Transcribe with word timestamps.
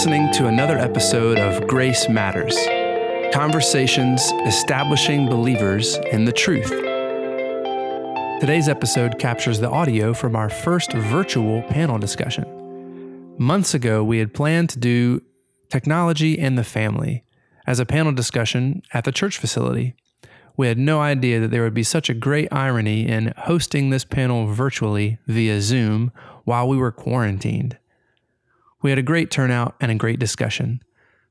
listening 0.00 0.32
to 0.32 0.46
another 0.46 0.78
episode 0.78 1.38
of 1.38 1.68
Grace 1.68 2.08
Matters 2.08 2.56
Conversations 3.34 4.32
Establishing 4.46 5.26
Believers 5.26 5.98
in 6.10 6.24
the 6.24 6.32
Truth. 6.32 6.70
Today's 8.40 8.66
episode 8.66 9.18
captures 9.18 9.60
the 9.60 9.68
audio 9.68 10.14
from 10.14 10.34
our 10.34 10.48
first 10.48 10.94
virtual 10.94 11.60
panel 11.64 11.98
discussion. 11.98 12.46
Months 13.36 13.74
ago, 13.74 14.02
we 14.02 14.20
had 14.20 14.32
planned 14.32 14.70
to 14.70 14.78
do 14.78 15.20
technology 15.68 16.38
and 16.38 16.56
the 16.56 16.64
family 16.64 17.22
as 17.66 17.78
a 17.78 17.84
panel 17.84 18.12
discussion 18.12 18.80
at 18.94 19.04
the 19.04 19.12
church 19.12 19.36
facility. 19.36 19.94
We 20.56 20.68
had 20.68 20.78
no 20.78 21.02
idea 21.02 21.40
that 21.40 21.50
there 21.50 21.64
would 21.64 21.74
be 21.74 21.82
such 21.82 22.08
a 22.08 22.14
great 22.14 22.48
irony 22.50 23.06
in 23.06 23.34
hosting 23.36 23.90
this 23.90 24.06
panel 24.06 24.46
virtually 24.46 25.18
via 25.26 25.60
Zoom 25.60 26.10
while 26.44 26.66
we 26.66 26.78
were 26.78 26.90
quarantined. 26.90 27.76
We 28.82 28.90
had 28.90 28.98
a 28.98 29.02
great 29.02 29.30
turnout 29.30 29.74
and 29.80 29.90
a 29.90 29.94
great 29.94 30.18
discussion. 30.18 30.82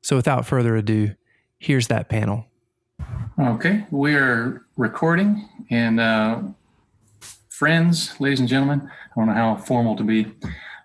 So 0.02 0.16
without 0.16 0.46
further 0.46 0.76
ado, 0.76 1.14
here's 1.58 1.88
that 1.88 2.08
panel. 2.08 2.46
Okay, 3.40 3.86
we 3.90 4.14
are 4.14 4.66
recording, 4.76 5.48
and 5.70 5.98
uh, 5.98 6.42
friends, 7.48 8.18
ladies 8.20 8.40
and 8.40 8.48
gentlemen, 8.48 8.88
I 8.88 9.14
don't 9.16 9.26
know 9.26 9.34
how 9.34 9.56
formal 9.56 9.96
to 9.96 10.04
be. 10.04 10.26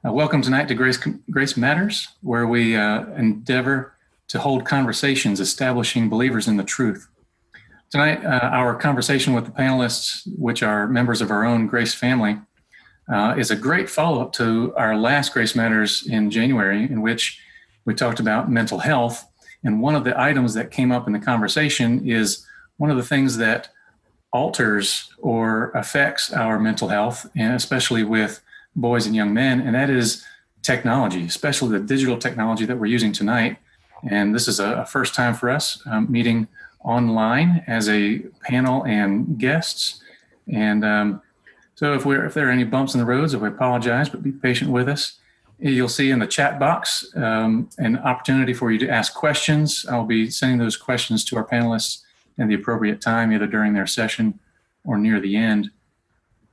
Uh, 0.05 0.11
welcome 0.11 0.41
tonight 0.41 0.67
to 0.69 0.73
Grace 0.73 0.97
Grace 1.29 1.57
Matters, 1.57 2.07
where 2.21 2.47
we 2.47 2.75
uh, 2.75 3.05
endeavor 3.17 3.95
to 4.29 4.39
hold 4.39 4.65
conversations 4.65 5.39
establishing 5.39 6.09
believers 6.09 6.47
in 6.47 6.57
the 6.57 6.63
truth. 6.63 7.07
Tonight, 7.91 8.25
uh, 8.25 8.49
our 8.51 8.75
conversation 8.75 9.33
with 9.33 9.45
the 9.45 9.51
panelists, 9.51 10.27
which 10.37 10.63
are 10.63 10.87
members 10.87 11.21
of 11.21 11.29
our 11.29 11.45
own 11.45 11.67
Grace 11.67 11.93
family, 11.93 12.37
uh, 13.11 13.35
is 13.37 13.51
a 13.51 13.55
great 13.55 13.89
follow 13.89 14.21
up 14.21 14.33
to 14.33 14.73
our 14.75 14.97
last 14.97 15.33
Grace 15.33 15.55
Matters 15.55 16.07
in 16.07 16.31
January, 16.31 16.83
in 16.83 17.01
which 17.01 17.39
we 17.85 17.93
talked 17.93 18.19
about 18.19 18.51
mental 18.51 18.79
health. 18.79 19.27
And 19.63 19.81
one 19.81 19.95
of 19.95 20.03
the 20.03 20.19
items 20.19 20.53
that 20.55 20.71
came 20.71 20.91
up 20.91 21.07
in 21.07 21.13
the 21.13 21.19
conversation 21.19 22.07
is 22.07 22.45
one 22.77 22.89
of 22.89 22.97
the 22.97 23.03
things 23.03 23.37
that 23.37 23.69
alters 24.33 25.09
or 25.19 25.71
affects 25.71 26.33
our 26.33 26.59
mental 26.59 26.89
health, 26.89 27.29
and 27.35 27.53
especially 27.53 28.03
with 28.03 28.41
boys 28.75 29.05
and 29.05 29.15
young 29.15 29.33
men, 29.33 29.61
and 29.61 29.73
that 29.75 29.89
is 29.89 30.23
technology, 30.61 31.23
especially 31.25 31.77
the 31.77 31.85
digital 31.85 32.17
technology 32.17 32.65
that 32.65 32.77
we're 32.77 32.87
using 32.87 33.13
tonight. 33.13 33.57
And 34.09 34.35
this 34.35 34.47
is 34.47 34.59
a, 34.59 34.85
first 34.85 35.15
time 35.15 35.33
for 35.33 35.49
us 35.49 35.81
um, 35.85 36.11
meeting 36.11 36.47
online 36.83 37.63
as 37.67 37.87
a 37.87 38.19
panel 38.43 38.83
and 38.85 39.37
guests. 39.37 40.01
And 40.51 40.83
um, 40.83 41.21
so 41.75 41.93
if 41.93 42.05
we're 42.05 42.25
if 42.25 42.33
there 42.33 42.47
are 42.47 42.51
any 42.51 42.63
bumps 42.63 42.93
in 42.93 42.99
the 42.99 43.05
roads, 43.05 43.33
if 43.33 43.41
we 43.41 43.49
apologize, 43.49 44.09
but 44.09 44.23
be 44.23 44.31
patient 44.31 44.71
with 44.71 44.87
us. 44.87 45.19
You'll 45.59 45.87
see 45.87 46.09
in 46.09 46.19
the 46.19 46.27
chat 46.27 46.59
box 46.59 47.05
um, 47.15 47.69
an 47.77 47.97
opportunity 47.99 48.53
for 48.53 48.71
you 48.71 48.79
to 48.79 48.89
ask 48.89 49.13
questions. 49.13 49.85
I'll 49.89 50.05
be 50.05 50.29
sending 50.29 50.57
those 50.57 50.75
questions 50.75 51.23
to 51.25 51.37
our 51.37 51.45
panelists 51.45 52.01
in 52.37 52.49
the 52.49 52.55
appropriate 52.55 52.99
time, 52.99 53.31
either 53.31 53.47
during 53.47 53.73
their 53.73 53.87
session 53.87 54.37
or 54.83 54.97
near 54.97 55.21
the 55.21 55.37
end. 55.37 55.69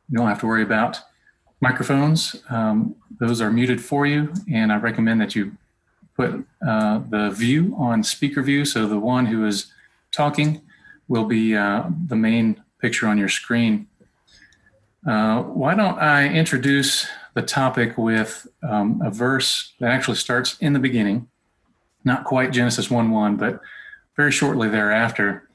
You 0.09 0.19
don't 0.19 0.28
have 0.28 0.41
to 0.41 0.47
worry 0.47 0.62
about 0.62 1.00
microphones; 1.61 2.37
um, 2.50 2.95
those 3.19 3.41
are 3.41 3.50
muted 3.50 3.81
for 3.81 4.06
you, 4.06 4.33
and 4.53 4.73
I 4.73 4.77
recommend 4.77 5.20
that 5.20 5.34
you 5.34 5.53
put 6.17 6.45
uh, 6.67 7.00
the 7.09 7.31
view 7.31 7.75
on 7.78 8.03
speaker 8.03 8.43
view, 8.43 8.65
so 8.65 8.87
the 8.87 8.98
one 8.98 9.27
who 9.27 9.47
is 9.47 9.73
talking 10.11 10.62
will 11.09 11.25
be 11.25 11.56
uh, 11.56 11.84
the 12.06 12.17
main 12.17 12.62
picture 12.81 13.06
on 13.06 13.19
your 13.19 13.28
screen. 13.28 13.89
Uh, 15.06 15.42
why 15.42 15.75
don't 15.75 15.98
I 15.98 16.28
introduce 16.28 17.06
the 17.34 17.42
topic 17.42 17.98
with 17.98 18.47
um, 18.62 19.00
a 19.05 19.11
verse 19.11 19.72
that 19.81 19.91
actually 19.91 20.16
starts 20.16 20.59
in 20.59 20.72
the 20.72 20.78
beginning, 20.78 21.28
not 22.04 22.25
quite 22.25 22.53
Genesis 22.53 22.91
1 22.91 23.10
1, 23.10 23.37
but 23.37 23.60
very 24.16 24.31
shortly 24.31 24.69
thereafter. 24.69 25.49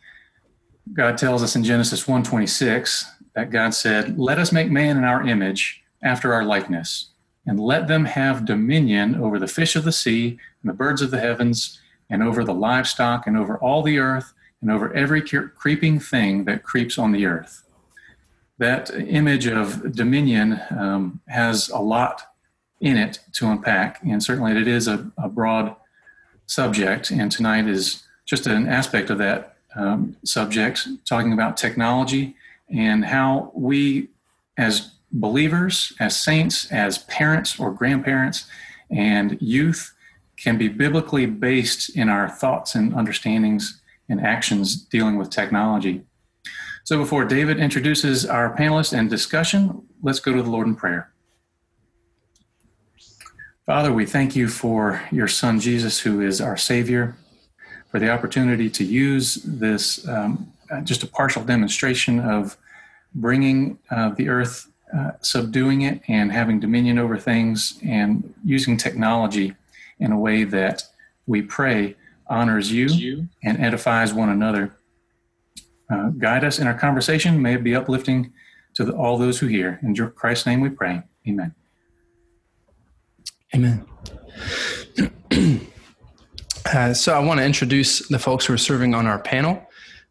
God 0.93 1.17
tells 1.17 1.43
us 1.43 1.55
in 1.55 1.63
Genesis 1.63 2.07
1:26 2.07 3.05
that 3.35 3.51
God 3.51 3.73
said, 3.73 4.17
"Let 4.17 4.39
us 4.39 4.51
make 4.51 4.71
man 4.71 4.97
in 4.97 5.03
our 5.03 5.25
image, 5.27 5.83
after 6.01 6.33
our 6.33 6.43
likeness, 6.43 7.09
and 7.45 7.59
let 7.59 7.87
them 7.87 8.05
have 8.05 8.45
dominion 8.45 9.15
over 9.15 9.39
the 9.39 9.47
fish 9.47 9.75
of 9.75 9.83
the 9.83 9.91
sea 9.91 10.39
and 10.61 10.69
the 10.69 10.73
birds 10.75 11.01
of 11.01 11.11
the 11.11 11.19
heavens, 11.19 11.79
and 12.09 12.23
over 12.23 12.43
the 12.43 12.53
livestock, 12.53 13.27
and 13.27 13.37
over 13.37 13.57
all 13.57 13.83
the 13.83 13.99
earth, 13.99 14.33
and 14.61 14.71
over 14.71 14.93
every 14.93 15.21
creeping 15.21 15.99
thing 15.99 16.45
that 16.45 16.63
creeps 16.63 16.97
on 16.97 17.11
the 17.11 17.25
earth." 17.25 17.63
That 18.57 18.89
image 18.91 19.47
of 19.47 19.95
dominion 19.95 20.59
um, 20.71 21.21
has 21.27 21.69
a 21.69 21.79
lot 21.79 22.23
in 22.81 22.97
it 22.97 23.19
to 23.33 23.47
unpack, 23.47 24.01
and 24.03 24.21
certainly 24.21 24.59
it 24.59 24.67
is 24.67 24.87
a, 24.87 25.11
a 25.17 25.27
broad 25.27 25.75
subject. 26.45 27.11
And 27.11 27.31
tonight 27.31 27.67
is 27.67 28.03
just 28.25 28.47
an 28.47 28.67
aspect 28.67 29.09
of 29.09 29.17
that 29.19 29.57
um, 29.75 30.15
subject, 30.23 30.87
talking 31.05 31.33
about 31.33 31.57
technology 31.57 32.35
and 32.69 33.05
how 33.05 33.51
we, 33.53 34.09
as 34.57 34.91
believers, 35.11 35.93
as 35.99 36.21
saints, 36.21 36.71
as 36.71 36.99
parents 36.99 37.59
or 37.59 37.71
grandparents, 37.71 38.45
and 38.89 39.37
youth, 39.41 39.93
can 40.35 40.57
be 40.57 40.67
biblically 40.67 41.25
based 41.25 41.95
in 41.95 42.09
our 42.09 42.29
thoughts 42.29 42.75
and 42.75 42.93
understandings 42.93 43.81
and 44.09 44.21
actions 44.21 44.75
dealing 44.75 45.17
with 45.17 45.29
technology. 45.29 46.03
So 46.87 46.97
before 46.97 47.25
David 47.25 47.59
introduces 47.59 48.25
our 48.25 48.55
panelists 48.55 48.97
and 48.97 49.09
discussion, 49.09 49.85
let's 50.01 50.21
go 50.21 50.31
to 50.31 50.41
the 50.41 50.49
Lord 50.49 50.67
in 50.67 50.73
prayer. 50.73 51.11
Father, 53.65 53.91
we 53.91 54.05
thank 54.05 54.37
you 54.37 54.47
for 54.47 55.01
your 55.11 55.27
son 55.27 55.59
Jesus, 55.59 55.99
who 55.99 56.21
is 56.21 56.39
our 56.39 56.55
Savior, 56.55 57.17
for 57.91 57.99
the 57.99 58.09
opportunity 58.09 58.69
to 58.69 58.85
use 58.85 59.35
this 59.43 60.07
um, 60.07 60.53
just 60.85 61.03
a 61.03 61.07
partial 61.07 61.43
demonstration 61.43 62.21
of 62.21 62.55
bringing 63.13 63.77
uh, 63.91 64.11
the 64.11 64.29
earth, 64.29 64.71
uh, 64.95 65.11
subduing 65.19 65.81
it, 65.81 66.01
and 66.07 66.31
having 66.31 66.57
dominion 66.57 66.99
over 66.99 67.17
things, 67.17 67.77
and 67.83 68.33
using 68.45 68.77
technology 68.77 69.53
in 69.99 70.13
a 70.13 70.17
way 70.17 70.45
that 70.45 70.83
we 71.25 71.41
pray 71.41 71.97
honors 72.27 72.71
you 72.71 73.27
and 73.43 73.59
edifies 73.59 74.13
one 74.13 74.29
another 74.29 74.77
uh, 75.89 76.09
guide 76.09 76.43
us 76.43 76.59
in 76.59 76.67
our 76.67 76.77
conversation. 76.77 77.41
May 77.41 77.55
it 77.55 77.63
be 77.63 77.75
uplifting 77.75 78.33
to 78.75 78.85
the, 78.85 78.93
all 78.93 79.17
those 79.17 79.39
who 79.39 79.47
hear. 79.47 79.79
In 79.81 79.95
Christ's 79.95 80.45
name 80.45 80.61
we 80.61 80.69
pray. 80.69 81.01
Amen. 81.27 81.53
Amen. 83.55 83.85
uh, 86.73 86.93
so 86.93 87.13
I 87.13 87.19
want 87.19 87.39
to 87.39 87.45
introduce 87.45 88.07
the 88.07 88.19
folks 88.19 88.45
who 88.45 88.53
are 88.53 88.57
serving 88.57 88.93
on 88.93 89.07
our 89.07 89.19
panel. 89.19 89.65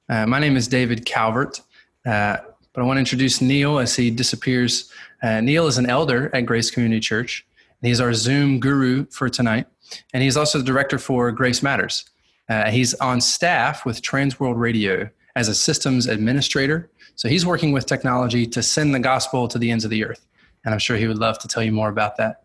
Uh, 0.09 0.27
my 0.27 0.39
name 0.39 0.57
is 0.57 0.69
David 0.69 1.05
Calvert, 1.05 1.61
uh, 2.07 2.39
but 2.73 2.81
I 2.81 2.85
want 2.85 2.97
to 2.97 3.01
introduce 3.01 3.41
Neal 3.41 3.79
as 3.79 3.95
he 3.95 4.11
disappears. 4.11 4.91
Uh, 5.23 5.41
Neal 5.41 5.67
is 5.67 5.79
an 5.79 5.89
elder 5.89 6.31
at 6.35 6.47
Grace 6.47 6.71
Community 6.71 7.01
Church. 7.01 7.47
He's 7.83 8.01
our 8.01 8.15
Zoom 8.15 8.59
guru 8.59 9.07
for 9.07 9.29
tonight, 9.29 9.67
and 10.13 10.23
he's 10.23 10.37
also 10.37 10.59
the 10.59 10.65
director 10.65 10.99
for 10.99 11.31
Grace 11.31 11.63
Matters. 11.63 12.05
Uh, 12.49 12.71
he's 12.71 12.95
on 12.95 13.21
staff 13.21 13.85
with 13.85 14.03
Trans 14.03 14.41
World 14.41 14.59
Radio, 14.59 15.09
as 15.37 15.49
a 15.49 15.55
systems 15.55 16.07
administrator. 16.07 16.91
So 17.15 17.29
he's 17.29 17.47
working 17.47 17.71
with 17.71 17.87
technology 17.87 18.47
to 18.47 18.63
send 18.63 18.95
the 18.95 18.99
gospel 18.99 19.47
to 19.49 19.59
the 19.59 19.71
ends 19.71 19.85
of 19.85 19.91
the 19.91 20.05
earth. 20.05 20.27
And 20.65 20.75
I'm 20.75 20.81
sure 20.81 20.97
he 20.97 21.07
would 21.07 21.19
love 21.19 21.39
to 21.39 21.49
tell 21.49 21.63
you 21.63 21.71
more 21.71 21.91
about 21.91 22.17
that. 22.17 22.43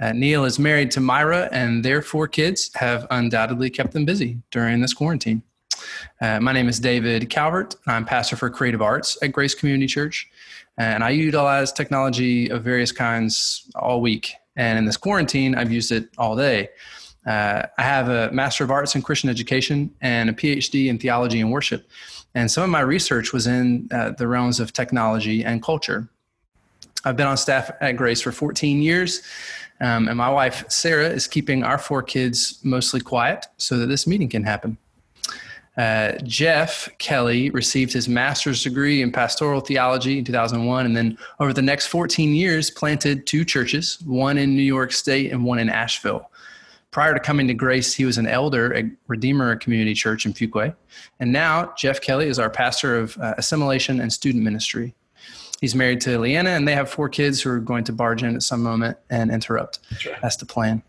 Uh, 0.00 0.12
Neal 0.12 0.44
is 0.44 0.58
married 0.58 0.92
to 0.92 1.00
Myra, 1.00 1.48
and 1.50 1.84
their 1.84 2.00
four 2.00 2.28
kids 2.28 2.70
have 2.76 3.06
undoubtedly 3.10 3.68
kept 3.68 3.92
them 3.92 4.04
busy 4.04 4.38
during 4.52 4.80
this 4.80 4.94
quarantine. 4.94 5.42
Uh, 6.20 6.40
my 6.40 6.52
name 6.52 6.68
is 6.68 6.78
David 6.78 7.28
Calvert. 7.28 7.74
I'm 7.86 8.04
pastor 8.04 8.36
for 8.36 8.48
creative 8.48 8.80
arts 8.80 9.18
at 9.22 9.32
Grace 9.32 9.54
Community 9.54 9.86
Church. 9.86 10.30
And 10.76 11.02
I 11.02 11.10
utilize 11.10 11.72
technology 11.72 12.48
of 12.48 12.62
various 12.62 12.92
kinds 12.92 13.68
all 13.74 14.00
week. 14.00 14.32
And 14.54 14.78
in 14.78 14.84
this 14.84 14.96
quarantine, 14.96 15.56
I've 15.56 15.72
used 15.72 15.90
it 15.90 16.08
all 16.16 16.36
day. 16.36 16.70
Uh, 17.26 17.66
I 17.76 17.82
have 17.82 18.08
a 18.08 18.30
Master 18.32 18.64
of 18.64 18.70
Arts 18.70 18.94
in 18.94 19.02
Christian 19.02 19.28
Education 19.28 19.94
and 20.00 20.30
a 20.30 20.32
PhD 20.32 20.86
in 20.88 20.98
Theology 20.98 21.40
and 21.40 21.52
Worship. 21.52 21.88
And 22.38 22.48
some 22.48 22.62
of 22.62 22.70
my 22.70 22.82
research 22.82 23.32
was 23.32 23.48
in 23.48 23.88
uh, 23.90 24.10
the 24.10 24.28
realms 24.28 24.60
of 24.60 24.72
technology 24.72 25.44
and 25.44 25.60
culture. 25.60 26.08
I've 27.04 27.16
been 27.16 27.26
on 27.26 27.36
staff 27.36 27.68
at 27.80 27.96
Grace 27.96 28.20
for 28.20 28.30
14 28.30 28.80
years, 28.80 29.22
um, 29.80 30.06
and 30.06 30.16
my 30.16 30.30
wife, 30.30 30.64
Sarah, 30.70 31.08
is 31.08 31.26
keeping 31.26 31.64
our 31.64 31.78
four 31.78 32.00
kids 32.00 32.60
mostly 32.62 33.00
quiet 33.00 33.46
so 33.56 33.76
that 33.78 33.86
this 33.86 34.06
meeting 34.06 34.28
can 34.28 34.44
happen. 34.44 34.78
Uh, 35.76 36.12
Jeff 36.22 36.88
Kelly 36.98 37.50
received 37.50 37.92
his 37.92 38.08
master's 38.08 38.62
degree 38.62 39.02
in 39.02 39.10
pastoral 39.10 39.60
theology 39.60 40.18
in 40.18 40.24
2001, 40.24 40.86
and 40.86 40.96
then 40.96 41.18
over 41.40 41.52
the 41.52 41.60
next 41.60 41.88
14 41.88 42.36
years, 42.36 42.70
planted 42.70 43.26
two 43.26 43.44
churches, 43.44 44.00
one 44.02 44.38
in 44.38 44.54
New 44.54 44.62
York 44.62 44.92
State 44.92 45.32
and 45.32 45.44
one 45.44 45.58
in 45.58 45.68
Asheville. 45.68 46.30
Prior 46.90 47.12
to 47.12 47.20
coming 47.20 47.46
to 47.48 47.54
Grace, 47.54 47.94
he 47.94 48.04
was 48.04 48.16
an 48.16 48.26
elder 48.26 48.72
at 48.72 48.86
Redeemer 49.08 49.56
Community 49.56 49.94
Church 49.94 50.24
in 50.24 50.32
Fuquay. 50.32 50.74
And 51.20 51.32
now 51.32 51.72
Jeff 51.76 52.00
Kelly 52.00 52.28
is 52.28 52.38
our 52.38 52.48
pastor 52.48 52.96
of 52.96 53.16
uh, 53.18 53.34
assimilation 53.36 54.00
and 54.00 54.12
student 54.12 54.42
ministry. 54.42 54.94
He's 55.60 55.74
married 55.74 56.00
to 56.02 56.18
Leanna, 56.18 56.50
and 56.50 56.66
they 56.66 56.74
have 56.74 56.88
four 56.88 57.08
kids 57.08 57.42
who 57.42 57.50
are 57.50 57.58
going 57.58 57.84
to 57.84 57.92
barge 57.92 58.22
in 58.22 58.34
at 58.36 58.42
some 58.42 58.62
moment 58.62 58.96
and 59.10 59.30
interrupt. 59.30 59.80
Right. 60.06 60.16
That's 60.22 60.36
the 60.36 60.46
plan. 60.46 60.82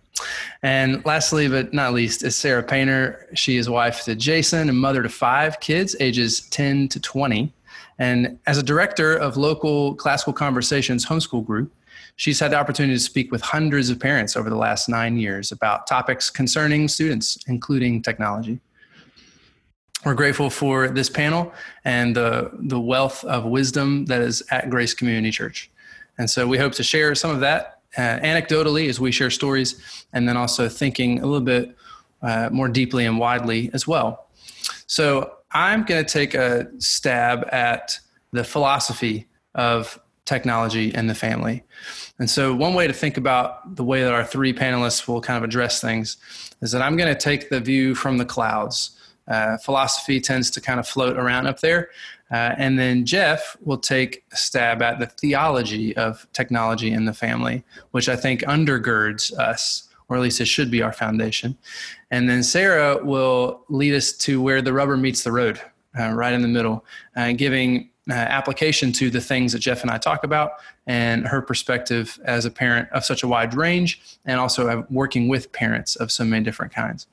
And 0.62 1.04
lastly, 1.06 1.48
but 1.48 1.74
not 1.74 1.94
least, 1.94 2.24
is 2.24 2.36
Sarah 2.36 2.64
Painter. 2.64 3.28
She 3.34 3.58
is 3.58 3.70
wife 3.70 4.04
to 4.04 4.16
Jason 4.16 4.70
and 4.70 4.78
mother 4.78 5.02
to 5.02 5.10
five 5.10 5.60
kids, 5.60 5.96
ages 6.00 6.42
10 6.50 6.90
to 6.90 7.00
20. 7.00 7.54
And 7.98 8.40
as 8.48 8.58
a 8.58 8.64
director 8.64 9.16
of 9.16 9.38
local 9.38 9.96
classical 9.96 10.34
conversations 10.34 11.06
homeschool 11.06 11.46
group, 11.46 11.74
she's 12.16 12.40
had 12.40 12.52
the 12.52 12.58
opportunity 12.58 12.96
to 12.96 13.00
speak 13.00 13.32
with 13.32 13.42
hundreds 13.42 13.90
of 13.90 14.00
parents 14.00 14.36
over 14.36 14.50
the 14.50 14.56
last 14.56 14.90
nine 14.90 15.18
years 15.18 15.52
about 15.52 15.88
topics 15.88 16.30
concerning 16.30 16.88
students, 16.88 17.38
including 17.48 18.02
technology. 18.02 18.60
We're 20.06 20.14
grateful 20.14 20.50
for 20.50 20.88
this 20.88 21.10
panel 21.10 21.54
and 21.84 22.16
the, 22.16 22.52
the 22.54 22.80
wealth 22.80 23.24
of 23.26 23.46
wisdom 23.46 24.06
that 24.06 24.22
is 24.22 24.42
at 24.50 24.70
Grace 24.70 24.94
Community 24.94 25.32
Church. 25.32 25.70
And 26.18 26.30
so 26.30 26.48
we 26.48 26.58
hope 26.58 26.74
to 26.74 26.84
share 26.84 27.16
some 27.16 27.32
of 27.32 27.40
that 27.42 27.82
uh, 27.98 28.20
anecdotally 28.20 28.88
as 28.88 29.00
we 29.00 29.12
share 29.12 29.30
stories, 29.30 30.06
and 30.14 30.28
then 30.28 30.38
also 30.38 30.70
thinking 30.70 31.20
a 31.20 31.26
little 31.26 31.42
bit 31.42 31.76
uh, 32.22 32.50
more 32.52 32.68
deeply 32.68 33.06
and 33.06 33.18
widely 33.18 33.72
as 33.74 33.88
well. 33.88 34.28
So 34.88 35.34
I'm 35.52 35.84
going 35.84 36.06
to 36.06 36.12
take 36.12 36.34
a 36.34 36.68
stab 36.80 37.48
at 37.52 38.00
the 38.32 38.44
philosophy 38.44 39.28
of 39.56 40.00
technology 40.30 40.94
and 40.94 41.10
the 41.10 41.16
family. 41.16 41.64
And 42.20 42.30
so, 42.30 42.56
one 42.56 42.74
way 42.76 42.88
to 42.88 42.94
think 42.94 43.18
about 43.18 43.76
the 43.76 43.84
way 43.84 44.04
that 44.04 44.14
our 44.14 44.24
three 44.24 44.54
panelists 44.54 45.08
will 45.08 45.20
kind 45.20 45.38
of 45.38 45.44
address 45.44 45.82
things 45.82 46.18
is 46.62 46.72
that 46.72 46.82
I'm 46.82 46.96
going 46.96 47.14
to 47.14 47.20
take 47.20 47.50
the 47.50 47.60
view 47.60 47.96
from 47.96 48.18
the 48.18 48.26
clouds. 48.26 48.92
Uh, 49.28 49.58
philosophy 49.58 50.22
tends 50.22 50.50
to 50.52 50.62
kind 50.62 50.80
of 50.80 50.88
float 50.88 51.18
around 51.18 51.48
up 51.48 51.60
there. 51.60 51.90
Uh, 52.32 52.54
and 52.58 52.78
then 52.78 53.06
Jeff 53.06 53.58
will 53.62 53.78
take 53.78 54.24
a 54.32 54.38
stab 54.38 54.82
at 54.82 55.00
the 55.00 55.08
theology 55.08 55.96
of 55.98 56.28
technology 56.34 56.92
in 56.92 57.06
the 57.06 57.14
family, 57.14 57.64
which 57.92 58.08
I 58.08 58.16
think 58.16 58.42
undergirds 58.42 59.34
us, 59.34 59.90
or 60.08 60.18
at 60.18 60.22
least 60.22 60.40
it 60.42 60.48
should 60.48 60.70
be 60.70 60.84
our 60.84 60.94
foundation. 60.94 61.58
And 62.12 62.30
then 62.30 62.44
Sarah 62.44 63.04
will 63.04 63.66
lead 63.70 63.96
us 63.96 64.14
to 64.26 64.42
where 64.42 64.62
the 64.62 64.74
rubber 64.74 64.98
meets 64.98 65.24
the 65.24 65.32
road, 65.32 65.60
uh, 66.00 66.12
right 66.12 66.34
in 66.34 66.42
the 66.44 66.48
middle, 66.48 66.86
uh, 67.16 67.32
giving 67.32 67.90
uh, 68.10 68.14
application 68.14 68.92
to 68.94 69.10
the 69.10 69.22
things 69.22 69.54
that 69.54 69.60
Jeff 69.60 69.82
and 69.82 69.92
I 69.92 69.98
talk 69.98 70.24
about 70.24 70.54
and 70.88 71.28
her 71.28 71.42
perspective 71.42 72.20
as 72.26 72.46
a 72.46 72.52
parent 72.52 72.90
of 72.92 73.06
such 73.06 73.24
a 73.24 73.28
wide 73.28 73.54
range, 73.54 74.02
and 74.26 74.40
also 74.40 74.86
working 74.90 75.28
with 75.28 75.52
parents 75.52 75.96
of 75.96 76.12
so 76.12 76.24
many 76.24 76.44
different 76.44 76.74
kinds. 76.74 77.08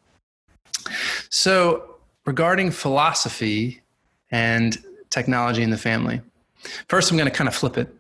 So, 1.31 1.97
regarding 2.25 2.71
philosophy 2.71 3.83
and 4.31 4.79
technology 5.11 5.63
in 5.63 5.71
the 5.71 5.79
family. 5.79 6.21
First, 6.89 7.11
I'm 7.11 7.17
going 7.17 7.31
to 7.31 7.35
kind 7.35 7.49
of 7.49 7.55
flip 7.55 7.79
it 7.79 7.95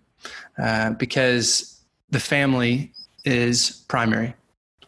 uh, 0.58 0.90
because 0.90 1.80
the 2.10 2.20
family 2.20 2.92
is 3.24 3.84
primary 3.88 4.34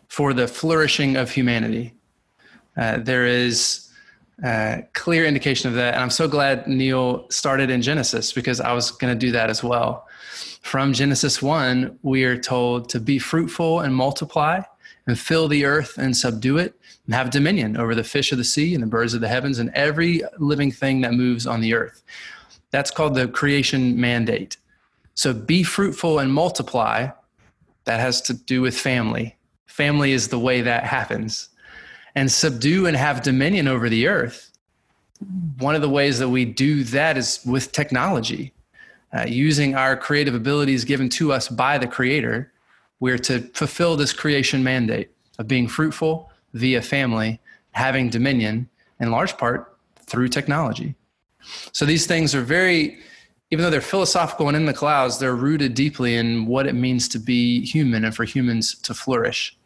for 0.09 0.33
the 0.33 0.49
flourishing 0.49 1.17
of 1.17 1.31
humanity. 1.31 1.95
Uh, 2.77 2.99
there 2.99 3.27
is 3.27 3.88
a 4.43 4.85
clear 4.93 5.25
indication 5.25 5.69
of 5.69 5.75
that. 5.75 5.95
And 5.95 6.03
I'm 6.03 6.11
so 6.11 6.29
glad 6.29 6.67
Neal 6.67 7.29
started 7.31 7.71
in 7.71 7.83
Genesis 7.83 8.33
because 8.33 8.61
I 8.61 8.73
was 8.73 8.91
going 8.91 9.13
to 9.13 9.19
do 9.19 9.33
that 9.33 9.51
as 9.51 9.65
well. 9.65 10.07
From 10.63 10.93
Genesis 10.93 11.43
1, 11.43 11.99
we 12.03 12.25
are 12.25 12.39
told 12.39 12.89
to 12.91 13.01
be 13.01 13.19
fruitful 13.19 13.81
and 13.81 13.95
multiply 13.95 14.61
and 15.07 15.19
fill 15.19 15.49
the 15.49 15.65
earth 15.65 15.97
and 15.99 16.17
subdue 16.17 16.59
it 16.59 16.75
and 17.07 17.15
have 17.15 17.31
dominion 17.31 17.77
over 17.77 17.95
the 17.95 18.05
fish 18.05 18.31
of 18.31 18.39
the 18.39 18.45
sea 18.45 18.75
and 18.75 18.83
the 18.83 18.87
birds 18.87 19.15
of 19.15 19.21
the 19.21 19.29
heavens 19.29 19.59
and 19.59 19.71
every 19.75 20.23
living 20.39 20.71
thing 20.71 21.01
that 21.01 21.15
moves 21.15 21.47
on 21.47 21.61
the 21.61 21.75
earth. 21.75 22.03
That's 22.71 22.91
called 22.91 23.15
the 23.15 23.29
creation 23.29 23.99
mandate. 23.99 24.59
So 25.15 25.33
be 25.33 25.63
fruitful 25.63 26.19
and 26.19 26.33
multiply. 26.33 27.09
That 27.85 28.01
has 28.01 28.21
to 28.23 28.35
do 28.35 28.61
with 28.61 28.79
family. 28.79 29.37
Family 29.67 30.13
is 30.13 30.29
the 30.29 30.39
way 30.39 30.61
that 30.61 30.85
happens. 30.85 31.49
And 32.19 32.33
subdue 32.33 32.87
and 32.87 32.97
have 32.97 33.23
dominion 33.23 33.69
over 33.69 33.89
the 33.89 34.09
earth. 34.09 34.51
One 35.59 35.77
of 35.77 35.83
the 35.83 35.89
ways 35.89 36.19
that 36.19 36.29
we 36.29 36.45
do 36.45 36.83
that 36.83 37.17
is 37.17 37.41
with 37.47 37.71
technology. 37.71 38.53
Uh, 39.17 39.27
using 39.29 39.77
our 39.77 39.97
creative 39.97 40.35
abilities 40.35 40.85
given 40.85 41.09
to 41.11 41.33
us 41.33 41.47
by 41.49 41.79
the 41.79 41.87
Creator, 41.87 42.53
we're 42.99 43.19
to 43.19 43.43
fulfill 43.55 43.97
this 43.97 44.13
creation 44.13 44.65
mandate 44.65 45.11
of 45.39 45.47
being 45.47 45.69
fruitful, 45.69 46.33
via 46.55 46.83
family, 46.83 47.41
having 47.71 48.11
dominion, 48.11 48.69
in 48.99 49.13
large 49.13 49.37
part 49.37 49.79
through 50.07 50.29
technology. 50.29 50.97
So 51.71 51.85
these 51.85 52.07
things 52.07 52.35
are 52.35 52.43
very, 52.43 52.99
even 53.53 53.63
though 53.63 53.71
they're 53.71 53.81
philosophical 53.81 54.49
and 54.49 54.57
in 54.57 54.67
the 54.67 54.75
clouds, 54.75 55.21
they're 55.21 55.37
rooted 55.37 55.75
deeply 55.75 56.17
in 56.17 56.47
what 56.47 56.67
it 56.67 56.75
means 56.75 57.07
to 57.11 57.21
be 57.21 57.65
human 57.65 58.05
and 58.05 58.15
for 58.15 58.25
humans 58.25 58.75
to 58.81 58.93
flourish. 58.93 59.57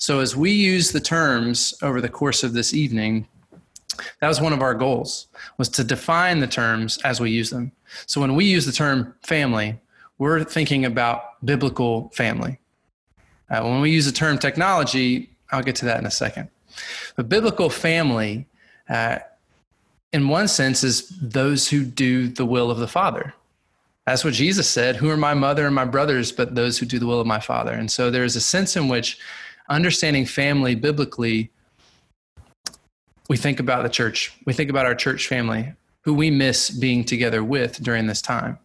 So 0.00 0.20
as 0.20 0.34
we 0.34 0.50
use 0.50 0.92
the 0.92 1.00
terms 1.00 1.74
over 1.82 2.00
the 2.00 2.08
course 2.08 2.42
of 2.42 2.54
this 2.54 2.72
evening, 2.72 3.28
that 4.20 4.28
was 4.28 4.40
one 4.40 4.54
of 4.54 4.62
our 4.62 4.74
goals 4.74 5.26
was 5.58 5.68
to 5.68 5.84
define 5.84 6.40
the 6.40 6.46
terms 6.46 6.98
as 7.04 7.20
we 7.20 7.30
use 7.30 7.50
them. 7.50 7.70
So 8.06 8.18
when 8.18 8.34
we 8.34 8.46
use 8.46 8.64
the 8.64 8.72
term 8.72 9.14
family, 9.22 9.78
we're 10.16 10.42
thinking 10.42 10.86
about 10.86 11.44
biblical 11.44 12.08
family. 12.14 12.58
Uh, 13.50 13.60
when 13.62 13.82
we 13.82 13.90
use 13.90 14.06
the 14.06 14.12
term 14.12 14.38
technology, 14.38 15.28
I'll 15.52 15.62
get 15.62 15.76
to 15.76 15.84
that 15.84 15.98
in 15.98 16.06
a 16.06 16.10
second. 16.10 16.48
But 17.14 17.28
biblical 17.28 17.68
family, 17.68 18.46
uh, 18.88 19.18
in 20.14 20.28
one 20.28 20.48
sense, 20.48 20.82
is 20.82 21.08
those 21.20 21.68
who 21.68 21.84
do 21.84 22.28
the 22.28 22.46
will 22.46 22.70
of 22.70 22.78
the 22.78 22.88
Father. 22.88 23.34
That's 24.06 24.24
what 24.24 24.32
Jesus 24.32 24.68
said. 24.68 24.96
Who 24.96 25.10
are 25.10 25.16
my 25.18 25.34
mother 25.34 25.66
and 25.66 25.74
my 25.74 25.84
brothers 25.84 26.32
but 26.32 26.54
those 26.54 26.78
who 26.78 26.86
do 26.86 26.98
the 26.98 27.06
will 27.06 27.20
of 27.20 27.26
my 27.26 27.40
Father? 27.40 27.72
And 27.72 27.90
so 27.90 28.10
there's 28.10 28.34
a 28.34 28.40
sense 28.40 28.76
in 28.76 28.88
which 28.88 29.18
understanding 29.70 30.26
family 30.26 30.74
biblically, 30.74 31.50
we 33.28 33.36
think 33.36 33.60
about 33.60 33.82
the 33.84 33.88
church, 33.88 34.32
we 34.44 34.52
think 34.52 34.68
about 34.68 34.86
our 34.86 34.94
church 34.94 35.28
family, 35.28 35.72
who 36.02 36.12
we 36.12 36.30
miss 36.30 36.70
being 36.70 37.04
together 37.04 37.44
with 37.44 37.82
during 37.82 38.06
this 38.06 38.20
time. 38.20 38.58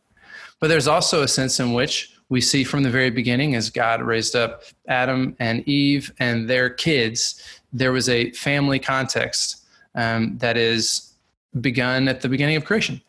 But 0.59 0.69
there's 0.69 0.87
also 0.87 1.21
a 1.21 1.27
sense 1.27 1.59
in 1.59 1.73
which 1.73 2.11
we 2.29 2.41
see 2.41 2.63
from 2.63 2.81
the 2.83 2.89
very 2.89 3.11
beginning 3.11 3.55
as 3.55 3.69
God 3.69 4.01
raised 4.01 4.35
up 4.35 4.63
Adam 4.87 5.35
and 5.39 5.67
Eve 5.67 6.11
and 6.19 6.49
their 6.49 6.69
kids, 6.69 7.41
there 7.71 7.91
was 7.91 8.09
a 8.09 8.31
family 8.31 8.79
context 8.79 9.63
um, 9.93 10.37
that 10.39 10.57
is 10.57 11.13
begun 11.61 12.07
at 12.07 12.21
the 12.21 12.29
beginning 12.29 12.55
of 12.55 12.65
creation. 12.65 12.99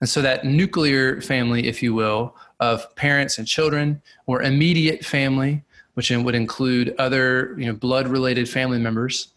And 0.00 0.08
so 0.08 0.20
that 0.22 0.44
nuclear 0.44 1.20
family, 1.20 1.68
if 1.68 1.82
you 1.82 1.94
will, 1.94 2.34
of 2.58 2.94
parents 2.96 3.38
and 3.38 3.46
children, 3.46 4.02
or 4.26 4.42
immediate 4.42 5.04
family, 5.04 5.62
which 5.96 6.10
would 6.10 6.34
include 6.34 6.94
other 6.98 7.54
you 7.58 7.64
know, 7.64 7.72
blood 7.72 8.06
related 8.06 8.46
family 8.46 8.78
members. 8.78 9.28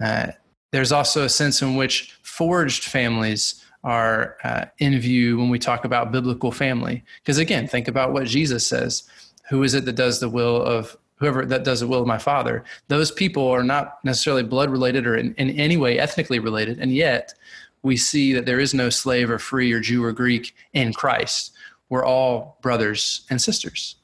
Uh, 0.00 0.26
there's 0.72 0.90
also 0.90 1.24
a 1.24 1.28
sense 1.28 1.62
in 1.62 1.76
which 1.76 2.18
forged 2.22 2.82
families 2.82 3.64
are 3.84 4.36
uh, 4.42 4.64
in 4.78 4.98
view 4.98 5.38
when 5.38 5.50
we 5.50 5.58
talk 5.58 5.84
about 5.84 6.10
biblical 6.10 6.50
family. 6.50 7.04
Because 7.22 7.38
again, 7.38 7.68
think 7.68 7.86
about 7.86 8.12
what 8.12 8.26
Jesus 8.26 8.66
says 8.66 9.04
Who 9.50 9.62
is 9.62 9.74
it 9.74 9.84
that 9.84 9.94
does 9.94 10.18
the 10.18 10.28
will 10.28 10.60
of 10.60 10.96
whoever 11.20 11.46
that 11.46 11.62
does 11.62 11.78
the 11.78 11.86
will 11.86 12.00
of 12.00 12.08
my 12.08 12.18
Father? 12.18 12.64
Those 12.88 13.12
people 13.12 13.46
are 13.48 13.62
not 13.62 14.04
necessarily 14.04 14.42
blood 14.42 14.68
related 14.68 15.06
or 15.06 15.16
in, 15.16 15.32
in 15.34 15.50
any 15.50 15.76
way 15.76 16.00
ethnically 16.00 16.40
related. 16.40 16.80
And 16.80 16.92
yet, 16.92 17.34
we 17.82 17.96
see 17.96 18.32
that 18.32 18.46
there 18.46 18.58
is 18.58 18.74
no 18.74 18.90
slave 18.90 19.30
or 19.30 19.38
free 19.38 19.72
or 19.72 19.78
Jew 19.78 20.02
or 20.02 20.12
Greek 20.12 20.56
in 20.72 20.92
Christ. 20.92 21.52
We're 21.88 22.04
all 22.04 22.58
brothers 22.62 23.26
and 23.30 23.40
sisters. 23.40 23.94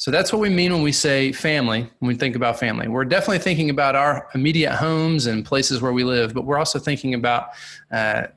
So 0.00 0.10
that's 0.10 0.32
what 0.32 0.40
we 0.40 0.48
mean 0.48 0.72
when 0.72 0.80
we 0.80 0.92
say 0.92 1.30
family, 1.30 1.82
when 1.98 2.08
we 2.08 2.14
think 2.14 2.34
about 2.34 2.58
family. 2.58 2.88
We're 2.88 3.04
definitely 3.04 3.40
thinking 3.40 3.68
about 3.68 3.94
our 3.94 4.30
immediate 4.34 4.72
homes 4.72 5.26
and 5.26 5.44
places 5.44 5.82
where 5.82 5.92
we 5.92 6.04
live, 6.04 6.32
but 6.32 6.46
we're 6.46 6.56
also 6.56 6.78
thinking 6.78 7.12
about 7.12 7.50
uh, 7.92 8.28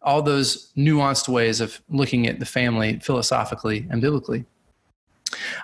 all 0.00 0.22
those 0.22 0.72
nuanced 0.76 1.26
ways 1.26 1.60
of 1.60 1.82
looking 1.88 2.28
at 2.28 2.38
the 2.38 2.46
family 2.46 3.00
philosophically 3.00 3.84
and 3.90 4.00
biblically. 4.00 4.44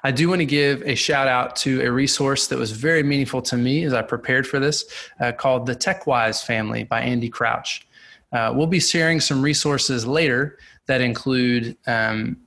I 0.03 0.11
do 0.11 0.29
want 0.29 0.41
to 0.41 0.45
give 0.45 0.83
a 0.83 0.97
shout 0.97 1.29
out 1.29 1.55
to 1.59 1.83
a 1.83 1.93
resource 1.93 2.49
that 2.49 2.59
was 2.59 2.73
very 2.73 3.05
meaningful 3.05 3.41
to 3.43 3.57
me 3.57 3.85
as 3.85 3.93
I 3.93 4.03
prepared 4.03 4.45
for 4.45 4.59
this 4.59 4.87
uh, 5.21 5.31
called 5.31 5.67
The 5.67 5.77
TechWise 5.77 6.45
Family 6.45 6.83
by 6.83 7.03
Andy 7.03 7.29
Crouch. 7.29 7.87
Uh, 8.33 8.53
we'll 8.57 8.67
be 8.67 8.81
sharing 8.81 9.21
some 9.21 9.41
resources 9.41 10.05
later 10.05 10.59
that 10.87 11.01
include 11.01 11.77
um, 11.87 12.39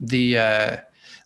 the 0.00 0.38
uh, 0.38 0.76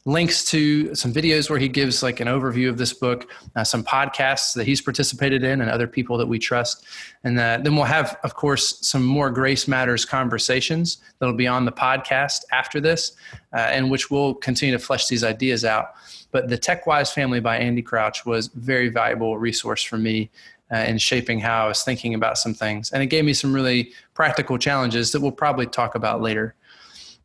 links 0.06 0.44
to 0.44 0.94
some 0.94 1.12
videos 1.12 1.48
where 1.48 1.58
he 1.58 1.68
gives 1.68 2.02
like 2.02 2.20
an 2.20 2.28
overview 2.28 2.68
of 2.68 2.76
this 2.76 2.92
book, 2.92 3.30
uh, 3.56 3.64
some 3.64 3.82
podcasts 3.82 4.52
that 4.54 4.66
he's 4.66 4.82
participated 4.82 5.42
in, 5.42 5.62
and 5.62 5.70
other 5.70 5.86
people 5.86 6.18
that 6.18 6.26
we 6.26 6.38
trust. 6.38 6.84
And 7.24 7.38
uh, 7.38 7.58
then 7.62 7.74
we'll 7.74 7.84
have, 7.84 8.18
of 8.22 8.34
course, 8.34 8.86
some 8.86 9.02
more 9.02 9.30
Grace 9.30 9.66
Matters 9.66 10.04
conversations 10.04 10.98
that'll 11.18 11.34
be 11.34 11.46
on 11.46 11.64
the 11.64 11.72
podcast 11.72 12.44
after 12.52 12.80
this, 12.80 13.16
uh, 13.54 13.70
in 13.74 13.88
which 13.88 14.10
we'll 14.10 14.34
continue 14.34 14.76
to 14.76 14.84
flesh 14.84 15.06
these 15.06 15.24
ideas 15.24 15.64
out. 15.64 15.94
But 16.32 16.48
the 16.48 16.58
TechWise 16.58 17.12
family 17.12 17.40
by 17.40 17.56
Andy 17.56 17.80
Crouch 17.80 18.26
was 18.26 18.48
very 18.48 18.88
valuable 18.90 19.38
resource 19.38 19.82
for 19.82 19.96
me 19.96 20.30
uh, 20.70 20.78
in 20.78 20.98
shaping 20.98 21.40
how 21.40 21.64
I 21.64 21.68
was 21.68 21.82
thinking 21.82 22.14
about 22.14 22.36
some 22.36 22.52
things. 22.52 22.92
And 22.92 23.02
it 23.02 23.06
gave 23.06 23.24
me 23.24 23.32
some 23.32 23.54
really 23.54 23.92
practical 24.12 24.58
challenges 24.58 25.12
that 25.12 25.20
we'll 25.20 25.32
probably 25.32 25.66
talk 25.66 25.94
about 25.94 26.20
later. 26.20 26.54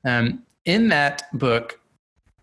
Um, 0.06 0.44
in 0.66 0.90
that 0.90 1.24
book, 1.38 1.79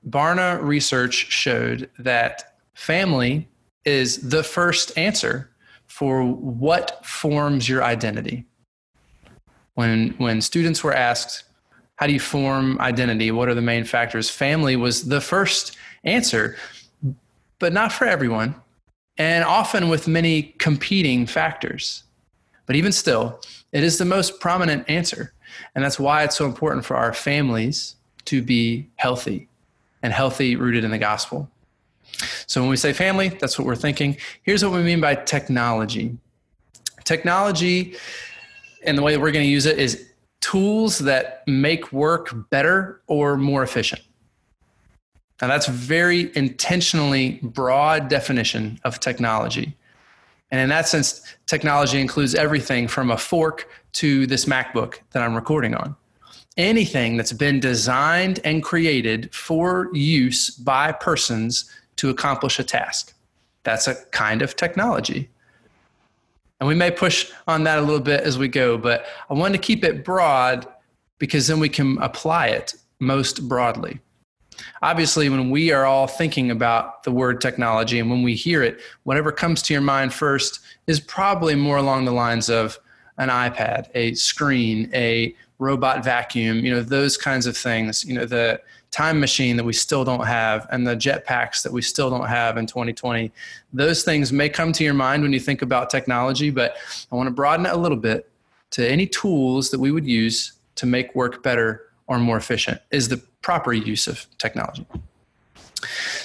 Barna 0.08 0.62
research 0.62 1.32
showed 1.32 1.90
that 1.98 2.56
family 2.74 3.48
is 3.84 4.28
the 4.28 4.42
first 4.42 4.96
answer 4.96 5.50
for 5.86 6.24
what 6.24 7.04
forms 7.04 7.68
your 7.68 7.82
identity. 7.82 8.44
When, 9.74 10.10
when 10.18 10.40
students 10.40 10.84
were 10.84 10.94
asked, 10.94 11.44
How 11.96 12.06
do 12.06 12.12
you 12.12 12.20
form 12.20 12.78
identity? 12.80 13.30
What 13.30 13.48
are 13.48 13.54
the 13.54 13.62
main 13.62 13.84
factors? 13.84 14.30
Family 14.30 14.76
was 14.76 15.08
the 15.08 15.20
first 15.20 15.76
answer, 16.04 16.56
but 17.58 17.72
not 17.72 17.92
for 17.92 18.06
everyone, 18.06 18.54
and 19.18 19.44
often 19.44 19.88
with 19.88 20.06
many 20.06 20.54
competing 20.58 21.26
factors. 21.26 22.04
But 22.66 22.76
even 22.76 22.92
still, 22.92 23.40
it 23.72 23.82
is 23.82 23.98
the 23.98 24.04
most 24.04 24.40
prominent 24.40 24.88
answer. 24.88 25.32
And 25.74 25.84
that's 25.84 25.98
why 25.98 26.22
it's 26.22 26.36
so 26.36 26.46
important 26.46 26.84
for 26.84 26.96
our 26.96 27.12
families 27.12 27.96
to 28.26 28.42
be 28.42 28.88
healthy 28.96 29.48
and 30.02 30.12
healthy, 30.12 30.56
rooted 30.56 30.84
in 30.84 30.90
the 30.90 30.98
gospel. 30.98 31.50
So 32.46 32.60
when 32.60 32.70
we 32.70 32.76
say 32.76 32.92
family, 32.92 33.28
that's 33.28 33.58
what 33.58 33.66
we're 33.66 33.76
thinking. 33.76 34.16
Here's 34.42 34.64
what 34.64 34.72
we 34.72 34.82
mean 34.82 35.00
by 35.00 35.14
technology 35.14 36.18
technology, 37.06 37.96
and 38.84 38.98
the 38.98 39.02
way 39.02 39.12
that 39.12 39.20
we're 39.20 39.30
going 39.32 39.44
to 39.44 39.50
use 39.50 39.64
it 39.64 39.78
is 39.78 40.10
tools 40.40 40.98
that 40.98 41.42
make 41.46 41.92
work 41.92 42.50
better 42.50 43.00
or 43.06 43.36
more 43.36 43.62
efficient. 43.62 44.02
Now, 45.40 45.48
that's 45.48 45.66
very 45.66 46.36
intentionally 46.36 47.38
broad 47.42 48.08
definition 48.08 48.80
of 48.84 49.00
technology. 49.00 49.76
And 50.50 50.60
in 50.60 50.68
that 50.68 50.88
sense, 50.88 51.22
technology 51.46 52.00
includes 52.00 52.34
everything 52.34 52.88
from 52.88 53.10
a 53.10 53.18
fork 53.18 53.68
to 53.94 54.26
this 54.26 54.44
MacBook 54.44 54.98
that 55.12 55.22
I'm 55.22 55.34
recording 55.34 55.74
on. 55.74 55.96
Anything 56.56 57.16
that's 57.16 57.32
been 57.32 57.60
designed 57.60 58.40
and 58.44 58.62
created 58.62 59.34
for 59.34 59.90
use 59.92 60.50
by 60.50 60.92
persons 60.92 61.70
to 61.96 62.10
accomplish 62.10 62.58
a 62.58 62.64
task. 62.64 63.12
That's 63.62 63.88
a 63.88 63.94
kind 64.06 64.42
of 64.42 64.56
technology. 64.56 65.28
And 66.60 66.68
we 66.68 66.74
may 66.74 66.90
push 66.90 67.30
on 67.46 67.64
that 67.64 67.78
a 67.78 67.82
little 67.82 68.00
bit 68.00 68.22
as 68.22 68.38
we 68.38 68.48
go, 68.48 68.78
but 68.78 69.04
I 69.28 69.34
want 69.34 69.54
to 69.54 69.60
keep 69.60 69.84
it 69.84 70.04
broad 70.04 70.66
because 71.18 71.46
then 71.46 71.60
we 71.60 71.68
can 71.68 71.98
apply 71.98 72.48
it 72.48 72.74
most 73.00 73.48
broadly. 73.48 74.00
Obviously, 74.80 75.28
when 75.28 75.50
we 75.50 75.70
are 75.70 75.84
all 75.84 76.06
thinking 76.06 76.50
about 76.50 77.02
the 77.02 77.10
word 77.10 77.40
technology 77.40 77.98
and 77.98 78.10
when 78.10 78.22
we 78.22 78.34
hear 78.34 78.62
it, 78.62 78.80
whatever 79.02 79.30
comes 79.30 79.60
to 79.62 79.74
your 79.74 79.82
mind 79.82 80.14
first 80.14 80.60
is 80.86 81.00
probably 81.00 81.54
more 81.54 81.76
along 81.76 82.06
the 82.06 82.12
lines 82.12 82.48
of 82.48 82.78
an 83.18 83.28
iPad, 83.28 83.88
a 83.94 84.14
screen, 84.14 84.90
a 84.94 85.34
robot 85.58 86.04
vacuum, 86.04 86.58
you 86.58 86.70
know, 86.70 86.82
those 86.82 87.16
kinds 87.16 87.46
of 87.46 87.56
things, 87.56 88.04
you 88.04 88.14
know, 88.14 88.26
the 88.26 88.60
time 88.90 89.18
machine 89.18 89.56
that 89.56 89.64
we 89.64 89.72
still 89.72 90.04
don't 90.04 90.26
have 90.26 90.66
and 90.70 90.86
the 90.86 90.94
jetpacks 90.94 91.62
that 91.62 91.72
we 91.72 91.82
still 91.82 92.10
don't 92.10 92.28
have 92.28 92.56
in 92.56 92.66
2020. 92.66 93.30
Those 93.72 94.02
things 94.02 94.32
may 94.32 94.48
come 94.48 94.72
to 94.72 94.84
your 94.84 94.94
mind 94.94 95.22
when 95.22 95.32
you 95.32 95.40
think 95.40 95.62
about 95.62 95.90
technology, 95.90 96.50
but 96.50 96.76
I 97.10 97.16
want 97.16 97.26
to 97.26 97.30
broaden 97.30 97.66
it 97.66 97.72
a 97.72 97.76
little 97.76 97.98
bit 97.98 98.30
to 98.70 98.88
any 98.88 99.06
tools 99.06 99.70
that 99.70 99.80
we 99.80 99.90
would 99.90 100.06
use 100.06 100.52
to 100.76 100.86
make 100.86 101.14
work 101.14 101.42
better 101.42 101.90
or 102.06 102.18
more 102.18 102.36
efficient 102.36 102.80
is 102.90 103.08
the 103.08 103.16
proper 103.42 103.72
use 103.72 104.06
of 104.06 104.26
technology. 104.38 104.86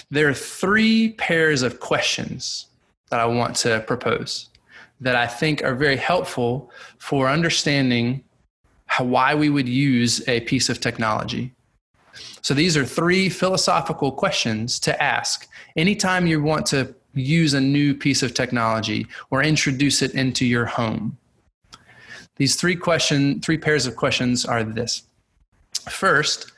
There 0.09 0.27
are 0.27 0.33
three 0.33 1.13
pairs 1.13 1.61
of 1.61 1.79
questions 1.79 2.67
that 3.09 3.19
I 3.19 3.25
want 3.25 3.55
to 3.57 3.81
propose 3.87 4.49
that 4.99 5.15
I 5.15 5.27
think 5.27 5.63
are 5.63 5.75
very 5.75 5.97
helpful 5.97 6.71
for 6.99 7.27
understanding 7.27 8.23
how, 8.91 9.05
why 9.05 9.33
we 9.33 9.49
would 9.49 9.69
use 9.69 10.27
a 10.27 10.41
piece 10.41 10.67
of 10.67 10.81
technology. 10.81 11.53
So 12.41 12.53
these 12.53 12.75
are 12.75 12.83
three 12.83 13.29
philosophical 13.29 14.11
questions 14.11 14.79
to 14.81 15.01
ask 15.01 15.47
anytime 15.77 16.27
you 16.27 16.43
want 16.43 16.65
to 16.67 16.93
use 17.13 17.53
a 17.53 17.61
new 17.61 17.95
piece 17.95 18.21
of 18.21 18.33
technology 18.33 19.07
or 19.29 19.43
introduce 19.43 20.01
it 20.01 20.13
into 20.13 20.45
your 20.45 20.65
home. 20.65 21.17
These 22.35 22.57
three 22.57 22.75
question 22.75 23.39
three 23.39 23.57
pairs 23.57 23.87
of 23.87 23.95
questions 23.95 24.43
are 24.43 24.61
this. 24.65 25.03
First, 25.89 26.51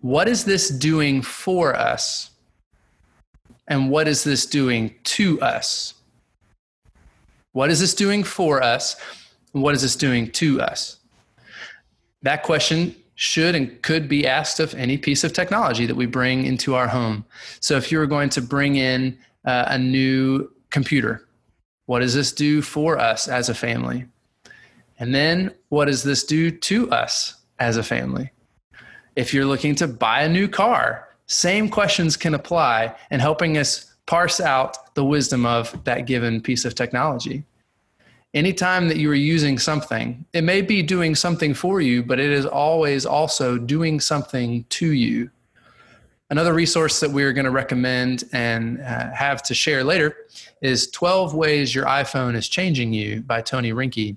what 0.00 0.26
is 0.26 0.44
this 0.44 0.68
doing 0.68 1.22
for 1.22 1.76
us? 1.76 2.30
And 3.68 3.88
what 3.88 4.08
is 4.08 4.24
this 4.24 4.46
doing 4.46 4.96
to 5.04 5.40
us? 5.40 5.94
What 7.52 7.70
is 7.70 7.78
this 7.78 7.94
doing 7.94 8.24
for 8.24 8.60
us? 8.60 8.96
And 9.54 9.62
what 9.62 9.76
is 9.76 9.82
this 9.82 9.94
doing 9.94 10.28
to 10.32 10.60
us? 10.60 10.98
That 12.22 12.42
question 12.42 12.94
should 13.14 13.54
and 13.54 13.80
could 13.82 14.08
be 14.08 14.26
asked 14.26 14.58
of 14.60 14.74
any 14.74 14.96
piece 14.96 15.22
of 15.24 15.32
technology 15.32 15.86
that 15.86 15.94
we 15.94 16.06
bring 16.06 16.44
into 16.44 16.74
our 16.74 16.88
home. 16.88 17.24
So 17.60 17.76
if 17.76 17.92
you 17.92 17.98
were 17.98 18.06
going 18.06 18.30
to 18.30 18.42
bring 18.42 18.76
in 18.76 19.18
uh, 19.44 19.66
a 19.68 19.78
new 19.78 20.50
computer, 20.70 21.26
what 21.86 22.00
does 22.00 22.14
this 22.14 22.32
do 22.32 22.62
for 22.62 22.98
us 22.98 23.28
as 23.28 23.48
a 23.48 23.54
family? 23.54 24.06
And 24.98 25.14
then 25.14 25.54
what 25.68 25.86
does 25.86 26.02
this 26.02 26.24
do 26.24 26.50
to 26.50 26.90
us 26.90 27.34
as 27.58 27.76
a 27.76 27.82
family? 27.82 28.30
If 29.16 29.34
you're 29.34 29.46
looking 29.46 29.74
to 29.76 29.88
buy 29.88 30.22
a 30.22 30.28
new 30.28 30.48
car, 30.48 31.08
same 31.26 31.68
questions 31.68 32.16
can 32.16 32.34
apply 32.34 32.94
in 33.10 33.20
helping 33.20 33.58
us 33.58 33.94
parse 34.06 34.40
out 34.40 34.94
the 34.94 35.04
wisdom 35.04 35.44
of 35.44 35.82
that 35.84 36.06
given 36.06 36.40
piece 36.40 36.64
of 36.64 36.74
technology. 36.74 37.44
Anytime 38.34 38.88
that 38.88 38.96
you 38.96 39.10
are 39.10 39.14
using 39.14 39.58
something, 39.58 40.24
it 40.32 40.42
may 40.42 40.62
be 40.62 40.82
doing 40.82 41.14
something 41.14 41.52
for 41.52 41.82
you, 41.82 42.02
but 42.02 42.18
it 42.18 42.30
is 42.30 42.46
always 42.46 43.04
also 43.04 43.58
doing 43.58 44.00
something 44.00 44.64
to 44.70 44.92
you. 44.92 45.30
Another 46.30 46.54
resource 46.54 46.98
that 47.00 47.10
we're 47.10 47.34
going 47.34 47.44
to 47.44 47.50
recommend 47.50 48.24
and 48.32 48.80
uh, 48.80 49.12
have 49.12 49.42
to 49.42 49.54
share 49.54 49.84
later 49.84 50.16
is 50.62 50.90
12 50.90 51.34
Ways 51.34 51.74
Your 51.74 51.84
iPhone 51.84 52.34
is 52.34 52.48
Changing 52.48 52.94
You 52.94 53.20
by 53.20 53.42
Tony 53.42 53.72
Reinke. 53.72 54.16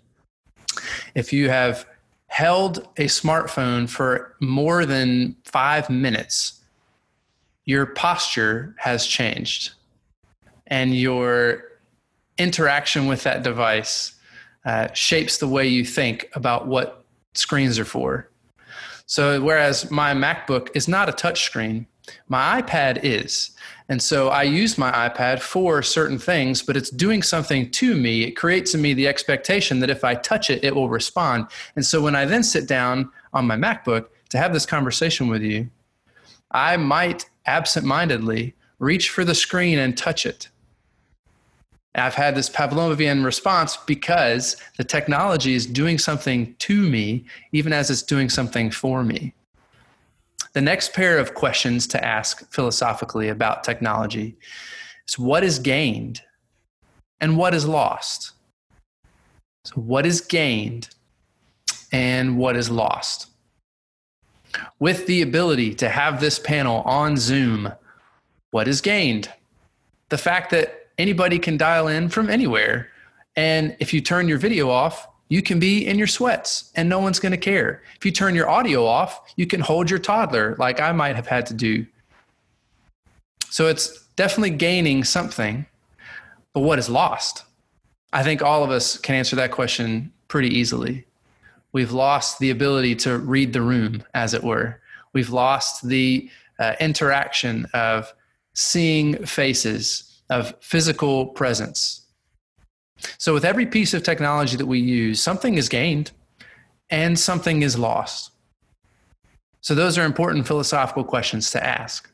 If 1.13 1.33
you 1.33 1.49
have 1.49 1.85
held 2.27 2.87
a 2.95 3.07
smartphone 3.07 3.89
for 3.89 4.35
more 4.39 4.85
than 4.85 5.35
five 5.43 5.89
minutes, 5.89 6.61
your 7.65 7.85
posture 7.87 8.75
has 8.77 9.05
changed 9.05 9.73
and 10.67 10.95
your 10.95 11.63
interaction 12.37 13.07
with 13.07 13.23
that 13.23 13.43
device 13.43 14.13
uh, 14.65 14.91
shapes 14.93 15.37
the 15.37 15.47
way 15.47 15.67
you 15.67 15.85
think 15.85 16.29
about 16.33 16.67
what 16.67 17.05
screens 17.33 17.77
are 17.79 17.85
for. 17.85 18.29
So, 19.05 19.39
whereas 19.41 19.91
my 19.91 20.13
MacBook 20.13 20.69
is 20.73 20.87
not 20.87 21.09
a 21.09 21.11
touch 21.11 21.43
screen, 21.43 21.85
my 22.27 22.61
iPad 22.61 23.01
is. 23.03 23.51
And 23.87 24.01
so 24.01 24.29
I 24.29 24.43
use 24.43 24.77
my 24.77 24.91
iPad 24.91 25.39
for 25.39 25.83
certain 25.83 26.17
things, 26.17 26.63
but 26.63 26.75
it's 26.75 26.89
doing 26.89 27.21
something 27.21 27.69
to 27.71 27.95
me. 27.95 28.23
It 28.23 28.31
creates 28.31 28.73
in 28.73 28.81
me 28.81 28.93
the 28.93 29.07
expectation 29.07 29.79
that 29.79 29.91
if 29.91 30.03
I 30.03 30.15
touch 30.15 30.49
it, 30.49 30.63
it 30.63 30.75
will 30.75 30.89
respond. 30.89 31.47
And 31.75 31.85
so 31.85 32.01
when 32.01 32.15
I 32.15 32.25
then 32.25 32.43
sit 32.43 32.67
down 32.67 33.11
on 33.33 33.45
my 33.45 33.55
MacBook 33.55 34.07
to 34.29 34.37
have 34.37 34.53
this 34.53 34.65
conversation 34.65 35.27
with 35.27 35.43
you, 35.43 35.69
I 36.51 36.77
might 36.77 37.29
absentmindedly 37.45 38.55
reach 38.79 39.09
for 39.09 39.23
the 39.23 39.35
screen 39.35 39.77
and 39.77 39.95
touch 39.95 40.25
it. 40.25 40.49
I've 41.95 42.15
had 42.15 42.35
this 42.35 42.49
Pavlovian 42.49 43.23
response 43.23 43.77
because 43.77 44.57
the 44.77 44.83
technology 44.83 45.55
is 45.55 45.65
doing 45.65 45.97
something 45.97 46.55
to 46.59 46.89
me, 46.89 47.25
even 47.53 47.71
as 47.71 47.89
it's 47.89 48.01
doing 48.01 48.29
something 48.29 48.69
for 48.69 49.03
me. 49.03 49.33
The 50.53 50.61
next 50.61 50.93
pair 50.93 51.17
of 51.17 51.33
questions 51.33 51.87
to 51.87 52.03
ask 52.03 52.49
philosophically 52.51 53.29
about 53.29 53.63
technology 53.63 54.37
is 55.07 55.19
what 55.19 55.43
is 55.43 55.59
gained 55.59 56.21
and 57.21 57.37
what 57.37 57.53
is 57.53 57.65
lost? 57.65 58.33
So, 59.63 59.75
what 59.75 60.05
is 60.05 60.21
gained 60.21 60.89
and 61.91 62.37
what 62.37 62.55
is 62.55 62.69
lost? 62.69 63.27
With 64.79 65.07
the 65.07 65.21
ability 65.21 65.75
to 65.75 65.89
have 65.89 66.21
this 66.21 66.39
panel 66.39 66.81
on 66.81 67.17
Zoom, 67.17 67.71
what 68.51 68.67
is 68.67 68.79
gained? 68.81 69.31
The 70.09 70.17
fact 70.17 70.51
that 70.51 70.84
anybody 70.97 71.39
can 71.39 71.57
dial 71.57 71.87
in 71.87 72.09
from 72.09 72.29
anywhere. 72.29 72.89
And 73.35 73.75
if 73.79 73.93
you 73.93 74.01
turn 74.01 74.27
your 74.27 74.37
video 74.37 74.69
off, 74.69 75.07
you 75.29 75.41
can 75.41 75.59
be 75.59 75.85
in 75.85 75.97
your 75.97 76.07
sweats 76.07 76.71
and 76.75 76.87
no 76.87 76.99
one's 76.99 77.19
going 77.19 77.31
to 77.31 77.37
care. 77.37 77.81
If 77.95 78.05
you 78.05 78.11
turn 78.11 78.35
your 78.35 78.49
audio 78.49 78.85
off, 78.85 79.33
you 79.35 79.47
can 79.47 79.59
hold 79.59 79.89
your 79.89 79.99
toddler 79.99 80.55
like 80.59 80.79
I 80.79 80.91
might 80.91 81.15
have 81.15 81.27
had 81.27 81.45
to 81.47 81.53
do. 81.53 81.85
So 83.49 83.67
it's 83.67 84.05
definitely 84.15 84.51
gaining 84.51 85.03
something, 85.03 85.65
but 86.53 86.61
what 86.61 86.79
is 86.79 86.89
lost? 86.89 87.43
I 88.13 88.23
think 88.23 88.41
all 88.41 88.63
of 88.63 88.71
us 88.71 88.97
can 88.97 89.15
answer 89.15 89.35
that 89.37 89.51
question 89.51 90.11
pretty 90.27 90.49
easily. 90.49 91.05
We've 91.71 91.91
lost 91.91 92.39
the 92.39 92.51
ability 92.51 92.95
to 92.97 93.17
read 93.17 93.51
the 93.51 93.61
room, 93.61 94.03
as 94.13 94.33
it 94.33 94.43
were. 94.43 94.79
We've 95.11 95.29
lost 95.29 95.87
the 95.87 96.29
uh, 96.59 96.75
interaction 96.79 97.65
of 97.73 98.13
seeing 98.53 99.25
faces, 99.25 100.04
of 100.29 100.55
physical 100.59 101.27
presence. 101.27 102.01
So, 103.17 103.33
with 103.33 103.45
every 103.45 103.65
piece 103.65 103.93
of 103.93 104.03
technology 104.03 104.57
that 104.57 104.65
we 104.65 104.79
use, 104.79 105.21
something 105.21 105.55
is 105.55 105.69
gained 105.69 106.11
and 106.89 107.19
something 107.19 107.61
is 107.61 107.77
lost. 107.77 108.31
So, 109.61 109.75
those 109.75 109.97
are 109.97 110.05
important 110.05 110.47
philosophical 110.47 111.03
questions 111.03 111.51
to 111.51 111.63
ask. 111.63 112.09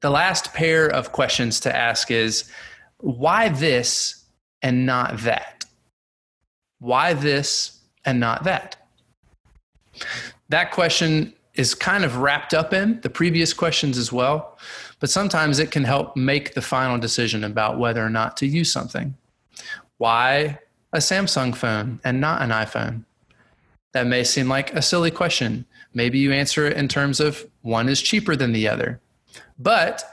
The 0.00 0.10
last 0.10 0.54
pair 0.54 0.86
of 0.86 1.12
questions 1.12 1.60
to 1.60 1.74
ask 1.74 2.10
is 2.10 2.50
why 2.98 3.48
this 3.48 4.24
and 4.62 4.86
not 4.86 5.18
that? 5.20 5.64
Why 6.78 7.14
this 7.14 7.80
and 8.04 8.20
not 8.20 8.44
that? 8.44 8.76
That 10.48 10.70
question 10.70 11.34
is 11.54 11.74
kind 11.74 12.04
of 12.04 12.16
wrapped 12.16 12.54
up 12.54 12.72
in 12.72 13.00
the 13.00 13.10
previous 13.10 13.52
questions 13.52 13.96
as 13.96 14.12
well, 14.12 14.58
but 15.00 15.10
sometimes 15.10 15.58
it 15.58 15.70
can 15.70 15.84
help 15.84 16.16
make 16.16 16.54
the 16.54 16.62
final 16.62 16.98
decision 16.98 17.44
about 17.44 17.78
whether 17.78 18.04
or 18.04 18.10
not 18.10 18.36
to 18.38 18.46
use 18.46 18.72
something. 18.72 19.14
Why 19.98 20.58
a 20.92 20.98
Samsung 20.98 21.54
phone 21.54 22.00
and 22.04 22.20
not 22.20 22.42
an 22.42 22.50
iPhone? 22.50 23.04
That 23.92 24.06
may 24.06 24.24
seem 24.24 24.48
like 24.48 24.74
a 24.74 24.82
silly 24.82 25.10
question. 25.10 25.64
Maybe 25.92 26.18
you 26.18 26.32
answer 26.32 26.66
it 26.66 26.76
in 26.76 26.88
terms 26.88 27.20
of 27.20 27.46
one 27.62 27.88
is 27.88 28.02
cheaper 28.02 28.34
than 28.34 28.52
the 28.52 28.68
other. 28.68 29.00
But 29.58 30.04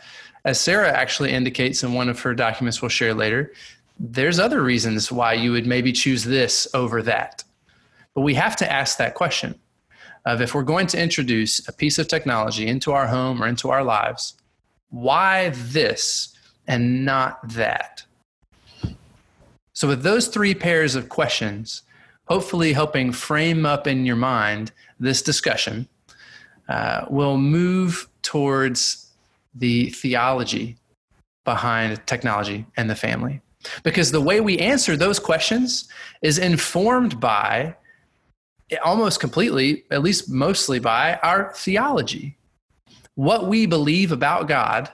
as 0.46 0.60
Sarah 0.60 0.92
actually 0.92 1.32
indicates 1.32 1.84
in 1.84 1.94
one 1.94 2.10
of 2.10 2.20
her 2.22 2.34
documents 2.34 2.82
we'll 2.82 2.90
share 2.90 3.14
later, 3.14 3.54
there's 4.00 4.40
other 4.40 4.64
reasons 4.64 5.12
why 5.12 5.34
you 5.34 5.52
would 5.52 5.68
maybe 5.68 5.92
choose 5.92 6.24
this 6.24 6.68
over 6.74 7.04
that. 7.04 7.44
But 8.14 8.22
we 8.22 8.34
have 8.34 8.56
to 8.58 8.72
ask 8.72 8.98
that 8.98 9.14
question 9.14 9.60
of 10.26 10.42
if 10.42 10.54
we're 10.54 10.64
going 10.64 10.88
to 10.88 11.02
introduce 11.02 11.68
a 11.68 11.74
piece 11.74 11.98
of 11.98 12.08
technology 12.08 12.68
into 12.68 12.92
our 12.92 13.08
home 13.08 13.42
or 13.42 13.48
into 13.48 13.70
our 13.70 13.84
lives, 13.84 14.36
why 14.92 15.50
this 15.50 16.36
and 16.68 17.04
not 17.04 17.50
that? 17.50 18.06
So, 19.74 19.88
with 19.88 20.04
those 20.04 20.28
three 20.28 20.54
pairs 20.54 20.96
of 20.96 21.10
questions, 21.10 21.82
hopefully 22.26 22.74
helping 22.74 23.12
frame 23.12 23.66
up 23.66 23.88
in 23.88 24.06
your 24.06 24.16
mind 24.16 24.72
this 25.00 25.22
discussion, 25.22 25.88
uh, 26.70 27.06
we'll 27.10 27.38
move 27.38 28.08
towards 28.22 29.12
the 29.56 29.90
theology 29.90 30.78
behind 31.44 32.06
technology 32.06 32.66
and 32.78 32.90
the 32.90 32.96
family. 32.96 33.42
Because 33.84 34.12
the 34.12 34.22
way 34.22 34.42
we 34.42 34.58
answer 34.60 34.96
those 34.96 35.20
questions 35.20 35.88
is 36.22 36.38
informed 36.38 37.20
by 37.20 37.76
almost 38.84 39.20
completely, 39.20 39.84
at 39.92 40.02
least 40.02 40.30
mostly 40.30 40.80
by 40.80 41.16
our 41.24 41.54
theology. 41.56 42.38
What 43.22 43.46
we 43.46 43.68
believe 43.68 44.12
about 44.12 44.48
God, 44.48 44.90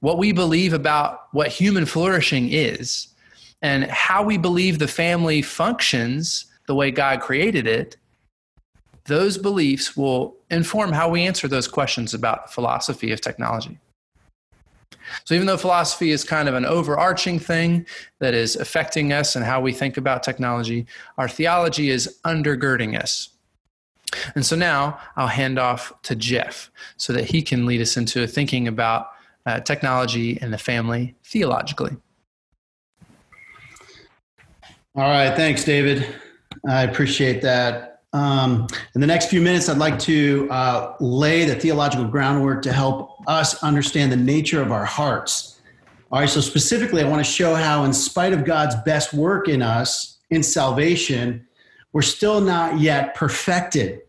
what 0.00 0.16
we 0.16 0.32
believe 0.32 0.72
about 0.72 1.28
what 1.32 1.48
human 1.48 1.84
flourishing 1.84 2.50
is, 2.50 3.08
and 3.60 3.84
how 3.84 4.22
we 4.22 4.38
believe 4.38 4.78
the 4.78 4.88
family 4.88 5.42
functions 5.42 6.46
the 6.66 6.74
way 6.74 6.90
God 6.90 7.20
created 7.20 7.66
it, 7.66 7.98
those 9.04 9.36
beliefs 9.36 9.94
will 9.98 10.34
inform 10.50 10.92
how 10.92 11.10
we 11.10 11.26
answer 11.26 11.46
those 11.46 11.68
questions 11.68 12.14
about 12.14 12.46
the 12.46 12.52
philosophy 12.52 13.12
of 13.12 13.20
technology. 13.20 13.78
So, 15.26 15.34
even 15.34 15.46
though 15.46 15.58
philosophy 15.58 16.10
is 16.10 16.24
kind 16.24 16.48
of 16.48 16.54
an 16.54 16.64
overarching 16.64 17.38
thing 17.38 17.84
that 18.18 18.32
is 18.32 18.56
affecting 18.56 19.12
us 19.12 19.36
and 19.36 19.44
how 19.44 19.60
we 19.60 19.74
think 19.74 19.98
about 19.98 20.22
technology, 20.22 20.86
our 21.18 21.28
theology 21.28 21.90
is 21.90 22.18
undergirding 22.24 22.98
us. 22.98 23.28
And 24.34 24.44
so 24.44 24.56
now 24.56 24.98
I'll 25.16 25.26
hand 25.26 25.58
off 25.58 25.92
to 26.02 26.16
Jeff 26.16 26.70
so 26.96 27.12
that 27.12 27.24
he 27.24 27.42
can 27.42 27.66
lead 27.66 27.80
us 27.80 27.96
into 27.96 28.26
thinking 28.26 28.68
about 28.68 29.10
uh, 29.46 29.60
technology 29.60 30.38
and 30.40 30.52
the 30.52 30.58
family 30.58 31.14
theologically. 31.24 31.96
All 34.94 35.04
right. 35.04 35.34
Thanks, 35.36 35.64
David. 35.64 36.06
I 36.68 36.82
appreciate 36.82 37.42
that. 37.42 38.02
Um, 38.12 38.66
in 38.94 39.00
the 39.00 39.06
next 39.06 39.28
few 39.28 39.40
minutes, 39.40 39.68
I'd 39.68 39.78
like 39.78 39.98
to 40.00 40.48
uh, 40.50 40.94
lay 40.98 41.44
the 41.44 41.54
theological 41.54 42.06
groundwork 42.06 42.62
to 42.62 42.72
help 42.72 43.22
us 43.26 43.62
understand 43.62 44.10
the 44.10 44.16
nature 44.16 44.62
of 44.62 44.72
our 44.72 44.84
hearts. 44.84 45.60
All 46.10 46.20
right, 46.20 46.28
so 46.28 46.40
specifically, 46.40 47.02
I 47.02 47.08
want 47.08 47.24
to 47.24 47.30
show 47.30 47.54
how, 47.54 47.84
in 47.84 47.92
spite 47.92 48.32
of 48.32 48.46
God's 48.46 48.74
best 48.86 49.12
work 49.12 49.46
in 49.48 49.60
us 49.60 50.18
in 50.30 50.42
salvation, 50.42 51.46
we're 51.92 52.02
still 52.02 52.40
not 52.40 52.78
yet 52.78 53.14
perfected. 53.14 54.02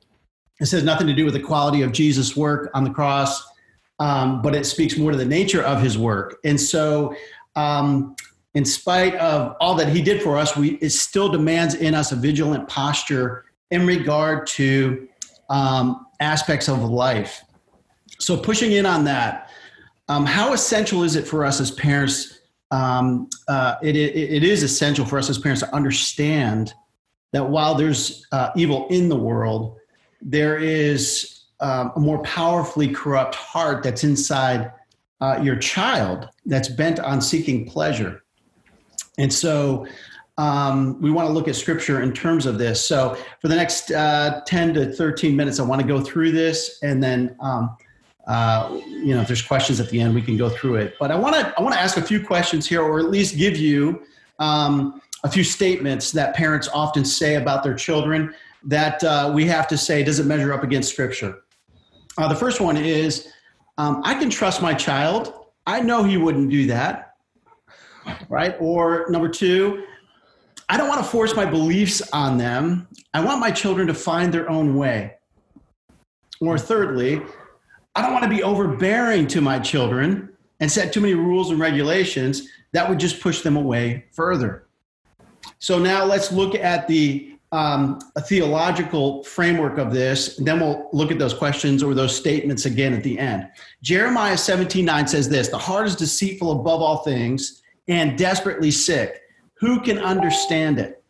This 0.59 0.71
has 0.71 0.83
nothing 0.83 1.07
to 1.07 1.13
do 1.13 1.25
with 1.25 1.33
the 1.33 1.39
quality 1.39 1.81
of 1.81 1.91
Jesus' 1.91 2.35
work 2.35 2.69
on 2.73 2.83
the 2.83 2.89
cross, 2.89 3.41
um, 3.99 4.41
but 4.41 4.55
it 4.55 4.65
speaks 4.65 4.97
more 4.97 5.11
to 5.11 5.17
the 5.17 5.25
nature 5.25 5.63
of 5.63 5.81
his 5.81 5.97
work. 5.97 6.37
And 6.43 6.59
so, 6.59 7.15
um, 7.55 8.15
in 8.55 8.65
spite 8.65 9.15
of 9.15 9.55
all 9.61 9.75
that 9.75 9.89
he 9.89 10.01
did 10.01 10.21
for 10.21 10.37
us, 10.37 10.57
we, 10.57 10.71
it 10.77 10.89
still 10.89 11.29
demands 11.29 11.75
in 11.75 11.93
us 11.93 12.11
a 12.11 12.15
vigilant 12.15 12.67
posture 12.67 13.45
in 13.71 13.85
regard 13.85 14.47
to 14.47 15.07
um, 15.49 16.07
aspects 16.19 16.67
of 16.67 16.83
life. 16.83 17.43
So, 18.19 18.35
pushing 18.35 18.73
in 18.73 18.85
on 18.85 19.05
that, 19.05 19.49
um, 20.09 20.25
how 20.25 20.53
essential 20.53 21.03
is 21.03 21.15
it 21.15 21.27
for 21.27 21.45
us 21.45 21.61
as 21.61 21.71
parents? 21.71 22.39
Um, 22.71 23.29
uh, 23.47 23.75
it, 23.81 23.95
it, 23.95 24.15
it 24.15 24.43
is 24.43 24.63
essential 24.63 25.05
for 25.05 25.17
us 25.17 25.29
as 25.29 25.37
parents 25.37 25.61
to 25.61 25.73
understand 25.73 26.73
that 27.31 27.49
while 27.49 27.75
there's 27.75 28.25
uh, 28.31 28.49
evil 28.55 28.87
in 28.89 29.09
the 29.09 29.15
world, 29.15 29.77
there 30.21 30.57
is 30.57 31.43
um, 31.59 31.91
a 31.95 31.99
more 31.99 32.21
powerfully 32.23 32.87
corrupt 32.87 33.35
heart 33.35 33.83
that's 33.83 34.03
inside 34.03 34.71
uh, 35.21 35.39
your 35.41 35.57
child 35.57 36.29
that's 36.45 36.69
bent 36.69 36.99
on 36.99 37.21
seeking 37.21 37.65
pleasure. 37.65 38.23
And 39.17 39.31
so, 39.31 39.85
um, 40.37 41.01
we 41.01 41.11
want 41.11 41.27
to 41.27 41.33
look 41.33 41.49
at 41.49 41.55
scripture 41.57 42.01
in 42.01 42.13
terms 42.13 42.45
of 42.45 42.57
this. 42.57 42.85
So, 42.87 43.17
for 43.41 43.49
the 43.49 43.55
next 43.57 43.91
uh, 43.91 44.41
10 44.45 44.73
to 44.75 44.93
13 44.93 45.35
minutes, 45.35 45.59
I 45.59 45.63
want 45.63 45.81
to 45.81 45.87
go 45.87 45.99
through 45.99 46.31
this, 46.31 46.79
and 46.81 47.03
then, 47.03 47.35
um, 47.41 47.75
uh, 48.25 48.79
you 48.87 49.13
know, 49.13 49.19
if 49.19 49.27
there's 49.27 49.41
questions 49.41 49.81
at 49.81 49.89
the 49.89 49.99
end, 49.99 50.15
we 50.15 50.21
can 50.21 50.37
go 50.37 50.47
through 50.47 50.75
it. 50.75 50.95
But 50.97 51.11
I 51.11 51.15
want 51.17 51.35
to 51.35 51.53
I 51.57 51.61
want 51.61 51.73
to 51.73 51.81
ask 51.81 51.97
a 51.97 52.01
few 52.01 52.25
questions 52.25 52.65
here, 52.65 52.81
or 52.81 52.99
at 52.99 53.09
least 53.09 53.35
give 53.35 53.57
you 53.57 54.01
um, 54.39 55.01
a 55.23 55.29
few 55.29 55.43
statements 55.43 56.11
that 56.11 56.35
parents 56.35 56.69
often 56.73 57.03
say 57.03 57.35
about 57.35 57.63
their 57.63 57.73
children 57.73 58.33
that 58.63 59.03
uh, 59.03 59.31
we 59.33 59.45
have 59.45 59.67
to 59.67 59.77
say 59.77 60.03
does 60.03 60.19
it 60.19 60.25
measure 60.25 60.53
up 60.53 60.63
against 60.63 60.91
scripture. 60.91 61.39
Uh, 62.17 62.27
the 62.27 62.35
first 62.35 62.59
one 62.59 62.77
is, 62.77 63.27
um, 63.77 64.01
I 64.03 64.13
can 64.15 64.29
trust 64.29 64.61
my 64.61 64.73
child. 64.73 65.33
I 65.65 65.81
know 65.81 66.03
he 66.03 66.17
wouldn't 66.17 66.49
do 66.49 66.67
that, 66.67 67.15
right? 68.27 68.55
Or 68.59 69.05
number 69.09 69.29
two, 69.29 69.83
I 70.67 70.77
don't 70.77 70.87
want 70.87 71.03
to 71.03 71.09
force 71.09 71.35
my 71.35 71.45
beliefs 71.45 72.01
on 72.11 72.37
them. 72.37 72.87
I 73.13 73.23
want 73.23 73.39
my 73.39 73.51
children 73.51 73.87
to 73.87 73.93
find 73.93 74.33
their 74.33 74.49
own 74.49 74.75
way. 74.75 75.15
Or 76.41 76.57
thirdly, 76.57 77.21
I 77.95 78.01
don't 78.01 78.13
want 78.13 78.23
to 78.23 78.29
be 78.29 78.43
overbearing 78.43 79.27
to 79.27 79.41
my 79.41 79.59
children 79.59 80.29
and 80.59 80.71
set 80.71 80.93
too 80.93 81.01
many 81.01 81.13
rules 81.13 81.49
and 81.49 81.59
regulations 81.59 82.47
that 82.71 82.87
would 82.87 82.99
just 82.99 83.19
push 83.21 83.41
them 83.41 83.55
away 83.55 84.05
further. 84.11 84.67
So 85.59 85.77
now 85.77 86.05
let's 86.05 86.31
look 86.31 86.55
at 86.55 86.87
the 86.87 87.35
um, 87.51 87.99
theological 88.21 89.23
framework 89.23 89.77
of 89.77 89.91
this. 89.91 90.37
And 90.37 90.47
then 90.47 90.59
we'll 90.59 90.89
look 90.93 91.11
at 91.11 91.19
those 91.19 91.33
questions 91.33 91.81
or 91.81 91.93
those 91.93 92.15
statements 92.15 92.65
again 92.65 92.93
at 92.93 93.03
the 93.03 93.17
end. 93.17 93.47
Jeremiah 93.81 94.37
17 94.37 94.85
9 94.85 95.07
says 95.07 95.29
this 95.29 95.49
The 95.49 95.57
heart 95.57 95.87
is 95.87 95.95
deceitful 95.95 96.51
above 96.51 96.81
all 96.81 96.97
things 96.97 97.61
and 97.87 98.17
desperately 98.17 98.71
sick 98.71 99.21
who 99.59 99.81
can 99.81 99.99
understand 99.99 100.79
it? 100.79 101.03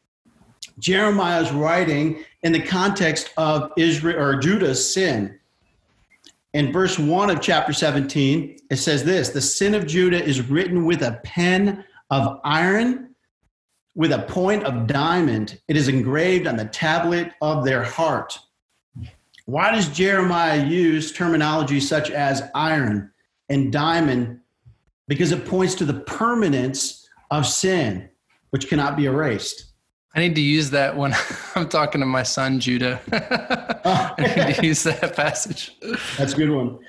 Jeremiah 0.80 1.42
is 1.42 1.52
writing 1.52 2.24
in 2.42 2.52
the 2.52 2.62
context 2.62 3.32
of 3.38 3.72
Israel 3.78 4.20
or 4.20 4.40
Judah's 4.40 4.94
sin. 4.94 5.40
In 6.54 6.72
verse 6.72 6.98
1 6.98 7.30
of 7.30 7.42
chapter 7.42 7.74
17, 7.74 8.58
it 8.72 8.78
says 8.78 9.04
this 9.04 9.30
The 9.30 9.42
sin 9.42 9.76
of 9.76 9.86
Judah 9.86 10.24
is 10.24 10.50
written 10.50 10.86
with 10.86 11.04
a 11.04 11.20
pen 11.24 11.86
of 12.10 12.40
iron, 12.44 13.09
with 13.96 14.12
a 14.12 14.20
point 14.20 14.64
of 14.64 14.88
diamond. 14.88 15.60
It 15.68 15.76
is 15.76 15.88
engraved 15.88 16.48
on 16.48 16.56
the 16.56 16.66
tablet 16.66 17.32
of 17.42 17.66
their 17.66 17.84
heart. 17.84 18.38
Why 19.46 19.72
does 19.72 19.90
Jeremiah 19.90 20.64
use 20.64 21.12
terminology 21.12 21.80
such 21.80 22.12
as 22.12 22.44
iron 22.54 23.12
and 23.50 23.72
diamond? 23.72 24.42
Because 25.08 25.32
it 25.32 25.46
points 25.46 25.74
to 25.76 25.86
the 25.86 26.02
permanence 26.02 27.08
of 27.32 27.48
sin 27.48 28.10
which 28.52 28.68
cannot 28.68 28.96
be 28.96 29.06
erased. 29.06 29.66
I 30.16 30.20
need 30.20 30.36
to 30.36 30.42
use 30.42 30.70
that 30.72 30.96
when 30.96 31.16
I'm 31.56 31.68
talking 31.68 32.02
to 32.02 32.06
my 32.06 32.24
son 32.24 32.60
Judah. 32.60 33.00
I 34.18 34.46
need 34.48 34.56
to 34.56 34.66
use 34.66 34.84
that 34.84 35.16
passage. 35.16 35.76
That's 36.18 36.34
a 36.34 36.38
good 36.38 36.50
one. 36.50 36.80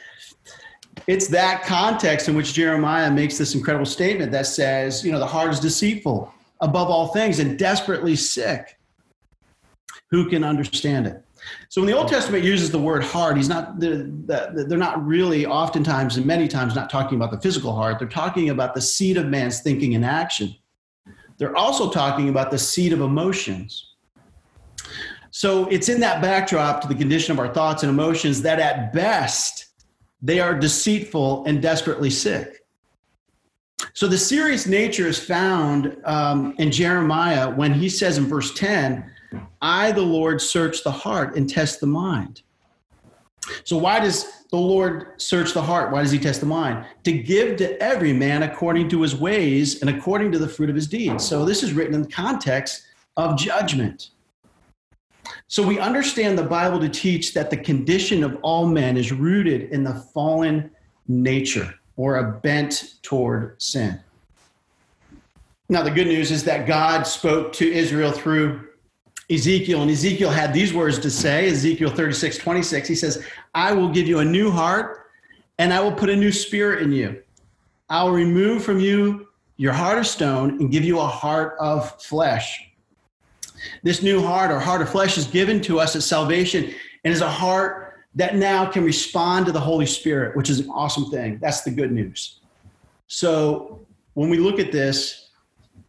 It's 1.07 1.29
that 1.29 1.65
context 1.65 2.29
in 2.29 2.37
which 2.37 2.53
Jeremiah 2.53 3.11
makes 3.11 3.39
this 3.39 3.55
incredible 3.55 3.87
statement 3.87 4.33
that 4.33 4.47
says, 4.47 5.05
you 5.05 5.13
know, 5.13 5.19
the 5.19 5.27
heart 5.27 5.51
is 5.51 5.61
deceitful 5.61 6.33
above 6.61 6.89
all 6.89 7.09
things 7.09 7.39
and 7.39 7.59
desperately 7.59 8.17
sick. 8.17 8.79
Who 10.11 10.29
can 10.29 10.45
understand 10.45 11.07
it? 11.07 11.25
So 11.69 11.81
when 11.81 11.87
the 11.87 11.97
Old 11.97 12.09
Testament 12.09 12.45
uses 12.45 12.71
the 12.71 12.79
word 12.79 13.03
heart, 13.03 13.37
he's 13.37 13.49
not 13.49 13.81
they're, 13.81 14.05
they're 14.05 14.79
not 14.79 15.05
really 15.05 15.47
oftentimes 15.47 16.17
and 16.17 16.27
many 16.27 16.49
times 16.49 16.75
not 16.75 16.91
talking 16.91 17.17
about 17.17 17.31
the 17.31 17.41
physical 17.41 17.75
heart. 17.75 17.99
They're 17.99 18.09
talking 18.09 18.51
about 18.51 18.75
the 18.75 18.81
seat 18.81 19.17
of 19.17 19.27
man's 19.27 19.61
thinking 19.61 19.95
and 19.95 20.05
action. 20.05 20.55
They're 21.39 21.57
also 21.57 21.91
talking 21.91 22.29
about 22.29 22.51
the 22.51 22.59
seat 22.59 22.93
of 22.93 23.01
emotions. 23.01 23.95
So 25.31 25.67
it's 25.69 25.89
in 25.89 26.01
that 26.01 26.21
backdrop 26.21 26.83
to 26.83 26.89
the 26.89 26.95
condition 26.95 27.33
of 27.33 27.39
our 27.39 27.53
thoughts 27.53 27.83
and 27.83 27.91
emotions 27.91 28.43
that 28.43 28.59
at 28.59 28.93
best 28.93 29.67
they 30.21 30.41
are 30.41 30.55
deceitful 30.55 31.45
and 31.47 31.63
desperately 31.63 32.11
sick. 32.11 32.60
So 34.01 34.09
the 34.09 34.17
serious 34.17 34.67
nature 34.67 35.07
is 35.07 35.23
found 35.23 35.95
um, 36.07 36.55
in 36.57 36.71
Jeremiah 36.71 37.51
when 37.51 37.75
he 37.75 37.91
says 37.91 38.17
in 38.17 38.25
verse 38.25 38.55
10, 38.55 39.05
I, 39.61 39.93
the 39.93 40.01
Lord, 40.01 40.41
search 40.41 40.83
the 40.83 40.91
heart 40.91 41.37
and 41.37 41.47
test 41.47 41.81
the 41.81 41.87
mind. 41.87 42.41
So, 43.65 43.77
why 43.77 44.01
does 44.01 44.47
the 44.49 44.57
Lord 44.57 45.21
search 45.21 45.53
the 45.53 45.61
heart? 45.61 45.93
Why 45.93 46.01
does 46.01 46.13
he 46.13 46.19
test 46.19 46.41
the 46.41 46.47
mind? 46.47 46.87
To 47.05 47.13
give 47.13 47.59
to 47.59 47.79
every 47.83 48.15
man 48.15 48.43
according 48.43 48.89
to 48.89 49.03
his 49.03 49.15
ways 49.15 49.83
and 49.83 49.91
according 49.91 50.33
to 50.33 50.39
the 50.39 50.49
fruit 50.49 50.71
of 50.71 50.77
his 50.77 50.87
deeds. 50.87 51.23
So, 51.23 51.45
this 51.45 51.63
is 51.63 51.75
written 51.75 51.93
in 51.93 52.01
the 52.01 52.09
context 52.09 52.87
of 53.19 53.37
judgment. 53.37 54.13
So, 55.47 55.63
we 55.63 55.79
understand 55.79 56.39
the 56.39 56.45
Bible 56.45 56.81
to 56.81 56.89
teach 56.89 57.35
that 57.35 57.51
the 57.51 57.59
condition 57.59 58.25
of 58.25 58.39
all 58.41 58.65
men 58.65 58.97
is 58.97 59.13
rooted 59.13 59.71
in 59.73 59.85
the 59.85 59.97
fallen 60.15 60.71
nature 61.07 61.75
or 62.01 62.17
a 62.17 62.33
bent 62.41 62.95
toward 63.03 63.61
sin. 63.61 64.01
Now, 65.69 65.83
the 65.83 65.91
good 65.91 66.07
news 66.07 66.31
is 66.31 66.45
that 66.45 66.67
God 66.67 67.03
spoke 67.03 67.53
to 67.53 67.71
Israel 67.71 68.11
through 68.11 68.69
Ezekiel, 69.29 69.83
and 69.83 69.91
Ezekiel 69.91 70.31
had 70.31 70.55
these 70.55 70.73
words 70.73 70.99
to 71.01 71.11
say 71.11 71.51
Ezekiel 71.51 71.91
36, 71.91 72.39
26. 72.39 72.89
He 72.89 72.95
says, 72.95 73.23
I 73.55 73.75
will 73.75 73.91
give 73.91 74.09
you 74.09 74.21
a 74.21 74.25
new 74.25 74.51
heart, 74.51 75.09
and 75.59 75.75
I 75.75 75.81
will 75.81 75.93
put 75.93 76.09
a 76.09 76.17
new 76.17 76.33
spirit 76.33 76.81
in 76.81 76.91
you. 76.91 77.23
I 77.91 78.03
will 78.03 78.13
remove 78.13 78.65
from 78.65 78.81
you 78.81 79.29
your 79.59 79.75
heart 79.75 79.99
of 79.99 80.07
stone 80.07 80.59
and 80.59 80.73
give 80.73 80.85
you 80.85 81.01
a 81.01 81.07
heart 81.07 81.55
of 81.61 82.01
flesh. 82.01 82.67
This 83.83 84.03
new 84.03 84.23
heart 84.23 84.51
or 84.51 84.59
heart 84.59 84.81
of 84.81 84.89
flesh 84.89 85.19
is 85.19 85.27
given 85.27 85.61
to 85.63 85.79
us 85.79 85.95
as 85.95 86.07
salvation 86.07 86.73
and 87.05 87.13
is 87.13 87.21
a 87.21 87.29
heart 87.29 87.90
that 88.15 88.37
now 88.37 88.67
can 88.67 88.85
respond 88.85 89.47
to 89.47 89.53
the 89.53 89.61
Holy 89.61 89.87
Spirit, 89.87 90.37
which 90.37 90.51
is 90.51 90.61
an 90.61 90.71
awesome 90.71 91.11
thing. 91.11 91.39
That's 91.41 91.63
the 91.63 91.71
good 91.71 91.93
news. 91.93 92.41
So 93.07 93.87
when 94.15 94.31
we 94.31 94.39
look 94.39 94.59
at 94.59 94.73
this, 94.73 95.31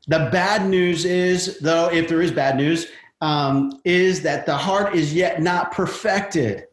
the 0.07 0.29
bad 0.31 0.67
news 0.67 1.05
is, 1.05 1.59
though, 1.59 1.89
if 1.91 2.07
there 2.07 2.21
is 2.21 2.31
bad 2.31 2.57
news, 2.57 2.87
um, 3.21 3.79
is 3.85 4.21
that 4.23 4.45
the 4.45 4.55
heart 4.55 4.95
is 4.95 5.13
yet 5.13 5.41
not 5.41 5.71
perfected. 5.71 6.67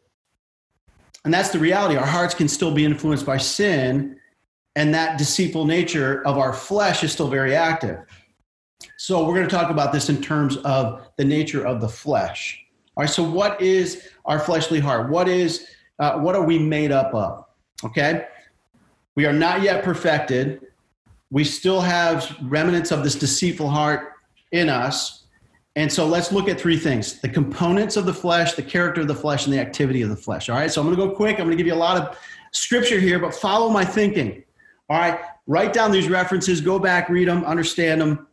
And 1.25 1.33
that's 1.33 1.49
the 1.49 1.59
reality. 1.59 1.95
Our 1.95 2.05
hearts 2.05 2.33
can 2.33 2.47
still 2.47 2.73
be 2.73 2.85
influenced 2.85 3.25
by 3.25 3.37
sin, 3.37 4.17
and 4.75 4.93
that 4.93 5.17
deceitful 5.17 5.65
nature 5.65 6.25
of 6.25 6.37
our 6.37 6.53
flesh 6.53 7.03
is 7.03 7.11
still 7.11 7.27
very 7.27 7.55
active. 7.55 7.99
So, 8.97 9.25
we're 9.25 9.35
going 9.35 9.47
to 9.47 9.55
talk 9.55 9.69
about 9.69 9.91
this 9.91 10.09
in 10.09 10.21
terms 10.21 10.57
of 10.57 11.07
the 11.17 11.25
nature 11.25 11.65
of 11.65 11.81
the 11.81 11.89
flesh. 11.89 12.65
All 12.99 13.03
right, 13.03 13.09
so 13.09 13.23
what 13.23 13.61
is 13.61 14.09
our 14.25 14.39
fleshly 14.39 14.81
heart? 14.81 15.09
What 15.09 15.29
is 15.29 15.67
uh, 15.99 16.19
what 16.19 16.35
are 16.35 16.43
we 16.43 16.59
made 16.59 16.91
up 16.91 17.15
of? 17.15 17.45
Okay, 17.85 18.25
we 19.15 19.25
are 19.25 19.31
not 19.31 19.61
yet 19.61 19.85
perfected. 19.85 20.67
We 21.31 21.45
still 21.45 21.79
have 21.79 22.35
remnants 22.41 22.91
of 22.91 23.05
this 23.05 23.15
deceitful 23.15 23.69
heart 23.69 24.15
in 24.51 24.67
us. 24.67 25.23
And 25.77 25.89
so 25.89 26.05
let's 26.05 26.33
look 26.33 26.49
at 26.49 26.59
three 26.59 26.75
things 26.75 27.21
the 27.21 27.29
components 27.29 27.95
of 27.95 28.05
the 28.05 28.13
flesh, 28.13 28.55
the 28.55 28.63
character 28.63 28.99
of 28.99 29.07
the 29.07 29.15
flesh, 29.15 29.45
and 29.45 29.53
the 29.53 29.61
activity 29.61 30.01
of 30.01 30.09
the 30.09 30.17
flesh. 30.17 30.49
All 30.49 30.57
right, 30.57 30.69
so 30.69 30.81
I'm 30.81 30.87
going 30.87 30.99
to 30.99 31.07
go 31.07 31.15
quick. 31.15 31.39
I'm 31.39 31.45
going 31.45 31.51
to 31.51 31.63
give 31.63 31.67
you 31.67 31.75
a 31.75 31.75
lot 31.75 31.95
of 31.95 32.17
scripture 32.51 32.99
here, 32.99 33.17
but 33.17 33.33
follow 33.33 33.69
my 33.69 33.85
thinking. 33.85 34.43
All 34.89 34.99
right, 34.99 35.21
write 35.47 35.71
down 35.71 35.93
these 35.93 36.09
references, 36.09 36.59
go 36.59 36.79
back, 36.79 37.07
read 37.07 37.29
them, 37.29 37.45
understand 37.45 38.01
them 38.01 38.27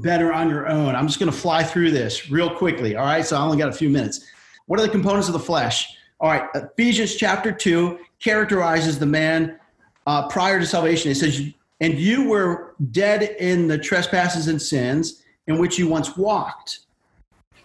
better 0.00 0.32
on 0.32 0.48
your 0.48 0.68
own. 0.68 0.94
I'm 0.94 1.06
just 1.06 1.18
going 1.18 1.30
to 1.30 1.36
fly 1.36 1.62
through 1.62 1.90
this 1.90 2.30
real 2.30 2.54
quickly. 2.54 2.96
All 2.96 3.04
right, 3.04 3.24
so 3.24 3.36
I 3.36 3.40
only 3.40 3.58
got 3.58 3.68
a 3.68 3.72
few 3.72 3.90
minutes. 3.90 4.24
What 4.66 4.80
are 4.80 4.82
the 4.82 4.88
components 4.88 5.28
of 5.28 5.32
the 5.32 5.40
flesh? 5.40 5.96
All 6.20 6.30
right, 6.30 6.48
Ephesians 6.54 7.14
chapter 7.16 7.52
2 7.52 7.98
characterizes 8.20 8.98
the 8.98 9.06
man 9.06 9.58
uh, 10.06 10.28
prior 10.28 10.58
to 10.58 10.66
salvation. 10.66 11.10
It 11.10 11.16
says, 11.16 11.40
And 11.80 11.94
you 11.98 12.28
were 12.28 12.74
dead 12.90 13.22
in 13.22 13.68
the 13.68 13.78
trespasses 13.78 14.48
and 14.48 14.60
sins 14.60 15.22
in 15.46 15.58
which 15.58 15.78
you 15.78 15.88
once 15.88 16.16
walked. 16.16 16.80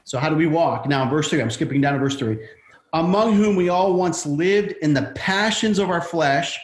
So, 0.03 0.19
how 0.19 0.29
do 0.29 0.35
we 0.35 0.47
walk? 0.47 0.87
Now, 0.87 1.09
verse 1.09 1.29
3, 1.29 1.41
I'm 1.41 1.49
skipping 1.49 1.81
down 1.81 1.93
to 1.93 1.99
verse 1.99 2.17
3. 2.17 2.37
Among 2.93 3.35
whom 3.35 3.55
we 3.55 3.69
all 3.69 3.93
once 3.93 4.25
lived 4.25 4.73
in 4.81 4.93
the 4.93 5.13
passions 5.15 5.79
of 5.79 5.89
our 5.89 6.01
flesh, 6.01 6.59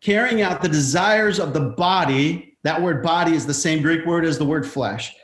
carrying 0.00 0.42
out 0.42 0.62
the 0.62 0.68
desires 0.68 1.38
of 1.38 1.54
the 1.54 1.60
body. 1.60 2.55
That 2.66 2.82
word 2.82 3.00
body 3.00 3.32
is 3.32 3.46
the 3.46 3.54
same 3.54 3.80
Greek 3.80 4.04
word 4.04 4.24
as 4.24 4.38
the 4.38 4.44
word 4.44 4.66
flesh. 4.66 5.14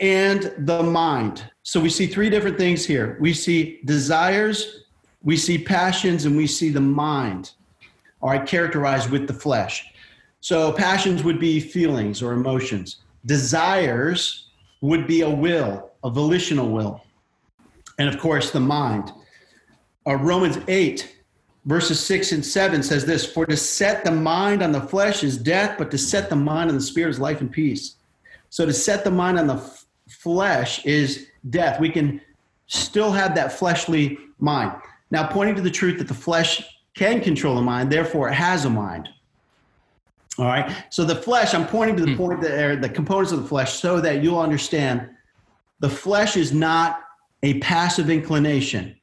And 0.00 0.50
the 0.56 0.82
mind. 0.82 1.44
So 1.62 1.80
we 1.80 1.90
see 1.90 2.06
three 2.06 2.30
different 2.30 2.56
things 2.56 2.86
here. 2.86 3.18
We 3.20 3.34
see 3.34 3.80
desires, 3.84 4.84
we 5.22 5.36
see 5.36 5.58
passions, 5.58 6.24
and 6.24 6.34
we 6.34 6.46
see 6.46 6.70
the 6.70 6.80
mind. 6.80 7.50
Right, 8.22 8.46
characterized 8.46 9.10
with 9.10 9.26
the 9.26 9.34
flesh. 9.34 9.84
So 10.40 10.72
passions 10.72 11.22
would 11.24 11.38
be 11.38 11.60
feelings 11.60 12.22
or 12.22 12.32
emotions. 12.32 13.02
Desires 13.26 14.48
would 14.80 15.06
be 15.06 15.20
a 15.20 15.28
will, 15.28 15.90
a 16.04 16.08
volitional 16.08 16.70
will. 16.70 17.04
And 17.98 18.08
of 18.08 18.18
course, 18.18 18.50
the 18.50 18.60
mind. 18.60 19.12
Uh, 20.06 20.14
Romans 20.14 20.56
8, 20.68 21.14
verses 21.64 22.00
6 22.00 22.32
and 22.32 22.44
7 22.44 22.82
says 22.82 23.04
this 23.04 23.24
For 23.24 23.46
to 23.46 23.56
set 23.56 24.04
the 24.04 24.10
mind 24.10 24.62
on 24.62 24.72
the 24.72 24.80
flesh 24.80 25.22
is 25.22 25.36
death, 25.36 25.76
but 25.78 25.90
to 25.90 25.98
set 25.98 26.28
the 26.28 26.36
mind 26.36 26.70
on 26.70 26.76
the 26.76 26.82
spirit 26.82 27.10
is 27.10 27.18
life 27.18 27.40
and 27.40 27.50
peace. 27.50 27.96
So 28.50 28.66
to 28.66 28.72
set 28.72 29.04
the 29.04 29.10
mind 29.10 29.38
on 29.38 29.46
the 29.46 29.54
f- 29.54 29.86
flesh 30.08 30.84
is 30.84 31.28
death. 31.50 31.80
We 31.80 31.90
can 31.90 32.20
still 32.66 33.10
have 33.12 33.34
that 33.34 33.52
fleshly 33.52 34.18
mind. 34.38 34.72
Now, 35.10 35.26
pointing 35.26 35.54
to 35.56 35.62
the 35.62 35.70
truth 35.70 35.98
that 35.98 36.08
the 36.08 36.14
flesh 36.14 36.62
can 36.94 37.20
control 37.20 37.56
the 37.56 37.62
mind, 37.62 37.90
therefore 37.90 38.28
it 38.28 38.34
has 38.34 38.64
a 38.64 38.70
mind. 38.70 39.08
All 40.38 40.46
right. 40.46 40.84
So 40.90 41.04
the 41.04 41.14
flesh, 41.14 41.54
I'm 41.54 41.66
pointing 41.66 41.96
to 41.96 42.04
the 42.04 42.12
hmm. 42.12 42.16
point 42.16 42.40
that 42.42 42.52
are 42.52 42.76
the 42.76 42.88
components 42.88 43.32
of 43.32 43.42
the 43.42 43.48
flesh 43.48 43.74
so 43.74 44.00
that 44.00 44.22
you'll 44.22 44.40
understand 44.40 45.08
the 45.80 45.88
flesh 45.88 46.36
is 46.36 46.52
not 46.52 47.00
a 47.42 47.58
passive 47.60 48.10
inclination. 48.10 48.96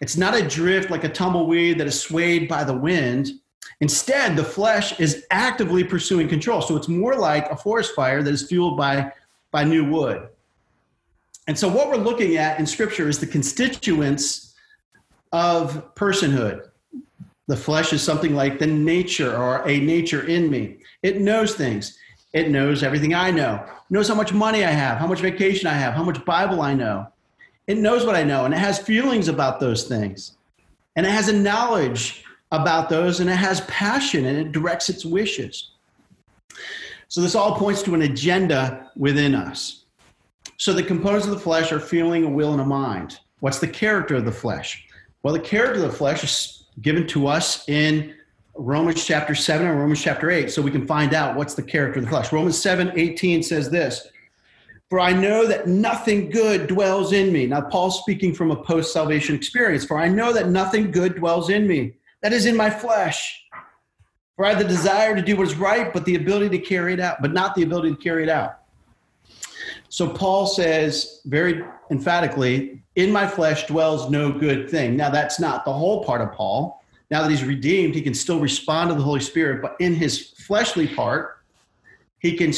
It's 0.00 0.16
not 0.16 0.34
a 0.34 0.46
drift 0.46 0.90
like 0.90 1.04
a 1.04 1.08
tumbleweed 1.08 1.78
that 1.78 1.86
is 1.86 2.00
swayed 2.00 2.48
by 2.48 2.64
the 2.64 2.76
wind. 2.76 3.30
Instead, 3.80 4.36
the 4.36 4.44
flesh 4.44 4.98
is 5.00 5.26
actively 5.30 5.84
pursuing 5.84 6.28
control. 6.28 6.60
So 6.62 6.76
it's 6.76 6.88
more 6.88 7.14
like 7.14 7.50
a 7.50 7.56
forest 7.56 7.94
fire 7.94 8.22
that 8.22 8.32
is 8.32 8.46
fueled 8.46 8.76
by, 8.76 9.12
by 9.50 9.64
new 9.64 9.84
wood. 9.84 10.28
And 11.46 11.58
so 11.58 11.68
what 11.68 11.88
we're 11.88 11.96
looking 11.96 12.36
at 12.36 12.58
in 12.58 12.66
scripture 12.66 13.08
is 13.08 13.18
the 13.18 13.26
constituents 13.26 14.54
of 15.32 15.94
personhood. 15.94 16.68
The 17.46 17.56
flesh 17.56 17.92
is 17.92 18.02
something 18.02 18.34
like 18.34 18.58
the 18.58 18.66
nature 18.66 19.36
or 19.36 19.66
a 19.68 19.78
nature 19.78 20.26
in 20.26 20.50
me. 20.50 20.78
It 21.02 21.20
knows 21.20 21.54
things. 21.54 21.96
It 22.32 22.50
knows 22.50 22.82
everything 22.82 23.14
I 23.14 23.30
know. 23.30 23.64
It 23.64 23.90
knows 23.90 24.08
how 24.08 24.14
much 24.14 24.32
money 24.32 24.64
I 24.64 24.70
have, 24.70 24.98
how 24.98 25.06
much 25.06 25.20
vacation 25.20 25.68
I 25.68 25.74
have, 25.74 25.94
how 25.94 26.02
much 26.02 26.24
Bible 26.24 26.60
I 26.60 26.74
know. 26.74 27.06
It 27.66 27.78
knows 27.78 28.04
what 28.04 28.14
I 28.14 28.22
know 28.22 28.44
and 28.44 28.54
it 28.54 28.58
has 28.58 28.78
feelings 28.78 29.28
about 29.28 29.60
those 29.60 29.84
things. 29.84 30.36
And 30.94 31.04
it 31.04 31.10
has 31.10 31.28
a 31.28 31.32
knowledge 31.32 32.24
about 32.52 32.88
those 32.88 33.20
and 33.20 33.28
it 33.28 33.36
has 33.36 33.60
passion 33.62 34.24
and 34.24 34.38
it 34.38 34.52
directs 34.52 34.88
its 34.88 35.04
wishes. 35.04 35.70
So 37.08 37.20
this 37.20 37.34
all 37.34 37.56
points 37.56 37.82
to 37.82 37.94
an 37.94 38.02
agenda 38.02 38.90
within 38.96 39.34
us. 39.34 39.84
So 40.58 40.72
the 40.72 40.82
components 40.82 41.26
of 41.26 41.32
the 41.32 41.38
flesh 41.38 41.70
are 41.70 41.80
feeling, 41.80 42.24
a 42.24 42.30
will, 42.30 42.52
and 42.52 42.60
a 42.60 42.64
mind. 42.64 43.18
What's 43.40 43.58
the 43.58 43.68
character 43.68 44.16
of 44.16 44.24
the 44.24 44.32
flesh? 44.32 44.86
Well, 45.22 45.34
the 45.34 45.40
character 45.40 45.84
of 45.84 45.90
the 45.90 45.96
flesh 45.96 46.24
is 46.24 46.64
given 46.80 47.06
to 47.08 47.26
us 47.26 47.68
in 47.68 48.14
Romans 48.54 49.04
chapter 49.04 49.34
7 49.34 49.66
and 49.66 49.78
Romans 49.78 50.02
chapter 50.02 50.30
8, 50.30 50.50
so 50.50 50.62
we 50.62 50.70
can 50.70 50.86
find 50.86 51.12
out 51.12 51.36
what's 51.36 51.54
the 51.54 51.62
character 51.62 51.98
of 51.98 52.06
the 52.06 52.10
flesh. 52.10 52.32
Romans 52.32 52.58
7 52.58 52.92
18 52.94 53.42
says 53.42 53.70
this 53.70 54.08
For 54.88 55.00
I 55.00 55.12
know 55.12 55.46
that 55.46 55.66
nothing 55.66 56.30
good 56.30 56.68
dwells 56.68 57.12
in 57.12 57.32
me. 57.32 57.46
Now, 57.46 57.60
Paul's 57.62 57.98
speaking 57.98 58.32
from 58.32 58.52
a 58.52 58.62
post 58.62 58.92
salvation 58.92 59.34
experience. 59.34 59.84
For 59.84 59.98
I 59.98 60.08
know 60.08 60.32
that 60.32 60.48
nothing 60.48 60.92
good 60.92 61.16
dwells 61.16 61.50
in 61.50 61.66
me, 61.66 61.94
that 62.22 62.32
is 62.32 62.46
in 62.46 62.56
my 62.56 62.70
flesh. 62.70 63.42
For 64.36 64.44
I 64.44 64.50
have 64.50 64.58
the 64.58 64.64
desire 64.64 65.16
to 65.16 65.22
do 65.22 65.36
what 65.36 65.48
is 65.48 65.56
right, 65.56 65.92
but 65.92 66.04
the 66.04 66.14
ability 66.14 66.50
to 66.50 66.58
carry 66.58 66.92
it 66.92 67.00
out, 67.00 67.20
but 67.20 67.32
not 67.32 67.54
the 67.54 67.62
ability 67.62 67.90
to 67.90 67.96
carry 67.96 68.22
it 68.22 68.28
out. 68.28 68.58
So 69.88 70.08
Paul 70.08 70.46
says 70.46 71.22
very 71.24 71.64
emphatically, 71.90 72.82
in 72.96 73.10
my 73.10 73.26
flesh 73.26 73.66
dwells 73.66 74.10
no 74.10 74.30
good 74.30 74.70
thing. 74.70 74.96
Now, 74.96 75.10
that's 75.10 75.40
not 75.40 75.64
the 75.64 75.72
whole 75.72 76.04
part 76.04 76.20
of 76.20 76.32
Paul. 76.32 76.82
Now 77.10 77.22
that 77.22 77.30
he's 77.30 77.44
redeemed, 77.44 77.94
he 77.94 78.02
can 78.02 78.14
still 78.14 78.40
respond 78.40 78.90
to 78.90 78.94
the 78.94 79.02
Holy 79.02 79.20
Spirit, 79.20 79.62
but 79.62 79.76
in 79.80 79.94
his 79.94 80.30
fleshly 80.46 80.86
part, 80.86 81.38
he 82.18 82.36
can 82.36 82.52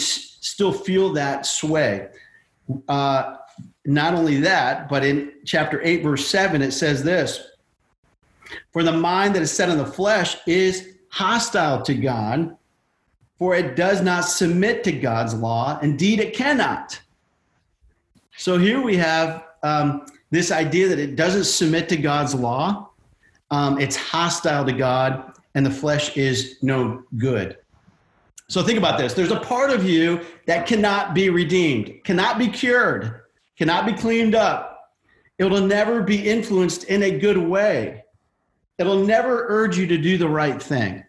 still 0.48 0.72
feel 0.72 1.12
that 1.12 1.46
sway. 1.46 2.08
Uh, 2.88 3.36
not 3.84 4.14
only 4.14 4.40
that, 4.40 4.88
but 4.88 5.04
in 5.04 5.32
chapter 5.44 5.80
8, 5.82 6.02
verse 6.02 6.26
7, 6.26 6.60
it 6.62 6.72
says 6.72 7.02
this 7.02 7.52
For 8.72 8.82
the 8.82 8.92
mind 8.92 9.34
that 9.34 9.42
is 9.42 9.50
set 9.50 9.68
on 9.68 9.78
the 9.78 9.86
flesh 9.86 10.36
is 10.46 10.94
hostile 11.10 11.82
to 11.82 11.94
God, 11.94 12.56
for 13.38 13.54
it 13.54 13.76
does 13.76 14.02
not 14.02 14.22
submit 14.22 14.84
to 14.84 14.92
God's 14.92 15.34
law. 15.34 15.78
Indeed, 15.80 16.20
it 16.20 16.34
cannot. 16.34 17.00
So 18.36 18.58
here 18.58 18.80
we 18.80 18.96
have 18.96 19.44
um, 19.62 20.06
this 20.30 20.52
idea 20.52 20.88
that 20.88 20.98
it 20.98 21.16
doesn't 21.16 21.44
submit 21.44 21.88
to 21.88 21.96
God's 21.96 22.34
law. 22.34 22.90
Um, 23.50 23.80
it's 23.80 23.96
hostile 23.96 24.64
to 24.66 24.72
God 24.72 25.32
and 25.54 25.64
the 25.64 25.70
flesh 25.70 26.16
is 26.16 26.58
no 26.62 27.02
good. 27.16 27.56
So 28.48 28.62
think 28.62 28.78
about 28.78 28.98
this. 28.98 29.12
There's 29.12 29.30
a 29.30 29.40
part 29.40 29.70
of 29.70 29.84
you 29.84 30.20
that 30.46 30.66
cannot 30.66 31.12
be 31.12 31.28
redeemed, 31.28 32.02
cannot 32.04 32.38
be 32.38 32.48
cured, 32.48 33.20
cannot 33.58 33.84
be 33.84 33.92
cleaned 33.92 34.34
up. 34.34 34.94
It'll 35.36 35.60
never 35.60 36.02
be 36.02 36.26
influenced 36.28 36.84
in 36.84 37.02
a 37.02 37.18
good 37.18 37.36
way. 37.36 38.04
It'll 38.78 39.04
never 39.04 39.46
urge 39.48 39.76
you 39.76 39.86
to 39.88 39.98
do 39.98 40.16
the 40.16 40.28
right 40.28 40.62
thing. 40.62 41.04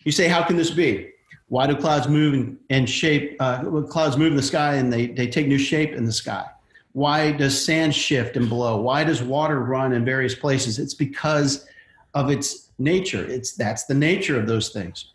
You 0.00 0.10
say, 0.10 0.26
how 0.26 0.42
can 0.42 0.56
this 0.56 0.70
be? 0.70 1.10
Why 1.48 1.68
do 1.68 1.76
clouds 1.76 2.08
move 2.08 2.56
and, 2.70 2.90
shape? 2.90 3.36
Uh, 3.38 3.82
clouds 3.82 4.16
move 4.16 4.32
in 4.32 4.36
the 4.36 4.42
sky 4.42 4.74
and 4.74 4.92
they, 4.92 5.06
they 5.06 5.28
take 5.28 5.46
new 5.46 5.58
shape 5.58 5.92
in 5.92 6.04
the 6.04 6.12
sky. 6.12 6.44
Why 6.92 7.30
does 7.30 7.64
sand 7.64 7.94
shift 7.94 8.36
and 8.36 8.48
blow? 8.48 8.80
Why 8.80 9.04
does 9.04 9.22
water 9.22 9.60
run 9.60 9.92
in 9.92 10.04
various 10.04 10.34
places? 10.34 10.80
It's 10.80 10.94
because 10.94 11.68
of 12.14 12.30
its 12.30 12.72
nature. 12.78 13.24
It's 13.24 13.52
that's 13.52 13.84
the 13.84 13.94
nature 13.94 14.40
of 14.40 14.48
those 14.48 14.70
things. 14.70 15.12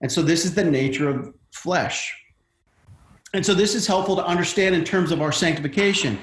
And 0.00 0.10
so 0.10 0.22
this 0.22 0.44
is 0.44 0.54
the 0.54 0.64
nature 0.64 1.08
of 1.08 1.34
flesh. 1.52 2.14
And 3.32 3.44
so 3.44 3.54
this 3.54 3.74
is 3.74 3.86
helpful 3.86 4.16
to 4.16 4.24
understand 4.24 4.74
in 4.74 4.84
terms 4.84 5.10
of 5.10 5.20
our 5.20 5.32
sanctification 5.32 6.18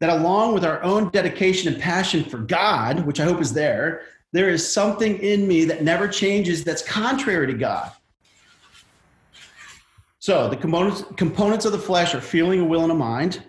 that 0.00 0.10
along 0.10 0.54
with 0.54 0.64
our 0.64 0.82
own 0.82 1.10
dedication 1.10 1.72
and 1.72 1.82
passion 1.82 2.24
for 2.24 2.38
God, 2.38 3.00
which 3.06 3.20
I 3.20 3.24
hope 3.24 3.40
is 3.40 3.52
there, 3.52 4.02
there 4.32 4.48
is 4.48 4.70
something 4.70 5.18
in 5.18 5.48
me 5.48 5.64
that 5.64 5.82
never 5.82 6.06
changes 6.06 6.64
that's 6.64 6.82
contrary 6.82 7.46
to 7.46 7.54
God. 7.54 7.90
So 10.18 10.48
the 10.48 10.56
components, 10.56 11.04
components 11.16 11.64
of 11.64 11.72
the 11.72 11.78
flesh 11.78 12.14
are 12.14 12.20
feeling, 12.20 12.60
a 12.60 12.64
will, 12.64 12.82
and 12.82 12.92
a 12.92 12.94
mind. 12.94 13.42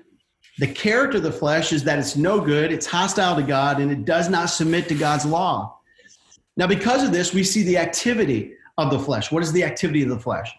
The 0.59 0.67
character 0.67 1.17
of 1.17 1.23
the 1.23 1.31
flesh 1.31 1.73
is 1.73 1.83
that 1.83 1.99
it's 1.99 2.15
no 2.15 2.39
good, 2.39 2.71
it's 2.71 2.85
hostile 2.85 3.35
to 3.35 3.43
God, 3.43 3.79
and 3.81 3.91
it 3.91 4.05
does 4.05 4.29
not 4.29 4.45
submit 4.45 4.87
to 4.89 4.95
God's 4.95 5.25
law. 5.25 5.79
Now, 6.57 6.67
because 6.67 7.03
of 7.03 7.11
this, 7.11 7.33
we 7.33 7.43
see 7.43 7.63
the 7.63 7.77
activity 7.77 8.53
of 8.79 8.91
the 8.91 8.99
flesh. 8.99 9.31
What 9.31 9.43
is 9.43 9.51
the 9.51 9.63
activity 9.63 10.03
of 10.03 10.09
the 10.09 10.19
flesh? 10.19 10.51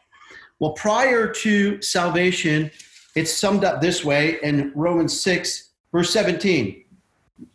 Well, 0.59 0.73
prior 0.73 1.27
to 1.27 1.81
salvation, 1.81 2.71
it's 3.17 3.33
summed 3.33 3.65
up 3.65 3.81
this 3.81 4.05
way 4.05 4.39
in 4.43 4.73
Romans 4.75 5.19
6, 5.21 5.71
verse 5.93 6.13
17. 6.13 6.85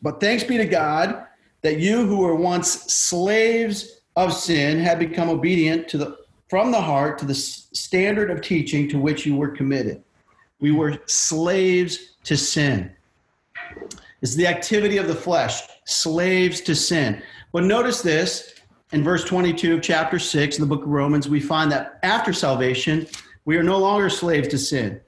But 0.02 0.20
thanks 0.20 0.44
be 0.44 0.58
to 0.58 0.66
God 0.66 1.26
that 1.62 1.80
you 1.80 2.06
who 2.06 2.20
were 2.20 2.36
once 2.36 2.72
slaves 2.94 4.02
of 4.16 4.34
sin 4.34 4.80
have 4.80 5.00
become 5.00 5.30
obedient 5.30 5.88
to 5.90 5.98
the 5.98 6.18
from 6.48 6.72
the 6.72 6.82
heart 6.82 7.18
to 7.18 7.26
the 7.26 7.34
standard 7.34 8.30
of 8.30 8.40
teaching 8.42 8.88
to 8.88 9.00
which 9.00 9.26
you 9.26 9.36
were 9.36 9.50
committed. 9.50 10.04
We 10.60 10.72
were 10.72 11.00
slaves 11.08 12.16
to 12.24 12.38
sin. 12.38 12.92
It's 14.22 14.36
the 14.36 14.48
activity 14.48 14.98
of 14.98 15.08
the 15.08 15.16
flesh, 15.16 15.62
slaves 15.86 16.62
to 16.62 16.76
sin. 16.76 17.22
But 17.52 17.64
notice 17.64 18.02
this 18.02 18.55
in 18.96 19.04
verse 19.04 19.26
22 19.26 19.76
of 19.76 19.82
chapter 19.82 20.18
6 20.18 20.58
in 20.58 20.62
the 20.62 20.68
book 20.68 20.84
of 20.84 20.90
Romans, 20.90 21.28
we 21.28 21.42
find 21.42 21.70
that 21.70 22.00
after 22.02 22.32
salvation, 22.32 23.06
we 23.44 23.58
are 23.58 23.64
no 23.64 23.78
longer 23.78 24.10
slaves 24.10 24.48
to 24.48 24.58
sin. 24.58 24.94
It 24.94 25.04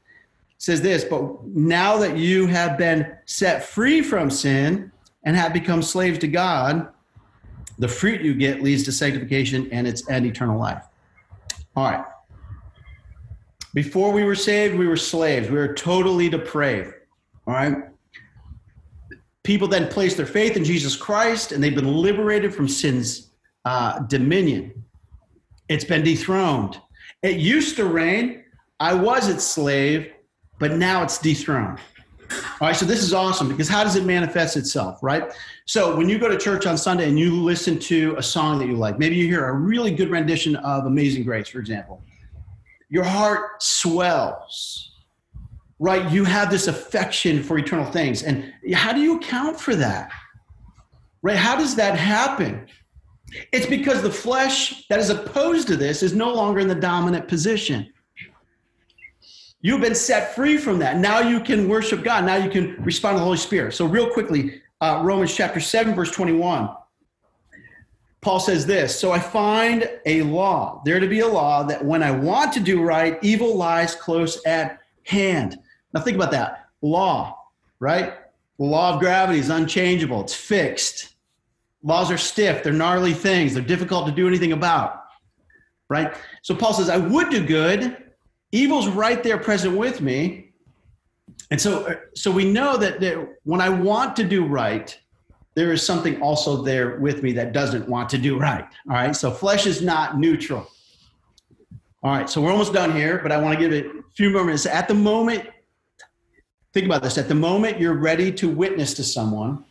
says 0.57 0.81
this, 0.81 1.05
but 1.05 1.45
now 1.45 1.97
that 1.97 2.17
you 2.17 2.47
have 2.47 2.77
been 2.77 3.15
set 3.25 3.63
free 3.63 4.01
from 4.01 4.29
sin 4.29 4.91
and 5.23 5.37
have 5.37 5.53
become 5.53 5.81
slaves 5.81 6.19
to 6.19 6.27
God, 6.27 6.89
the 7.79 7.87
fruit 7.87 8.21
you 8.21 8.33
get 8.33 8.61
leads 8.61 8.83
to 8.83 8.91
sanctification 8.91 9.69
and 9.71 9.87
its 9.87 10.05
and 10.09 10.25
eternal 10.25 10.59
life. 10.59 10.83
All 11.73 11.89
right. 11.89 12.03
Before 13.73 14.11
we 14.11 14.25
were 14.25 14.35
saved, 14.35 14.75
we 14.75 14.87
were 14.87 14.97
slaves. 14.97 15.49
We 15.49 15.55
were 15.55 15.73
totally 15.73 16.27
depraved. 16.27 16.93
All 17.45 17.53
right. 17.53 17.77
People 19.43 19.69
then 19.69 19.87
place 19.87 20.15
their 20.15 20.25
faith 20.25 20.57
in 20.57 20.65
Jesus 20.65 20.97
Christ 20.97 21.53
and 21.53 21.63
they've 21.63 21.73
been 21.73 21.95
liberated 21.95 22.53
from 22.53 22.67
sin's 22.67 23.26
uh, 23.67 23.99
dominion. 24.07 24.85
It's 25.67 25.83
been 25.83 26.01
dethroned. 26.01 26.79
It 27.21 27.37
used 27.37 27.75
to 27.75 27.83
reign. 27.83 28.45
I 28.79 28.93
was 28.93 29.27
its 29.27 29.43
slave, 29.43 30.13
but 30.57 30.71
now 30.77 31.03
it's 31.03 31.17
dethroned. 31.17 31.77
All 32.31 32.67
right, 32.67 32.75
so 32.75 32.85
this 32.85 33.03
is 33.03 33.13
awesome 33.13 33.49
because 33.49 33.67
how 33.67 33.83
does 33.83 33.97
it 33.97 34.05
manifest 34.05 34.55
itself, 34.55 34.99
right? 35.01 35.33
So 35.65 35.97
when 35.97 36.07
you 36.07 36.17
go 36.17 36.29
to 36.29 36.37
church 36.37 36.65
on 36.65 36.77
Sunday 36.77 37.09
and 37.09 37.19
you 37.19 37.43
listen 37.43 37.77
to 37.79 38.15
a 38.17 38.23
song 38.23 38.57
that 38.59 38.67
you 38.67 38.77
like, 38.77 38.99
maybe 38.99 39.15
you 39.15 39.25
hear 39.27 39.45
a 39.45 39.53
really 39.53 39.91
good 39.91 40.09
rendition 40.09 40.55
of 40.57 40.85
Amazing 40.85 41.25
Grace, 41.25 41.49
for 41.49 41.59
example, 41.59 42.01
your 42.87 43.03
heart 43.03 43.61
swells, 43.61 44.93
right? 45.77 46.09
You 46.09 46.23
have 46.23 46.49
this 46.49 46.67
affection 46.67 47.43
for 47.43 47.57
eternal 47.57 47.91
things. 47.91 48.23
And 48.23 48.53
how 48.73 48.93
do 48.93 49.01
you 49.01 49.17
account 49.17 49.59
for 49.59 49.75
that, 49.75 50.09
right? 51.21 51.35
How 51.35 51.57
does 51.57 51.75
that 51.75 51.97
happen? 51.97 52.67
It's 53.51 53.65
because 53.65 54.01
the 54.01 54.11
flesh 54.11 54.87
that 54.87 54.99
is 54.99 55.09
opposed 55.09 55.67
to 55.67 55.75
this 55.75 56.01
is 56.01 56.13
no 56.13 56.33
longer 56.33 56.59
in 56.59 56.67
the 56.67 56.75
dominant 56.75 57.27
position. 57.27 57.91
You've 59.61 59.81
been 59.81 59.95
set 59.95 60.35
free 60.35 60.57
from 60.57 60.79
that. 60.79 60.97
Now 60.97 61.19
you 61.19 61.39
can 61.39 61.67
worship 61.67 62.03
God. 62.03 62.25
Now 62.25 62.35
you 62.35 62.49
can 62.49 62.81
respond 62.83 63.15
to 63.15 63.19
the 63.19 63.25
Holy 63.25 63.37
Spirit. 63.37 63.73
So, 63.73 63.85
real 63.85 64.09
quickly, 64.09 64.61
uh, 64.81 65.01
Romans 65.03 65.35
chapter 65.35 65.59
7, 65.59 65.95
verse 65.95 66.11
21. 66.11 66.69
Paul 68.21 68.39
says 68.39 68.65
this 68.65 68.97
So 68.99 69.11
I 69.11 69.19
find 69.19 69.89
a 70.05 70.21
law, 70.23 70.81
there 70.85 70.99
to 70.99 71.07
be 71.07 71.21
a 71.21 71.27
law, 71.27 71.63
that 71.63 71.83
when 71.83 72.03
I 72.03 72.11
want 72.11 72.53
to 72.53 72.59
do 72.59 72.83
right, 72.83 73.17
evil 73.21 73.55
lies 73.55 73.95
close 73.95 74.43
at 74.45 74.79
hand. 75.05 75.57
Now, 75.93 76.01
think 76.01 76.15
about 76.15 76.31
that. 76.31 76.67
Law, 76.81 77.37
right? 77.79 78.13
The 78.59 78.65
law 78.65 78.93
of 78.93 78.99
gravity 78.99 79.39
is 79.39 79.49
unchangeable, 79.49 80.21
it's 80.21 80.35
fixed. 80.35 81.15
Laws 81.83 82.11
are 82.11 82.17
stiff, 82.17 82.63
they're 82.63 82.73
gnarly 82.73 83.13
things, 83.13 83.53
they're 83.53 83.63
difficult 83.63 84.07
to 84.07 84.11
do 84.11 84.27
anything 84.27 84.51
about, 84.51 85.03
right? 85.89 86.13
So 86.41 86.55
Paul 86.55 86.73
says, 86.73 86.89
I 86.89 86.97
would 86.97 87.29
do 87.29 87.45
good. 87.45 87.97
Evil's 88.51 88.87
right 88.87 89.21
there 89.23 89.37
present 89.37 89.77
with 89.77 90.01
me. 90.01 90.47
And 91.51 91.61
so 91.61 91.85
uh, 91.85 91.95
so 92.13 92.31
we 92.31 92.49
know 92.49 92.77
that, 92.77 92.99
that 92.99 93.15
when 93.43 93.61
i 93.61 93.69
want 93.69 94.15
to 94.17 94.23
do 94.23 94.45
right 94.45 94.97
there 95.55 95.71
is 95.71 95.83
something 95.83 96.21
also 96.21 96.61
there 96.61 96.99
with 96.99 97.23
me 97.23 97.31
that 97.33 97.51
doesn't 97.51 97.87
want 97.89 98.09
to 98.09 98.17
do 98.17 98.37
right 98.37 98.65
all 98.89 98.95
right? 98.95 99.15
So 99.15 99.31
flesh 99.31 99.65
is 99.65 99.81
not 99.81 100.19
neutral. 100.19 100.67
All 102.03 102.11
right 102.11 102.29
so 102.29 102.41
we're 102.41 102.51
almost 102.51 102.73
done 102.73 102.93
here 102.95 103.19
but 103.21 103.31
i 103.31 103.37
want 103.37 103.57
to 103.57 103.59
give 103.59 103.73
it 103.73 103.85
a 103.85 104.03
few 104.15 104.29
more 104.29 104.43
minutes. 104.43 104.65
At 104.65 104.87
the 104.87 104.93
moment 104.93 105.47
think 106.73 106.85
about 106.85 107.01
this. 107.01 107.17
At 107.17 107.27
the 107.27 107.35
moment 107.35 107.79
you're 107.79 107.97
ready 107.97 108.31
to 108.33 108.49
witness 108.49 108.93
to 108.95 109.03
someone 109.03 109.63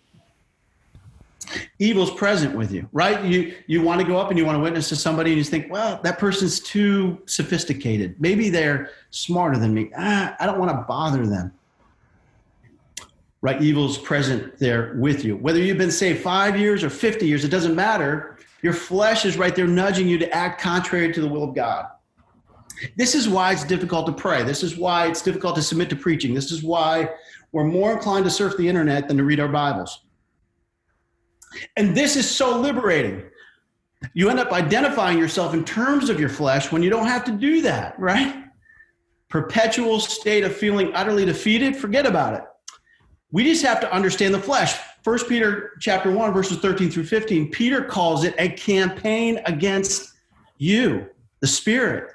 evil's 1.79 2.11
present 2.13 2.57
with 2.57 2.73
you 2.73 2.89
right? 2.93 3.25
You 3.25 3.55
you 3.67 3.83
want 3.83 4.01
to 4.01 4.07
go 4.07 4.19
up 4.19 4.31
and 4.31 4.39
you 4.39 4.45
want 4.45 4.57
to 4.57 4.63
witness 4.63 4.89
to 4.91 4.97
somebody 4.97 5.31
and 5.31 5.39
you 5.39 5.45
think 5.45 5.71
well 5.71 6.01
that 6.03 6.19
person's 6.19 6.61
too 6.61 7.21
sophisticated. 7.27 8.21
Maybe 8.21 8.51
they're 8.51 8.91
smarter 9.11 9.59
than 9.59 9.75
me. 9.75 9.91
Ah, 9.97 10.37
i 10.41 10.47
don't 10.47 10.59
want 10.59 10.71
to 10.71 10.85
bother 10.87 11.27
them. 11.27 11.53
Right 13.43 13.61
evil's 13.63 13.99
present 13.99 14.59
there 14.59 14.97
with 14.99 15.25
you. 15.25 15.37
Whether 15.37 15.61
you've 15.61 15.79
been 15.79 15.91
saved 15.91 16.23
five 16.23 16.59
years 16.59 16.83
or 16.83 16.91
50 16.91 17.27
years 17.27 17.45
it 17.45 17.49
doesn't 17.49 17.75
matter. 17.75 18.39
Your 18.63 18.73
flesh 18.73 19.25
is 19.25 19.37
right 19.37 19.55
there 19.55 19.67
nudging 19.67 20.09
you 20.09 20.19
to 20.19 20.31
act 20.35 20.61
contrary 20.61 21.13
to 21.13 21.21
the 21.21 21.29
will 21.29 21.45
of 21.45 21.55
god. 21.55 21.87
This 22.97 23.15
is 23.15 23.29
why 23.29 23.53
it's 23.53 23.65
difficult 23.65 24.07
to 24.07 24.13
pray. 24.13 24.43
This 24.43 24.63
is 24.63 24.77
why 24.77 25.07
it's 25.07 25.23
difficult 25.23 25.55
to 25.57 25.63
submit 25.63 25.89
to 25.91 25.97
preaching. 25.97 26.35
This 26.35 26.51
is 26.51 26.63
why 26.63 27.09
we're 27.53 27.65
more 27.65 27.93
inclined 27.93 28.25
to 28.25 28.31
surf 28.31 28.57
the 28.57 28.69
internet 28.69 29.09
than 29.09 29.17
to 29.17 29.25
read 29.25 29.41
our 29.41 29.49
bibles 29.49 30.06
and 31.77 31.97
this 31.97 32.17
is 32.17 32.29
so 32.29 32.59
liberating. 32.59 33.23
You 34.15 34.29
end 34.29 34.39
up 34.39 34.53
identifying 34.53 35.19
yourself 35.19 35.55
in 35.55 35.65
terms 35.65 36.11
of 36.11 36.21
your 36.21 36.29
flesh 36.29 36.71
when 36.71 36.83
you 36.83 36.91
don't 36.91 37.07
have 37.07 37.25
to 37.25 37.33
do 37.33 37.63
that, 37.63 37.99
right? 37.99 38.45
Perpetual 39.29 40.01
state 40.01 40.45
of 40.45 40.55
feeling 40.55 40.95
utterly 40.95 41.25
defeated, 41.25 41.77
forget 41.77 42.07
about 42.07 42.35
it. 42.35 42.43
We 43.33 43.45
just 43.45 43.65
have 43.65 43.81
to 43.81 43.93
understand 43.93 44.35
the 44.35 44.41
flesh. 44.41 44.79
First 45.03 45.29
Peter 45.29 45.73
chapter 45.81 46.11
1 46.11 46.33
verses 46.33 46.59
13 46.59 46.91
through 46.91 47.07
15, 47.07 47.51
Peter 47.51 47.83
calls 47.83 48.25
it 48.25 48.35
a 48.39 48.49
campaign 48.51 49.41
against 49.47 50.13
you, 50.59 51.07
the 51.41 51.47
spirit. 51.47 52.13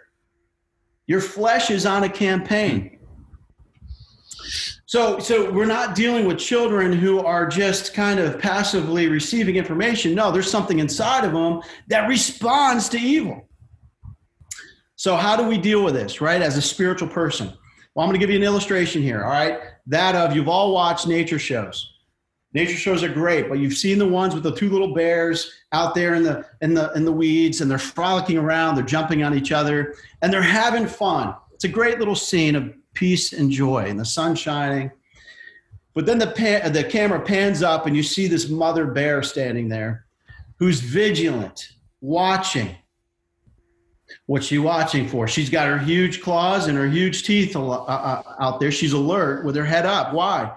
Your 1.07 1.21
flesh 1.21 1.69
is 1.69 1.85
on 1.85 2.03
a 2.03 2.09
campaign. 2.09 2.99
So, 4.91 5.19
so 5.19 5.49
we're 5.49 5.67
not 5.67 5.95
dealing 5.95 6.25
with 6.25 6.37
children 6.37 6.91
who 6.91 7.21
are 7.21 7.47
just 7.47 7.93
kind 7.93 8.19
of 8.19 8.37
passively 8.37 9.07
receiving 9.07 9.55
information. 9.55 10.13
No, 10.13 10.33
there's 10.33 10.51
something 10.51 10.79
inside 10.79 11.23
of 11.23 11.31
them 11.31 11.61
that 11.87 12.09
responds 12.09 12.89
to 12.89 12.97
evil. 12.99 13.47
So, 14.97 15.15
how 15.15 15.37
do 15.37 15.47
we 15.47 15.57
deal 15.57 15.81
with 15.81 15.93
this, 15.93 16.19
right? 16.19 16.41
As 16.41 16.57
a 16.57 16.61
spiritual 16.61 17.07
person. 17.07 17.53
Well, 17.95 18.03
I'm 18.03 18.09
going 18.09 18.19
to 18.19 18.27
give 18.27 18.31
you 18.31 18.35
an 18.35 18.43
illustration 18.43 19.01
here, 19.01 19.23
all 19.23 19.29
right? 19.29 19.61
That 19.87 20.13
of 20.13 20.35
you've 20.35 20.49
all 20.49 20.73
watched 20.73 21.07
nature 21.07 21.39
shows. 21.39 21.89
Nature 22.53 22.75
shows 22.75 23.01
are 23.01 23.07
great, 23.07 23.47
but 23.47 23.59
you've 23.59 23.75
seen 23.75 23.97
the 23.97 24.05
ones 24.05 24.33
with 24.33 24.43
the 24.43 24.53
two 24.53 24.69
little 24.69 24.93
bears 24.93 25.53
out 25.71 25.95
there 25.95 26.15
in 26.15 26.23
the 26.23 26.45
in 26.59 26.73
the 26.73 26.91
in 26.95 27.05
the 27.05 27.13
weeds 27.13 27.61
and 27.61 27.71
they're 27.71 27.77
frolicking 27.77 28.37
around, 28.37 28.75
they're 28.75 28.83
jumping 28.83 29.23
on 29.23 29.33
each 29.37 29.53
other, 29.53 29.95
and 30.21 30.33
they're 30.33 30.41
having 30.41 30.85
fun. 30.85 31.33
It's 31.53 31.63
a 31.63 31.69
great 31.69 31.97
little 31.97 32.13
scene 32.13 32.57
of 32.57 32.73
peace 32.93 33.33
and 33.33 33.51
joy 33.51 33.85
and 33.85 33.99
the 33.99 34.05
sun 34.05 34.35
shining. 34.35 34.91
But 35.93 36.05
then 36.05 36.19
the, 36.19 36.27
pan, 36.27 36.71
the 36.71 36.83
camera 36.83 37.19
pans 37.19 37.63
up 37.63 37.85
and 37.85 37.95
you 37.95 38.03
see 38.03 38.27
this 38.27 38.49
mother 38.49 38.85
bear 38.85 39.23
standing 39.23 39.67
there 39.67 40.05
who's 40.61 40.79
vigilant, 40.79 41.69
watching. 42.01 42.75
What's 44.27 44.45
she 44.45 44.59
watching 44.59 45.07
for? 45.07 45.27
She's 45.27 45.49
got 45.49 45.67
her 45.67 45.79
huge 45.79 46.21
claws 46.21 46.67
and 46.67 46.77
her 46.77 46.87
huge 46.87 47.23
teeth 47.23 47.55
uh, 47.55 47.67
uh, 47.67 48.35
out 48.39 48.59
there. 48.59 48.71
She's 48.71 48.93
alert 48.93 49.43
with 49.43 49.55
her 49.55 49.65
head 49.65 49.85
up. 49.85 50.13
Why? 50.13 50.55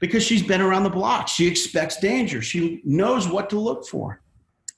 Because 0.00 0.22
she's 0.22 0.42
been 0.42 0.62
around 0.62 0.84
the 0.84 0.90
block. 0.90 1.28
She 1.28 1.46
expects 1.46 1.98
danger. 1.98 2.40
She 2.40 2.80
knows 2.84 3.28
what 3.28 3.50
to 3.50 3.60
look 3.60 3.86
for, 3.86 4.22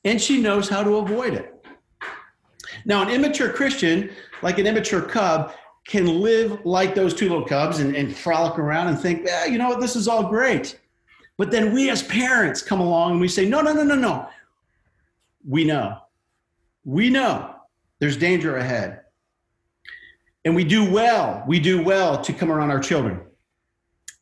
and 0.05 0.21
she 0.21 0.41
knows 0.41 0.69
how 0.69 0.83
to 0.83 0.97
avoid 0.97 1.35
it. 1.35 1.55
Now, 2.85 3.03
an 3.03 3.11
immature 3.11 3.53
Christian, 3.53 4.11
like 4.43 4.59
an 4.59 4.67
immature 4.67 5.03
cub, 5.03 5.55
can 5.89 6.21
live 6.21 6.65
like 6.67 6.95
those 6.95 7.15
two 7.15 7.31
little 7.31 7.47
cubs 7.47 7.81
and, 7.81 7.97
and 7.97 8.15
frolic 8.15 8.59
around 8.59 8.89
and 8.89 9.01
think, 9.01 9.27
eh, 9.27 9.47
you 9.47 9.57
know 9.57 9.71
what, 9.71 9.81
this 9.81 9.97
is 9.97 10.07
all 10.07 10.23
great. 10.29 10.79
But 11.39 11.51
then 11.51 11.73
we 11.73 11.89
as 11.89 12.03
parents 12.03 12.61
come 12.61 12.81
along 12.81 13.13
and 13.13 13.21
we 13.21 13.27
say, 13.27 13.49
no, 13.49 13.63
no, 13.63 13.73
no, 13.73 13.83
no, 13.83 13.95
no. 13.95 14.29
We 15.49 15.65
know. 15.65 15.99
We 16.85 17.09
know 17.09 17.55
there's 18.01 18.19
danger 18.19 18.59
ahead. 18.59 19.01
And 20.45 20.55
we 20.55 20.63
do 20.63 20.91
well, 20.91 21.43
we 21.47 21.59
do 21.59 21.83
well 21.83 22.21
to 22.21 22.33
come 22.35 22.53
around 22.53 22.71
our 22.71 22.81
children. 22.81 23.23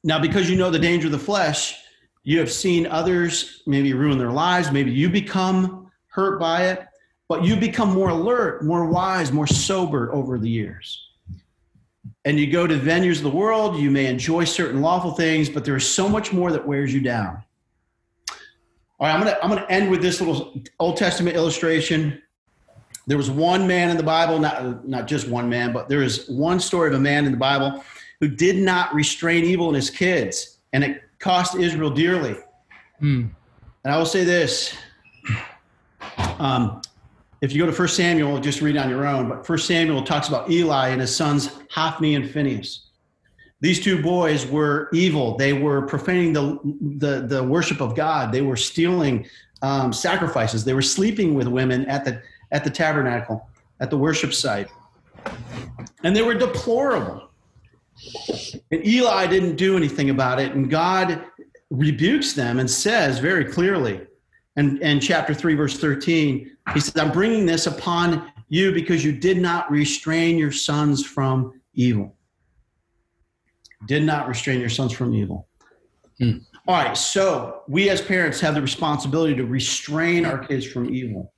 Now, 0.05 0.21
because 0.21 0.49
you 0.49 0.57
know 0.57 0.71
the 0.71 0.79
danger 0.79 1.09
of 1.09 1.13
the 1.13 1.19
flesh, 1.19 1.83
you 2.23 2.39
have 2.39 2.51
seen 2.51 2.87
others 2.87 3.63
maybe 3.67 3.93
ruin 3.93 4.19
their 4.19 4.31
lives, 4.31 4.71
maybe 4.71 4.93
you 4.93 5.11
become 5.11 5.91
hurt 6.07 6.39
by 6.39 6.69
it, 6.69 6.87
but 7.29 7.43
you 7.43 7.57
become 7.57 7.93
more 7.93 8.11
alert, 8.11 8.65
more 8.65 8.87
wise, 8.87 9.33
more 9.33 9.49
sober 9.49 10.13
over 10.13 10.39
the 10.39 10.49
years. 10.49 11.06
And 12.25 12.39
you 12.39 12.51
go 12.51 12.67
to 12.67 12.77
venues 12.77 13.19
of 13.19 13.25
the 13.25 13.31
world, 13.31 13.79
you 13.79 13.91
may 13.91 14.07
enjoy 14.07 14.45
certain 14.45 14.81
lawful 14.81 15.13
things, 15.13 15.49
but 15.49 15.65
there 15.65 15.77
is 15.77 15.89
so 15.89 16.09
much 16.09 16.33
more 16.33 16.53
that 16.53 16.67
wears 16.67 16.93
you 16.93 17.01
down. 17.01 17.43
All 18.99 19.07
right, 19.07 19.15
I'm 19.15 19.21
gonna 19.21 19.39
I'm 19.43 19.51
gonna 19.51 19.67
end 19.69 19.91
with 19.91 20.01
this 20.01 20.21
little 20.21 20.59
Old 20.79 20.97
Testament 20.97 21.37
illustration. 21.37 22.23
There 23.07 23.19
was 23.19 23.31
one 23.31 23.67
man 23.67 23.91
in 23.91 23.97
the 23.97 24.03
Bible, 24.03 24.39
not 24.39 24.89
not 24.89 25.07
just 25.07 25.29
one 25.29 25.49
man, 25.49 25.73
but 25.73 25.89
there 25.89 26.03
is 26.03 26.29
one 26.29 26.59
story 26.59 26.89
of 26.89 26.95
a 26.95 27.01
man 27.01 27.27
in 27.27 27.31
the 27.33 27.39
Bible 27.39 27.85
who 28.21 28.29
did 28.29 28.57
not 28.57 28.95
restrain 28.95 29.45
evil 29.45 29.69
in 29.69 29.75
his 29.75 29.91
kids, 29.91 30.59
and 30.73 30.83
it 30.83 31.03
cost 31.19 31.57
Israel 31.57 31.91
dearly. 31.91 32.37
Hmm. 32.99 33.27
And 33.85 33.95
I 33.95 33.99
will 33.99 34.07
say 34.07 34.25
this: 34.25 34.75
um, 36.39 36.81
if 37.41 37.53
you 37.53 37.61
go 37.61 37.67
to 37.67 37.73
First 37.73 37.97
Samuel, 37.97 38.39
just 38.41 38.61
read 38.61 38.77
on 38.77 38.89
your 38.89 39.07
own, 39.07 39.29
but 39.29 39.47
First 39.47 39.67
Samuel 39.67 40.03
talks 40.03 40.29
about 40.29 40.51
Eli 40.51 40.89
and 40.89 41.01
his 41.01 41.15
sons 41.15 41.51
Hophni 41.71 42.15
and 42.15 42.31
Phineas. 42.31 42.87
These 43.61 43.83
two 43.83 44.03
boys 44.03 44.47
were 44.47 44.89
evil. 44.93 45.37
They 45.37 45.53
were 45.53 45.87
profaning 45.87 46.33
the, 46.33 46.59
the, 46.99 47.27
the 47.27 47.43
worship 47.43 47.81
of 47.81 47.95
God. 47.95 48.33
They 48.33 48.43
were 48.43 48.57
stealing 48.57 49.27
um, 49.63 49.93
sacrifices. 49.93 50.65
They 50.65 50.75
were 50.75 50.83
sleeping 50.83 51.35
with 51.35 51.49
women 51.49 51.87
at 51.87 52.05
the, 52.05 52.23
at 52.53 52.65
the 52.65 52.71
tabernacle, 52.71 53.49
at 53.81 53.91
the 53.91 53.97
worship 53.97 54.35
site. 54.35 54.69
And 56.05 56.15
they 56.15 56.23
were 56.23 56.35
deplorable. 56.35 57.31
And 58.71 58.87
Eli 58.87 59.27
didn't 59.27 59.57
do 59.57 59.77
anything 59.77 60.11
about 60.11 60.39
it. 60.39 60.53
And 60.53 60.71
God 60.71 61.25
rebukes 61.71 62.35
them 62.35 62.59
and 62.59 62.71
says 62.71 63.19
very 63.19 63.45
clearly, 63.45 64.07
and, 64.57 64.83
and 64.83 65.03
chapter 65.03 65.35
3, 65.35 65.55
verse 65.55 65.79
13, 65.79 66.51
he 66.73 66.81
says, 66.81 66.97
I'm 66.97 67.13
bringing 67.13 67.47
this 67.47 67.67
upon 67.67 68.33
you 68.49 68.73
because 68.73 69.05
you 69.05 69.13
did 69.13 69.39
not 69.39 69.71
restrain 69.71 70.39
your 70.39 70.53
sons 70.53 71.05
from 71.05 71.61
evil. 71.75 72.17
Did 73.87 74.03
not 74.03 74.29
restrain 74.29 74.61
your 74.61 74.71
sons 74.71 74.93
from 74.93 75.15
evil. 75.15 75.49
Hmm. 76.19 76.39
All 76.67 76.75
right, 76.75 76.97
so 76.97 77.63
we 77.69 77.91
as 77.91 78.01
parents 78.01 78.41
have 78.41 78.55
the 78.55 78.63
responsibility 78.63 79.37
to 79.37 79.45
restrain 79.45 80.25
our 80.25 80.39
kids 80.39 80.67
from 80.67 80.93
evil. 80.93 81.33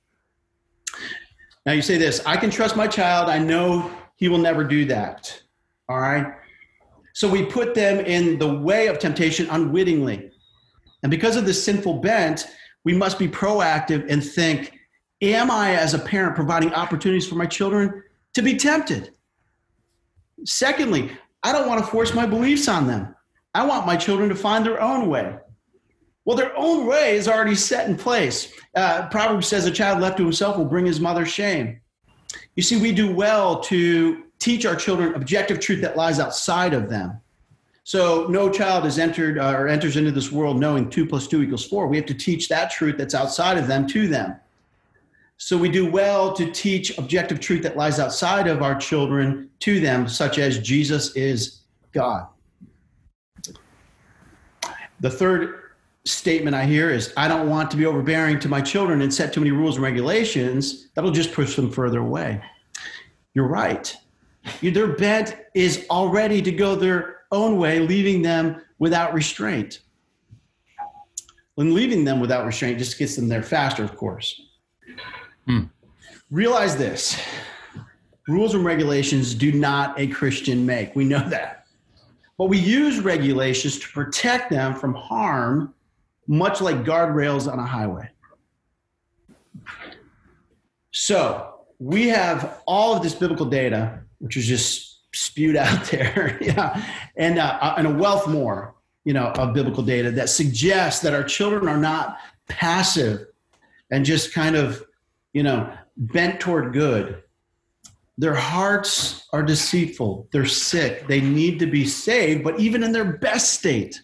Now 1.65 1.73
you 1.73 1.81
say 1.81 1.97
this 1.97 2.25
I 2.25 2.37
can 2.37 2.49
trust 2.49 2.75
my 2.75 2.87
child, 2.87 3.29
I 3.29 3.37
know 3.37 3.91
he 4.15 4.29
will 4.29 4.37
never 4.37 4.63
do 4.63 4.85
that. 4.85 5.41
All 5.87 5.99
right. 5.99 6.25
So 7.13 7.29
we 7.29 7.45
put 7.45 7.75
them 7.75 7.99
in 7.99 8.39
the 8.39 8.55
way 8.55 8.87
of 8.87 8.97
temptation 8.97 9.47
unwittingly. 9.49 10.31
And 11.03 11.09
because 11.09 11.35
of 11.35 11.45
this 11.45 11.63
sinful 11.63 11.99
bent, 11.99 12.47
we 12.83 12.93
must 12.93 13.19
be 13.19 13.27
proactive 13.27 14.09
and 14.09 14.23
think 14.23 14.79
Am 15.21 15.51
I, 15.51 15.75
as 15.75 15.93
a 15.93 15.99
parent, 15.99 16.35
providing 16.35 16.73
opportunities 16.73 17.27
for 17.27 17.35
my 17.35 17.45
children 17.45 18.03
to 18.33 18.41
be 18.41 18.55
tempted? 18.55 19.13
Secondly, 20.45 21.11
I 21.43 21.51
don't 21.51 21.67
want 21.67 21.83
to 21.83 21.91
force 21.91 22.13
my 22.13 22.25
beliefs 22.25 22.69
on 22.69 22.87
them. 22.87 23.13
I 23.53 23.65
want 23.65 23.85
my 23.85 23.97
children 23.97 24.29
to 24.29 24.35
find 24.35 24.65
their 24.65 24.81
own 24.81 25.09
way. 25.09 25.35
Well, 26.23 26.37
their 26.37 26.55
own 26.57 26.85
way 26.85 27.15
is 27.15 27.27
already 27.27 27.55
set 27.55 27.89
in 27.89 27.97
place. 27.97 28.53
Uh, 28.75 29.07
Proverbs 29.09 29.47
says 29.47 29.65
a 29.65 29.71
child 29.71 29.99
left 29.99 30.17
to 30.17 30.23
himself 30.23 30.57
will 30.57 30.65
bring 30.65 30.85
his 30.85 30.99
mother 30.99 31.25
shame. 31.25 31.81
You 32.55 32.63
see, 32.63 32.79
we 32.79 32.91
do 32.93 33.13
well 33.13 33.59
to 33.61 34.23
teach 34.37 34.65
our 34.65 34.75
children 34.75 35.15
objective 35.15 35.59
truth 35.59 35.81
that 35.81 35.97
lies 35.97 36.19
outside 36.19 36.73
of 36.73 36.89
them. 36.89 37.19
So 37.89 38.27
no 38.27 38.51
child 38.51 38.85
is 38.85 38.99
entered 38.99 39.39
uh, 39.39 39.51
or 39.51 39.67
enters 39.67 39.97
into 39.97 40.11
this 40.11 40.31
world 40.31 40.59
knowing 40.59 40.91
two 40.91 41.07
plus 41.07 41.27
two 41.27 41.41
equals 41.41 41.65
four. 41.65 41.87
We 41.87 41.97
have 41.97 42.05
to 42.05 42.13
teach 42.13 42.47
that 42.49 42.69
truth 42.69 42.99
that's 42.99 43.15
outside 43.15 43.57
of 43.57 43.65
them 43.65 43.87
to 43.87 44.07
them. 44.07 44.35
So 45.37 45.57
we 45.57 45.69
do 45.69 45.89
well 45.89 46.31
to 46.33 46.51
teach 46.51 46.95
objective 46.99 47.39
truth 47.39 47.63
that 47.63 47.75
lies 47.75 47.97
outside 47.97 48.45
of 48.45 48.61
our 48.61 48.75
children 48.75 49.49
to 49.61 49.79
them, 49.79 50.07
such 50.07 50.37
as 50.37 50.59
Jesus 50.59 51.15
is 51.15 51.61
God. 51.91 52.27
The 54.99 55.09
third 55.09 55.71
statement 56.05 56.55
I 56.55 56.65
hear 56.65 56.91
is 56.91 57.11
I 57.17 57.27
don't 57.27 57.49
want 57.49 57.71
to 57.71 57.77
be 57.77 57.87
overbearing 57.87 58.39
to 58.41 58.47
my 58.47 58.61
children 58.61 59.01
and 59.01 59.11
set 59.11 59.33
too 59.33 59.39
many 59.39 59.49
rules 59.49 59.77
and 59.77 59.83
regulations. 59.83 60.89
That'll 60.93 61.09
just 61.09 61.33
push 61.33 61.55
them 61.55 61.71
further 61.71 62.01
away. 62.01 62.39
You're 63.33 63.47
right. 63.47 63.91
Their 64.61 64.89
bent 64.89 65.35
is 65.55 65.87
already 65.89 66.39
to 66.43 66.51
go 66.51 66.75
their 66.75 67.18
own 67.31 67.57
way, 67.57 67.79
leaving 67.79 68.21
them 68.21 68.61
without 68.79 69.13
restraint. 69.13 69.79
When 71.55 71.73
leaving 71.73 72.05
them 72.05 72.19
without 72.19 72.45
restraint 72.45 72.77
just 72.77 72.97
gets 72.97 73.15
them 73.15 73.27
there 73.27 73.43
faster, 73.43 73.83
of 73.83 73.95
course. 73.95 74.41
Hmm. 75.45 75.63
Realize 76.31 76.77
this 76.77 77.19
rules 78.27 78.53
and 78.53 78.63
regulations 78.63 79.33
do 79.33 79.51
not 79.51 79.99
a 79.99 80.07
Christian 80.07 80.65
make. 80.65 80.95
We 80.95 81.03
know 81.03 81.27
that. 81.29 81.65
But 82.37 82.45
we 82.45 82.57
use 82.57 82.99
regulations 82.99 83.79
to 83.79 83.89
protect 83.89 84.49
them 84.49 84.75
from 84.75 84.93
harm, 84.93 85.73
much 86.27 86.61
like 86.61 86.83
guardrails 86.83 87.51
on 87.51 87.59
a 87.59 87.65
highway. 87.65 88.09
So 90.91 91.55
we 91.79 92.07
have 92.07 92.61
all 92.65 92.95
of 92.95 93.03
this 93.03 93.15
biblical 93.15 93.45
data, 93.45 93.99
which 94.19 94.37
is 94.37 94.45
just 94.45 94.88
spewed 95.19 95.55
out 95.55 95.85
there, 95.91 96.37
yeah, 96.41 96.85
and 97.15 97.39
uh, 97.39 97.75
and 97.77 97.87
a 97.87 97.91
wealth 97.91 98.27
more, 98.27 98.75
you 99.03 99.13
know, 99.13 99.27
of 99.27 99.53
biblical 99.53 99.83
data 99.83 100.11
that 100.11 100.29
suggests 100.29 101.01
that 101.01 101.13
our 101.13 101.23
children 101.23 101.67
are 101.67 101.77
not 101.77 102.17
passive 102.47 103.27
and 103.91 104.05
just 104.05 104.33
kind 104.33 104.55
of, 104.55 104.83
you 105.33 105.43
know, 105.43 105.71
bent 105.97 106.39
toward 106.39 106.73
good. 106.73 107.21
Their 108.17 108.35
hearts 108.35 109.27
are 109.31 109.43
deceitful. 109.43 110.27
They're 110.31 110.45
sick. 110.45 111.07
They 111.07 111.21
need 111.21 111.59
to 111.59 111.65
be 111.65 111.85
saved. 111.85 112.43
But 112.43 112.59
even 112.59 112.83
in 112.83 112.91
their 112.91 113.13
best 113.13 113.53
state, 113.53 114.01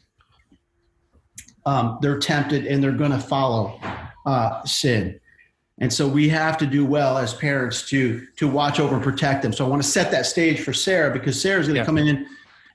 um, 1.66 1.98
they're 2.02 2.20
tempted 2.20 2.66
and 2.66 2.82
they're 2.82 2.94
going 2.94 3.12
to 3.12 3.20
follow 3.20 3.80
uh, 4.26 4.64
sin. 4.64 5.20
And 5.80 5.92
so 5.92 6.08
we 6.08 6.30
have 6.30 6.58
to 6.60 6.66
do 6.66 6.86
well 6.86 7.18
as 7.18 7.34
parents 7.34 7.88
to 7.90 8.26
to 8.38 8.48
watch 8.48 8.80
over 8.80 8.96
and 8.96 9.04
protect 9.04 9.42
them. 9.42 9.52
So 9.52 9.66
I 9.66 9.68
want 9.68 9.84
to 9.84 9.88
set 9.88 10.10
that 10.12 10.26
stage 10.26 10.62
for 10.62 10.74
Sarah 10.74 11.12
because 11.12 11.42
Sarah's 11.42 11.68
going 11.68 11.76
to 11.76 11.82
yeah. 11.82 11.86
come 11.86 11.98
in 11.98 12.28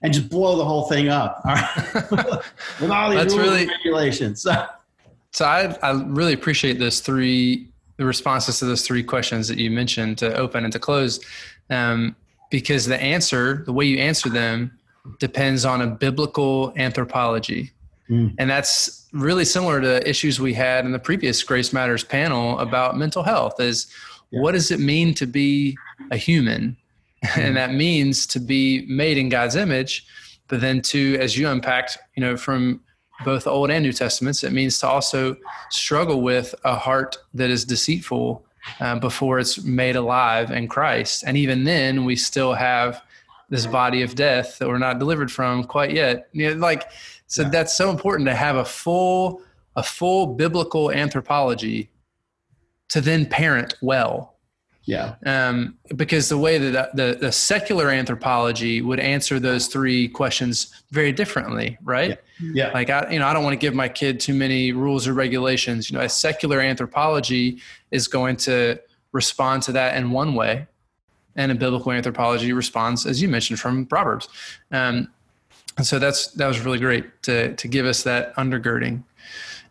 and 0.03 0.13
just 0.13 0.29
blow 0.29 0.57
the 0.57 0.65
whole 0.65 0.89
thing 0.89 1.09
up. 1.09 1.41
All 1.45 1.55
right? 1.55 2.11
With 2.81 2.91
all 2.91 3.11
these 3.11 3.21
That's 3.21 3.35
rules 3.35 3.49
really, 3.49 3.63
and 3.63 3.71
regulations. 3.71 4.43
So, 4.43 4.67
so 5.33 5.45
I, 5.45 5.77
I 5.83 5.93
really 5.93 6.33
appreciate 6.33 6.79
those 6.79 7.01
three 7.01 7.71
the 7.97 8.07
responses 8.07 8.59
to 8.59 8.65
those 8.65 8.81
three 8.81 9.03
questions 9.03 9.47
that 9.47 9.59
you 9.59 9.71
mentioned 9.71 10.17
to 10.17 10.35
open 10.35 10.65
and 10.65 10.73
to 10.73 10.79
close, 10.79 11.21
um, 11.69 12.17
because 12.51 12.87
the 12.87 12.99
answer, 12.99 13.63
the 13.67 13.75
way 13.75 13.85
you 13.85 13.99
answer 13.99 14.31
them, 14.31 14.79
depends 15.19 15.67
on 15.67 15.83
a 15.83 15.87
biblical 15.87 16.73
anthropology. 16.77 17.73
Mm. 18.11 18.35
And 18.39 18.51
that's 18.51 19.07
really 19.13 19.45
similar 19.45 19.81
to 19.81 20.09
issues 20.09 20.41
we 20.41 20.53
had 20.53 20.85
in 20.85 20.93
the 20.93 20.99
previous 20.99 21.43
Grace 21.43 21.73
Matters 21.73 22.05
panel 22.05 22.59
about 22.59 22.97
mental 22.97 23.23
health 23.23 23.61
is 23.61 23.87
yeah. 24.31 24.41
what 24.41 24.53
does 24.53 24.71
it 24.71 24.81
mean 24.81 25.15
to 25.15 25.27
be 25.27 25.77
a 26.11 26.17
human? 26.17 26.77
Mm. 27.23 27.49
and 27.49 27.57
that 27.59 27.75
means 27.75 28.27
to 28.29 28.41
be 28.41 28.87
made 28.89 29.19
in 29.19 29.29
God's 29.29 29.55
image, 29.55 30.07
but 30.49 30.63
then 30.63 30.81
to, 30.81 31.19
as 31.21 31.37
you 31.37 31.47
unpacked, 31.49 31.99
you 32.17 32.23
know, 32.23 32.35
from 32.35 32.81
both 33.27 33.45
the 33.45 33.51
Old 33.51 33.71
and 33.71 33.85
New 33.85 33.93
Testaments, 33.93 34.43
it 34.43 34.53
means 34.53 34.79
to 34.79 34.89
also 34.89 35.37
struggle 35.69 36.23
with 36.23 36.55
a 36.65 36.75
heart 36.75 37.19
that 37.35 37.51
is 37.51 37.67
deceitful 37.67 38.43
uh, 38.81 38.99
before 38.99 39.39
it's 39.39 39.63
made 39.63 39.97
alive 39.97 40.51
in 40.51 40.69
Christ. 40.69 41.25
And 41.27 41.37
even 41.37 41.65
then, 41.65 42.07
we 42.07 42.17
still 42.17 42.55
have 42.55 43.03
this 43.51 43.67
body 43.67 44.03
of 44.03 44.15
death 44.15 44.59
that 44.59 44.69
we're 44.69 44.79
not 44.79 44.99
delivered 44.99 45.31
from 45.31 45.65
quite 45.65 45.93
yet. 45.93 46.29
You 46.33 46.51
know, 46.51 46.57
like 46.57 46.91
so 47.27 47.43
yeah. 47.43 47.51
that's 47.51 47.77
so 47.77 47.91
important 47.91 48.29
to 48.29 48.35
have 48.35 48.57
a 48.57 48.65
full 48.65 49.43
a 49.77 49.83
full 49.83 50.29
biblical 50.35 50.91
anthropology 50.91 51.91
to 52.89 53.01
then 53.01 53.27
parent 53.27 53.75
well. 53.83 54.37
Yeah. 54.85 55.15
Um, 55.25 55.79
because 55.95 56.29
the 56.29 56.39
way 56.39 56.59
that 56.59 56.97
the, 56.97 57.17
the 57.21 57.31
secular 57.31 57.91
anthropology 57.91 58.83
would 58.83 58.99
answer 58.99 59.39
those 59.39 59.69
three 59.69 60.09
questions 60.09 60.83
very 60.91 61.13
differently, 61.13 61.79
right? 61.83 62.19
Yeah. 62.41 62.67
yeah. 62.67 62.73
Like 62.73 62.91
I, 62.91 63.09
you 63.13 63.19
know, 63.21 63.27
I 63.27 63.33
don't 63.33 63.45
want 63.45 63.53
to 63.53 63.59
give 63.59 63.75
my 63.75 63.89
kid 63.89 64.19
too 64.19 64.35
many 64.35 64.73
rules 64.73 65.07
or 65.07 65.15
regulations. 65.15 65.91
You 65.91 65.99
know, 65.99 66.05
a 66.05 66.09
secular 66.09 66.61
anthropology 66.61 67.61
is 67.93 68.09
going 68.09 68.37
to 68.39 68.81
respond 69.13 69.63
to 69.65 69.73
that 69.73 69.97
in 69.97 70.11
one 70.11 70.35
way, 70.35 70.67
and 71.41 71.51
a 71.51 71.55
biblical 71.55 71.91
anthropology 71.91 72.53
responds, 72.53 73.07
as 73.07 73.23
you 73.23 73.29
mentioned, 73.29 73.59
from 73.59 73.87
Proverbs. 73.87 74.29
Um, 74.71 75.09
and 75.79 75.87
so 75.87 75.99
that's 75.99 76.29
that 76.33 76.47
was 76.47 76.61
really 76.61 76.79
great 76.79 77.23
to 77.23 77.55
to 77.57 77.67
give 77.67 77.87
us 77.87 78.03
that 78.03 78.37
undergirding. 78.37 79.03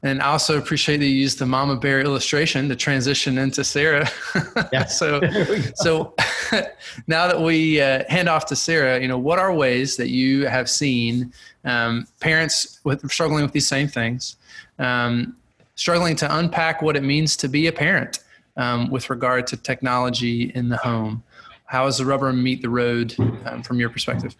And 0.01 0.21
I 0.21 0.27
also 0.27 0.57
appreciate 0.57 0.97
that 0.97 1.05
you 1.05 1.15
used 1.15 1.39
the 1.39 1.45
mama 1.45 1.75
bear 1.75 1.99
illustration 1.99 2.69
to 2.69 2.75
transition 2.75 3.37
into 3.37 3.63
Sarah. 3.63 4.09
Yeah. 4.71 4.85
so, 4.85 5.19
so 5.75 6.13
now 7.07 7.27
that 7.27 7.41
we 7.41 7.81
uh, 7.81 8.03
hand 8.07 8.29
off 8.29 8.45
to 8.47 8.55
Sarah, 8.55 8.99
you 9.01 9.07
know, 9.07 9.17
what 9.17 9.39
are 9.39 9.53
ways 9.53 9.97
that 9.97 10.09
you 10.09 10.45
have 10.47 10.69
seen 10.69 11.33
um, 11.65 12.07
parents 12.21 12.79
with 12.85 13.09
struggling 13.11 13.43
with 13.43 13.51
these 13.51 13.67
same 13.67 13.87
things, 13.89 14.37
um, 14.79 15.35
struggling 15.75 16.15
to 16.17 16.37
unpack 16.37 16.81
what 16.81 16.95
it 16.95 17.03
means 17.03 17.35
to 17.37 17.49
be 17.49 17.67
a 17.67 17.73
parent 17.73 18.19
um, 18.55 18.89
with 18.89 19.09
regard 19.09 19.47
to 19.47 19.57
technology 19.57 20.51
in 20.55 20.69
the 20.69 20.77
home? 20.77 21.23
How 21.69 21.85
does 21.85 21.99
the 21.99 22.05
rubber 22.05 22.33
meet 22.33 22.63
the 22.63 22.69
road 22.69 23.15
um, 23.45 23.61
from 23.61 23.79
your 23.79 23.91
perspective? 23.91 24.35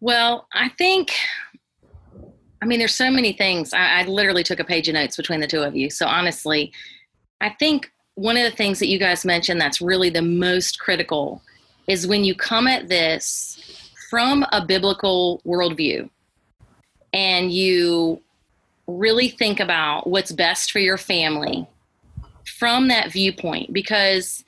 Well, 0.00 0.48
I 0.54 0.70
think 0.70 1.12
I 2.62 2.66
mean, 2.66 2.78
there's 2.78 2.94
so 2.94 3.10
many 3.10 3.34
things. 3.34 3.74
I, 3.74 4.00
I, 4.00 4.04
literally 4.04 4.42
took 4.42 4.58
a 4.58 4.64
page 4.64 4.88
of 4.88 4.94
notes 4.94 5.18
between 5.18 5.40
the 5.40 5.46
two 5.46 5.62
of 5.62 5.76
you. 5.76 5.90
So 5.90 6.06
honestly, 6.06 6.72
I 7.42 7.50
think 7.50 7.92
one 8.14 8.38
of 8.38 8.44
the 8.50 8.56
things 8.56 8.78
that 8.78 8.86
you 8.86 8.98
guys 8.98 9.26
mentioned 9.26 9.60
that's 9.60 9.82
really 9.82 10.08
the 10.08 10.22
most 10.22 10.80
critical 10.80 11.42
is 11.88 12.06
when 12.06 12.24
you 12.24 12.34
come 12.34 12.66
at 12.66 12.88
this 12.88 13.90
from 14.08 14.46
a 14.52 14.64
biblical 14.64 15.42
worldview 15.44 16.08
and 17.12 17.52
you 17.52 18.22
really 18.86 19.28
think 19.28 19.60
about 19.60 20.06
what's 20.06 20.32
best 20.32 20.72
for 20.72 20.78
your 20.78 20.96
family 20.96 21.66
from 22.46 22.88
that 22.88 23.12
viewpoint 23.12 23.74
because 23.74 24.42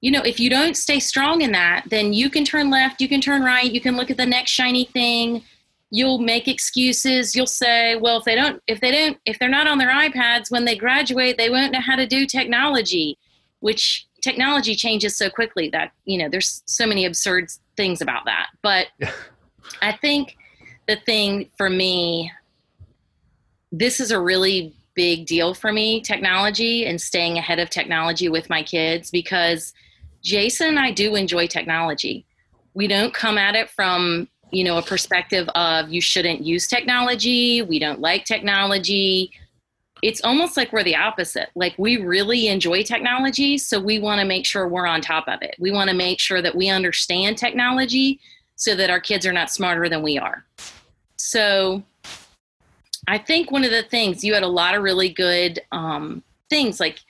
you 0.00 0.10
know 0.10 0.22
if 0.22 0.38
you 0.38 0.48
don't 0.48 0.76
stay 0.76 1.00
strong 1.00 1.40
in 1.40 1.52
that 1.52 1.84
then 1.90 2.12
you 2.12 2.30
can 2.30 2.44
turn 2.44 2.70
left 2.70 3.00
you 3.00 3.08
can 3.08 3.20
turn 3.20 3.42
right 3.42 3.72
you 3.72 3.80
can 3.80 3.96
look 3.96 4.10
at 4.10 4.16
the 4.16 4.26
next 4.26 4.50
shiny 4.50 4.84
thing. 4.84 5.42
You'll 5.90 6.18
make 6.18 6.48
excuses. 6.48 7.34
You'll 7.34 7.46
say 7.46 7.96
well 7.96 8.18
if 8.18 8.24
they 8.24 8.34
don't 8.34 8.62
if 8.66 8.80
they 8.80 8.90
don't 8.90 9.18
if 9.24 9.38
they're 9.38 9.48
not 9.48 9.66
on 9.66 9.78
their 9.78 9.90
ipads 9.90 10.50
when 10.50 10.64
they 10.64 10.76
graduate 10.76 11.38
they 11.38 11.50
won't 11.50 11.72
know 11.72 11.80
how 11.80 11.96
to 11.96 12.06
do 12.06 12.26
technology 12.26 13.18
which 13.60 14.06
technology 14.20 14.74
changes 14.74 15.16
so 15.16 15.30
quickly 15.30 15.68
that 15.70 15.92
you 16.04 16.18
know 16.18 16.28
there's 16.28 16.62
so 16.66 16.86
many 16.86 17.04
absurd 17.04 17.48
things 17.76 18.00
about 18.00 18.24
that. 18.26 18.48
But 18.62 18.88
i 19.82 19.92
think 19.92 20.36
the 20.86 20.96
thing 20.96 21.50
for 21.58 21.68
me 21.68 22.32
this 23.70 24.00
is 24.00 24.10
a 24.10 24.20
really 24.20 24.72
big 24.94 25.26
deal 25.26 25.54
for 25.54 25.72
me 25.72 26.00
technology 26.00 26.86
and 26.86 27.00
staying 27.00 27.36
ahead 27.38 27.58
of 27.58 27.68
technology 27.68 28.28
with 28.28 28.48
my 28.48 28.62
kids 28.62 29.10
because 29.10 29.74
jason 30.28 30.68
and 30.68 30.78
i 30.78 30.90
do 30.90 31.14
enjoy 31.14 31.46
technology 31.46 32.24
we 32.74 32.86
don't 32.86 33.12
come 33.12 33.38
at 33.38 33.54
it 33.54 33.68
from 33.70 34.28
you 34.50 34.64
know, 34.64 34.78
a 34.78 34.82
perspective 34.82 35.48
of 35.54 35.90
you 35.90 36.00
shouldn't 36.00 36.44
use 36.44 36.66
technology, 36.66 37.62
we 37.62 37.78
don't 37.78 38.00
like 38.00 38.24
technology. 38.24 39.30
It's 40.02 40.20
almost 40.22 40.56
like 40.56 40.72
we're 40.72 40.84
the 40.84 40.96
opposite. 40.96 41.50
Like 41.54 41.74
we 41.76 41.96
really 41.96 42.48
enjoy 42.48 42.82
technology, 42.82 43.58
so 43.58 43.80
we 43.80 43.98
want 43.98 44.20
to 44.20 44.26
make 44.26 44.46
sure 44.46 44.68
we're 44.68 44.86
on 44.86 45.00
top 45.00 45.28
of 45.28 45.42
it. 45.42 45.56
We 45.58 45.70
want 45.70 45.90
to 45.90 45.96
make 45.96 46.20
sure 46.20 46.40
that 46.40 46.54
we 46.54 46.68
understand 46.68 47.36
technology 47.36 48.20
so 48.56 48.74
that 48.76 48.90
our 48.90 49.00
kids 49.00 49.26
are 49.26 49.32
not 49.32 49.50
smarter 49.50 49.88
than 49.88 50.02
we 50.02 50.18
are. 50.18 50.44
So 51.16 51.82
I 53.06 53.18
think 53.18 53.50
one 53.50 53.64
of 53.64 53.70
the 53.70 53.82
things 53.82 54.24
you 54.24 54.34
had 54.34 54.42
a 54.42 54.48
lot 54.48 54.74
of 54.74 54.82
really 54.82 55.08
good 55.08 55.60
um, 55.72 56.22
things 56.48 56.80
like, 56.80 57.00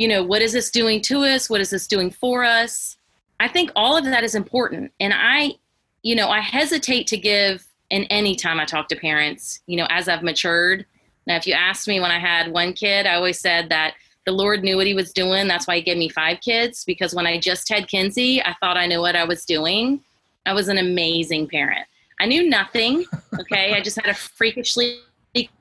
you 0.00 0.08
know, 0.08 0.22
what 0.22 0.40
is 0.40 0.52
this 0.52 0.70
doing 0.70 1.02
to 1.02 1.24
us? 1.24 1.50
What 1.50 1.60
is 1.60 1.68
this 1.68 1.86
doing 1.86 2.10
for 2.10 2.42
us? 2.42 2.96
I 3.38 3.48
think 3.48 3.70
all 3.76 3.96
of 3.98 4.04
that 4.04 4.24
is 4.24 4.34
important. 4.34 4.92
And 4.98 5.12
I 5.14 5.56
you 6.02 6.14
know, 6.14 6.28
I 6.28 6.40
hesitate 6.40 7.06
to 7.08 7.18
give 7.18 7.66
in 7.90 8.04
any 8.04 8.34
time 8.34 8.58
I 8.58 8.64
talk 8.64 8.88
to 8.88 8.96
parents, 8.96 9.60
you 9.66 9.76
know, 9.76 9.86
as 9.90 10.08
I've 10.08 10.22
matured. 10.22 10.86
Now, 11.26 11.36
if 11.36 11.46
you 11.46 11.52
asked 11.52 11.86
me 11.86 12.00
when 12.00 12.10
I 12.10 12.18
had 12.18 12.50
one 12.50 12.72
kid, 12.72 13.06
I 13.06 13.14
always 13.14 13.38
said 13.38 13.68
that 13.68 13.94
the 14.24 14.32
Lord 14.32 14.62
knew 14.62 14.76
what 14.76 14.86
he 14.86 14.94
was 14.94 15.12
doing. 15.12 15.48
That's 15.48 15.66
why 15.66 15.76
he 15.76 15.82
gave 15.82 15.98
me 15.98 16.08
five 16.08 16.40
kids 16.40 16.84
because 16.86 17.14
when 17.14 17.26
I 17.26 17.38
just 17.38 17.68
had 17.68 17.88
Kinsey, 17.88 18.42
I 18.42 18.54
thought 18.60 18.76
I 18.76 18.86
knew 18.86 19.00
what 19.00 19.16
I 19.16 19.24
was 19.24 19.44
doing. 19.44 20.00
I 20.46 20.54
was 20.54 20.68
an 20.68 20.78
amazing 20.78 21.48
parent. 21.48 21.86
I 22.20 22.26
knew 22.26 22.48
nothing. 22.48 23.04
Okay. 23.40 23.72
I 23.72 23.80
just 23.80 23.98
had 23.98 24.10
a 24.10 24.14
freakishly 24.14 24.98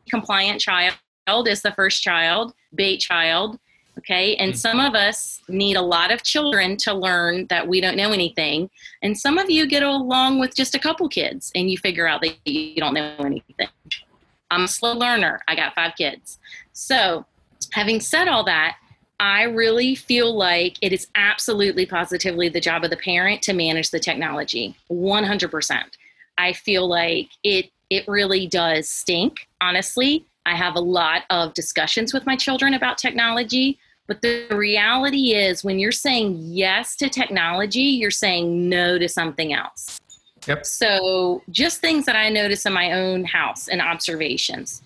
compliant 0.10 0.60
child 0.60 0.98
as 1.48 1.62
the 1.62 1.72
first 1.72 2.04
child, 2.04 2.54
bait 2.76 2.98
child. 2.98 3.58
Okay. 3.98 4.36
And 4.38 4.54
mm. 4.54 4.56
some 4.56 4.80
of 4.80 4.96
us 4.96 5.42
need 5.50 5.76
a 5.76 5.82
lot 5.82 6.12
of 6.12 6.24
children 6.24 6.78
to 6.78 6.94
learn 6.94 7.48
that 7.48 7.68
we 7.68 7.82
don't 7.82 7.98
know 7.98 8.12
anything. 8.12 8.70
And 9.02 9.18
some 9.18 9.38
of 9.38 9.50
you 9.50 9.68
get 9.68 9.84
along 9.84 10.40
with 10.40 10.56
just 10.56 10.74
a 10.74 10.80
couple 10.80 11.10
kids 11.10 11.52
and 11.54 11.70
you 11.70 11.78
figure 11.78 12.08
out 12.08 12.22
that 12.22 12.36
you 12.46 12.76
don't 12.78 12.94
know 12.94 13.16
anything. 13.20 13.68
I'm 14.52 14.64
a 14.64 14.68
slow 14.68 14.94
learner. 14.94 15.42
I 15.48 15.56
got 15.56 15.76
five 15.76 15.94
kids. 15.98 16.40
So, 16.74 17.26
having 17.74 18.00
said 18.00 18.28
all 18.28 18.44
that, 18.46 18.78
I 19.20 19.44
really 19.44 19.96
feel 19.96 20.36
like 20.36 20.78
it 20.82 20.94
is 20.94 21.08
absolutely 21.16 21.86
positively 21.86 22.48
the 22.50 22.62
job 22.62 22.84
of 22.84 22.90
the 22.90 22.98
parent 22.98 23.42
to 23.44 23.54
manage 23.54 23.92
the 23.92 24.00
technology 24.00 24.76
100%. 24.90 25.84
I 26.38 26.54
feel 26.54 26.88
like 26.88 27.28
it 27.44 27.70
it 27.90 28.08
really 28.08 28.46
does 28.46 28.88
stink, 28.88 29.48
honestly. 29.60 30.26
I 30.50 30.56
have 30.56 30.76
a 30.76 30.82
lot 30.82 31.24
of 31.30 31.54
discussions 31.54 32.14
with 32.14 32.26
my 32.26 32.36
children 32.36 32.74
about 32.74 32.98
technology 32.98 33.80
but 34.10 34.24
the 34.24 34.48
reality 34.50 35.34
is, 35.36 35.64
when 35.64 35.78
you're 35.78 35.92
saying 35.92 36.40
yes 36.42 36.96
to 36.96 37.10
technology, 37.10 37.84
you're 37.84 38.10
saying 38.10 38.68
no 38.68 38.98
to 38.98 39.08
something 39.08 39.54
else. 39.54 40.02
Yep. 40.48 40.66
So, 40.66 41.44
just 41.52 41.80
things 41.80 42.08
that 42.08 42.16
I 42.16 42.30
notice 42.30 42.66
in 42.66 42.74
my 42.74 42.94
own 42.94 43.24
house 43.24 43.68
and 43.68 43.80
observations. 43.80 44.82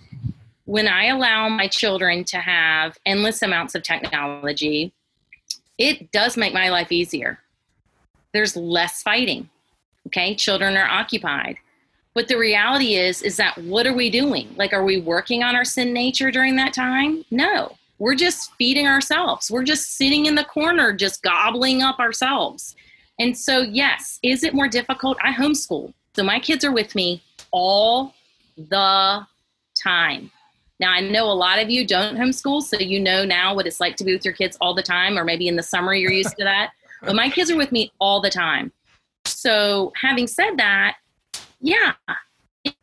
When 0.66 0.90
I 0.90 1.06
allow 1.06 1.48
my 1.48 1.68
children 1.68 2.26
to 2.26 2.38
have 2.38 2.98
endless 3.06 3.42
amounts 3.42 3.76
of 3.76 3.84
technology, 3.84 4.92
it 5.78 6.12
does 6.12 6.36
make 6.36 6.54
my 6.54 6.68
life 6.68 6.92
easier. 6.92 7.40
There's 8.34 8.58
less 8.58 9.04
fighting. 9.04 9.50
Okay, 10.08 10.36
children 10.36 10.76
are 10.76 10.90
occupied. 10.90 11.60
But 12.16 12.28
the 12.28 12.38
reality 12.38 12.96
is, 12.96 13.22
is 13.24 13.38
that 13.38 13.58
what 13.58 13.88
are 13.88 13.94
we 13.94 14.10
doing? 14.10 14.54
Like, 14.56 14.74
are 14.74 14.84
we 14.84 15.02
working 15.02 15.44
on 15.44 15.56
our 15.56 15.66
sin 15.66 15.94
nature 15.94 16.30
during 16.30 16.56
that 16.58 16.74
time? 16.74 17.26
No 17.32 17.76
we're 18.04 18.16
just 18.16 18.54
feeding 18.56 18.86
ourselves. 18.86 19.50
We're 19.50 19.64
just 19.64 19.96
sitting 19.96 20.26
in 20.26 20.36
the 20.36 20.44
corner, 20.44 20.92
just 20.92 21.24
gobbling 21.24 21.82
up 21.82 22.00
ourselves. 22.00 22.76
And 23.18 23.38
so, 23.38 23.62
yes, 23.62 24.20
is 24.24 24.44
it 24.44 24.54
more 24.54 24.68
difficult? 24.68 25.18
I 25.24 25.32
homeschool. 25.32 25.94
So 26.14 26.22
my 26.22 26.38
kids 26.38 26.66
are 26.66 26.72
with 26.74 26.96
me 26.96 27.24
all 27.52 28.14
the 28.58 29.26
time. 29.82 30.32
Now, 30.82 30.92
I 30.92 31.00
know 31.00 31.32
a 31.32 31.34
lot 31.34 31.60
of 31.60 31.70
you 31.70 31.88
don't 31.88 32.18
homeschool, 32.18 32.62
so 32.62 32.78
you 32.78 33.00
know 33.00 33.24
now 33.24 33.56
what 33.56 33.68
it's 33.68 33.80
like 33.80 33.96
to 33.96 34.04
be 34.04 34.14
with 34.14 34.26
your 34.26 34.34
kids 34.34 34.58
all 34.60 34.74
the 34.74 34.84
time, 34.84 35.18
or 35.18 35.24
maybe 35.24 35.48
in 35.48 35.56
the 35.56 35.64
summer 35.64 35.94
you're 35.94 36.12
used 36.12 36.36
to 36.38 36.44
that. 36.44 36.72
But 37.06 37.16
my 37.16 37.30
kids 37.30 37.52
are 37.52 37.58
with 37.58 37.74
me 37.74 37.92
all 38.00 38.22
the 38.22 38.30
time. 38.30 38.72
So, 39.26 39.92
having 40.02 40.26
said 40.26 40.56
that, 40.56 40.96
yeah, 41.64 41.94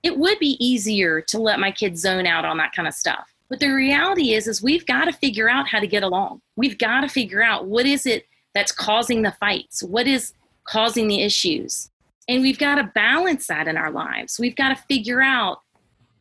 it 0.03 0.19
would 0.19 0.39
be 0.39 0.57
easier 0.59 1.21
to 1.21 1.39
let 1.39 1.61
my 1.61 1.71
kids 1.71 2.01
zone 2.01 2.27
out 2.27 2.45
on 2.45 2.57
that 2.57 2.73
kind 2.75 2.89
of 2.89 2.95
stuff. 2.95 3.33
But 3.51 3.61
the 3.61 3.69
reality 3.69 4.33
is, 4.33 4.49
is 4.49 4.63
we've 4.63 4.87
got 4.87 5.05
to 5.05 5.13
figure 5.13 5.51
out 5.51 5.69
how 5.69 5.81
to 5.81 5.87
get 5.87 6.03
along. 6.03 6.41
We've 6.57 6.79
got 6.79 7.03
to 7.03 7.09
figure 7.09 7.43
out 7.43 7.67
what 7.67 7.85
is 7.85 8.07
it 8.07 8.27
that's 8.55 8.73
causing 8.73 9.23
the 9.23 9.33
fights? 9.33 9.83
What 9.83 10.07
is 10.07 10.33
causing 10.65 11.09
the 11.09 11.23
issues? 11.23 11.91
And 12.27 12.43
we've 12.43 12.59
got 12.59 12.77
to 12.77 12.91
balance 12.95 13.49
that 13.49 13.69
in 13.69 13.77
our 13.77 13.91
lives. 13.91 14.39
We've 14.39 14.57
got 14.57 14.71
to 14.71 14.83
figure 14.85 15.21
out 15.21 15.61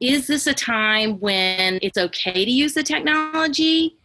is 0.01 0.27
this 0.27 0.47
a 0.47 0.53
time 0.53 1.19
when 1.19 1.79
it's 1.81 1.97
okay 1.97 2.45
to 2.45 2.51
use 2.51 2.73
the 2.73 2.83
technology 2.83 3.97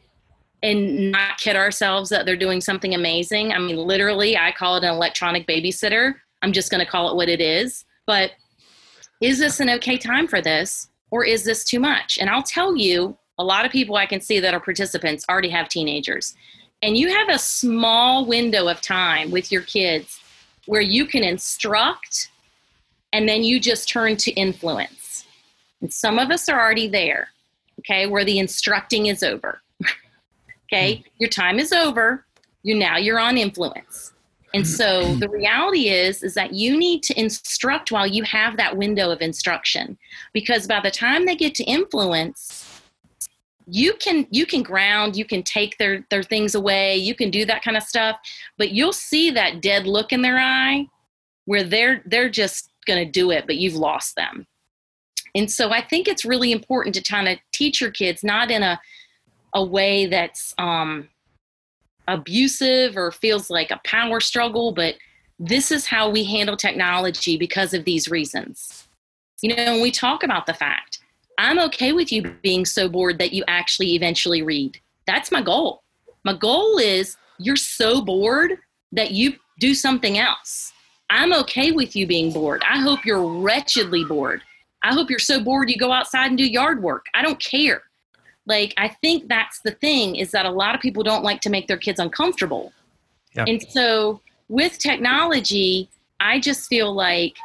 and 0.63 1.13
not 1.13 1.39
kid 1.39 1.57
ourselves 1.57 2.11
that 2.11 2.27
they're 2.27 2.37
doing 2.37 2.61
something 2.61 2.95
amazing? 2.95 3.53
I 3.53 3.59
mean, 3.59 3.77
literally, 3.77 4.37
I 4.37 4.53
call 4.53 4.77
it 4.77 4.85
an 4.85 4.93
electronic 4.93 5.47
babysitter. 5.47 6.15
I'm 6.43 6.53
just 6.53 6.71
going 6.71 6.85
to 6.85 6.91
call 6.91 7.11
it 7.11 7.17
what 7.17 7.29
it 7.29 7.41
is. 7.41 7.85
But 8.07 8.33
is 9.25 9.39
this 9.39 9.61
an 9.61 9.71
okay 9.71 9.97
time 9.97 10.29
for 10.29 10.41
this? 10.41 10.89
or 11.15 11.25
is 11.25 11.45
this 11.45 11.63
too 11.63 11.79
much? 11.79 12.19
And 12.19 12.29
I'll 12.29 12.43
tell 12.43 12.77
you, 12.77 13.17
a 13.39 13.45
lot 13.45 13.65
of 13.65 13.71
people 13.71 13.95
I 13.95 14.05
can 14.05 14.21
see 14.21 14.41
that 14.41 14.53
are 14.53 14.59
participants 14.59 15.25
already 15.29 15.49
have 15.51 15.69
teenagers. 15.69 16.35
And 16.83 16.97
you 16.97 17.09
have 17.09 17.29
a 17.29 17.39
small 17.39 18.27
window 18.27 18.67
of 18.67 18.81
time 18.81 19.31
with 19.31 19.53
your 19.53 19.63
kids 19.63 20.19
where 20.67 20.81
you 20.81 21.07
can 21.07 21.23
instruct 21.23 22.31
and 23.13 23.29
then 23.29 23.45
you 23.45 23.61
just 23.61 23.89
turn 23.89 24.17
to 24.17 24.33
influence. 24.33 25.25
And 25.81 25.93
some 25.93 26.19
of 26.19 26.33
us 26.33 26.49
are 26.49 26.61
already 26.61 26.89
there, 26.89 27.29
okay, 27.79 28.09
where 28.09 28.25
the 28.25 28.41
instructing 28.41 29.07
is 29.07 29.23
over. 29.23 29.61
Okay, 30.73 30.97
mm. 30.97 31.05
your 31.19 31.29
time 31.29 31.59
is 31.59 31.73
over. 31.73 32.25
You 32.63 32.75
now 32.75 32.97
you're 32.97 33.21
on 33.21 33.37
influence. 33.37 34.14
And 34.55 34.67
so 34.67 35.17
the 35.17 35.29
reality 35.29 35.89
is 35.89 36.23
is 36.23 36.35
that 36.35 36.55
you 36.55 36.79
need 36.79 37.03
to 37.03 37.21
instruct 37.21 37.91
while 37.91 38.07
you 38.07 38.23
have 38.23 38.57
that 38.57 38.77
window 38.77 39.11
of 39.11 39.21
instruction. 39.21 39.99
Because 40.33 40.67
by 40.69 40.81
the 40.81 40.93
time 40.93 41.27
they 41.27 41.35
get 41.35 41.55
to 41.57 41.65
influence 41.65 42.71
you 43.67 43.95
can 43.95 44.27
you 44.31 44.45
can 44.45 44.63
ground 44.63 45.17
you 45.17 45.25
can 45.25 45.43
take 45.43 45.79
their 45.79 46.05
their 46.11 46.23
things 46.23 46.55
away 46.55 46.97
you 46.97 47.15
can 47.15 47.31
do 47.31 47.47
that 47.47 47.63
kind 47.63 47.77
of 47.79 47.83
stuff 47.83 48.19
but 48.59 48.73
you'll 48.73 48.93
see 48.93 49.31
that 49.31 49.63
dead 49.63 49.87
look 49.87 50.13
in 50.13 50.21
their 50.21 50.39
eye 50.39 50.87
where 51.47 51.65
they're 51.65 52.03
they're 52.07 52.29
just 52.29 52.71
going 52.87 53.03
to 53.03 53.11
do 53.11 53.31
it 53.31 53.47
but 53.47 53.57
you've 53.57 53.75
lost 53.75 54.17
them. 54.17 54.47
And 55.35 55.51
so 55.51 55.71
i 55.71 55.81
think 55.81 56.07
it's 56.09 56.25
really 56.25 56.53
important 56.53 56.95
to 56.97 57.03
kind 57.03 57.29
of 57.29 57.39
teach 57.53 57.81
your 57.81 57.91
kids 57.91 58.23
not 58.23 58.51
in 58.51 58.63
a 58.63 58.79
a 59.55 59.65
way 59.65 60.07
that's 60.07 60.55
um 60.59 61.09
abusive 62.09 62.97
or 62.97 63.11
feels 63.11 63.51
like 63.51 63.71
a 63.71 63.81
power 63.85 64.21
struggle, 64.21 64.73
but 64.73 64.95
this 65.39 65.71
is 65.71 65.87
how 65.87 66.11
we 66.11 66.25
handle 66.25 66.57
technology 66.57 67.37
because 67.37 67.75
of 67.75 67.85
these 67.85 68.09
reasons. 68.09 68.89
You 69.43 69.55
know, 69.55 69.73
when 69.73 69.83
we 69.83 69.91
talk 69.91 70.23
about 70.23 70.47
the 70.47 70.55
fact, 70.55 71.01
I'm 71.39 71.59
okay 71.59 71.93
with 71.93 72.13
you 72.13 72.35
being 72.43 72.65
so 72.65 72.89
bored 72.89 73.19
that 73.19 73.33
you 73.33 73.45
actually 73.49 73.95
eventually 73.95 74.43
read. 74.43 74.79
That's 75.07 75.33
my 75.33 75.43
goal. 75.43 75.83
My 76.25 76.35
goal 76.35 76.79
is 76.79 77.17
you're 77.39 77.57
so 77.57 78.01
bored 78.01 78.59
that 78.93 79.11
you 79.11 79.35
do 79.59 79.75
something 79.75 80.19
else. 80.19 80.73
I'm 81.11 81.33
okay 81.33 81.73
with 81.73 81.95
you 81.95 82.07
being 82.07 82.33
bored. 82.33 82.63
I 82.69 82.81
hope 82.81 83.05
you're 83.05 83.27
wretchedly 83.27 84.05
bored. 84.05 84.43
I 84.83 84.93
hope 84.93 85.11
you're 85.11 85.19
so 85.19 85.43
bored 85.43 85.71
you 85.71 85.77
go 85.77 85.93
outside 85.93 86.29
and 86.29 86.39
do 86.39 86.47
yard 86.47 86.83
work. 86.83 87.07
I 87.15 87.23
don't 87.23 87.41
care 87.41 87.83
like 88.47 88.75
i 88.77 88.89
think 88.89 89.29
that's 89.29 89.61
the 89.61 89.71
thing 89.71 90.17
is 90.17 90.31
that 90.31 90.47
a 90.47 90.51
lot 90.51 90.75
of 90.75 90.81
people 90.81 91.03
don't 91.03 91.23
like 91.23 91.41
to 91.41 91.51
make 91.51 91.67
their 91.67 91.77
kids 91.77 91.99
uncomfortable. 91.99 92.73
Yeah. 93.35 93.45
and 93.49 93.63
so 93.71 94.21
with 94.49 94.79
technology 94.79 95.89
i 96.21 96.39
just 96.39 96.69
feel 96.69 96.95
like 96.95 97.37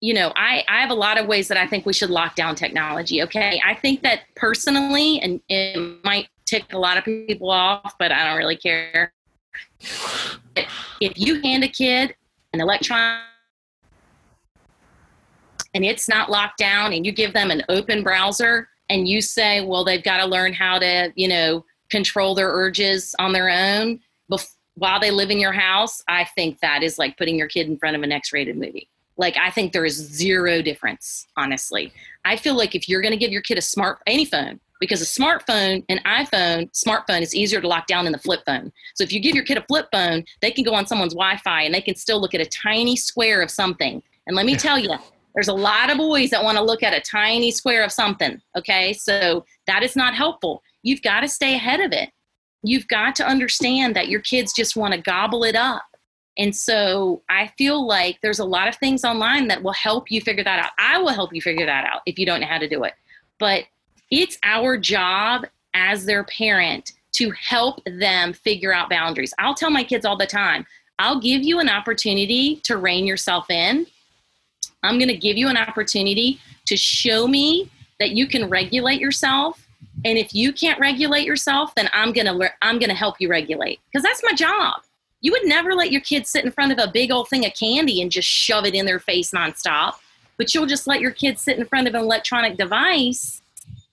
you 0.00 0.14
know 0.14 0.32
I, 0.36 0.64
I 0.68 0.80
have 0.80 0.90
a 0.90 0.94
lot 0.94 1.18
of 1.18 1.26
ways 1.26 1.48
that 1.48 1.56
i 1.56 1.66
think 1.66 1.86
we 1.86 1.92
should 1.92 2.10
lock 2.10 2.36
down 2.36 2.54
technology 2.54 3.22
okay? 3.22 3.60
I 3.64 3.74
think 3.74 4.02
that 4.02 4.20
personally 4.36 5.20
and 5.20 5.40
it 5.48 6.04
might 6.04 6.28
tick 6.44 6.72
a 6.72 6.78
lot 6.78 6.98
of 6.98 7.04
people 7.04 7.50
off 7.50 7.94
but 7.98 8.12
i 8.12 8.24
don't 8.26 8.38
really 8.38 8.56
care. 8.56 9.12
If 11.00 11.18
you 11.18 11.40
hand 11.40 11.64
a 11.64 11.68
kid 11.68 12.14
an 12.52 12.60
electron 12.60 13.20
and 15.74 15.84
it's 15.84 16.08
not 16.08 16.30
locked 16.30 16.58
down 16.58 16.92
and 16.92 17.04
you 17.04 17.12
give 17.12 17.32
them 17.32 17.50
an 17.50 17.62
open 17.68 18.02
browser 18.02 18.68
and 18.88 19.08
you 19.08 19.20
say, 19.20 19.60
well, 19.64 19.84
they've 19.84 20.02
got 20.02 20.18
to 20.18 20.26
learn 20.26 20.52
how 20.52 20.78
to, 20.78 21.12
you 21.14 21.28
know, 21.28 21.64
control 21.90 22.34
their 22.34 22.50
urges 22.50 23.14
on 23.18 23.32
their 23.32 23.48
own 23.48 24.00
bef- 24.30 24.54
while 24.76 25.00
they 25.00 25.10
live 25.10 25.30
in 25.30 25.38
your 25.38 25.52
house, 25.52 26.02
I 26.08 26.24
think 26.24 26.60
that 26.60 26.82
is 26.82 26.98
like 26.98 27.16
putting 27.16 27.36
your 27.36 27.48
kid 27.48 27.68
in 27.68 27.78
front 27.78 27.96
of 27.96 28.02
an 28.02 28.12
X 28.12 28.32
rated 28.32 28.56
movie. 28.56 28.88
Like, 29.16 29.36
I 29.36 29.50
think 29.50 29.72
there 29.72 29.84
is 29.84 29.94
zero 29.94 30.60
difference, 30.60 31.26
honestly. 31.36 31.92
I 32.24 32.36
feel 32.36 32.56
like 32.56 32.74
if 32.74 32.88
you're 32.88 33.00
going 33.00 33.12
to 33.12 33.18
give 33.18 33.30
your 33.30 33.42
kid 33.42 33.58
a 33.58 33.62
smart, 33.62 34.00
any 34.08 34.24
phone, 34.24 34.58
because 34.80 35.00
a 35.00 35.04
smartphone, 35.04 35.84
an 35.88 36.00
iPhone, 36.04 36.68
smartphone 36.72 37.22
is 37.22 37.32
easier 37.32 37.60
to 37.60 37.68
lock 37.68 37.86
down 37.86 38.04
than 38.04 38.12
the 38.12 38.18
flip 38.18 38.40
phone. 38.44 38.72
So 38.94 39.04
if 39.04 39.12
you 39.12 39.20
give 39.20 39.36
your 39.36 39.44
kid 39.44 39.56
a 39.56 39.62
flip 39.62 39.86
phone, 39.92 40.24
they 40.40 40.50
can 40.50 40.64
go 40.64 40.74
on 40.74 40.86
someone's 40.86 41.14
Wi 41.14 41.36
Fi 41.38 41.62
and 41.62 41.72
they 41.72 41.80
can 41.80 41.94
still 41.94 42.20
look 42.20 42.34
at 42.34 42.40
a 42.40 42.46
tiny 42.46 42.96
square 42.96 43.40
of 43.40 43.52
something. 43.52 44.02
And 44.26 44.34
let 44.34 44.46
me 44.46 44.56
tell 44.56 44.78
you, 44.78 44.96
there's 45.34 45.48
a 45.48 45.54
lot 45.54 45.90
of 45.90 45.98
boys 45.98 46.30
that 46.30 46.44
want 46.44 46.56
to 46.58 46.64
look 46.64 46.82
at 46.82 46.94
a 46.94 47.00
tiny 47.00 47.50
square 47.50 47.84
of 47.84 47.92
something. 47.92 48.40
Okay. 48.56 48.92
So 48.92 49.44
that 49.66 49.82
is 49.82 49.96
not 49.96 50.14
helpful. 50.14 50.62
You've 50.82 51.02
got 51.02 51.20
to 51.20 51.28
stay 51.28 51.54
ahead 51.54 51.80
of 51.80 51.92
it. 51.92 52.10
You've 52.62 52.88
got 52.88 53.14
to 53.16 53.26
understand 53.26 53.96
that 53.96 54.08
your 54.08 54.20
kids 54.20 54.52
just 54.52 54.76
want 54.76 54.94
to 54.94 55.00
gobble 55.00 55.44
it 55.44 55.56
up. 55.56 55.84
And 56.38 56.54
so 56.54 57.22
I 57.28 57.52
feel 57.58 57.86
like 57.86 58.18
there's 58.22 58.38
a 58.38 58.44
lot 58.44 58.68
of 58.68 58.76
things 58.76 59.04
online 59.04 59.48
that 59.48 59.62
will 59.62 59.72
help 59.72 60.10
you 60.10 60.20
figure 60.20 60.44
that 60.44 60.64
out. 60.64 60.72
I 60.78 60.98
will 60.98 61.10
help 61.10 61.32
you 61.32 61.40
figure 61.40 61.66
that 61.66 61.84
out 61.84 62.00
if 62.06 62.18
you 62.18 62.26
don't 62.26 62.40
know 62.40 62.46
how 62.46 62.58
to 62.58 62.68
do 62.68 62.84
it. 62.84 62.94
But 63.38 63.64
it's 64.10 64.38
our 64.42 64.76
job 64.76 65.46
as 65.74 66.06
their 66.06 66.24
parent 66.24 66.92
to 67.12 67.30
help 67.32 67.80
them 67.84 68.32
figure 68.32 68.74
out 68.74 68.90
boundaries. 68.90 69.34
I'll 69.38 69.54
tell 69.54 69.70
my 69.70 69.84
kids 69.84 70.04
all 70.04 70.16
the 70.16 70.26
time 70.26 70.66
I'll 70.98 71.20
give 71.20 71.42
you 71.42 71.58
an 71.58 71.68
opportunity 71.68 72.56
to 72.64 72.76
rein 72.76 73.06
yourself 73.06 73.50
in 73.50 73.86
I'm 74.84 74.98
going 74.98 75.08
to 75.08 75.16
give 75.16 75.36
you 75.36 75.48
an 75.48 75.56
opportunity 75.56 76.40
to 76.66 76.76
show 76.76 77.26
me 77.26 77.70
that 77.98 78.10
you 78.10 78.26
can 78.26 78.48
regulate 78.48 79.00
yourself. 79.00 79.66
And 80.04 80.18
if 80.18 80.34
you 80.34 80.52
can't 80.52 80.78
regulate 80.78 81.24
yourself, 81.24 81.74
then 81.74 81.88
I'm 81.92 82.12
going 82.12 82.26
to 82.26 82.52
I'm 82.62 82.78
going 82.78 82.90
to 82.90 82.94
help 82.94 83.16
you 83.20 83.28
regulate 83.28 83.80
because 83.86 84.02
that's 84.02 84.22
my 84.22 84.34
job. 84.34 84.82
You 85.20 85.32
would 85.32 85.46
never 85.46 85.74
let 85.74 85.90
your 85.90 86.02
kids 86.02 86.28
sit 86.28 86.44
in 86.44 86.50
front 86.50 86.72
of 86.72 86.78
a 86.78 86.90
big 86.90 87.10
old 87.10 87.28
thing 87.28 87.46
of 87.46 87.54
candy 87.54 88.02
and 88.02 88.10
just 88.10 88.28
shove 88.28 88.66
it 88.66 88.74
in 88.74 88.84
their 88.84 88.98
face 88.98 89.30
nonstop. 89.30 89.94
But 90.36 90.52
you'll 90.52 90.66
just 90.66 90.86
let 90.86 91.00
your 91.00 91.12
kids 91.12 91.40
sit 91.40 91.58
in 91.58 91.64
front 91.64 91.88
of 91.88 91.94
an 91.94 92.02
electronic 92.02 92.58
device 92.58 93.40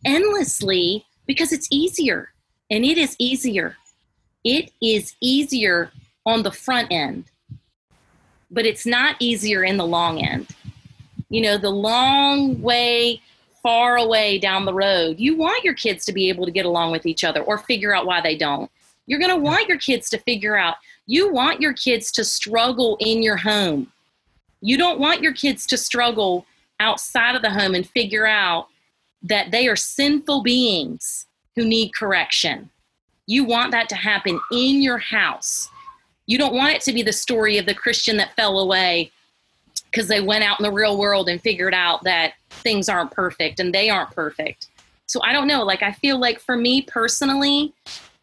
endlessly 0.04 1.06
because 1.28 1.54
it's 1.54 1.68
easier. 1.72 2.30
And 2.70 2.84
it 2.84 2.98
is 2.98 3.16
easier. 3.20 3.78
It 4.44 4.72
is 4.82 5.16
easier 5.22 5.92
on 6.26 6.44
the 6.44 6.52
front 6.52 6.88
end, 6.92 7.26
but 8.50 8.66
it's 8.66 8.86
not 8.86 9.16
easier 9.20 9.64
in 9.64 9.78
the 9.78 9.86
long 9.86 10.20
end 10.20 10.48
you 11.32 11.42
know, 11.42 11.58
the 11.58 11.70
long 11.70 12.62
way 12.62 13.22
far 13.64 13.98
away 13.98 14.38
down 14.38 14.66
the 14.66 14.74
road. 14.74 15.18
You 15.18 15.38
want 15.38 15.64
your 15.64 15.74
kids 15.74 16.04
to 16.06 16.12
be 16.12 16.28
able 16.28 16.46
to 16.46 16.52
get 16.52 16.66
along 16.66 16.92
with 16.92 17.06
each 17.06 17.24
other 17.24 17.42
or 17.42 17.58
figure 17.58 17.96
out 17.96 18.06
why 18.06 18.20
they 18.20 18.36
don't. 18.36 18.70
You're 19.08 19.20
going 19.20 19.32
to 19.32 19.38
want 19.38 19.70
your 19.70 19.78
kids 19.78 20.10
to 20.10 20.18
figure 20.18 20.58
out. 20.58 20.76
You 21.06 21.32
want 21.32 21.62
your 21.62 21.74
kids 21.74 22.12
to 22.14 22.26
struggle 22.26 22.98
in 23.00 23.24
your 23.24 23.38
home. 23.38 23.92
You 24.62 24.78
don't 24.78 25.00
want 25.00 25.22
your 25.22 25.34
kids 25.34 25.66
to 25.68 25.78
struggle 25.78 26.46
outside 26.80 27.36
of 27.36 27.42
the 27.42 27.50
home 27.50 27.76
and 27.76 27.88
figure 27.88 28.28
out 28.28 28.68
that 29.24 29.52
they 29.52 29.68
are 29.68 29.76
sinful 29.76 30.44
beings 30.44 31.28
who 31.56 31.64
need 31.64 31.94
correction. 31.94 32.70
You 33.26 33.46
want 33.46 33.72
that 33.72 33.88
to 33.90 33.96
happen 33.96 34.40
in 34.52 34.82
your 34.82 34.98
house. 34.98 35.70
You 36.26 36.38
don't 36.38 36.54
want 36.54 36.76
it 36.76 36.82
to 36.84 36.94
be 36.94 37.04
the 37.04 37.14
story 37.14 37.58
of 37.58 37.66
the 37.66 37.74
Christian 37.74 38.18
that 38.18 38.36
fell 38.36 38.60
away 38.60 39.12
because 39.92 40.08
they 40.08 40.22
went 40.22 40.44
out 40.44 40.60
in 40.60 40.64
the 40.64 40.72
real 40.72 40.98
world 40.98 41.28
and 41.28 41.42
figured 41.42 41.74
out 41.74 42.04
that 42.04 42.34
things 42.50 42.88
aren't 42.88 43.12
perfect 43.12 43.60
and 43.60 43.74
they 43.74 43.89
aren't 43.89 44.12
perfect. 44.12 44.68
So 45.06 45.22
I 45.24 45.34
don't 45.34 45.48
know. 45.48 45.64
Like, 45.64 45.84
I 45.84 45.92
feel 45.92 46.18
like 46.18 46.39
for 46.39 46.56
me 46.56 46.82
personally, 46.84 47.74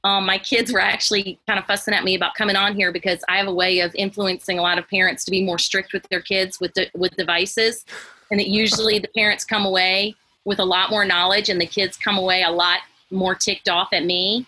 um, 0.05 0.25
my 0.25 0.39
kids 0.39 0.73
were 0.73 0.81
actually 0.81 1.39
kind 1.47 1.59
of 1.59 1.67
fussing 1.67 1.93
at 1.93 2.05
me 2.05 2.15
about 2.15 2.35
coming 2.35 2.57
on 2.57 2.75
here 2.75 2.93
because 2.93 3.23
I 3.29 3.37
have 3.37 3.49
a 3.49 3.53
way 3.53 3.81
of 3.81 3.95
influencing 3.95 4.59
a 4.59 4.63
lot 4.63 4.79
of 4.79 4.89
parents 4.89 5.25
to 5.25 5.31
be 5.31 5.45
more 5.45 5.59
strict 5.59 5.93
with 5.93 6.09
their 6.09 6.21
kids 6.21 6.61
with 6.61 6.73
de- 6.73 6.91
with 6.95 7.15
devices, 7.17 7.85
and 8.31 8.41
usually 8.41 8.99
the 8.99 9.09
parents 9.09 9.45
come 9.45 9.67
away 9.67 10.15
with 10.45 10.61
a 10.61 10.65
lot 10.65 10.91
more 10.91 11.05
knowledge, 11.05 11.51
and 11.51 11.61
the 11.61 11.67
kids 11.67 11.97
come 11.97 12.17
away 12.17 12.43
a 12.43 12.51
lot 12.51 12.81
more 13.11 13.35
ticked 13.35 13.69
off 13.69 13.89
at 13.93 14.05
me. 14.05 14.47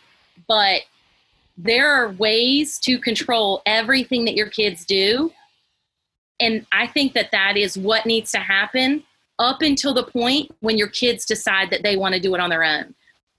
But 0.49 0.83
there 1.59 1.93
are 1.93 2.13
ways 2.13 2.79
to 2.81 2.99
control 2.99 3.61
everything 3.67 4.25
that 4.25 4.35
your 4.35 4.49
kids 4.49 4.87
do 4.87 5.31
and 6.41 6.67
I 6.73 6.87
think 6.87 7.13
that 7.15 7.31
that 7.33 7.57
is 7.57 7.77
what 7.77 8.07
needs 8.07 8.33
to 8.33 8.39
happen 8.39 9.05
up 9.39 9.63
until 9.63 9.95
the 9.95 10.05
point 10.05 10.51
when 10.61 10.79
your 10.79 10.89
kids 10.89 11.25
decide 11.25 11.71
that 11.71 11.83
they 11.83 11.97
want 11.97 12.15
to 12.15 12.21
do 12.21 12.35
it 12.35 12.41
on 12.41 12.51
their 12.51 12.65
own. 12.65 12.95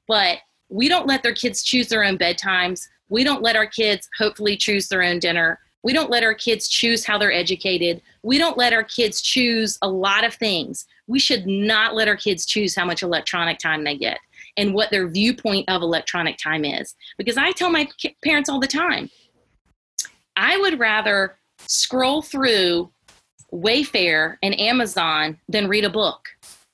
But 0.08 0.40
we 0.70 0.88
don't 0.88 1.08
let 1.08 1.24
their 1.24 1.34
kids 1.34 1.64
choose 1.64 1.90
their 1.90 2.04
own 2.04 2.18
bedtimes. 2.18 2.88
We 3.10 3.24
don't 3.24 3.44
let 3.44 3.56
our 3.56 3.68
kids 3.68 4.10
hopefully 4.18 4.56
choose 4.56 4.88
their 4.88 5.04
own 5.04 5.20
dinner. 5.20 5.60
We 5.84 5.94
don't 5.94 6.10
let 6.10 6.24
our 6.24 6.34
kids 6.34 6.68
choose 6.68 7.06
how 7.06 7.18
they're 7.18 7.34
educated. 7.34 8.02
We 8.24 8.38
don't 8.38 8.58
let 8.58 8.74
our 8.74 8.84
kids 8.84 9.22
choose 9.22 9.78
a 9.82 9.90
lot 9.90 10.24
of 10.24 10.34
things. 10.36 10.86
We 11.08 11.20
should 11.20 11.48
not 11.48 11.96
let 11.96 12.08
our 12.08 12.16
kids 12.16 12.46
choose 12.46 12.76
how 12.76 12.86
much 12.86 13.04
electronic 13.04 13.58
time 13.58 13.84
they 13.84 13.98
get 13.98 14.20
and 14.58 14.74
what 14.74 14.92
their 14.92 15.08
viewpoint 15.08 15.70
of 15.70 15.82
electronic 15.82 16.38
time 16.38 16.66
is. 16.66 16.96
Because 17.18 17.38
I 17.38 17.52
tell 17.52 17.72
my 17.72 17.88
parents 18.24 18.50
all 18.50 18.60
the 18.60 18.68
time, 18.68 19.10
I 20.36 20.58
would 20.58 20.80
rather 20.80 21.38
scroll 21.72 22.22
through 22.22 22.92
Wayfair 23.54 24.38
and 24.44 24.60
Amazon 24.60 25.40
than 25.48 25.70
read 25.70 25.86
a 25.86 25.90
book. 25.90 26.28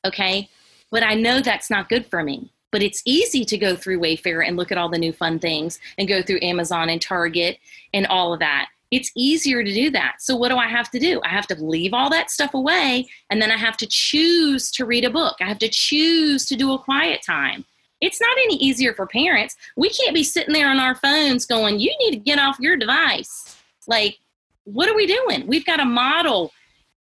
Okay. 0.03 0.49
But 0.89 1.03
I 1.03 1.13
know 1.13 1.39
that's 1.39 1.69
not 1.69 1.89
good 1.89 2.05
for 2.05 2.23
me. 2.23 2.51
But 2.71 2.81
it's 2.81 3.01
easy 3.05 3.45
to 3.45 3.57
go 3.57 3.75
through 3.75 3.99
Wayfair 3.99 4.45
and 4.45 4.57
look 4.57 4.71
at 4.71 4.77
all 4.77 4.89
the 4.89 4.97
new 4.97 5.13
fun 5.13 5.39
things 5.39 5.79
and 5.97 6.07
go 6.07 6.21
through 6.21 6.39
Amazon 6.41 6.89
and 6.89 7.01
Target 7.01 7.59
and 7.93 8.05
all 8.07 8.33
of 8.33 8.39
that. 8.39 8.67
It's 8.91 9.11
easier 9.15 9.63
to 9.63 9.73
do 9.73 9.89
that. 9.91 10.15
So, 10.19 10.35
what 10.35 10.49
do 10.49 10.57
I 10.57 10.67
have 10.67 10.89
to 10.91 10.99
do? 10.99 11.21
I 11.23 11.29
have 11.29 11.47
to 11.47 11.63
leave 11.63 11.93
all 11.93 12.09
that 12.09 12.31
stuff 12.31 12.53
away 12.53 13.07
and 13.29 13.41
then 13.41 13.51
I 13.51 13.57
have 13.57 13.77
to 13.77 13.87
choose 13.87 14.71
to 14.71 14.85
read 14.85 15.05
a 15.05 15.09
book. 15.09 15.35
I 15.39 15.45
have 15.45 15.59
to 15.59 15.69
choose 15.69 16.45
to 16.47 16.55
do 16.55 16.73
a 16.73 16.79
quiet 16.79 17.21
time. 17.25 17.65
It's 18.01 18.21
not 18.21 18.37
any 18.37 18.55
easier 18.55 18.93
for 18.93 19.07
parents. 19.07 19.55
We 19.75 19.89
can't 19.89 20.13
be 20.13 20.23
sitting 20.23 20.53
there 20.53 20.69
on 20.69 20.79
our 20.79 20.95
phones 20.95 21.45
going, 21.45 21.79
You 21.79 21.95
need 21.99 22.11
to 22.11 22.17
get 22.17 22.39
off 22.39 22.59
your 22.59 22.77
device. 22.77 23.57
Like, 23.87 24.19
what 24.67 24.89
are 24.89 24.95
we 24.95 25.07
doing? 25.07 25.47
We've 25.47 25.65
got 25.65 25.79
a 25.79 25.85
model. 25.85 26.51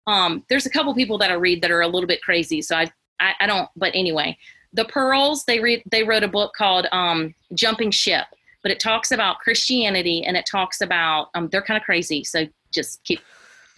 Um, 0.06 0.44
there's 0.48 0.66
a 0.66 0.70
couple 0.70 0.94
people 0.94 1.18
that 1.18 1.30
I 1.30 1.34
read 1.34 1.60
that 1.62 1.70
are 1.70 1.82
a 1.82 1.88
little 1.88 2.06
bit 2.06 2.22
crazy, 2.22 2.62
so 2.62 2.74
I, 2.74 2.90
I, 3.20 3.34
I 3.40 3.46
don't. 3.46 3.68
But 3.76 3.92
anyway, 3.94 4.38
the 4.72 4.86
Pearls, 4.86 5.44
they 5.44 5.60
read 5.60 5.82
they 5.90 6.02
wrote 6.02 6.22
a 6.22 6.28
book 6.28 6.54
called 6.56 6.86
um, 6.90 7.34
Jumping 7.54 7.90
Ship, 7.90 8.24
but 8.62 8.72
it 8.72 8.80
talks 8.80 9.10
about 9.10 9.40
Christianity 9.40 10.24
and 10.24 10.36
it 10.36 10.46
talks 10.46 10.80
about 10.80 11.28
um, 11.34 11.48
they're 11.48 11.62
kind 11.62 11.78
of 11.78 11.84
crazy, 11.84 12.24
so 12.24 12.46
just 12.72 13.04
keep 13.04 13.20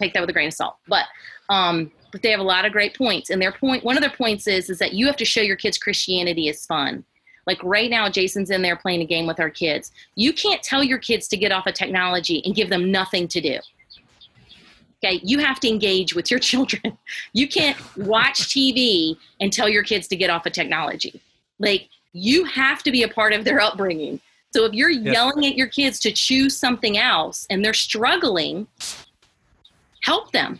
take 0.01 0.13
that 0.13 0.21
with 0.21 0.29
a 0.29 0.33
grain 0.33 0.47
of 0.47 0.53
salt. 0.53 0.77
But 0.87 1.05
um, 1.49 1.91
but 2.13 2.21
they 2.21 2.31
have 2.31 2.39
a 2.39 2.43
lot 2.43 2.63
of 2.63 2.71
great 2.71 2.97
points, 2.97 3.29
and 3.29 3.41
their 3.41 3.51
point 3.51 3.83
one 3.83 3.97
of 3.97 4.01
their 4.01 4.11
points 4.11 4.47
is 4.47 4.69
is 4.69 4.79
that 4.79 4.93
you 4.93 5.07
have 5.07 5.17
to 5.17 5.25
show 5.25 5.41
your 5.41 5.57
kids 5.57 5.77
Christianity 5.77 6.47
is 6.47 6.65
fun. 6.65 7.03
Like 7.45 7.61
right 7.63 7.89
now, 7.89 8.09
Jason's 8.09 8.49
in 8.49 8.61
there 8.61 8.75
playing 8.75 9.01
a 9.01 9.05
game 9.05 9.27
with 9.27 9.39
our 9.39 9.49
kids. 9.49 9.91
You 10.15 10.33
can't 10.33 10.63
tell 10.63 10.83
your 10.83 10.97
kids 10.97 11.27
to 11.29 11.37
get 11.37 11.51
off 11.51 11.67
of 11.67 11.73
technology 11.73 12.41
and 12.45 12.55
give 12.55 12.69
them 12.69 12.91
nothing 12.91 13.27
to 13.29 13.41
do. 13.41 13.59
Okay, 15.03 15.19
you 15.23 15.39
have 15.39 15.59
to 15.61 15.67
engage 15.67 16.15
with 16.15 16.31
your 16.31 16.39
children. 16.51 16.97
You 17.33 17.47
can't 17.47 17.77
watch 17.97 18.43
TV 18.43 19.17
and 19.41 19.51
tell 19.51 19.67
your 19.67 19.83
kids 19.83 20.07
to 20.09 20.15
get 20.15 20.29
off 20.29 20.45
of 20.45 20.53
technology. 20.53 21.21
Like 21.59 21.89
you 22.13 22.45
have 22.45 22.83
to 22.83 22.91
be 22.91 23.03
a 23.03 23.07
part 23.07 23.33
of 23.33 23.43
their 23.43 23.59
upbringing. 23.59 24.21
So 24.53 24.65
if 24.65 24.73
you're 24.73 24.91
yelling 24.91 25.45
at 25.47 25.55
your 25.55 25.67
kids 25.67 25.99
to 26.01 26.11
choose 26.11 26.55
something 26.55 26.97
else 26.97 27.47
and 27.49 27.65
they're 27.65 27.73
struggling, 27.73 28.67
help 30.03 30.31
them. 30.31 30.59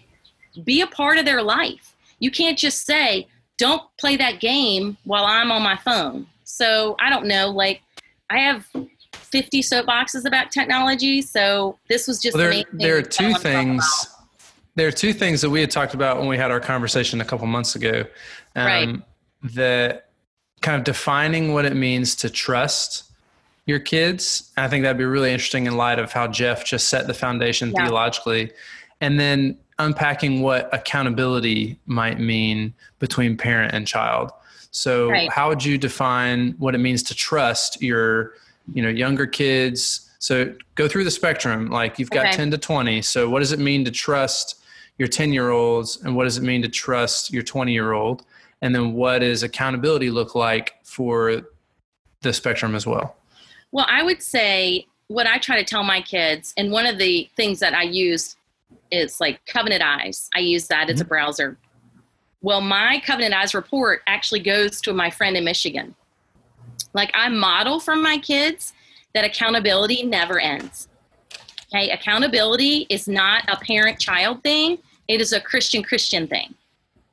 Be 0.63 0.81
a 0.81 0.87
part 0.87 1.19
of 1.19 1.25
their 1.25 1.43
life. 1.43 1.95
You 2.19 2.31
can't 2.31 2.57
just 2.57 2.85
say, 2.85 3.27
"Don't 3.57 3.83
play 3.97 4.15
that 4.17 4.39
game 4.39 4.97
while 5.03 5.25
I'm 5.25 5.51
on 5.51 5.61
my 5.61 5.75
phone." 5.75 6.27
So, 6.43 6.95
I 6.99 7.09
don't 7.09 7.25
know, 7.25 7.49
like 7.49 7.81
I 8.29 8.39
have 8.39 8.67
50 9.13 9.61
soapboxes 9.61 10.25
about 10.25 10.51
technology, 10.51 11.21
so 11.21 11.77
this 11.87 12.07
was 12.07 12.21
just 12.21 12.37
well, 12.37 12.49
there, 12.49 12.63
the 12.71 12.77
there 12.77 12.97
are 12.97 13.01
two 13.01 13.33
things 13.35 13.83
there 14.75 14.87
are 14.87 14.91
two 14.91 15.13
things 15.13 15.41
that 15.41 15.49
we 15.49 15.61
had 15.61 15.71
talked 15.71 15.93
about 15.93 16.17
when 16.17 16.27
we 16.27 16.37
had 16.37 16.51
our 16.51 16.59
conversation 16.59 17.21
a 17.21 17.25
couple 17.25 17.45
months 17.45 17.75
ago. 17.75 18.05
Um, 18.55 18.65
right. 18.65 19.01
That 19.53 20.09
kind 20.61 20.77
of 20.77 20.83
defining 20.83 21.53
what 21.53 21.65
it 21.65 21.75
means 21.75 22.15
to 22.15 22.29
trust 22.29 23.03
your 23.65 23.79
kids. 23.79 24.51
I 24.57 24.67
think 24.67 24.83
that'd 24.83 24.97
be 24.97 25.05
really 25.05 25.31
interesting 25.31 25.67
in 25.67 25.77
light 25.77 25.99
of 25.99 26.11
how 26.11 26.27
Jeff 26.27 26.65
just 26.65 26.89
set 26.89 27.07
the 27.07 27.13
foundation 27.13 27.71
yeah. 27.71 27.83
theologically. 27.83 28.51
And 28.99 29.19
then 29.19 29.57
unpacking 29.79 30.41
what 30.41 30.73
accountability 30.73 31.79
might 31.85 32.19
mean 32.19 32.73
between 32.99 33.37
parent 33.37 33.73
and 33.73 33.87
child. 33.87 34.31
So 34.73 35.09
right. 35.09 35.31
how 35.31 35.47
would 35.49 35.63
you 35.63 35.77
define 35.77 36.55
what 36.57 36.75
it 36.75 36.79
means 36.79 37.01
to 37.03 37.15
trust 37.15 37.81
your, 37.81 38.33
you 38.73 38.81
know, 38.81 38.89
younger 38.89 39.25
kids? 39.25 40.09
So 40.19 40.53
go 40.75 40.87
through 40.87 41.05
the 41.05 41.11
spectrum. 41.11 41.69
Like 41.69 41.99
you've 41.99 42.09
got 42.09 42.25
okay. 42.25 42.35
10 42.35 42.51
to 42.51 42.57
20. 42.57 43.01
So 43.01 43.29
what 43.29 43.39
does 43.39 43.51
it 43.51 43.59
mean 43.59 43.85
to 43.85 43.91
trust 43.91 44.63
your 44.97 45.07
10 45.07 45.33
year 45.33 45.49
olds 45.49 46.01
and 46.03 46.15
what 46.15 46.25
does 46.25 46.37
it 46.37 46.43
mean 46.43 46.61
to 46.61 46.69
trust 46.69 47.31
your 47.31 47.43
20 47.43 47.71
year 47.71 47.93
old 47.93 48.23
and 48.61 48.73
then 48.73 48.93
what 48.93 49.19
does 49.19 49.43
accountability 49.43 50.09
look 50.09 50.35
like 50.35 50.75
for 50.83 51.41
the 52.21 52.33
spectrum 52.33 52.75
as 52.75 52.85
well 52.85 53.15
well 53.71 53.85
i 53.89 54.03
would 54.03 54.21
say 54.21 54.85
what 55.07 55.27
i 55.27 55.37
try 55.37 55.57
to 55.57 55.63
tell 55.63 55.83
my 55.83 56.01
kids 56.01 56.53
and 56.57 56.71
one 56.71 56.85
of 56.85 56.97
the 56.97 57.29
things 57.35 57.59
that 57.59 57.73
i 57.73 57.83
use 57.83 58.35
is 58.91 59.19
like 59.19 59.43
covenant 59.45 59.81
eyes 59.81 60.29
i 60.35 60.39
use 60.39 60.67
that 60.67 60.89
it's 60.89 61.01
mm-hmm. 61.01 61.07
a 61.07 61.09
browser 61.09 61.57
well 62.43 62.61
my 62.61 63.01
covenant 63.03 63.33
eyes 63.33 63.55
report 63.55 64.01
actually 64.05 64.39
goes 64.39 64.79
to 64.79 64.93
my 64.93 65.09
friend 65.09 65.35
in 65.35 65.43
michigan 65.43 65.95
like 66.93 67.09
i 67.15 67.27
model 67.27 67.79
from 67.79 68.03
my 68.03 68.17
kids 68.19 68.73
that 69.15 69.25
accountability 69.25 70.03
never 70.03 70.39
ends 70.39 70.87
Okay, 71.73 71.89
accountability 71.89 72.85
is 72.89 73.07
not 73.07 73.43
a 73.47 73.57
parent 73.57 73.99
child 73.99 74.43
thing, 74.43 74.77
it 75.07 75.19
is 75.19 75.33
a 75.33 75.41
Christian 75.41 75.81
Christian 75.81 76.27
thing. 76.27 76.53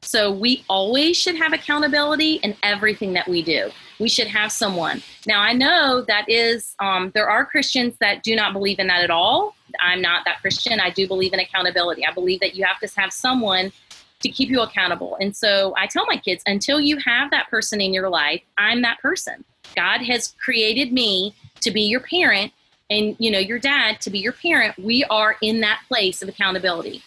So 0.03 0.31
we 0.31 0.65
always 0.69 1.17
should 1.17 1.37
have 1.37 1.55
accountability 1.55 2.35
in 2.37 2.55
everything 2.63 3.15
that 3.15 3.27
we 3.27 3.43
do. 3.43 3.71
We 3.99 4.09
should 4.09 4.27
have 4.27 4.53
someone. 4.53 5.03
Now 5.27 5.41
I 5.41 5.55
know 5.55 6.05
that 6.09 6.29
is 6.29 6.75
um, 6.79 7.11
there 7.15 7.29
are 7.29 7.45
Christians 7.45 7.97
that 8.01 8.23
do 8.23 8.37
not 8.37 8.53
believe 8.53 8.79
in 8.79 8.87
that 8.89 9.03
at 9.03 9.11
all. 9.11 9.55
I'm 9.81 10.03
not 10.03 10.25
that 10.27 10.41
Christian. 10.41 10.79
I 10.79 10.91
do 10.91 11.09
believe 11.09 11.33
in 11.33 11.41
accountability. 11.41 12.07
I 12.07 12.13
believe 12.13 12.41
that 12.41 12.55
you 12.55 12.65
have 12.65 12.81
to 12.81 13.01
have 13.01 13.13
someone 13.13 13.73
to 14.21 14.29
keep 14.29 14.51
you 14.51 14.61
accountable. 14.61 15.17
And 15.21 15.35
so 15.37 15.75
I 15.77 15.87
tell 15.87 16.07
my 16.07 16.17
kids 16.17 16.43
until 16.47 16.81
you 16.81 16.99
have 16.99 17.31
that 17.31 17.49
person 17.49 17.81
in 17.81 17.95
your 17.95 18.09
life, 18.09 18.43
I'm 18.59 18.83
that 18.83 18.99
person. 19.01 19.45
God 19.75 20.03
has 20.03 20.35
created 20.43 20.93
me 20.93 21.35
to 21.61 21.71
be 21.71 21.83
your 21.83 22.01
parent 22.01 22.53
and 22.91 23.17
you 23.19 23.31
know 23.31 23.39
your 23.39 23.59
dad 23.59 24.01
to 24.01 24.11
be 24.11 24.19
your 24.19 24.33
parent 24.33 24.77
we 24.79 25.05
are 25.05 25.37
in 25.41 25.61
that 25.61 25.81
place 25.89 26.23
of 26.23 26.29
accountability 26.29 27.03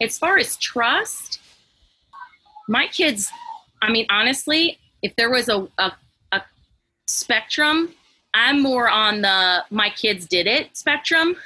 as 0.00 0.16
far 0.16 0.38
as 0.38 0.56
trust 0.56 1.40
my 2.68 2.86
kids 2.86 3.30
i 3.82 3.90
mean 3.90 4.06
honestly 4.10 4.78
if 5.02 5.14
there 5.16 5.30
was 5.30 5.48
a, 5.48 5.68
a, 5.78 5.92
a 6.32 6.42
spectrum 7.06 7.92
i'm 8.32 8.62
more 8.62 8.88
on 8.88 9.20
the 9.20 9.64
my 9.70 9.90
kids 9.90 10.26
did 10.26 10.46
it 10.46 10.76
spectrum 10.76 11.36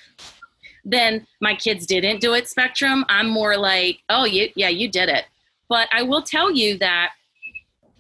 than 0.85 1.27
my 1.41 1.55
kids 1.55 1.87
didn't 1.87 2.21
do 2.21 2.35
it 2.35 2.49
spectrum 2.49 3.05
i'm 3.09 3.29
more 3.29 3.57
like 3.57 3.99
oh 4.09 4.25
you, 4.25 4.49
yeah 4.55 4.69
you 4.69 4.89
did 4.89 5.09
it 5.09 5.25
but 5.69 5.89
i 5.93 6.03
will 6.03 6.23
tell 6.23 6.51
you 6.51 6.79
that 6.79 7.11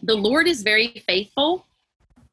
the 0.03 0.14
lord 0.14 0.47
is 0.47 0.62
very 0.62 1.03
faithful 1.07 1.64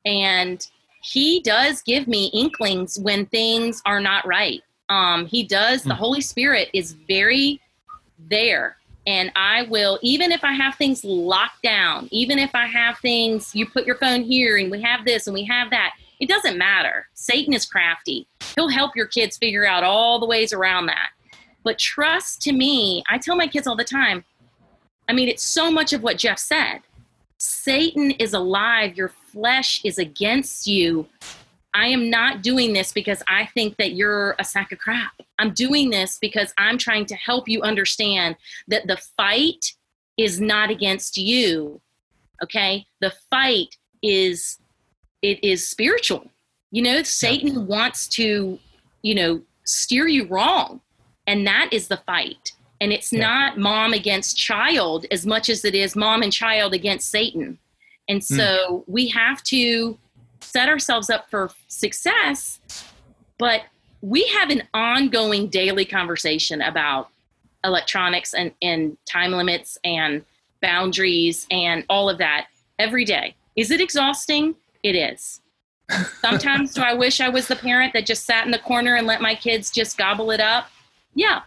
and 0.06 0.68
he 1.06 1.40
does 1.42 1.82
give 1.84 2.08
me 2.08 2.28
inklings 2.34 2.98
when 3.00 3.28
things 3.28 3.82
are 3.86 4.00
not 4.00 4.26
right. 4.26 4.62
Um, 4.90 5.26
he 5.26 5.44
does, 5.44 5.84
the 5.84 5.94
hmm. 5.94 6.00
Holy 6.00 6.22
Spirit 6.22 6.70
is 6.74 6.94
very 7.08 7.62
there. 8.30 8.78
And 9.08 9.32
I 9.36 9.64
will, 9.64 10.00
even 10.02 10.32
if 10.32 10.44
I 10.44 10.54
have 10.54 10.76
things 10.76 11.04
locked 11.04 11.62
down, 11.62 12.08
even 12.12 12.40
if 12.40 12.56
I 12.56 12.66
have 12.66 12.98
things, 13.00 13.54
you 13.54 13.68
put 13.68 13.86
your 13.86 13.98
phone 13.98 14.24
here 14.24 14.58
and 14.58 14.72
we 14.72 14.82
have 14.82 15.06
this 15.06 15.28
and 15.28 15.34
we 15.36 15.46
have 15.46 15.70
that, 15.70 15.94
it 16.20 16.30
doesn't 16.30 16.58
matter. 16.58 17.08
Satan 17.14 17.54
is 17.54 17.66
crafty. 17.66 18.28
He'll 18.56 18.70
help 18.70 18.96
your 18.96 19.08
kids 19.08 19.38
figure 19.38 19.66
out 19.66 19.84
all 19.84 20.20
the 20.20 20.26
ways 20.26 20.54
around 20.54 20.88
that. 20.88 21.10
But 21.64 21.80
trust 21.80 22.42
to 22.44 22.52
me, 22.52 23.04
I 23.10 23.18
tell 23.18 23.36
my 23.36 23.48
kids 23.48 23.68
all 23.68 23.76
the 23.76 23.84
time, 23.84 24.24
I 25.10 25.14
mean, 25.14 25.28
it's 25.28 25.44
so 25.44 25.70
much 25.70 25.94
of 25.94 26.04
what 26.04 26.18
Jeff 26.18 26.40
said. 26.40 26.80
Satan 27.38 28.12
is 28.12 28.34
alive. 28.34 28.96
Your 28.96 29.10
flesh 29.10 29.82
is 29.84 29.98
against 29.98 30.68
you. 30.68 31.08
I 31.74 31.88
am 31.88 32.10
not 32.10 32.42
doing 32.42 32.72
this 32.72 32.94
because 32.94 33.22
I 33.28 33.48
think 33.48 33.76
that 33.78 33.94
you're 33.94 34.36
a 34.40 34.46
sack 34.46 34.72
of 34.72 34.80
crap. 34.80 35.12
I'm 35.38 35.54
doing 35.54 35.90
this 35.90 36.18
because 36.20 36.54
I'm 36.58 36.78
trying 36.78 37.06
to 37.08 37.16
help 37.16 37.50
you 37.50 37.62
understand 37.62 38.38
that 38.70 38.88
the 38.88 38.98
fight 39.18 39.74
is 40.18 40.40
not 40.40 40.70
against 40.70 41.18
you. 41.18 41.82
Okay? 42.42 42.86
The 43.02 43.12
fight 43.30 43.76
is 44.02 44.58
it 45.26 45.44
is 45.44 45.68
spiritual. 45.68 46.30
You 46.72 46.84
know, 46.84 47.04
Satan 47.04 47.66
wants 47.68 48.08
to, 48.10 48.60
you 49.02 49.16
know, 49.16 49.42
steer 49.64 50.08
you 50.08 50.26
wrong. 50.28 50.82
And 51.26 51.48
that 51.48 51.70
is 51.72 51.88
the 51.88 51.98
fight. 51.98 52.52
And 52.80 52.94
it's 52.94 53.12
yeah. 53.12 53.22
not 53.22 53.58
mom 53.58 53.94
against 53.94 54.38
child 54.38 55.08
as 55.10 55.26
much 55.26 55.50
as 55.50 55.66
it 55.66 55.74
is 55.74 55.96
mom 55.96 56.22
and 56.22 56.32
child 56.32 56.74
against 56.74 57.10
Satan. 57.10 57.58
And 58.08 58.20
hmm. 58.20 58.36
so 58.36 58.46
mm. 58.70 58.84
we 58.88 59.08
have 59.10 59.42
to 59.44 59.98
set 60.42 60.70
ourselves 60.70 61.10
up 61.10 61.30
for 61.30 61.50
success, 61.68 62.60
but 63.40 63.64
we 64.02 64.28
have 64.28 64.52
an 64.52 64.64
ongoing 64.76 65.48
daily 65.48 65.86
conversation 65.86 66.62
about 66.62 67.10
electronics 67.64 68.36
and, 68.36 68.52
and 68.62 68.96
time 69.08 69.32
limits 69.32 69.80
and 69.84 70.24
boundaries 70.62 71.48
and 71.50 71.84
all 71.90 72.10
of 72.10 72.20
that 72.20 72.48
every 72.78 73.06
day. 73.06 73.34
Is 73.56 73.72
it 73.72 73.82
exhausting? 73.82 74.56
It 74.86 74.96
is. 74.96 75.42
Sometimes 76.22 76.76
do 76.76 76.82
I 76.82 76.94
wish 76.94 77.20
I 77.20 77.30
was 77.30 77.48
the 77.48 77.56
parent 77.56 77.94
that 77.94 78.06
just 78.06 78.24
sat 78.24 78.46
in 78.46 78.52
the 78.52 78.60
corner 78.60 78.96
and 78.96 79.08
let 79.08 79.20
my 79.20 79.34
kids 79.34 79.72
just 79.72 79.98
gobble 79.98 80.30
it 80.30 80.40
up? 80.40 80.70
Yeah, 81.16 81.42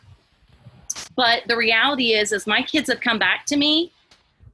but 1.15 1.43
the 1.47 1.57
reality 1.57 2.15
is, 2.15 2.33
is 2.33 2.49
my 2.49 2.63
kids 2.63 2.91
have 2.91 3.01
come 3.01 3.19
back 3.19 3.47
to 3.47 3.57
me. 3.57 3.93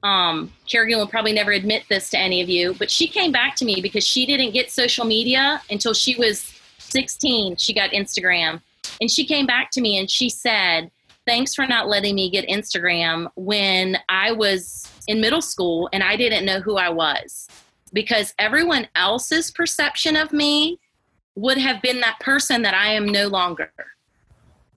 Um, 0.02 0.52
Kerrigan 0.66 0.98
will 0.98 1.06
probably 1.06 1.32
never 1.32 1.52
admit 1.52 1.84
this 1.88 2.10
to 2.10 2.18
any 2.18 2.42
of 2.42 2.48
you, 2.50 2.74
but 2.78 2.90
she 2.90 3.06
came 3.06 3.32
back 3.32 3.56
to 3.56 3.64
me 3.64 3.80
because 3.80 4.06
she 4.06 4.26
didn't 4.26 4.52
get 4.52 4.70
social 4.70 5.06
media 5.06 5.62
until 5.70 5.94
she 5.94 6.14
was 6.16 6.52
16. 6.78 7.56
She 7.56 7.72
got 7.72 7.90
Instagram. 7.90 8.60
And 9.00 9.10
she 9.10 9.24
came 9.24 9.46
back 9.46 9.70
to 9.72 9.80
me 9.80 9.98
and 9.98 10.10
she 10.10 10.28
said, 10.28 10.90
Thanks 11.26 11.54
for 11.54 11.66
not 11.66 11.88
letting 11.88 12.14
me 12.14 12.28
get 12.28 12.46
Instagram 12.48 13.30
when 13.34 13.96
I 14.10 14.32
was 14.32 14.86
in 15.08 15.22
middle 15.22 15.40
school 15.40 15.88
and 15.94 16.02
I 16.02 16.16
didn't 16.16 16.44
know 16.44 16.60
who 16.60 16.76
I 16.76 16.90
was. 16.90 17.48
Because 17.94 18.34
everyone 18.38 18.88
else's 18.94 19.50
perception 19.50 20.16
of 20.16 20.32
me 20.32 20.78
would 21.36 21.56
have 21.58 21.80
been 21.80 22.00
that 22.00 22.20
person 22.20 22.60
that 22.62 22.74
I 22.74 22.92
am 22.92 23.06
no 23.06 23.28
longer. 23.28 23.72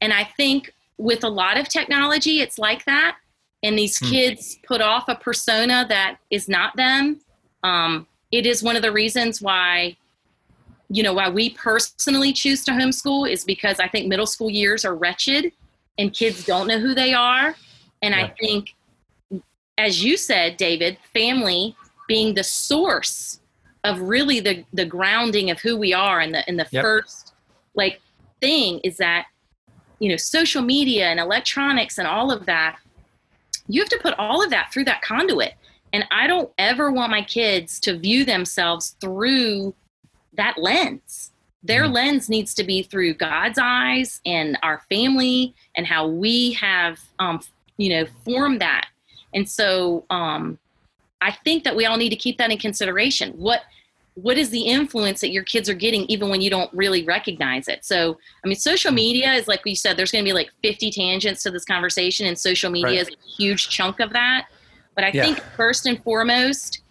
And 0.02 0.14
I 0.14 0.24
think 0.24 0.74
with 0.98 1.24
a 1.24 1.30
lot 1.30 1.58
of 1.58 1.68
technology, 1.68 2.42
it's 2.42 2.58
like 2.58 2.86
that. 2.86 3.18
And 3.64 3.78
these 3.78 3.98
hmm. 3.98 4.06
kids 4.08 4.60
put 4.66 4.82
off 4.82 5.06
a 5.08 5.16
persona 5.16 5.86
that 5.90 6.18
is 6.30 6.48
not 6.48 6.76
them. 6.78 7.20
Um, 7.64 8.08
it 8.32 8.46
is 8.46 8.62
one 8.64 8.76
of 8.76 8.82
the 8.82 8.92
reasons 8.92 9.42
why, 9.42 9.98
you 10.90 11.04
know, 11.04 11.14
why 11.14 11.30
we 11.30 11.52
personally 11.52 12.34
choose 12.34 12.64
to 12.66 12.72
homeschool 12.72 13.30
is 13.30 13.44
because 13.44 13.80
I 13.80 13.88
think 13.88 14.08
middle 14.08 14.28
school 14.28 14.50
years 14.50 14.86
are 14.86 14.96
wretched 14.96 15.52
and 15.98 16.14
kids 16.14 16.46
don't 16.46 16.68
know 16.68 16.80
who 16.80 16.94
they 16.94 17.14
are. 17.14 17.56
And 18.02 18.14
yeah. 18.14 18.26
I 18.26 18.34
think, 18.40 18.76
as 19.78 20.04
you 20.04 20.18
said, 20.18 20.58
David, 20.58 20.98
family 21.14 21.76
being 22.08 22.34
the 22.34 22.44
source 22.44 23.40
of 23.84 24.02
really 24.02 24.40
the 24.40 24.66
the 24.74 24.86
grounding 24.86 25.50
of 25.50 25.60
who 25.60 25.78
we 25.78 25.94
are 25.94 26.20
and 26.20 26.34
the 26.34 26.48
and 26.48 26.60
the 26.60 26.68
Yep. 26.72 26.84
first 26.84 27.34
like 27.76 28.02
thing 28.42 28.80
is 28.84 28.98
that 28.98 29.28
you 30.00 30.10
know 30.10 30.18
social 30.18 30.62
media 30.62 31.08
and 31.08 31.20
electronics 31.20 31.98
and 31.98 32.08
all 32.08 32.32
of 32.32 32.46
that 32.46 32.78
you 33.68 33.82
have 33.82 33.90
to 33.90 34.00
put 34.02 34.14
all 34.18 34.44
of 34.44 34.50
that 34.50 34.72
through 34.74 34.86
that 34.86 35.02
conduit 35.02 35.54
and 35.94 36.06
i 36.12 36.28
don't 36.28 36.52
ever 36.58 36.92
want 36.92 37.12
my 37.12 37.22
kids 37.22 37.80
to 37.80 37.98
view 37.98 38.26
themselves 38.26 38.96
through 39.02 39.74
that 40.34 40.58
lens 40.58 41.32
their 41.64 41.86
Mhm. 41.86 41.94
lens 41.94 42.30
needs 42.30 42.54
to 42.54 42.64
be 42.64 42.84
through 42.84 43.14
god's 43.14 43.60
eyes 43.62 44.22
and 44.26 44.58
our 44.64 44.82
family 44.90 45.54
and 45.76 45.88
how 45.88 46.08
we 46.08 46.54
have 46.54 47.00
um, 47.20 47.42
you 47.78 47.90
know 47.90 48.06
formed 48.26 48.62
that 48.62 48.88
and 49.34 49.48
so 49.50 50.06
um, 50.10 50.58
i 51.22 51.32
think 51.44 51.64
that 51.64 51.76
we 51.76 51.86
all 51.86 51.98
need 51.98 52.10
to 52.10 52.16
keep 52.16 52.38
that 52.38 52.52
in 52.52 52.58
consideration. 52.58 53.32
What 53.34 53.62
what 54.16 54.36
is 54.40 54.50
the 54.50 54.62
influence 54.62 55.22
that 55.22 55.30
your 55.30 55.44
kids 55.44 55.70
are 55.70 55.76
getting 55.76 56.02
even 56.06 56.30
when 56.30 56.42
you 56.42 56.50
don't 56.50 56.74
really 56.74 57.04
recognize 57.04 57.68
it? 57.68 57.86
So 57.86 58.18
i 58.44 58.48
mean 58.48 58.56
social 58.58 58.92
media 58.92 59.34
is 59.34 59.48
like 59.48 59.64
we 59.66 59.76
said 59.76 59.98
there's 59.98 60.12
going 60.12 60.24
to 60.24 60.28
be 60.30 60.34
like 60.34 60.50
50 60.64 60.92
tangents 60.92 61.44
to 61.44 61.52
this 61.52 61.66
conversation 61.66 62.26
and 62.26 62.38
social 62.38 62.72
media 62.72 62.90
Right. 62.90 63.02
is 63.02 63.10
a 63.10 63.30
huge 63.38 63.70
chunk 63.70 64.00
of 64.00 64.12
that. 64.14 64.48
But 64.96 65.04
i 65.04 65.12
Yeah. 65.14 65.24
think 65.26 65.40
first 65.56 65.86
and 65.86 66.02
foremost 66.04 66.82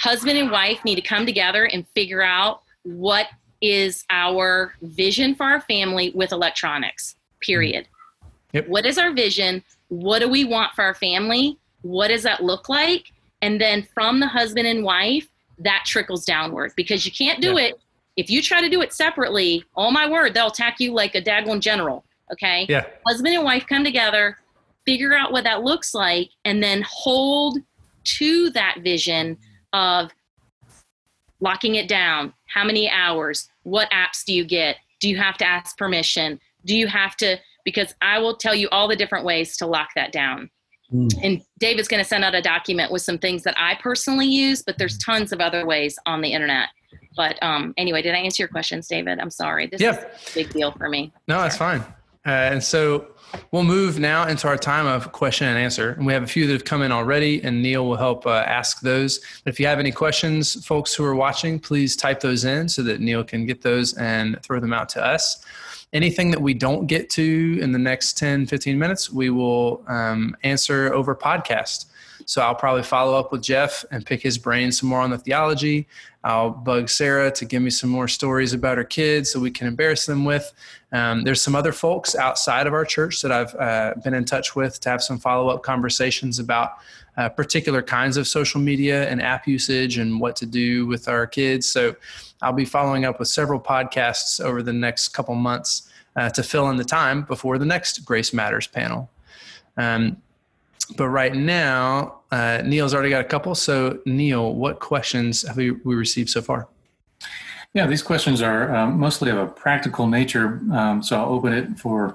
husband 0.00 0.36
and 0.38 0.50
wife 0.50 0.84
need 0.84 0.96
to 0.96 1.02
come 1.02 1.24
together 1.24 1.64
and 1.66 1.86
figure 1.94 2.22
out 2.22 2.62
what 2.82 3.28
is 3.60 4.04
our 4.10 4.74
vision 4.82 5.34
for 5.34 5.44
our 5.44 5.60
family 5.60 6.10
with 6.14 6.32
electronics 6.32 7.16
period. 7.40 7.84
Mm-hmm. 7.84 8.56
Yep. 8.56 8.68
what 8.68 8.86
is 8.86 8.98
our 8.98 9.12
vision? 9.12 9.62
What 9.88 10.18
do 10.20 10.28
we 10.28 10.44
want 10.44 10.72
for 10.74 10.82
our 10.82 10.94
family? 10.94 11.58
What 11.82 12.08
does 12.08 12.22
that 12.24 12.42
look 12.42 12.68
like 12.68 13.12
and 13.42 13.60
then 13.60 13.86
from 13.94 14.20
the 14.20 14.26
husband 14.26 14.66
and 14.66 14.84
wife 14.84 15.28
that 15.58 15.84
trickles 15.86 16.24
downward 16.24 16.72
because 16.76 17.04
you 17.06 17.12
can't 17.12 17.40
do 17.40 17.58
Yeah. 17.58 17.66
it. 17.66 17.74
If 18.16 18.30
you 18.30 18.42
try 18.42 18.60
to 18.60 18.68
do 18.68 18.80
it 18.82 18.92
separately 18.92 19.64
oh 19.76 19.90
my 19.90 20.08
word 20.08 20.34
they'll 20.34 20.48
attack 20.48 20.80
you 20.80 20.92
like 20.92 21.14
a 21.14 21.22
daggone 21.22 21.60
general 21.60 22.04
okay? 22.32 22.66
Yeah. 22.68 22.86
husband 23.06 23.34
and 23.34 23.44
wife 23.44 23.66
come 23.68 23.84
together 23.84 24.38
figure 24.86 25.14
out 25.14 25.32
what 25.32 25.44
that 25.44 25.62
looks 25.62 25.94
like 25.94 26.30
and 26.44 26.62
then 26.62 26.84
hold 26.86 27.58
to 28.04 28.50
that 28.50 28.78
vision 28.82 29.36
of 29.72 30.10
locking 31.40 31.74
it 31.74 31.88
down. 31.88 32.32
How 32.46 32.64
many 32.64 32.88
hours? 32.90 33.48
What 33.62 33.90
apps 33.90 34.24
do 34.26 34.32
you 34.34 34.44
get? 34.44 34.76
Do 35.00 35.08
you 35.08 35.16
have 35.16 35.36
to 35.38 35.46
ask 35.46 35.76
permission? 35.76 36.38
Do 36.64 36.76
you 36.76 36.86
have 36.86 37.16
to 37.16 37.38
because 37.64 37.94
i 38.02 38.18
will 38.18 38.36
tell 38.36 38.54
you 38.54 38.68
all 38.70 38.86
the 38.86 38.96
different 38.96 39.24
ways 39.24 39.56
to 39.56 39.66
lock 39.66 39.88
that 39.96 40.12
down 40.12 40.50
Mm. 40.92 41.08
and 41.22 41.42
david's 41.58 41.88
going 41.88 42.02
to 42.02 42.08
send 42.08 42.24
out 42.24 42.34
a 42.34 42.42
document 42.42 42.92
with 42.92 43.00
some 43.00 43.16
things 43.18 43.42
that 43.44 43.54
i 43.58 43.74
personally 43.82 44.26
use 44.26 44.62
but 44.62 44.76
there's 44.76 44.98
tons 44.98 45.32
of 45.32 45.40
other 45.40 45.64
ways 45.66 45.98
on 46.04 46.20
the 46.20 46.30
internet 46.32 46.68
but 47.16 47.42
um, 47.42 47.72
anyway 47.78 48.02
did 48.02 48.14
i 48.14 48.18
answer 48.18 48.42
your 48.42 48.48
questions 48.48 48.86
david 48.86 49.18
i'm 49.18 49.30
sorry 49.30 49.66
this 49.66 49.80
Yeah. 49.80 49.92
is 49.92 50.04
a 50.30 50.34
big 50.34 50.50
deal 50.52 50.72
for 50.72 50.88
me 50.90 51.10
No, 51.26 51.40
that's 51.40 51.56
fine. 51.56 51.80
Uh, 52.26 52.30
and 52.52 52.62
so 52.64 53.06
we'll 53.50 53.64
move 53.64 53.98
now 53.98 54.26
into 54.26 54.48
our 54.48 54.56
time 54.56 54.86
of 54.86 55.12
question 55.12 55.46
and 55.46 55.58
answer. 55.58 55.90
And 55.90 56.06
we 56.06 56.12
have 56.14 56.22
a 56.22 56.26
few 56.26 56.46
that 56.46 56.52
have 56.54 56.64
come 56.64 56.80
in 56.80 56.90
already, 56.90 57.42
and 57.44 57.60
Neal 57.62 57.86
will 57.86 57.96
help 57.98 58.26
uh, 58.26 58.30
ask 58.46 58.80
those. 58.80 59.18
But 59.44 59.52
if 59.52 59.60
you 59.60 59.66
have 59.66 59.78
any 59.78 59.92
questions, 59.92 60.64
folks 60.64 60.94
who 60.94 61.04
are 61.04 61.14
watching, 61.14 61.60
please 61.60 61.96
type 61.96 62.20
those 62.20 62.46
in 62.46 62.66
so 62.70 62.82
that 62.84 63.00
Neal 63.02 63.24
can 63.24 63.44
get 63.44 63.60
those 63.60 63.92
and 63.98 64.40
throw 64.42 64.58
them 64.58 64.72
out 64.72 64.88
to 64.90 65.04
us. 65.04 65.44
Anything 65.94 66.30
that 66.32 66.42
we 66.42 66.52
don't 66.54 66.86
get 66.86 67.08
to 67.10 67.58
in 67.62 67.72
the 67.72 67.78
next 67.78 68.18
10, 68.18 68.46
15 68.46 68.78
minutes, 68.78 69.10
we 69.10 69.30
will 69.30 69.82
um, 69.86 70.36
answer 70.42 70.92
over 70.92 71.14
podcast. 71.14 71.86
So 72.26 72.42
I'll 72.42 72.54
probably 72.54 72.82
follow 72.82 73.18
up 73.18 73.32
with 73.32 73.42
Jeff 73.42 73.84
and 73.90 74.04
pick 74.04 74.22
his 74.22 74.38
brain 74.38 74.72
some 74.72 74.88
more 74.88 75.00
on 75.00 75.10
the 75.10 75.18
theology. 75.18 75.86
I'll 76.22 76.50
bug 76.50 76.88
Sarah 76.88 77.30
to 77.32 77.44
give 77.44 77.62
me 77.62 77.70
some 77.70 77.90
more 77.90 78.08
stories 78.08 78.52
about 78.52 78.78
her 78.78 78.84
kids 78.84 79.30
so 79.30 79.38
we 79.40 79.50
can 79.50 79.66
embarrass 79.66 80.06
them 80.06 80.24
with. 80.24 80.52
Um, 80.90 81.22
there's 81.24 81.42
some 81.42 81.54
other 81.54 81.72
folks 81.72 82.16
outside 82.16 82.66
of 82.66 82.72
our 82.72 82.84
church 82.84 83.20
that 83.22 83.30
I've 83.30 83.54
uh, 83.54 83.94
been 84.02 84.14
in 84.14 84.24
touch 84.24 84.56
with 84.56 84.80
to 84.80 84.88
have 84.88 85.02
some 85.02 85.18
follow 85.18 85.48
up 85.48 85.62
conversations 85.62 86.38
about 86.38 86.72
uh, 87.16 87.28
particular 87.28 87.82
kinds 87.82 88.16
of 88.16 88.26
social 88.26 88.60
media 88.60 89.08
and 89.08 89.22
app 89.22 89.46
usage 89.46 89.98
and 89.98 90.20
what 90.20 90.34
to 90.36 90.46
do 90.46 90.86
with 90.86 91.08
our 91.08 91.26
kids. 91.26 91.68
So 91.68 91.94
I'll 92.44 92.52
be 92.52 92.66
following 92.66 93.06
up 93.06 93.18
with 93.18 93.28
several 93.28 93.58
podcasts 93.58 94.38
over 94.38 94.62
the 94.62 94.72
next 94.72 95.08
couple 95.08 95.34
months 95.34 95.88
uh, 96.14 96.28
to 96.30 96.42
fill 96.42 96.68
in 96.68 96.76
the 96.76 96.84
time 96.84 97.22
before 97.22 97.56
the 97.56 97.64
next 97.64 98.04
Grace 98.04 98.34
Matters 98.34 98.66
panel. 98.66 99.10
Um, 99.78 100.18
but 100.98 101.08
right 101.08 101.34
now, 101.34 102.20
uh, 102.30 102.60
Neal's 102.62 102.92
already 102.92 103.08
got 103.08 103.22
a 103.22 103.28
couple. 103.28 103.54
So, 103.54 103.98
Neal, 104.04 104.54
what 104.54 104.78
questions 104.78 105.40
have 105.48 105.56
we, 105.56 105.70
we 105.70 105.94
received 105.94 106.28
so 106.28 106.42
far? 106.42 106.68
Yeah, 107.72 107.86
these 107.86 108.02
questions 108.02 108.42
are 108.42 108.74
um, 108.76 109.00
mostly 109.00 109.30
of 109.30 109.38
a 109.38 109.46
practical 109.46 110.06
nature, 110.06 110.60
um, 110.70 111.02
so 111.02 111.18
I'll 111.18 111.30
open 111.30 111.54
it 111.54 111.78
for 111.78 112.14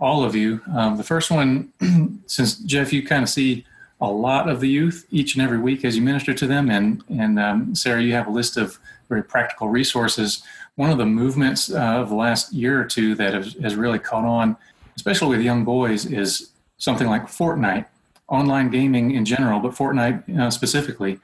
all 0.00 0.24
of 0.24 0.34
you. 0.34 0.60
Um, 0.74 0.96
the 0.96 1.04
first 1.04 1.30
one, 1.30 1.72
since 2.26 2.56
Jeff, 2.56 2.92
you 2.92 3.06
kind 3.06 3.22
of 3.22 3.28
see 3.28 3.64
a 4.00 4.10
lot 4.10 4.48
of 4.48 4.60
the 4.60 4.68
youth 4.68 5.06
each 5.10 5.34
and 5.34 5.42
every 5.42 5.58
week 5.58 5.84
as 5.84 5.96
you 5.96 6.02
minister 6.02 6.34
to 6.34 6.46
them, 6.46 6.68
and 6.68 7.02
and 7.08 7.38
um, 7.38 7.74
Sarah, 7.74 8.02
you 8.02 8.12
have 8.12 8.26
a 8.26 8.30
list 8.30 8.56
of 8.56 8.78
very 9.08 9.22
practical 9.22 9.68
resources. 9.68 10.42
One 10.76 10.90
of 10.90 10.98
the 10.98 11.06
movements 11.06 11.72
uh, 11.72 11.78
of 11.78 12.08
the 12.08 12.14
last 12.14 12.52
year 12.52 12.80
or 12.80 12.84
two 12.84 13.14
that 13.16 13.34
has, 13.34 13.54
has 13.54 13.74
really 13.74 13.98
caught 13.98 14.24
on, 14.24 14.56
especially 14.96 15.36
with 15.36 15.44
young 15.44 15.64
boys, 15.64 16.06
is 16.06 16.50
something 16.78 17.08
like 17.08 17.26
Fortnite, 17.26 17.86
online 18.28 18.70
gaming 18.70 19.12
in 19.12 19.24
general, 19.24 19.60
but 19.60 19.72
Fortnite 19.72 20.38
uh, 20.38 20.50
specifically. 20.50 21.18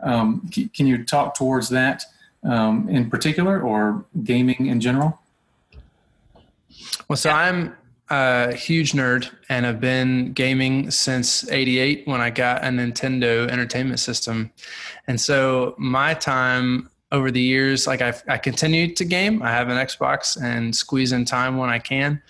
Um, 0.00 0.48
c- 0.52 0.68
can 0.68 0.86
you 0.86 1.04
talk 1.04 1.34
towards 1.34 1.68
that? 1.70 2.04
um, 2.44 2.88
in 2.88 3.10
particular 3.10 3.60
or 3.60 4.04
gaming 4.22 4.66
in 4.66 4.80
general? 4.80 5.18
Well, 7.08 7.16
so 7.16 7.30
I'm 7.30 7.76
a 8.10 8.54
huge 8.54 8.92
nerd 8.92 9.30
and 9.48 9.66
have 9.66 9.80
been 9.80 10.32
gaming 10.32 10.90
since 10.90 11.48
88 11.50 12.06
when 12.06 12.20
I 12.20 12.30
got 12.30 12.64
a 12.64 12.68
Nintendo 12.68 13.48
entertainment 13.48 14.00
system. 14.00 14.50
And 15.06 15.20
so 15.20 15.74
my 15.78 16.14
time 16.14 16.90
over 17.10 17.30
the 17.30 17.40
years, 17.40 17.86
like 17.86 18.02
I've, 18.02 18.22
I 18.28 18.38
continue 18.38 18.94
to 18.94 19.04
game. 19.04 19.42
I 19.42 19.50
have 19.50 19.68
an 19.68 19.76
Xbox 19.76 20.40
and 20.40 20.74
squeeze 20.74 21.12
in 21.12 21.24
time 21.24 21.56
when 21.56 21.70
I 21.70 21.78
can. 21.78 22.22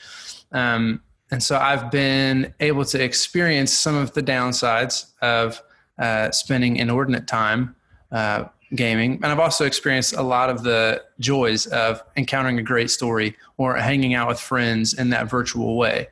Um, 0.52 1.02
and 1.30 1.42
so 1.42 1.58
I've 1.58 1.90
been 1.90 2.54
able 2.60 2.84
to 2.86 3.02
experience 3.02 3.72
some 3.72 3.96
of 3.96 4.14
the 4.14 4.22
downsides 4.22 5.12
of 5.20 5.60
uh, 5.98 6.30
spending 6.30 6.76
inordinate 6.76 7.26
time 7.26 7.74
uh, 8.12 8.44
gaming. 8.74 9.14
And 9.14 9.26
I've 9.26 9.40
also 9.40 9.64
experienced 9.64 10.14
a 10.14 10.22
lot 10.22 10.48
of 10.48 10.62
the 10.62 11.02
joys 11.18 11.66
of 11.66 12.02
encountering 12.16 12.58
a 12.58 12.62
great 12.62 12.90
story 12.90 13.36
or 13.56 13.76
hanging 13.76 14.14
out 14.14 14.28
with 14.28 14.40
friends 14.40 14.94
in 14.94 15.10
that 15.10 15.28
virtual 15.28 15.76
way. 15.76 16.08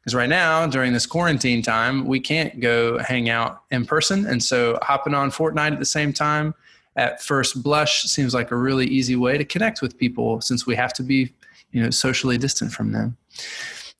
Because 0.00 0.14
right 0.14 0.28
now, 0.28 0.66
during 0.66 0.92
this 0.92 1.04
quarantine 1.04 1.62
time, 1.62 2.06
we 2.06 2.20
can't 2.20 2.60
go 2.60 2.98
hang 2.98 3.28
out 3.28 3.62
in 3.70 3.84
person. 3.84 4.24
And 4.26 4.42
so 4.42 4.78
hopping 4.82 5.14
on 5.14 5.30
Fortnite 5.30 5.72
at 5.72 5.78
the 5.80 5.84
same 5.84 6.12
time 6.12 6.54
at 6.96 7.22
first 7.22 7.62
blush 7.62 8.02
seems 8.04 8.34
like 8.34 8.50
a 8.50 8.56
really 8.56 8.86
easy 8.86 9.16
way 9.16 9.38
to 9.38 9.44
connect 9.44 9.82
with 9.82 9.98
people 9.98 10.40
since 10.40 10.66
we 10.66 10.74
have 10.74 10.92
to 10.94 11.02
be, 11.02 11.32
you 11.72 11.82
know, 11.82 11.90
socially 11.90 12.38
distant 12.38 12.72
from 12.72 12.92
them. 12.92 13.16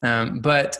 Um, 0.03 0.40
but 0.40 0.78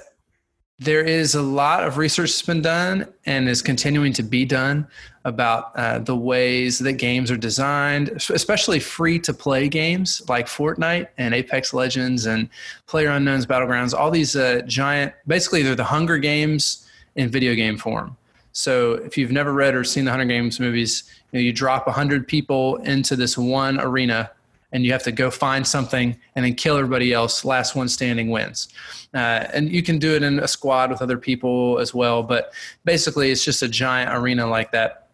there 0.79 1.03
is 1.03 1.35
a 1.35 1.43
lot 1.43 1.85
of 1.85 1.97
research 1.97 2.31
that's 2.31 2.43
been 2.43 2.61
done 2.61 3.11
and 3.25 3.49
is 3.49 3.63
continuing 3.63 4.13
to 4.13 4.23
be 4.23 4.45
done 4.45 4.87
about 5.25 5.75
uh, 5.75 5.99
the 5.99 6.15
ways 6.15 6.79
that 6.79 6.93
games 6.95 7.31
are 7.31 7.37
designed, 7.37 8.11
especially 8.29 8.79
free 8.79 9.19
to 9.19 9.33
play 9.33 9.69
games 9.69 10.23
like 10.29 10.47
Fortnite 10.47 11.09
and 11.17 11.35
Apex 11.35 11.73
Legends 11.73 12.27
and 12.27 12.49
Player 12.87 13.09
Unknown's 13.09 13.47
Battlegrounds. 13.47 13.95
All 13.95 14.11
these 14.11 14.37
uh, 14.37 14.61
giant, 14.67 15.15
basically, 15.27 15.63
they're 15.63 15.75
the 15.75 15.85
Hunger 15.85 16.19
Games 16.19 16.87
in 17.17 17.31
video 17.31 17.55
game 17.55 17.79
form. 17.79 18.17
So 18.53 18.95
if 18.95 19.19
you've 19.19 19.33
never 19.33 19.53
read 19.53 19.75
or 19.75 19.83
seen 19.83 20.05
the 20.05 20.11
Hunger 20.11 20.27
Games 20.27 20.61
movies, 20.61 21.05
you, 21.33 21.39
know, 21.39 21.43
you 21.43 21.53
drop 21.53 21.87
100 21.87 22.27
people 22.27 22.77
into 22.77 23.17
this 23.17 23.37
one 23.37 23.81
arena 23.81 24.31
and 24.73 24.85
you 24.85 24.93
have 24.93 25.03
to 25.05 25.13
go 25.13 25.31
find 25.31 25.67
something 25.67 26.17
and 26.35 26.45
then 26.45 26.55
kill 26.55 26.77
everybody 26.77 27.13
else. 27.13 27.45
Last 27.45 27.75
one 27.75 27.89
standing 27.89 28.31
wins. 28.31 28.69
Uh, 29.15 29.47
and 29.53 29.71
you 29.71 29.83
can 29.83 29.99
do 29.99 30.15
it 30.15 30.23
in 30.23 30.39
a 30.41 30.49
squad 30.49 30.91
with 30.91 31.01
other 31.01 31.17
people 31.17 31.79
as 31.79 31.95
well. 31.95 32.23
But 32.23 32.53
basically, 32.85 33.31
it's 33.31 33.45
just 33.45 33.63
a 33.63 33.69
giant 33.69 34.11
arena 34.13 34.47
like 34.47 34.73
that. 34.73 35.09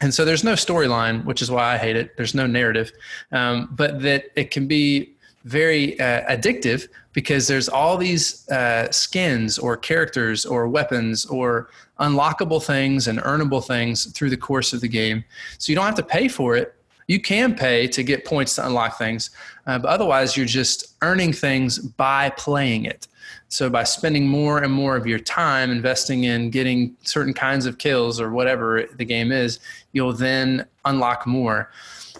And 0.00 0.12
so 0.12 0.24
there's 0.24 0.44
no 0.44 0.52
storyline, 0.52 1.24
which 1.24 1.42
is 1.42 1.50
why 1.50 1.74
I 1.74 1.78
hate 1.78 1.96
it. 1.96 2.16
There's 2.16 2.34
no 2.34 2.46
narrative, 2.46 2.92
um, 3.32 3.68
but 3.72 4.02
that 4.02 4.26
it 4.36 4.50
can 4.50 4.68
be 4.68 5.14
very 5.48 5.98
uh, 5.98 6.22
addictive 6.30 6.88
because 7.12 7.48
there's 7.48 7.68
all 7.68 7.96
these 7.96 8.48
uh, 8.50 8.90
skins 8.92 9.58
or 9.58 9.76
characters 9.76 10.44
or 10.44 10.68
weapons 10.68 11.26
or 11.26 11.70
unlockable 12.00 12.62
things 12.62 13.08
and 13.08 13.18
earnable 13.20 13.66
things 13.66 14.04
through 14.12 14.30
the 14.30 14.36
course 14.36 14.72
of 14.72 14.80
the 14.80 14.88
game. 14.88 15.24
So 15.58 15.72
you 15.72 15.76
don't 15.76 15.86
have 15.86 15.96
to 15.96 16.02
pay 16.02 16.28
for 16.28 16.54
it. 16.54 16.74
You 17.08 17.20
can 17.20 17.54
pay 17.54 17.88
to 17.88 18.02
get 18.02 18.24
points 18.24 18.54
to 18.56 18.66
unlock 18.66 18.98
things, 18.98 19.30
uh, 19.66 19.78
but 19.78 19.88
otherwise 19.88 20.36
you're 20.36 20.46
just 20.46 20.94
earning 21.02 21.32
things 21.32 21.78
by 21.78 22.30
playing 22.30 22.84
it. 22.84 23.08
So 23.48 23.70
by 23.70 23.84
spending 23.84 24.28
more 24.28 24.62
and 24.62 24.72
more 24.72 24.94
of 24.94 25.06
your 25.06 25.18
time 25.18 25.70
investing 25.70 26.24
in 26.24 26.50
getting 26.50 26.96
certain 27.02 27.32
kinds 27.32 27.64
of 27.64 27.78
kills 27.78 28.20
or 28.20 28.30
whatever 28.30 28.84
the 28.96 29.04
game 29.04 29.32
is, 29.32 29.58
you'll 29.92 30.12
then 30.12 30.66
unlock 30.84 31.26
more. 31.26 31.70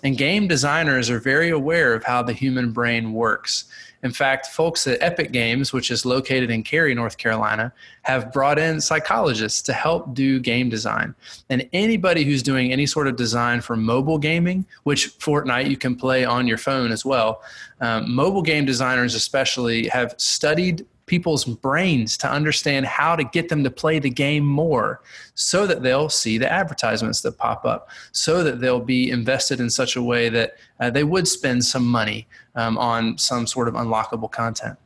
And 0.03 0.17
game 0.17 0.49
designers 0.49 1.11
are 1.11 1.19
very 1.19 1.51
aware 1.51 1.93
of 1.93 2.05
how 2.05 2.23
the 2.23 2.33
human 2.33 2.73
brain 2.73 3.13
works. 3.13 3.65
In 4.03 4.13
fact, 4.13 4.47
folks 4.47 4.87
at 4.87 5.03
Epic 5.03 5.33
Games, 5.33 5.73
which 5.73 5.91
is 5.91 6.07
located 6.07 6.51
in 6.51 6.63
Cary, 6.63 6.95
North 6.95 7.19
Carolina, 7.19 7.73
have 8.03 8.33
brought 8.33 8.59
in 8.59 8.81
psychologists 8.81 9.61
to 9.63 9.73
help 9.73 10.15
do 10.15 10.39
game 10.39 10.69
design. 10.69 11.15
And 11.51 11.69
anybody 11.73 12.25
who's 12.25 12.43
doing 12.43 12.73
any 12.73 12.87
sort 12.87 13.09
of 13.09 13.17
design 13.17 13.61
for 13.61 13.77
mobile 13.77 14.19
gaming, 14.19 14.65
which 14.85 15.19
Fortnite 15.19 15.69
you 15.69 15.77
can 15.77 15.97
play 15.97 16.25
on 16.25 16.47
your 16.47 16.59
phone 16.59 16.93
as 16.93 17.05
well, 17.05 17.43
um, 17.81 18.15
mobile 18.15 18.43
game 18.43 18.65
designers 18.65 19.15
especially 19.15 19.89
have 19.89 20.15
studied 20.17 20.87
people's 21.09 21.45
brains 21.45 22.17
to 22.19 22.31
understand 22.31 22.87
how 22.87 23.17
to 23.17 23.25
get 23.25 23.49
them 23.49 23.65
to 23.65 23.71
play 23.71 23.99
the 23.99 24.11
game 24.11 24.45
more 24.45 25.01
so 25.35 25.67
that 25.67 25.83
they'll 25.83 26.09
see 26.09 26.39
the 26.39 26.51
advertisements 26.51 27.21
that 27.23 27.39
pop 27.39 27.65
up, 27.65 27.89
so 28.13 28.45
that 28.45 28.61
they'll 28.61 28.79
be 28.81 29.11
invested 29.11 29.59
in 29.61 29.71
such 29.71 29.97
a 29.97 30.03
way 30.03 30.29
that 30.29 30.57
uh, 30.81 30.91
they 30.91 31.05
would 31.05 31.27
spend 31.27 31.65
some 31.65 31.87
money 31.87 32.27
um, 32.55 32.79
on 32.79 33.19
some 33.19 33.47
sort 33.47 33.67
of 33.67 33.75
unlockable 33.75 34.31
content. 34.31 34.79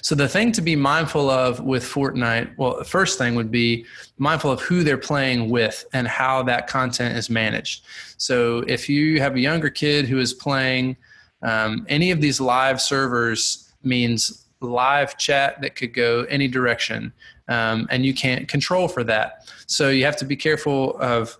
So 0.00 0.14
the 0.14 0.28
thing 0.28 0.52
to 0.52 0.62
be 0.62 0.76
mindful 0.76 1.28
of 1.28 1.60
with 1.60 1.82
Fortnite, 1.82 2.56
well, 2.56 2.78
the 2.78 2.84
first 2.84 3.18
thing 3.18 3.34
would 3.34 3.50
be 3.50 3.84
mindful 4.16 4.50
of 4.52 4.60
who 4.60 4.84
they're 4.84 4.96
playing 4.96 5.50
with 5.50 5.84
and 5.92 6.06
how 6.06 6.44
that 6.44 6.68
content 6.68 7.16
is 7.16 7.28
managed. 7.28 7.84
So 8.16 8.58
if 8.68 8.88
you 8.88 9.20
have 9.20 9.34
a 9.34 9.40
younger 9.40 9.68
kid 9.68 10.06
who 10.06 10.18
is 10.18 10.32
playing 10.32 10.96
um, 11.42 11.84
any 11.88 12.12
of 12.12 12.20
these 12.20 12.40
live 12.40 12.80
servers 12.80 13.72
means 13.82 14.45
live 14.60 15.16
chat 15.16 15.60
that 15.60 15.76
could 15.76 15.92
go 15.92 16.24
any 16.24 16.48
direction, 16.48 17.12
um, 17.48 17.86
and 17.90 18.04
you 18.04 18.14
can't 18.14 18.48
control 18.48 18.88
for 18.88 19.04
that. 19.04 19.48
So 19.66 19.90
you 19.90 20.04
have 20.04 20.16
to 20.16 20.24
be 20.24 20.36
careful 20.36 20.96
of 20.98 21.36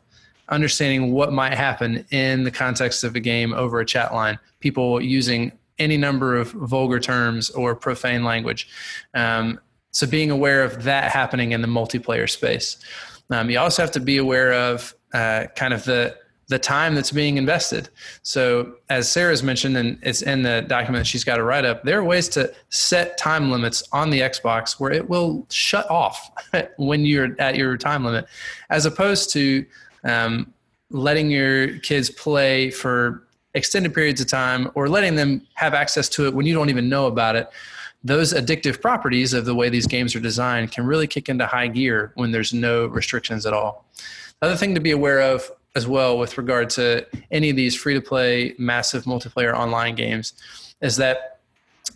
understanding 0.49 1.13
what 1.13 1.33
might 1.33 1.55
happen 1.55 2.05
in 2.11 2.45
the 2.45 2.51
context 2.51 3.05
of 3.05 3.17
a 3.17 3.21
game 3.21 3.53
over 3.55 3.81
a 3.81 3.87
chat 3.87 4.15
line. 4.15 4.39
People 4.61 5.01
using 5.01 5.53
any 5.79 5.97
number 5.97 6.37
of 6.37 6.53
vulgar 6.53 7.01
terms 7.01 7.51
or 7.51 7.75
profane 7.75 8.25
language. 8.25 8.69
Um, 9.15 9.61
so 9.91 10.07
being 10.07 10.31
aware 10.31 10.63
of 10.63 10.85
that 10.85 11.11
happening 11.11 11.53
in 11.53 11.63
the 11.63 11.69
multiplayer 11.69 12.29
space. 12.29 12.79
Um, 13.31 13.51
you 13.51 13.59
also 13.59 13.83
have 13.83 13.91
to 13.93 14.01
be 14.01 14.19
aware 14.19 14.53
of 14.53 14.95
uh, 15.13 15.47
kind 15.57 15.73
of 15.75 15.85
the 15.85 16.17
the 16.49 16.59
time 16.59 16.95
that's 16.95 17.11
being 17.11 17.39
invested. 17.39 17.89
So, 18.23 18.77
as 18.89 19.11
Sarah's 19.11 19.43
mentioned, 19.43 19.77
and 19.77 19.99
it's 20.03 20.23
in 20.23 20.43
the 20.43 20.65
document 20.69 21.07
she's 21.07 21.25
got 21.25 21.37
to 21.37 21.43
write 21.43 21.65
up, 21.65 21.83
there 21.83 21.99
are 21.99 22.05
ways 22.05 22.29
to 22.31 22.53
set 22.69 23.19
time 23.19 23.51
limits 23.51 23.83
on 23.93 24.11
the 24.11 24.21
Xbox 24.21 24.79
where 24.79 24.93
it 24.93 25.09
will 25.09 25.45
shut 25.51 25.91
off 25.91 26.31
when 26.77 27.05
you're 27.05 27.35
at 27.41 27.57
your 27.57 27.77
time 27.77 28.05
limit, 28.05 28.27
as 28.71 28.87
opposed 28.87 29.31
to 29.33 29.67
um, 30.05 30.53
letting 30.91 31.31
your 31.31 31.79
kids 31.81 32.11
play 32.11 32.71
for 32.71 33.27
extended 33.55 33.93
periods 33.93 34.21
of 34.21 34.29
time 34.29 34.71
or 34.75 34.89
letting 34.89 35.17
them 35.17 35.45
have 35.55 35.75
access 35.75 36.09
to 36.11 36.27
it 36.27 36.35
when 36.35 36.47
you 36.47 36.55
don't 36.55 36.71
even 36.71 36.89
know 36.89 37.07
about 37.07 37.35
it. 37.35 37.49
Those 38.05 38.33
addictive 38.33 38.81
properties 38.81 39.33
of 39.33 39.47
the 39.47 39.55
way 39.55 39.69
these 39.69 39.87
games 39.87 40.15
are 40.15 40.21
designed 40.21 40.71
can 40.71 40.87
really 40.87 41.09
kick 41.09 41.29
into 41.29 41.47
high 41.47 41.67
gear 41.67 42.13
when 42.15 42.31
there's 42.31 42.55
no 42.55 42.87
restrictions 42.87 43.47
at 43.47 43.53
all. 43.53 43.85
The 44.41 44.49
other 44.49 44.57
thing 44.57 44.75
to 44.75 44.81
be 44.81 44.93
aware 44.93 45.21
of 45.21 45.51
as 45.77 45.87
well 45.87 46.19
with 46.19 46.39
regard 46.39 46.71
to 46.71 47.07
any 47.31 47.51
of 47.51 47.57
these 47.57 47.77
free 47.77 47.95
to 47.95 48.01
play 48.01 48.55
massive 48.59 49.05
multiplayer 49.05 49.55
online 49.55 49.95
games 49.95 50.33
is 50.81 50.97
that 50.97 51.41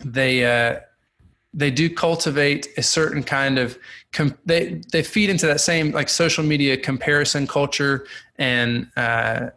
they 0.05 0.45
uh, 0.45 0.79
they 1.55 1.71
do 1.71 1.93
cultivate 1.93 2.69
a 2.77 2.83
certain 2.83 3.23
kind 3.23 3.59
of 3.59 3.77
com- 4.13 4.39
they 4.45 4.81
they 4.93 5.03
feed 5.03 5.31
into 5.31 5.47
that 5.47 5.61
same 5.61 5.91
like 5.93 6.09
social 6.09 6.45
media 6.45 6.77
comparison 6.77 7.47
culture 7.47 8.07
and 8.39 8.87
uh, 8.97 9.49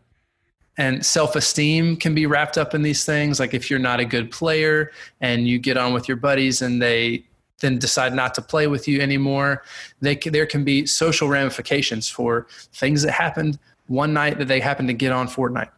and 0.77 1.05
self-esteem 1.05 1.97
can 1.97 2.15
be 2.15 2.25
wrapped 2.25 2.57
up 2.57 2.73
in 2.73 2.81
these 2.81 3.05
things. 3.05 3.39
Like 3.39 3.53
if 3.53 3.69
you're 3.69 3.77
not 3.77 3.99
a 3.99 4.05
good 4.05 4.31
player 4.31 4.91
and 5.21 5.47
you 5.47 5.59
get 5.59 5.77
on 5.77 5.93
with 5.93 6.07
your 6.07 6.17
buddies 6.17 6.63
and 6.63 6.81
they 6.81 7.25
then 7.59 7.77
decide 7.77 8.13
not 8.13 8.33
to 8.35 8.41
play 8.41 8.67
with 8.67 8.87
you 8.87 8.99
anymore 8.99 9.63
they 10.01 10.15
there 10.15 10.45
can 10.45 10.63
be 10.63 10.85
social 10.85 11.29
ramifications 11.29 12.09
for 12.09 12.45
things 12.73 13.01
that 13.01 13.11
happened 13.11 13.57
one 13.93 14.11
night 14.13 14.37
that 14.39 14.47
they 14.47 14.59
happen 14.59 14.87
to 14.87 14.93
get 14.93 15.11
on 15.11 15.27
Fortnite. 15.27 15.69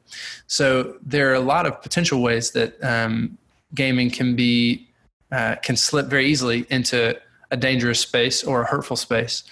So 0.47 0.97
there 1.01 1.29
are 1.31 1.33
a 1.33 1.39
lot 1.41 1.65
of 1.65 1.81
potential 1.81 2.21
ways 2.21 2.51
that 2.51 2.81
um, 2.83 3.37
gaming 3.73 4.09
can 4.09 4.35
be 4.35 4.87
uh, 5.31 5.55
can 5.61 5.75
slip 5.75 6.07
very 6.07 6.27
easily 6.27 6.65
into 6.69 7.19
a 7.51 7.57
dangerous 7.57 7.99
space 7.99 8.43
or 8.43 8.61
a 8.61 8.65
hurtful 8.65 8.95
space. 8.95 9.43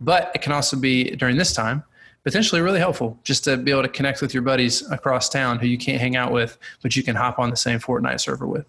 But 0.00 0.30
it 0.34 0.42
can 0.42 0.52
also 0.52 0.76
be 0.76 1.10
during 1.16 1.36
this 1.36 1.52
time 1.52 1.82
potentially 2.24 2.60
really 2.60 2.78
helpful 2.78 3.18
just 3.24 3.44
to 3.44 3.56
be 3.56 3.70
able 3.70 3.82
to 3.82 3.88
connect 3.88 4.20
with 4.20 4.32
your 4.32 4.42
buddies 4.42 4.88
across 4.90 5.28
town 5.28 5.58
who 5.58 5.66
you 5.66 5.78
can't 5.78 6.00
hang 6.00 6.16
out 6.16 6.32
with, 6.32 6.56
but 6.80 6.94
you 6.94 7.02
can 7.02 7.16
hop 7.16 7.38
on 7.38 7.50
the 7.50 7.56
same 7.56 7.80
Fortnite 7.80 8.20
server 8.20 8.46
with. 8.46 8.66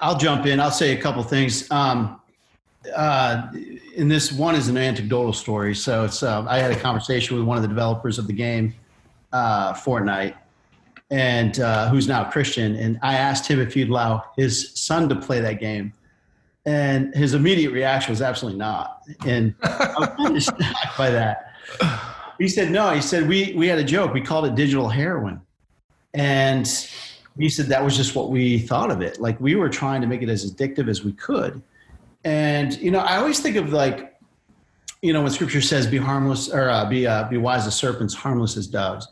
I'll 0.00 0.18
jump 0.18 0.46
in. 0.46 0.60
I'll 0.60 0.70
say 0.70 0.96
a 0.96 1.00
couple 1.00 1.22
things. 1.22 1.70
Um, 1.70 2.20
uh, 2.94 3.50
and 3.96 4.10
this 4.10 4.32
one 4.32 4.54
is 4.54 4.68
an 4.68 4.76
anecdotal 4.76 5.32
story. 5.32 5.74
So 5.74 6.04
it's 6.04 6.22
uh, 6.22 6.44
I 6.48 6.58
had 6.58 6.70
a 6.70 6.78
conversation 6.78 7.36
with 7.36 7.46
one 7.46 7.56
of 7.56 7.62
the 7.62 7.68
developers 7.68 8.18
of 8.18 8.26
the 8.26 8.32
game, 8.32 8.74
uh, 9.32 9.72
Fortnite, 9.74 10.34
and 11.10 11.58
uh, 11.60 11.88
who's 11.88 12.08
now 12.08 12.24
Christian. 12.30 12.76
And 12.76 12.98
I 13.02 13.14
asked 13.14 13.46
him 13.46 13.60
if 13.60 13.74
he'd 13.74 13.88
allow 13.88 14.24
his 14.36 14.72
son 14.74 15.08
to 15.08 15.16
play 15.16 15.40
that 15.40 15.60
game, 15.60 15.92
and 16.66 17.14
his 17.14 17.34
immediate 17.34 17.72
reaction 17.72 18.12
was 18.12 18.22
absolutely 18.22 18.58
not. 18.58 19.02
And 19.26 19.54
I 19.62 19.94
was 19.98 20.08
kind 20.08 20.36
of 20.36 20.42
shocked 20.72 20.98
by 20.98 21.10
that. 21.10 21.52
He 22.38 22.48
said 22.48 22.70
no. 22.70 22.90
He 22.90 23.00
said 23.00 23.28
we 23.28 23.54
we 23.54 23.68
had 23.68 23.78
a 23.78 23.84
joke. 23.84 24.12
We 24.12 24.20
called 24.20 24.46
it 24.46 24.54
digital 24.54 24.88
heroin, 24.88 25.40
and 26.12 26.66
he 27.38 27.48
said 27.48 27.66
that 27.66 27.84
was 27.84 27.96
just 27.96 28.14
what 28.14 28.30
we 28.30 28.58
thought 28.58 28.90
of 28.90 29.00
it. 29.00 29.20
Like 29.20 29.40
we 29.40 29.54
were 29.54 29.68
trying 29.68 30.00
to 30.00 30.06
make 30.06 30.22
it 30.22 30.28
as 30.28 30.52
addictive 30.52 30.88
as 30.88 31.04
we 31.04 31.12
could 31.12 31.62
and 32.24 32.76
you 32.78 32.90
know, 32.90 33.00
I 33.00 33.16
always 33.16 33.40
think 33.40 33.56
of 33.56 33.72
like, 33.72 34.14
you 35.02 35.12
know, 35.12 35.22
when 35.22 35.30
Scripture 35.30 35.60
says, 35.60 35.86
"Be 35.86 35.98
harmless," 35.98 36.48
or 36.48 36.70
uh, 36.70 36.88
"Be 36.88 37.06
uh, 37.06 37.28
be 37.28 37.36
wise 37.36 37.66
as 37.66 37.74
serpents, 37.74 38.14
harmless 38.14 38.56
as 38.56 38.66
doves." 38.66 39.08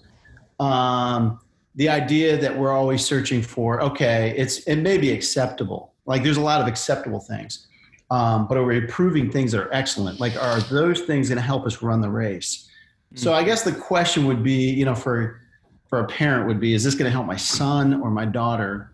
Um, 0.58 1.40
the 1.74 1.88
idea 1.88 2.36
that 2.38 2.56
we're 2.56 2.72
always 2.72 3.04
searching 3.04 3.42
for, 3.42 3.82
okay, 3.82 4.34
it's 4.36 4.60
it 4.60 4.76
may 4.76 4.96
be 4.98 5.10
acceptable. 5.10 5.92
Like 6.06 6.22
there's 6.22 6.38
a 6.38 6.42
lot 6.42 6.60
of 6.60 6.66
acceptable 6.66 7.20
things, 7.20 7.66
um, 8.10 8.48
but 8.48 8.56
are 8.56 8.64
we 8.64 8.80
proving 8.82 9.30
things 9.30 9.52
that 9.52 9.60
are 9.60 9.72
excellent? 9.72 10.18
Like 10.18 10.36
are 10.36 10.60
those 10.60 11.02
things 11.02 11.28
going 11.28 11.36
to 11.36 11.42
help 11.42 11.66
us 11.66 11.82
run 11.82 12.00
the 12.00 12.10
race? 12.10 12.68
Mm-hmm. 13.06 13.16
So 13.18 13.34
I 13.34 13.42
guess 13.42 13.62
the 13.62 13.72
question 13.72 14.26
would 14.26 14.42
be, 14.42 14.70
you 14.70 14.86
know, 14.86 14.94
for 14.94 15.42
for 15.88 16.00
a 16.00 16.06
parent 16.06 16.46
would 16.46 16.58
be, 16.58 16.72
is 16.72 16.82
this 16.82 16.94
going 16.94 17.04
to 17.04 17.12
help 17.12 17.26
my 17.26 17.36
son 17.36 18.00
or 18.00 18.10
my 18.10 18.24
daughter 18.24 18.92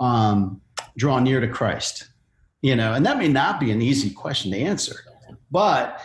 um, 0.00 0.60
draw 0.98 1.18
near 1.18 1.40
to 1.40 1.48
Christ? 1.48 2.09
You 2.62 2.76
know 2.76 2.94
and 2.94 3.04
that 3.04 3.18
may 3.18 3.28
not 3.28 3.60
be 3.60 3.70
an 3.70 3.80
easy 3.80 4.10
question 4.10 4.50
to 4.50 4.58
answer 4.58 4.96
but 5.50 6.00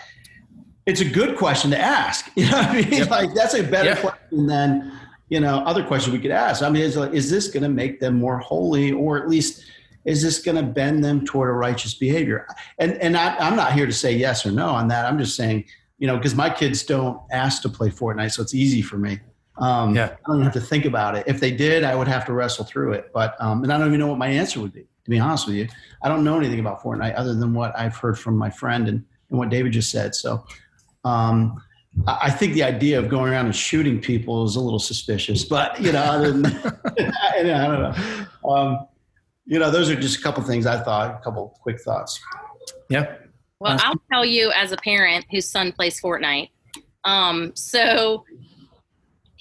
it's 0.85 1.01
a 1.01 1.05
good 1.05 1.37
question 1.37 1.69
to 1.71 1.77
ask 1.77 2.29
you 2.35 2.49
know 2.49 2.57
i 2.57 2.73
mean 2.73 2.91
yep. 2.91 3.09
like 3.09 3.33
that's 3.33 3.53
a 3.53 3.63
better 3.63 3.89
yep. 3.89 3.99
question 3.99 4.45
than 4.45 4.91
you 5.29 5.39
know 5.39 5.57
other 5.65 5.83
questions 5.83 6.13
we 6.13 6.19
could 6.21 6.31
ask 6.31 6.61
i 6.63 6.69
mean 6.69 6.81
is, 6.81 6.97
is 6.97 7.29
this 7.29 7.47
going 7.47 7.63
to 7.63 7.69
make 7.69 7.99
them 7.99 8.15
more 8.15 8.37
holy 8.39 8.91
or 8.91 9.17
at 9.17 9.29
least 9.29 9.65
is 10.05 10.21
this 10.21 10.39
going 10.39 10.55
to 10.55 10.63
bend 10.63 11.03
them 11.03 11.25
toward 11.25 11.49
a 11.49 11.53
righteous 11.53 11.93
behavior 11.93 12.47
and 12.79 12.93
and 12.93 13.17
I, 13.17 13.35
i'm 13.37 13.55
not 13.55 13.73
here 13.73 13.85
to 13.85 13.93
say 13.93 14.15
yes 14.15 14.45
or 14.45 14.51
no 14.51 14.67
on 14.67 14.87
that 14.89 15.05
i'm 15.05 15.17
just 15.17 15.35
saying 15.35 15.65
you 15.97 16.07
know 16.07 16.17
because 16.17 16.35
my 16.35 16.49
kids 16.49 16.83
don't 16.83 17.19
ask 17.31 17.61
to 17.63 17.69
play 17.69 17.89
fortnite 17.89 18.33
so 18.33 18.41
it's 18.41 18.53
easy 18.53 18.81
for 18.81 18.97
me 18.97 19.19
um, 19.57 19.95
yeah. 19.95 20.17
I 20.25 20.31
don't 20.33 20.41
have 20.41 20.51
to 20.51 20.59
think 20.59 20.83
about 20.83 21.15
it. 21.15 21.23
If 21.27 21.39
they 21.39 21.49
did, 21.49 21.85
I 21.85 21.95
would 21.95 22.09
have 22.09 22.25
to 22.25 22.33
wrestle 22.33 22.65
through 22.65 22.91
it. 22.91 23.11
But 23.13 23.41
um, 23.41 23.63
and 23.63 23.71
I 23.71 23.77
don't 23.77 23.87
even 23.87 24.01
know 24.01 24.07
what 24.07 24.17
my 24.17 24.27
answer 24.27 24.59
would 24.59 24.73
be 24.73 24.85
to 25.05 25.11
be 25.11 25.19
honest 25.19 25.47
with 25.47 25.55
you. 25.55 25.67
I 26.01 26.09
don't 26.09 26.23
know 26.23 26.37
anything 26.37 26.59
about 26.59 26.81
Fortnite 26.81 27.13
other 27.15 27.33
than 27.33 27.53
what 27.53 27.77
I've 27.77 27.95
heard 27.95 28.19
from 28.19 28.37
my 28.37 28.49
friend 28.49 28.87
and, 28.87 29.05
and 29.29 29.39
what 29.39 29.49
David 29.49 29.71
just 29.71 29.91
said. 29.91 30.15
So 30.15 30.45
um, 31.03 31.61
I 32.07 32.29
think 32.29 32.53
the 32.53 32.63
idea 32.63 32.99
of 32.99 33.07
going 33.07 33.31
around 33.31 33.45
and 33.45 33.55
shooting 33.55 33.99
people 34.01 34.43
is 34.43 34.55
a 34.55 34.59
little 34.59 34.79
suspicious, 34.79 35.45
but 35.45 35.79
you 35.79 35.91
know, 35.91 36.01
other 36.01 36.31
than, 36.31 36.45
I 37.23 37.43
don't 37.43 37.45
know. 37.45 38.25
Um, 38.49 38.87
you 39.45 39.59
know, 39.59 39.71
those 39.71 39.89
are 39.89 39.95
just 39.95 40.19
a 40.19 40.21
couple 40.23 40.43
things 40.43 40.65
I 40.65 40.81
thought, 40.81 41.19
a 41.19 41.23
couple 41.23 41.57
quick 41.61 41.79
thoughts. 41.81 42.19
Yeah. 42.89 43.15
Well, 43.59 43.77
I'll 43.81 44.01
tell 44.11 44.25
you 44.25 44.51
as 44.55 44.71
a 44.71 44.77
parent 44.77 45.25
whose 45.31 45.49
son 45.49 45.71
plays 45.71 46.01
Fortnite. 46.01 46.49
Um, 47.03 47.51
so 47.55 48.25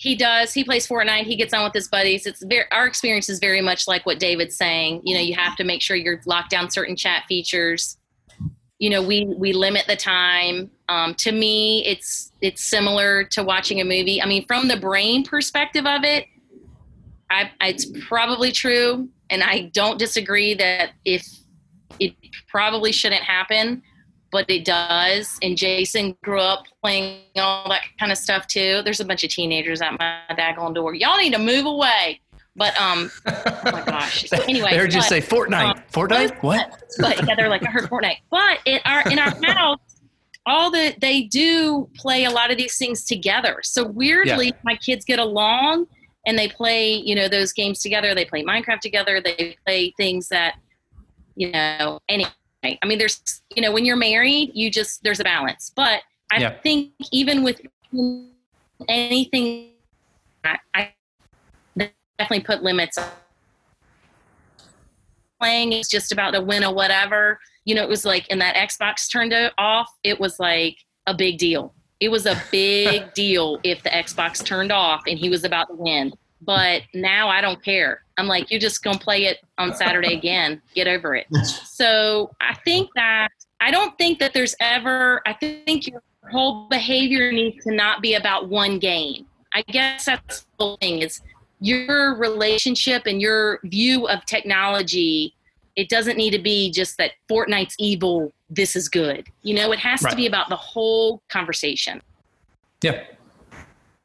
he 0.04 0.14
does. 0.14 0.52
He 0.52 0.64
plays 0.64 0.86
fortnite. 0.86 1.24
He 1.24 1.34
gets 1.34 1.54
on 1.54 1.64
with 1.64 1.72
his 1.72 1.88
buddies. 1.88 2.26
It's 2.26 2.44
very 2.44 2.66
our 2.70 2.86
experience 2.86 3.30
is 3.30 3.38
very 3.38 3.62
much 3.62 3.88
like 3.88 4.04
what 4.04 4.18
david's 4.18 4.54
saying. 4.54 5.00
You 5.04 5.14
know 5.14 5.22
you 5.22 5.34
have 5.34 5.56
to 5.56 5.64
make 5.64 5.80
sure 5.80 5.96
you're 5.96 6.20
locked 6.26 6.50
down 6.50 6.70
certain 6.70 6.94
chat 6.94 7.24
features. 7.26 7.96
You 8.78 8.90
know 8.90 9.02
we 9.02 9.24
we 9.24 9.54
limit 9.54 9.86
the 9.86 9.96
time. 9.96 10.70
Um, 10.90 11.14
to 11.14 11.32
me 11.32 11.86
it's 11.86 12.32
it's 12.42 12.62
similar 12.62 13.24
to 13.24 13.42
watching 13.42 13.80
a 13.80 13.84
movie. 13.84 14.20
I 14.20 14.26
mean 14.26 14.44
from 14.46 14.68
the 14.68 14.76
brain 14.76 15.24
perspective 15.24 15.86
of 15.86 16.04
it 16.04 16.26
I, 17.30 17.50
it's 17.62 17.86
probably 18.06 18.52
true. 18.52 19.08
And 19.30 19.42
I 19.42 19.70
don't 19.72 19.98
disagree 19.98 20.52
that 20.54 20.90
if 21.06 21.26
it 21.98 22.14
probably 22.48 22.92
shouldn't 22.92 23.22
happen, 23.22 23.82
but 24.34 24.50
it 24.50 24.64
does. 24.64 25.38
And 25.42 25.56
Jason 25.56 26.16
grew 26.24 26.40
up 26.40 26.64
playing 26.82 27.20
all 27.36 27.68
that 27.68 27.82
kind 28.00 28.10
of 28.10 28.18
stuff 28.18 28.48
too. 28.48 28.82
There's 28.82 28.98
a 28.98 29.04
bunch 29.04 29.22
of 29.22 29.30
teenagers 29.30 29.80
at 29.80 29.96
my 29.96 30.22
daggone 30.30 30.74
door. 30.74 30.92
Y'all 30.92 31.16
need 31.18 31.34
to 31.34 31.38
move 31.38 31.66
away. 31.66 32.20
But 32.56 32.76
um, 32.80 33.12
oh 33.26 33.60
my 33.66 33.84
gosh. 33.84 34.28
So 34.28 34.42
anyway, 34.48 34.70
they 34.72 34.76
heard 34.76 34.92
you 34.92 34.98
but, 34.98 35.08
say 35.08 35.20
Fortnite. 35.20 35.76
Um, 35.76 35.82
Fortnite? 35.92 36.36
What? 36.42 36.82
But 36.98 37.24
yeah, 37.28 37.36
they're 37.36 37.48
like, 37.48 37.64
I 37.64 37.70
heard 37.70 37.84
Fortnite. 37.84 38.16
But 38.28 38.58
in 38.64 38.80
our 38.84 39.08
in 39.08 39.20
our 39.20 39.30
house, 39.52 39.78
all 40.46 40.72
the 40.72 40.96
they 41.00 41.22
do 41.22 41.88
play 41.94 42.24
a 42.24 42.30
lot 42.30 42.50
of 42.50 42.58
these 42.58 42.76
things 42.76 43.04
together. 43.04 43.60
So 43.62 43.86
weirdly, 43.86 44.46
yeah. 44.46 44.52
my 44.64 44.74
kids 44.74 45.04
get 45.04 45.20
along 45.20 45.86
and 46.26 46.36
they 46.36 46.48
play, 46.48 46.92
you 46.92 47.14
know, 47.14 47.28
those 47.28 47.52
games 47.52 47.80
together. 47.80 48.16
They 48.16 48.24
play 48.24 48.42
Minecraft 48.42 48.80
together. 48.80 49.20
They 49.20 49.56
play 49.64 49.94
things 49.96 50.28
that, 50.30 50.56
you 51.36 51.52
know, 51.52 52.00
anyway. 52.08 52.30
I 52.64 52.86
mean, 52.86 52.98
there's, 52.98 53.42
you 53.54 53.62
know, 53.62 53.72
when 53.72 53.84
you're 53.84 53.96
married, 53.96 54.52
you 54.54 54.70
just 54.70 55.02
there's 55.02 55.20
a 55.20 55.24
balance. 55.24 55.72
But 55.74 56.02
I 56.32 56.40
yeah. 56.40 56.54
think 56.62 56.92
even 57.12 57.42
with 57.42 57.60
anything, 58.88 59.70
I, 60.44 60.58
I 60.74 60.92
definitely 62.18 62.44
put 62.44 62.62
limits. 62.62 62.98
On 62.98 63.06
playing 65.40 65.72
is 65.72 65.88
just 65.88 66.12
about 66.12 66.32
to 66.32 66.40
win 66.40 66.62
a 66.62 66.72
whatever. 66.72 67.38
You 67.64 67.74
know, 67.74 67.82
it 67.82 67.88
was 67.88 68.04
like, 68.04 68.26
and 68.30 68.40
that 68.40 68.54
Xbox 68.54 69.10
turned 69.10 69.34
off. 69.58 69.90
It 70.02 70.18
was 70.18 70.38
like 70.38 70.78
a 71.06 71.14
big 71.14 71.38
deal. 71.38 71.74
It 72.00 72.08
was 72.08 72.26
a 72.26 72.40
big 72.50 73.12
deal 73.14 73.58
if 73.62 73.82
the 73.82 73.90
Xbox 73.90 74.44
turned 74.44 74.72
off 74.72 75.02
and 75.06 75.18
he 75.18 75.28
was 75.28 75.44
about 75.44 75.68
to 75.68 75.74
win. 75.74 76.12
But 76.40 76.82
now 76.94 77.28
I 77.28 77.40
don't 77.40 77.62
care. 77.62 78.03
I'm 78.16 78.26
like, 78.26 78.50
you're 78.50 78.60
just 78.60 78.82
gonna 78.82 78.98
play 78.98 79.24
it 79.24 79.38
on 79.58 79.74
Saturday 79.74 80.14
again. 80.14 80.62
Get 80.74 80.86
over 80.86 81.14
it. 81.14 81.26
So 81.74 82.30
I 82.40 82.54
think 82.64 82.88
that 82.94 83.28
I 83.60 83.72
don't 83.72 83.98
think 83.98 84.20
that 84.20 84.32
there's 84.32 84.54
ever. 84.60 85.22
I 85.26 85.32
think 85.32 85.88
your 85.88 86.02
whole 86.30 86.68
behavior 86.68 87.32
needs 87.32 87.64
to 87.64 87.74
not 87.74 88.00
be 88.00 88.14
about 88.14 88.48
one 88.48 88.78
game. 88.78 89.26
I 89.52 89.62
guess 89.62 90.04
that's 90.04 90.42
the 90.42 90.46
whole 90.64 90.76
thing. 90.76 91.00
Is 91.00 91.20
your 91.58 92.14
relationship 92.14 93.06
and 93.06 93.20
your 93.20 93.58
view 93.64 94.06
of 94.06 94.24
technology 94.24 95.34
it 95.76 95.88
doesn't 95.88 96.16
need 96.16 96.30
to 96.30 96.38
be 96.38 96.70
just 96.70 96.98
that 96.98 97.12
Fortnite's 97.28 97.74
evil, 97.78 98.32
this 98.50 98.76
is 98.76 98.88
good. 98.88 99.26
You 99.42 99.54
know, 99.54 99.72
it 99.72 99.78
has 99.80 100.02
right. 100.02 100.10
to 100.10 100.16
be 100.16 100.26
about 100.26 100.48
the 100.48 100.56
whole 100.56 101.22
conversation. 101.28 102.00
Yep. 102.82 103.13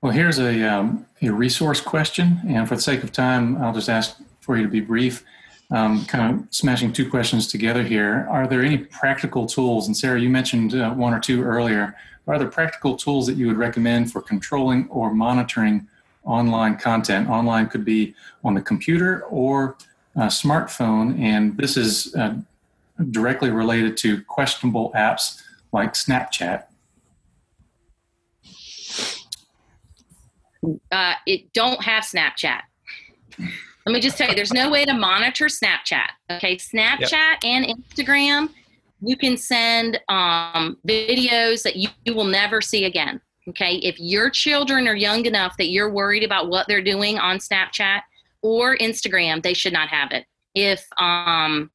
Well, 0.01 0.11
here's 0.13 0.39
a, 0.39 0.63
um, 0.63 1.05
a 1.21 1.29
resource 1.29 1.81
question. 1.81 2.39
And 2.47 2.67
for 2.67 2.75
the 2.75 2.81
sake 2.81 3.03
of 3.03 3.11
time, 3.11 3.57
I'll 3.57 3.73
just 3.73 3.89
ask 3.89 4.17
for 4.39 4.57
you 4.57 4.63
to 4.63 4.69
be 4.69 4.79
brief. 4.79 5.25
Um, 5.71 6.05
kind 6.05 6.33
of 6.33 6.47
smashing 6.53 6.93
two 6.93 7.09
questions 7.09 7.47
together 7.47 7.83
here. 7.83 8.27
Are 8.29 8.47
there 8.47 8.61
any 8.61 8.77
practical 8.77 9.45
tools? 9.45 9.87
And 9.87 9.95
Sarah, 9.95 10.19
you 10.19 10.29
mentioned 10.29 10.73
uh, 10.73 10.93
one 10.93 11.13
or 11.13 11.19
two 11.19 11.43
earlier. 11.43 11.95
Are 12.27 12.39
there 12.39 12.47
practical 12.47 12.95
tools 12.95 13.27
that 13.27 13.35
you 13.35 13.47
would 13.47 13.57
recommend 13.57 14.11
for 14.11 14.21
controlling 14.21 14.87
or 14.89 15.13
monitoring 15.13 15.87
online 16.29 16.77
content. 16.77 17.29
Online 17.29 17.67
could 17.67 17.83
be 17.83 18.13
on 18.43 18.53
the 18.53 18.61
computer 18.61 19.23
or 19.23 19.75
a 20.15 20.27
smartphone, 20.27 21.19
and 21.19 21.57
this 21.57 21.77
is 21.77 22.13
uh, 22.15 22.35
directly 23.11 23.49
related 23.49 23.97
to 23.97 24.21
questionable 24.23 24.91
apps 24.95 25.41
like 25.71 25.93
Snapchat. 25.93 26.65
Uh, 30.91 31.13
it 31.25 31.51
don't 31.53 31.83
have 31.83 32.03
Snapchat. 32.03 32.61
Let 33.85 33.93
me 33.93 33.99
just 34.01 34.17
tell 34.17 34.29
you, 34.29 34.35
there's 34.35 34.53
no 34.53 34.69
way 34.69 34.85
to 34.85 34.93
monitor 34.93 35.45
Snapchat. 35.45 36.09
Okay, 36.29 36.57
Snapchat 36.57 37.11
yep. 37.11 37.39
and 37.43 37.65
Instagram, 37.65 38.49
you 39.01 39.15
can 39.15 39.37
send 39.37 39.99
um, 40.09 40.77
videos 40.87 41.63
that 41.63 41.75
you, 41.75 41.89
you 42.05 42.13
will 42.13 42.25
never 42.25 42.61
see 42.61 42.85
again. 42.85 43.21
Okay. 43.47 43.75
If 43.77 43.99
your 43.99 44.29
children 44.29 44.87
are 44.87 44.95
young 44.95 45.25
enough 45.25 45.55
that 45.57 45.69
you're 45.69 45.91
worried 45.91 46.23
about 46.23 46.49
what 46.49 46.67
they're 46.67 46.83
doing 46.83 47.17
on 47.17 47.37
Snapchat 47.37 48.01
or 48.43 48.77
Instagram, 48.77 49.41
they 49.41 49.53
should 49.53 49.73
not 49.73 49.89
have 49.89 50.11
it. 50.11 50.25
If, 50.53 50.85
um, 50.97 51.71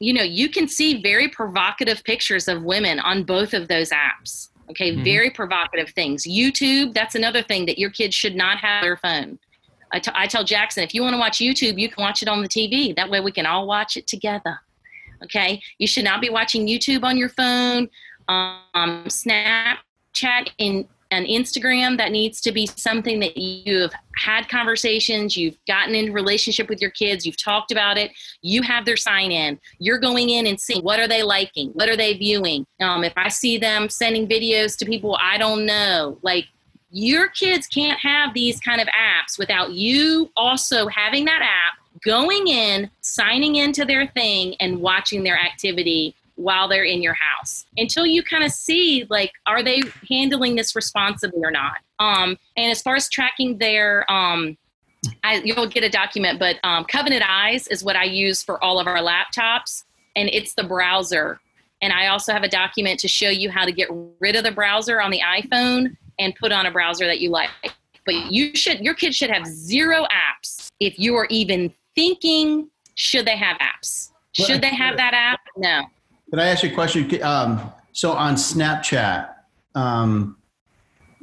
you 0.00 0.12
know, 0.12 0.22
you 0.22 0.48
can 0.48 0.66
see 0.66 1.00
very 1.00 1.28
provocative 1.28 2.02
pictures 2.04 2.48
of 2.48 2.64
women 2.64 2.98
on 2.98 3.24
both 3.24 3.54
of 3.54 3.68
those 3.68 3.90
apps. 3.90 4.48
Okay. 4.70 4.92
Mm-hmm. 4.92 5.04
Very 5.04 5.30
provocative 5.30 5.90
things. 5.90 6.24
YouTube, 6.24 6.92
that's 6.92 7.14
another 7.14 7.42
thing 7.42 7.66
that 7.66 7.78
your 7.78 7.90
kids 7.90 8.14
should 8.14 8.34
not 8.34 8.58
have 8.58 8.82
their 8.82 8.96
phone. 8.96 9.38
I, 9.92 9.98
t- 9.98 10.12
I 10.14 10.26
tell 10.26 10.44
Jackson, 10.44 10.82
if 10.84 10.92
you 10.92 11.02
want 11.02 11.14
to 11.14 11.18
watch 11.18 11.38
YouTube, 11.38 11.78
you 11.78 11.88
can 11.88 12.02
watch 12.02 12.22
it 12.22 12.28
on 12.28 12.42
the 12.42 12.48
TV. 12.48 12.94
That 12.94 13.08
way 13.08 13.20
we 13.20 13.32
can 13.32 13.46
all 13.46 13.66
watch 13.66 13.96
it 13.96 14.06
together. 14.06 14.60
Okay. 15.24 15.60
You 15.78 15.86
should 15.86 16.04
not 16.04 16.20
be 16.20 16.30
watching 16.30 16.66
YouTube 16.66 17.02
on 17.04 17.16
your 17.16 17.30
phone. 17.30 17.88
Um, 18.28 19.04
Snap 19.08 19.78
chat 20.12 20.50
in 20.58 20.86
an 21.10 21.24
Instagram, 21.24 21.96
that 21.98 22.12
needs 22.12 22.40
to 22.42 22.52
be 22.52 22.66
something 22.66 23.20
that 23.20 23.36
you 23.36 23.82
have 23.82 23.92
had 24.16 24.48
conversations, 24.48 25.36
you've 25.36 25.56
gotten 25.66 25.94
in 25.94 26.12
relationship 26.12 26.68
with 26.68 26.80
your 26.80 26.90
kids, 26.90 27.24
you've 27.24 27.42
talked 27.42 27.72
about 27.72 27.96
it, 27.96 28.10
you 28.42 28.62
have 28.62 28.84
their 28.84 28.96
sign 28.96 29.32
in. 29.32 29.58
You're 29.78 29.98
going 29.98 30.30
in 30.30 30.46
and 30.46 30.60
seeing 30.60 30.82
what 30.82 31.00
are 31.00 31.08
they 31.08 31.22
liking, 31.22 31.70
what 31.70 31.88
are 31.88 31.96
they 31.96 32.14
viewing. 32.14 32.66
Um, 32.80 33.04
if 33.04 33.14
I 33.16 33.28
see 33.28 33.58
them 33.58 33.88
sending 33.88 34.28
videos 34.28 34.76
to 34.78 34.84
people 34.84 35.18
I 35.20 35.38
don't 35.38 35.64
know, 35.64 36.18
like 36.22 36.46
your 36.90 37.28
kids 37.28 37.66
can't 37.66 37.98
have 38.00 38.34
these 38.34 38.60
kind 38.60 38.80
of 38.80 38.88
apps 38.88 39.38
without 39.38 39.72
you 39.72 40.30
also 40.36 40.88
having 40.88 41.24
that 41.26 41.42
app, 41.42 41.78
going 42.04 42.48
in, 42.48 42.90
signing 43.00 43.56
into 43.56 43.84
their 43.84 44.06
thing, 44.08 44.54
and 44.60 44.80
watching 44.80 45.22
their 45.22 45.38
activity 45.38 46.14
while 46.38 46.68
they're 46.68 46.84
in 46.84 47.02
your 47.02 47.14
house 47.14 47.66
until 47.76 48.06
you 48.06 48.22
kind 48.22 48.44
of 48.44 48.52
see 48.52 49.04
like 49.10 49.32
are 49.46 49.62
they 49.62 49.82
handling 50.08 50.54
this 50.54 50.76
responsibly 50.76 51.40
or 51.42 51.50
not? 51.50 51.78
Um, 51.98 52.38
and 52.56 52.70
as 52.70 52.80
far 52.80 52.94
as 52.94 53.08
tracking 53.08 53.58
their 53.58 54.10
um, 54.10 54.56
I, 55.24 55.42
you'll 55.44 55.68
get 55.68 55.82
a 55.82 55.90
document 55.90 56.38
but 56.38 56.56
um, 56.62 56.84
covenant 56.84 57.24
eyes 57.28 57.68
is 57.68 57.84
what 57.84 57.96
i 57.96 58.04
use 58.04 58.42
for 58.42 58.62
all 58.62 58.80
of 58.80 58.86
our 58.86 58.98
laptops 58.98 59.84
and 60.16 60.28
it's 60.28 60.54
the 60.54 60.64
browser. 60.64 61.40
And 61.82 61.92
i 61.92 62.06
also 62.06 62.32
have 62.32 62.44
a 62.44 62.48
document 62.48 63.00
to 63.00 63.08
show 63.08 63.28
you 63.28 63.50
how 63.50 63.64
to 63.64 63.72
get 63.72 63.88
rid 64.20 64.36
of 64.36 64.44
the 64.44 64.52
browser 64.52 65.00
on 65.00 65.10
the 65.10 65.20
iphone 65.20 65.96
and 66.20 66.34
put 66.36 66.52
on 66.52 66.66
a 66.66 66.70
browser 66.70 67.06
that 67.06 67.20
you 67.20 67.30
like. 67.30 67.50
But 68.06 68.32
you 68.32 68.54
should 68.54 68.80
your 68.80 68.94
kids 68.94 69.16
should 69.16 69.30
have 69.30 69.44
zero 69.46 70.04
apps 70.04 70.68
if 70.80 70.98
you 70.98 71.16
are 71.16 71.26
even 71.30 71.72
thinking 71.94 72.70
should 72.94 73.26
they 73.26 73.36
have 73.36 73.56
apps? 73.58 74.10
Should 74.32 74.60
they 74.60 74.74
have 74.74 74.96
that 74.96 75.14
app? 75.14 75.40
No 75.56 75.84
can 76.30 76.40
I 76.40 76.48
ask 76.48 76.62
you 76.62 76.70
a 76.70 76.74
question? 76.74 77.22
Um, 77.22 77.72
so 77.92 78.12
on 78.12 78.34
Snapchat, 78.34 79.30
um, 79.74 80.36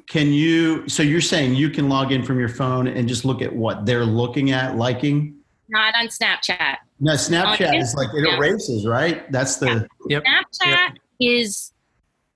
can 0.08 0.32
you? 0.32 0.88
So 0.88 1.04
you're 1.04 1.22
saying 1.22 1.56
you 1.56 1.70
can 1.70 1.90
log 1.90 2.12
in 2.12 2.24
from 2.24 2.40
your 2.40 2.50
phone 2.50 2.88
and 2.88 3.08
just 3.08 3.26
look 3.26 3.42
at 3.42 3.54
what 3.54 3.86
they're 3.86 4.06
looking 4.06 4.52
at, 4.52 4.76
liking? 4.76 5.36
Not 5.70 5.96
on 5.96 6.08
Snapchat. 6.08 6.78
No, 7.00 7.14
Snapchat 7.14 7.80
is 7.80 7.96
like 7.96 8.10
it 8.14 8.28
erases, 8.34 8.86
right? 8.86 9.30
That's 9.32 9.58
the. 9.58 9.88
Yep. 10.08 10.24
Snapchat 10.24 10.66
yep. 10.66 10.98
is 11.20 11.74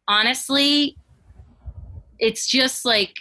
honestly, 0.08 0.96
it's 2.20 2.48
just 2.48 2.86
like 2.86 3.16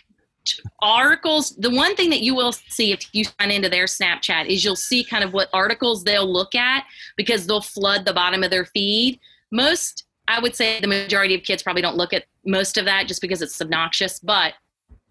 articles 0.81 1.55
the 1.57 1.69
one 1.69 1.95
thing 1.95 2.09
that 2.09 2.23
you 2.23 2.35
will 2.35 2.53
see 2.53 2.91
if 2.91 3.07
you 3.13 3.23
sign 3.23 3.51
into 3.51 3.69
their 3.69 3.85
snapchat 3.85 4.47
is 4.47 4.65
you'll 4.65 4.75
see 4.75 5.05
kind 5.05 5.23
of 5.23 5.35
what 5.35 5.51
articles 5.53 6.05
they'll 6.05 6.33
look 6.33 6.55
at 6.55 6.85
because 7.19 7.47
they'll 7.47 7.61
flood 7.61 8.07
the 8.07 8.15
bottom 8.15 8.43
of 8.43 8.51
their 8.51 8.65
feed 8.65 9.21
most 9.51 10.05
i 10.27 10.39
would 10.41 10.55
say 10.55 10.81
the 10.81 10.87
majority 10.87 11.35
of 11.35 11.43
kids 11.43 11.63
probably 11.63 11.83
don't 11.83 11.97
look 11.97 12.13
at 12.13 12.25
most 12.45 12.77
of 12.79 12.85
that 12.85 13.07
just 13.07 13.21
because 13.21 13.43
it's 13.43 13.61
obnoxious 13.61 14.19
but 14.19 14.55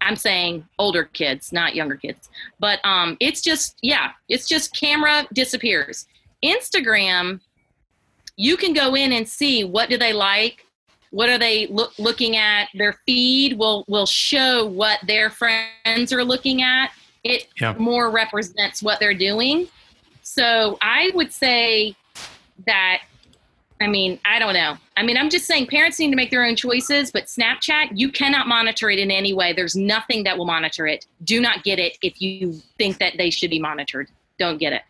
i'm 0.00 0.16
saying 0.16 0.66
older 0.78 1.04
kids 1.04 1.52
not 1.52 1.74
younger 1.74 1.96
kids. 1.96 2.30
But 2.58 2.84
um 2.84 3.16
it's 3.20 3.40
just 3.40 3.78
yeah 3.82 4.12
it's 4.28 4.46
just 4.46 4.74
camera 4.78 5.26
disappears. 5.32 6.06
Instagram 6.44 7.40
you 8.36 8.56
can 8.56 8.72
go 8.72 8.94
in 8.94 9.12
and 9.12 9.28
see 9.28 9.64
what 9.64 9.88
do 9.88 9.96
they 9.98 10.12
like 10.12 10.64
what 11.10 11.30
are 11.30 11.38
they 11.38 11.66
look, 11.68 11.98
looking 11.98 12.36
at 12.36 12.68
their 12.74 12.94
feed 13.06 13.58
will 13.58 13.84
will 13.88 14.06
show 14.06 14.66
what 14.66 15.00
their 15.06 15.30
friends 15.30 16.12
are 16.12 16.24
looking 16.24 16.62
at. 16.62 16.92
It 17.24 17.48
yeah. 17.60 17.74
more 17.78 18.10
represents 18.10 18.82
what 18.82 19.00
they're 19.00 19.14
doing. 19.14 19.68
So 20.22 20.78
i 20.80 21.10
would 21.14 21.32
say 21.32 21.96
that 22.66 23.02
I 23.80 23.86
mean, 23.86 24.18
I 24.24 24.38
don't 24.38 24.54
know. 24.54 24.76
I 24.96 25.02
mean, 25.04 25.16
I'm 25.16 25.30
just 25.30 25.46
saying 25.46 25.68
parents 25.68 25.98
need 25.98 26.10
to 26.10 26.16
make 26.16 26.30
their 26.30 26.44
own 26.44 26.56
choices, 26.56 27.12
but 27.12 27.24
Snapchat, 27.26 27.90
you 27.94 28.10
cannot 28.10 28.48
monitor 28.48 28.90
it 28.90 28.98
in 28.98 29.10
any 29.10 29.32
way. 29.32 29.52
There's 29.52 29.76
nothing 29.76 30.24
that 30.24 30.36
will 30.36 30.46
monitor 30.46 30.86
it. 30.86 31.06
Do 31.22 31.40
not 31.40 31.62
get 31.62 31.78
it 31.78 31.96
if 32.02 32.20
you 32.20 32.54
think 32.76 32.98
that 32.98 33.14
they 33.18 33.30
should 33.30 33.50
be 33.50 33.60
monitored. 33.60 34.08
Don't 34.38 34.58
get 34.58 34.72
it. 34.72 34.82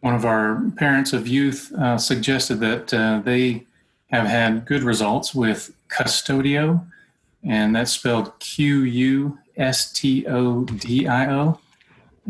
One 0.00 0.14
of 0.14 0.24
our 0.24 0.62
parents 0.76 1.12
of 1.12 1.26
youth 1.26 1.72
uh, 1.72 1.98
suggested 1.98 2.56
that 2.60 2.92
uh, 2.94 3.20
they 3.24 3.64
have 4.10 4.26
had 4.26 4.64
good 4.64 4.82
results 4.82 5.34
with 5.34 5.74
Qustodio, 5.88 6.84
and 7.42 7.74
that's 7.74 7.92
spelled 7.92 8.38
Q 8.38 8.82
U 8.82 9.38
S 9.56 9.92
T 9.92 10.26
O 10.26 10.64
D 10.64 11.08
I 11.08 11.32
O. 11.32 11.58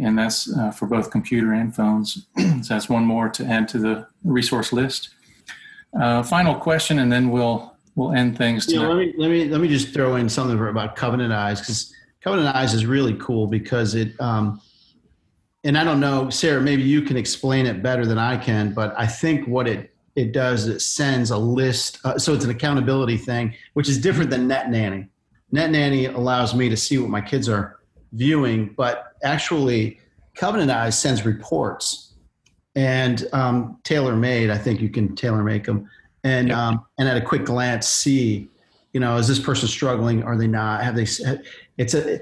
and 0.01 0.17
that's 0.17 0.57
uh, 0.57 0.71
for 0.71 0.87
both 0.87 1.11
computer 1.11 1.53
and 1.53 1.75
phones. 1.75 2.27
so 2.37 2.63
that's 2.69 2.89
one 2.89 3.05
more 3.05 3.29
to 3.29 3.45
add 3.45 3.69
to 3.69 3.79
the 3.79 4.07
resource 4.25 4.73
list. 4.73 5.11
Uh, 5.99 6.23
final 6.23 6.55
question, 6.55 6.99
and 6.99 7.11
then 7.11 7.31
we'll 7.31 7.77
we'll 7.95 8.13
end 8.13 8.37
things. 8.37 8.69
Know, 8.69 8.89
let 8.89 8.99
me 8.99 9.15
let 9.17 9.31
me 9.31 9.49
let 9.49 9.61
me 9.61 9.69
just 9.69 9.93
throw 9.93 10.17
in 10.17 10.29
something 10.29 10.59
about 10.59 10.97
Covenant 10.97 11.33
Eyes 11.33 11.61
because 11.61 11.93
Covenant 12.21 12.55
Eyes 12.55 12.75
is 12.75 12.87
really 12.87 13.15
cool 13.15 13.47
because 13.47 13.95
it. 13.95 14.19
Um, 14.21 14.61
and 15.65 15.77
I 15.77 15.85
don't 15.85 16.01
know, 16.01 16.31
Sarah. 16.31 16.61
Maybe 16.61 16.83
you 16.83 17.03
can 17.03 17.17
explain 17.17 17.67
it 17.67 17.83
better 17.83 18.07
than 18.07 18.19
I 18.19 18.37
can, 18.37 18.73
but 18.73 18.95
I 18.97 19.07
think 19.07 19.49
what 19.49 19.67
it 19.67 19.91
it 20.15 20.33
does 20.33 20.67
is 20.67 20.77
it 20.77 20.81
sends 20.81 21.31
a 21.31 21.39
list. 21.39 21.99
Uh, 22.05 22.19
so 22.19 22.35
it's 22.35 22.45
an 22.45 22.51
accountability 22.51 23.17
thing, 23.17 23.55
which 23.75 23.89
is 23.89 23.99
different 23.99 24.31
than 24.31 24.47
Net 24.49 24.71
Nanny. 24.71 25.09
Net 25.51 25.71
Nanny 25.71 26.07
allows 26.07 26.55
me 26.55 26.69
to 26.69 26.77
see 26.77 26.99
what 26.99 27.09
my 27.09 27.21
kids 27.21 27.49
are 27.49 27.79
viewing, 28.13 28.75
but 28.77 29.15
actually, 29.23 30.01
Covenant 30.35 30.71
Eyes 30.71 30.99
sends 30.99 31.25
reports 31.25 32.08
and 32.79 33.27
um, 33.33 33.77
tailor 33.83 34.15
made. 34.15 34.51
I 34.51 34.57
think 34.57 34.81
you 34.81 34.89
can 34.89 35.17
tailor 35.17 35.43
make 35.43 35.65
them, 35.65 35.91
and 36.23 36.49
Yep. 36.49 36.57
um, 36.57 36.87
and 36.99 37.09
at 37.09 37.17
a 37.17 37.21
quick 37.21 37.45
glance 37.45 37.89
see, 37.89 38.49
you 38.93 39.01
know, 39.01 39.17
is 39.17 39.27
this 39.27 39.41
person 39.41 39.67
struggling? 39.69 40.23
Are 40.23 40.37
they 40.37 40.47
not? 40.47 40.85
Have 40.85 40.95
they? 40.95 41.07
It's 41.77 41.95
a 41.95 42.21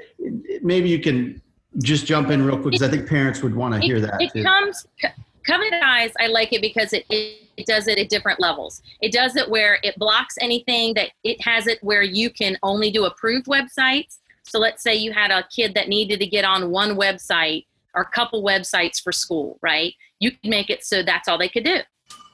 maybe 0.62 0.88
you 0.88 0.98
can 0.98 1.42
just 1.82 2.06
jump 2.06 2.30
in 2.30 2.42
real 2.42 2.56
quick 2.56 2.72
because 2.72 2.82
I 2.82 2.90
think 2.90 3.06
parents 3.06 3.42
would 3.42 3.54
want 3.54 3.74
to 3.74 3.80
hear 3.80 4.00
that 4.00 4.20
it 4.22 4.32
too. 4.32 4.42
comes 4.42 4.86
Co- 5.00 5.08
covenant 5.46 5.84
eyes 5.84 6.10
i 6.18 6.26
like 6.26 6.52
it 6.52 6.60
because 6.60 6.92
it, 6.92 7.04
it, 7.10 7.42
it 7.56 7.66
does 7.66 7.86
it 7.86 7.98
at 7.98 8.08
different 8.08 8.40
levels 8.40 8.82
it 9.02 9.12
does 9.12 9.36
it 9.36 9.48
where 9.48 9.78
it 9.84 9.96
blocks 9.98 10.36
anything 10.40 10.94
that 10.94 11.10
it 11.22 11.40
has 11.40 11.66
it 11.66 11.78
where 11.82 12.02
you 12.02 12.30
can 12.30 12.56
only 12.62 12.90
do 12.90 13.04
approved 13.04 13.46
websites 13.46 14.18
so 14.42 14.58
let's 14.58 14.82
say 14.82 14.94
you 14.94 15.12
had 15.12 15.30
a 15.30 15.46
kid 15.54 15.74
that 15.74 15.86
needed 15.88 16.18
to 16.18 16.26
get 16.26 16.44
on 16.44 16.70
one 16.70 16.96
website 16.96 17.66
or 17.94 18.02
a 18.02 18.06
couple 18.08 18.42
websites 18.42 19.00
for 19.00 19.12
school 19.12 19.58
right 19.62 19.94
you 20.20 20.30
can 20.30 20.50
make 20.50 20.70
it 20.70 20.84
so 20.84 21.02
that's 21.02 21.28
all 21.28 21.38
they 21.38 21.48
could 21.48 21.64
do 21.64 21.78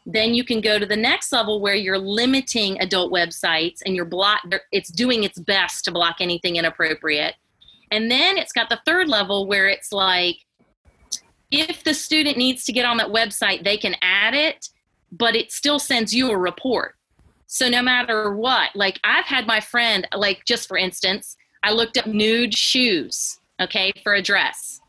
then 0.05 0.35
you 0.35 0.45
can 0.45 0.61
go 0.61 0.81
to 0.81 0.87
the 0.87 0.97
next 0.97 1.33
level 1.33 1.61
where 1.61 1.77
you're 1.77 1.99
limiting 1.99 2.81
adult 2.81 3.13
websites 3.13 3.79
and 3.85 3.95
you're 3.95 4.05
block 4.05 4.41
it's 4.73 4.91
doing 4.91 5.25
its 5.25 5.39
best 5.39 5.85
to 5.85 5.93
block 5.93 6.17
anything 6.21 6.57
inappropriate 6.57 7.35
and 7.93 8.11
then 8.11 8.39
it's 8.39 8.53
got 8.53 8.71
the 8.71 8.81
third 8.87 9.09
level 9.09 9.47
where 9.47 9.69
it's 9.69 9.93
like 9.93 10.37
if 11.53 11.85
the 11.85 11.93
student 11.93 12.39
needs 12.39 12.65
to 12.65 12.73
get 12.73 12.87
on 12.87 12.97
that 12.97 13.09
website, 13.09 13.63
they 13.63 13.77
can 13.77 13.95
add 14.01 14.35
it, 14.35 14.71
but 15.13 15.37
it 15.37 15.53
still 15.53 15.79
sends 15.79 16.15
you 16.15 16.31
a 16.31 16.37
report. 16.37 16.95
So 17.47 17.69
no 17.69 17.83
matter 17.83 18.35
what, 18.35 18.71
like 18.75 18.99
I've 19.05 19.27
had 19.27 19.47
my 19.47 19.61
friend, 19.61 20.09
like 20.15 20.47
just 20.47 20.67
for 20.67 20.79
instance, 20.79 21.37
I 21.63 21.73
looked 21.73 21.99
up 21.99 22.07
nude 22.07 22.57
shoes, 22.57 23.39
okay, 23.61 23.93
for 24.03 24.15
a 24.15 24.23
dress. 24.23 24.81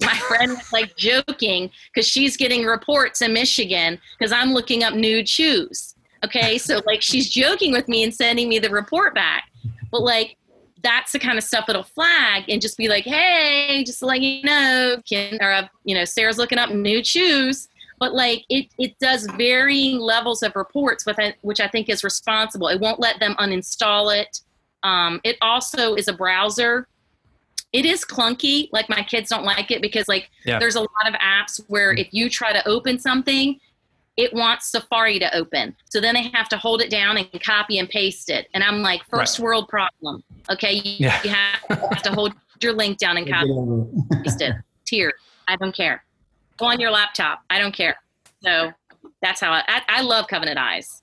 My 0.00 0.14
friend 0.14 0.52
was 0.52 0.72
like 0.72 0.96
joking 0.96 1.70
because 1.92 2.06
she's 2.06 2.36
getting 2.36 2.64
reports 2.64 3.20
in 3.20 3.32
Michigan 3.32 3.98
because 4.18 4.32
I'm 4.32 4.52
looking 4.52 4.84
up 4.84 4.94
nude 4.94 5.28
shoes. 5.28 5.94
Okay, 6.24 6.58
so 6.58 6.80
like 6.86 7.02
she's 7.02 7.28
joking 7.28 7.72
with 7.72 7.88
me 7.88 8.02
and 8.02 8.14
sending 8.14 8.48
me 8.48 8.58
the 8.58 8.70
report 8.70 9.14
back. 9.14 9.44
But 9.90 10.02
like 10.02 10.36
that's 10.82 11.12
the 11.12 11.18
kind 11.18 11.38
of 11.38 11.44
stuff 11.44 11.66
that'll 11.66 11.82
flag 11.82 12.44
and 12.48 12.62
just 12.62 12.76
be 12.76 12.88
like, 12.88 13.04
hey, 13.04 13.82
just 13.84 13.98
to 14.00 14.06
let 14.06 14.20
you 14.20 14.42
know, 14.42 15.00
Ken, 15.08 15.38
or 15.40 15.52
uh, 15.52 15.68
you 15.84 15.94
know, 15.94 16.04
Sarah's 16.04 16.38
looking 16.38 16.58
up 16.58 16.70
nude 16.70 17.06
shoes. 17.06 17.68
But 17.98 18.14
like 18.14 18.44
it, 18.48 18.66
it 18.78 18.98
does 19.00 19.26
varying 19.36 19.98
levels 19.98 20.42
of 20.44 20.54
reports, 20.54 21.04
with 21.04 21.18
it, 21.18 21.36
which 21.42 21.60
I 21.60 21.66
think 21.66 21.88
is 21.88 22.04
responsible. 22.04 22.68
It 22.68 22.80
won't 22.80 23.00
let 23.00 23.18
them 23.18 23.34
uninstall 23.40 24.16
it. 24.16 24.40
Um, 24.84 25.20
it 25.24 25.36
also 25.42 25.94
is 25.94 26.06
a 26.06 26.12
browser. 26.12 26.86
It 27.72 27.84
is 27.84 28.04
clunky. 28.04 28.68
Like 28.72 28.88
my 28.88 29.02
kids 29.02 29.28
don't 29.30 29.44
like 29.44 29.70
it 29.70 29.82
because 29.82 30.08
like 30.08 30.30
Yeah. 30.44 30.58
there's 30.58 30.76
a 30.76 30.80
lot 30.80 31.06
of 31.06 31.14
apps 31.14 31.60
where 31.68 31.92
if 31.92 32.08
you 32.12 32.30
try 32.30 32.52
to 32.52 32.66
open 32.66 32.98
something, 32.98 33.58
it 34.16 34.32
wants 34.34 34.70
Safari 34.70 35.18
to 35.20 35.34
open. 35.36 35.76
So 35.90 36.00
then 36.00 36.14
they 36.14 36.28
have 36.34 36.48
to 36.48 36.56
hold 36.56 36.80
it 36.82 36.90
down 36.90 37.18
and 37.18 37.28
copy 37.42 37.78
and 37.78 37.88
paste 37.88 38.30
it. 38.30 38.48
And 38.54 38.64
I'm 38.64 38.82
like, 38.82 39.02
first 39.08 39.38
world 39.38 39.68
problem. 39.68 40.24
Okay, 40.50 40.72
you, 40.74 40.96
Yeah. 41.06 41.20
you 41.24 41.30
have, 41.30 41.78
have 41.92 42.02
to 42.02 42.10
hold 42.12 42.32
your 42.60 42.72
link 42.72 42.98
down 42.98 43.16
and 43.16 43.28
copy 43.28 43.50
and 43.50 44.10
paste 44.24 44.40
it. 44.40 44.54
Tier. 44.86 45.12
I 45.46 45.56
don't 45.56 45.74
care. 45.74 46.04
Go 46.56 46.66
on 46.66 46.80
your 46.80 46.90
laptop. 46.90 47.42
I 47.50 47.58
don't 47.60 47.72
care. 47.72 47.96
So 48.42 48.72
that's 49.22 49.40
how 49.40 49.52
I, 49.52 49.62
I, 49.68 49.82
I 49.88 50.00
love 50.02 50.26
Covenant 50.26 50.58
Eyes. 50.58 51.00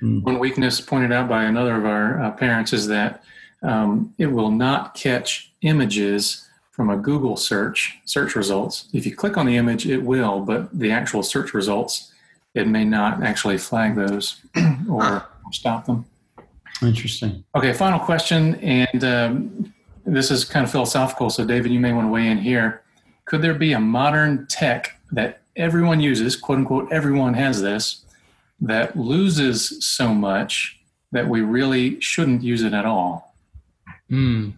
One 0.00 0.38
weakness 0.38 0.80
pointed 0.80 1.12
out 1.12 1.28
by 1.28 1.44
another 1.44 1.76
of 1.76 1.84
our 1.84 2.20
uh, 2.22 2.30
parents 2.32 2.72
is 2.72 2.86
that 2.88 3.22
um, 3.62 4.14
it 4.18 4.26
will 4.26 4.50
not 4.50 4.94
catch 4.94 5.52
images 5.62 6.48
from 6.70 6.90
a 6.90 6.96
Google 6.96 7.36
search 7.36 7.98
search 8.04 8.36
results. 8.36 8.88
If 8.92 9.04
you 9.04 9.14
click 9.14 9.36
on 9.36 9.46
the 9.46 9.56
image, 9.56 9.86
it 9.86 10.02
will, 10.02 10.40
but 10.40 10.76
the 10.78 10.92
actual 10.92 11.22
search 11.22 11.52
results, 11.52 12.12
it 12.54 12.68
may 12.68 12.84
not 12.84 13.22
actually 13.22 13.58
flag 13.58 13.96
those 13.96 14.40
or 14.88 15.26
stop 15.50 15.86
them. 15.86 16.06
Interesting. 16.80 17.44
Okay, 17.56 17.72
final 17.72 17.98
question, 17.98 18.54
and 18.56 19.02
um, 19.02 19.74
this 20.06 20.30
is 20.30 20.44
kind 20.44 20.64
of 20.64 20.70
philosophical. 20.70 21.30
So, 21.30 21.44
David, 21.44 21.72
you 21.72 21.80
may 21.80 21.92
want 21.92 22.06
to 22.06 22.12
weigh 22.12 22.28
in 22.28 22.38
here. 22.38 22.82
Could 23.24 23.42
there 23.42 23.54
be 23.54 23.72
a 23.72 23.80
modern 23.80 24.46
tech 24.46 25.00
that 25.10 25.40
everyone 25.56 26.00
uses, 26.00 26.36
quote 26.36 26.58
unquote, 26.58 26.92
everyone 26.92 27.34
has 27.34 27.60
this, 27.60 28.04
that 28.60 28.96
loses 28.96 29.84
so 29.84 30.14
much 30.14 30.80
that 31.10 31.28
we 31.28 31.40
really 31.40 32.00
shouldn't 32.00 32.42
use 32.42 32.62
it 32.62 32.72
at 32.72 32.86
all? 32.86 33.27
Hmm. 34.08 34.50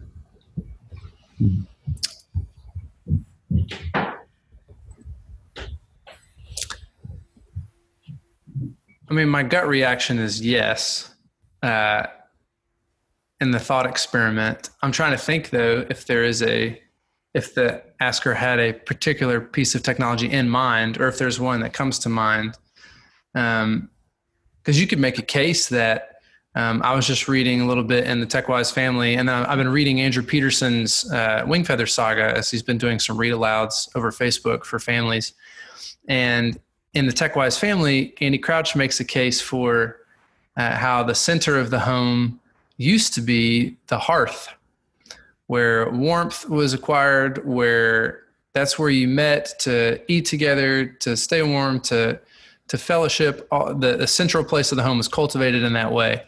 I 9.09 9.13
mean, 9.13 9.27
my 9.27 9.43
gut 9.43 9.67
reaction 9.67 10.19
is 10.19 10.39
yes. 10.41 11.13
Uh, 11.61 12.07
in 13.41 13.51
the 13.51 13.59
thought 13.59 13.85
experiment, 13.85 14.69
I'm 14.81 14.91
trying 14.91 15.11
to 15.11 15.17
think 15.17 15.49
though 15.49 15.85
if 15.89 16.05
there 16.05 16.23
is 16.23 16.41
a, 16.43 16.81
if 17.33 17.53
the 17.53 17.83
asker 17.99 18.33
had 18.33 18.59
a 18.59 18.73
particular 18.73 19.41
piece 19.41 19.75
of 19.75 19.83
technology 19.83 20.31
in 20.31 20.47
mind, 20.47 20.99
or 21.01 21.07
if 21.07 21.17
there's 21.17 21.39
one 21.39 21.59
that 21.61 21.73
comes 21.73 21.99
to 21.99 22.09
mind. 22.09 22.57
Um, 23.35 23.89
because 24.63 24.79
you 24.79 24.85
could 24.85 24.99
make 24.99 25.17
a 25.17 25.23
case 25.23 25.69
that 25.69 26.10
um, 26.55 26.81
I 26.83 26.93
was 26.93 27.07
just 27.07 27.27
reading 27.27 27.61
a 27.61 27.67
little 27.67 27.83
bit 27.83 28.05
in 28.05 28.19
the 28.19 28.25
TechWise 28.25 28.73
family, 28.73 29.15
and 29.15 29.29
then 29.29 29.45
I've 29.45 29.57
been 29.57 29.69
reading 29.69 30.01
Andrew 30.01 30.23
Peterson's 30.23 31.09
uh, 31.11 31.45
Wingfeather 31.45 31.89
saga 31.89 32.35
as 32.37 32.51
he's 32.51 32.63
been 32.63 32.77
doing 32.77 32.99
some 32.99 33.17
read 33.17 33.31
alouds 33.31 33.89
over 33.95 34.11
Facebook 34.11 34.65
for 34.65 34.77
families. 34.77 35.33
And 36.09 36.59
in 36.93 37.05
the 37.05 37.13
TechWise 37.13 37.57
family, 37.57 38.13
Andy 38.19 38.37
Crouch 38.37 38.75
makes 38.75 38.99
a 38.99 39.05
case 39.05 39.39
for 39.39 39.97
uh, 40.57 40.75
how 40.75 41.03
the 41.03 41.15
center 41.15 41.57
of 41.57 41.69
the 41.69 41.79
home 41.79 42.41
used 42.75 43.13
to 43.13 43.21
be 43.21 43.77
the 43.87 43.97
hearth, 43.97 44.49
where 45.47 45.89
warmth 45.91 46.49
was 46.49 46.73
acquired, 46.73 47.45
where 47.45 48.23
that's 48.51 48.77
where 48.77 48.89
you 48.89 49.07
met 49.07 49.57
to 49.59 50.01
eat 50.11 50.25
together, 50.25 50.85
to 50.85 51.15
stay 51.15 51.41
warm, 51.43 51.79
to 51.79 52.19
to 52.71 52.77
fellowship. 52.77 53.49
The, 53.49 53.97
the 53.99 54.07
central 54.07 54.45
place 54.45 54.71
of 54.71 54.77
the 54.77 54.83
home 54.83 54.97
was 54.97 55.09
cultivated 55.09 55.63
in 55.63 55.73
that 55.73 55.91
way. 55.91 56.23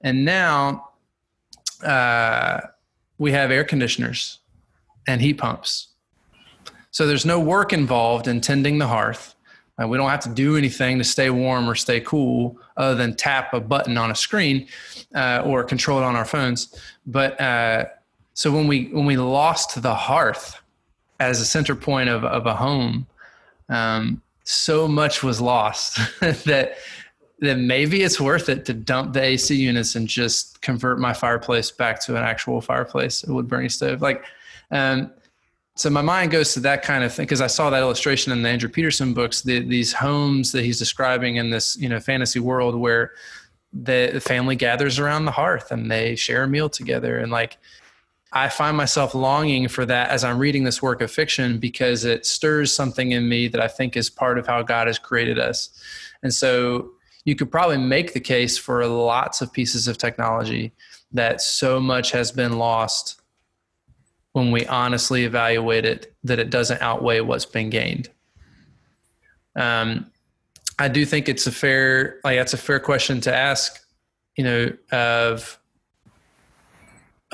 And 0.00 0.24
now 0.24 0.92
uh, 1.84 2.62
we 3.18 3.32
have 3.32 3.50
air 3.50 3.64
conditioners 3.64 4.38
and 5.06 5.20
heat 5.20 5.34
pumps. 5.34 5.88
So 6.90 7.06
there's 7.06 7.26
no 7.26 7.38
work 7.38 7.74
involved 7.74 8.28
in 8.28 8.40
tending 8.40 8.78
the 8.78 8.86
hearth. 8.86 9.34
Uh, 9.78 9.86
we 9.86 9.98
don't 9.98 10.08
have 10.08 10.20
to 10.20 10.30
do 10.30 10.56
anything 10.56 10.96
to 10.96 11.04
stay 11.04 11.28
warm 11.28 11.68
or 11.68 11.74
stay 11.74 12.00
cool 12.00 12.56
other 12.78 12.94
than 12.94 13.14
tap 13.14 13.52
a 13.52 13.60
button 13.60 13.98
on 13.98 14.10
a 14.10 14.14
screen 14.14 14.66
uh, 15.14 15.42
or 15.44 15.64
control 15.64 15.98
it 15.98 16.04
on 16.04 16.16
our 16.16 16.24
phones. 16.24 16.74
But 17.04 17.38
uh, 17.38 17.86
so 18.32 18.50
when 18.50 18.66
we 18.66 18.86
when 18.86 19.04
we 19.04 19.18
lost 19.18 19.82
the 19.82 19.94
hearth 19.94 20.62
as 21.20 21.42
a 21.42 21.44
center 21.44 21.74
point 21.74 22.08
of, 22.08 22.24
of 22.24 22.46
a 22.46 22.54
home, 22.54 23.06
um, 23.68 24.22
so 24.44 24.86
much 24.86 25.22
was 25.22 25.40
lost 25.40 25.98
that 26.20 26.76
that 27.40 27.58
maybe 27.58 28.02
it's 28.02 28.20
worth 28.20 28.48
it 28.48 28.64
to 28.64 28.72
dump 28.72 29.12
the 29.12 29.22
AC 29.22 29.54
units 29.54 29.96
and 29.96 30.08
just 30.08 30.62
convert 30.62 30.98
my 30.98 31.12
fireplace 31.12 31.70
back 31.70 32.00
to 32.00 32.16
an 32.16 32.22
actual 32.22 32.60
fireplace, 32.60 33.26
a 33.26 33.32
wood 33.32 33.48
burning 33.48 33.68
stove. 33.68 34.00
Like, 34.00 34.24
um, 34.70 35.10
so 35.74 35.90
my 35.90 36.00
mind 36.00 36.30
goes 36.30 36.54
to 36.54 36.60
that 36.60 36.82
kind 36.82 37.02
of 37.02 37.12
thing 37.12 37.24
because 37.24 37.40
I 37.40 37.48
saw 37.48 37.68
that 37.70 37.80
illustration 37.80 38.32
in 38.32 38.42
the 38.42 38.48
Andrew 38.48 38.68
Peterson 38.68 39.12
books. 39.12 39.42
The, 39.42 39.60
these 39.60 39.92
homes 39.92 40.52
that 40.52 40.64
he's 40.64 40.78
describing 40.78 41.36
in 41.36 41.50
this 41.50 41.76
you 41.76 41.88
know 41.88 41.98
fantasy 41.98 42.38
world 42.38 42.76
where 42.76 43.12
the, 43.72 44.10
the 44.12 44.20
family 44.20 44.54
gathers 44.54 45.00
around 45.00 45.24
the 45.24 45.32
hearth 45.32 45.72
and 45.72 45.90
they 45.90 46.14
share 46.14 46.44
a 46.44 46.48
meal 46.48 46.68
together 46.68 47.18
and 47.18 47.32
like 47.32 47.58
I 48.34 48.48
find 48.48 48.76
myself 48.76 49.14
longing 49.14 49.68
for 49.68 49.86
that 49.86 50.10
as 50.10 50.24
I'm 50.24 50.38
reading 50.38 50.64
this 50.64 50.82
work 50.82 51.00
of 51.00 51.10
fiction 51.10 51.58
because 51.58 52.04
it 52.04 52.26
stirs 52.26 52.72
something 52.72 53.12
in 53.12 53.28
me 53.28 53.46
that 53.46 53.60
I 53.60 53.68
think 53.68 53.96
is 53.96 54.10
part 54.10 54.38
of 54.38 54.46
how 54.46 54.62
God 54.62 54.88
has 54.88 54.98
created 54.98 55.38
us. 55.38 55.70
And 56.24 56.34
so 56.34 56.90
you 57.24 57.36
could 57.36 57.52
probably 57.52 57.78
make 57.78 58.12
the 58.12 58.20
case 58.20 58.58
for 58.58 58.84
lots 58.86 59.40
of 59.40 59.52
pieces 59.52 59.86
of 59.86 59.98
technology 59.98 60.72
that 61.12 61.40
so 61.40 61.78
much 61.78 62.10
has 62.10 62.32
been 62.32 62.58
lost 62.58 63.20
when 64.32 64.50
we 64.50 64.66
honestly 64.66 65.24
evaluate 65.24 65.84
it 65.84 66.12
that 66.24 66.40
it 66.40 66.50
doesn't 66.50 66.82
outweigh 66.82 67.20
what's 67.20 67.46
been 67.46 67.70
gained. 67.70 68.10
Um, 69.54 70.10
I 70.76 70.88
do 70.88 71.06
think 71.06 71.28
it's 71.28 71.46
a 71.46 71.52
fair 71.52 72.18
like 72.24 72.36
that's 72.36 72.52
a 72.52 72.58
fair 72.58 72.80
question 72.80 73.20
to 73.22 73.34
ask, 73.34 73.80
you 74.36 74.42
know, 74.42 74.72
of 74.90 75.56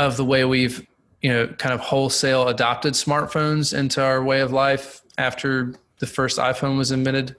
of 0.01 0.17
the 0.17 0.25
way 0.25 0.45
we've 0.47 0.87
you 1.21 1.31
know 1.31 1.47
kind 1.47 1.75
of 1.75 1.81
wholesale 1.81 2.49
adopted 2.49 2.95
smartphones 2.95 3.77
into 3.79 4.03
our 4.03 4.25
way 4.25 4.41
of 4.41 4.51
life 4.51 5.03
after 5.19 5.75
the 5.99 6.07
first 6.07 6.39
iPhone 6.39 6.79
was 6.79 6.91
invented. 6.91 7.37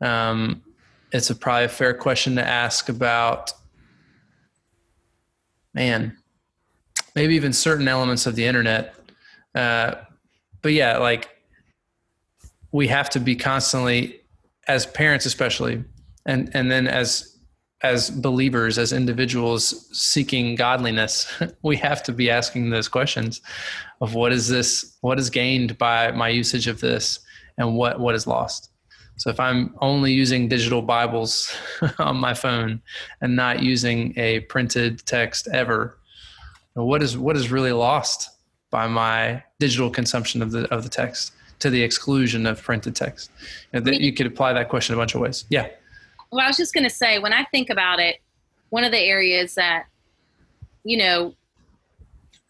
Um, 0.00 0.62
it's 1.12 1.28
a 1.28 1.34
probably 1.34 1.64
a 1.64 1.68
fair 1.68 1.92
question 1.92 2.36
to 2.36 2.46
ask 2.46 2.88
about 2.88 3.52
man 5.74 6.16
maybe 7.16 7.34
even 7.34 7.52
certain 7.52 7.88
elements 7.88 8.26
of 8.26 8.36
the 8.36 8.44
internet 8.44 8.94
uh, 9.56 9.94
but 10.62 10.72
yeah 10.72 10.98
like 10.98 11.28
we 12.70 12.86
have 12.86 13.10
to 13.10 13.18
be 13.18 13.34
constantly 13.34 14.20
as 14.68 14.86
parents 14.86 15.26
especially 15.26 15.82
and 16.26 16.48
and 16.54 16.70
then 16.70 16.86
as 16.86 17.29
as 17.82 18.10
believers 18.10 18.78
as 18.78 18.92
individuals 18.92 19.88
seeking 19.96 20.54
godliness 20.54 21.32
we 21.62 21.76
have 21.76 22.02
to 22.02 22.12
be 22.12 22.30
asking 22.30 22.70
those 22.70 22.88
questions 22.88 23.40
of 24.00 24.14
what 24.14 24.32
is 24.32 24.48
this 24.48 24.96
what 25.00 25.18
is 25.18 25.30
gained 25.30 25.78
by 25.78 26.10
my 26.10 26.28
usage 26.28 26.66
of 26.66 26.80
this 26.80 27.20
and 27.58 27.76
what 27.76 27.98
what 28.00 28.14
is 28.14 28.26
lost 28.26 28.70
so 29.20 29.28
if 29.28 29.38
I'm 29.38 29.74
only 29.82 30.14
using 30.14 30.48
digital 30.48 30.80
Bibles 30.80 31.54
on 31.98 32.16
my 32.16 32.32
phone 32.32 32.80
and 33.20 33.36
not 33.36 33.62
using 33.62 34.18
a 34.18 34.40
printed 34.40 35.04
text 35.04 35.46
ever, 35.52 35.98
what 36.72 37.02
is 37.02 37.18
what 37.18 37.36
is 37.36 37.50
really 37.50 37.72
lost 37.72 38.30
by 38.70 38.86
my 38.86 39.42
digital 39.58 39.90
consumption 39.90 40.40
of 40.40 40.52
the 40.52 40.66
of 40.72 40.84
the 40.84 40.88
text 40.88 41.34
to 41.58 41.68
the 41.68 41.82
exclusion 41.82 42.46
of 42.46 42.62
printed 42.62 42.96
text? 42.96 43.30
You, 43.74 43.80
know, 43.80 43.92
you 43.92 44.14
could 44.14 44.24
apply 44.24 44.54
that 44.54 44.70
question 44.70 44.94
a 44.94 44.98
bunch 44.98 45.14
of 45.14 45.20
ways. 45.20 45.44
Yeah. 45.50 45.68
Well, 46.30 46.44
I 46.44 46.48
was 46.48 46.56
just 46.56 46.74
going 46.74 46.84
to 46.84 46.90
say 46.90 47.18
when 47.18 47.32
I 47.32 47.44
think 47.44 47.70
about 47.70 47.98
it, 48.00 48.16
one 48.70 48.84
of 48.84 48.92
the 48.92 48.98
areas 48.98 49.54
that 49.56 49.86
you 50.84 50.96
know, 50.96 51.34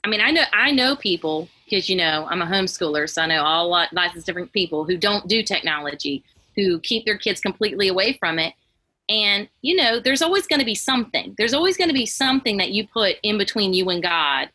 I 0.04 0.08
mean, 0.08 0.20
I 0.20 0.30
know 0.30 0.44
I 0.52 0.70
know 0.70 0.96
people 0.96 1.48
because 1.64 1.88
you 1.88 1.96
know 1.96 2.26
I'm 2.30 2.42
a 2.42 2.46
homeschooler, 2.46 3.08
so 3.08 3.22
I 3.22 3.26
know 3.26 3.42
all 3.42 3.68
lots 3.68 4.16
of 4.16 4.24
different 4.24 4.52
people 4.52 4.84
who 4.84 4.96
don't 4.96 5.26
do 5.28 5.42
technology 5.42 6.24
who 6.56 6.80
keep 6.80 7.04
their 7.04 7.18
kids 7.18 7.40
completely 7.40 7.88
away 7.88 8.14
from 8.14 8.38
it. 8.38 8.54
And, 9.08 9.48
you 9.62 9.76
know, 9.76 9.98
there's 9.98 10.22
always 10.22 10.46
going 10.46 10.60
to 10.60 10.64
be 10.64 10.74
something. 10.74 11.34
There's 11.36 11.54
always 11.54 11.76
going 11.76 11.88
to 11.88 11.94
be 11.94 12.06
something 12.06 12.58
that 12.58 12.70
you 12.70 12.86
put 12.86 13.16
in 13.22 13.38
between 13.38 13.72
you 13.72 13.88
and 13.90 14.02
God 14.02 14.50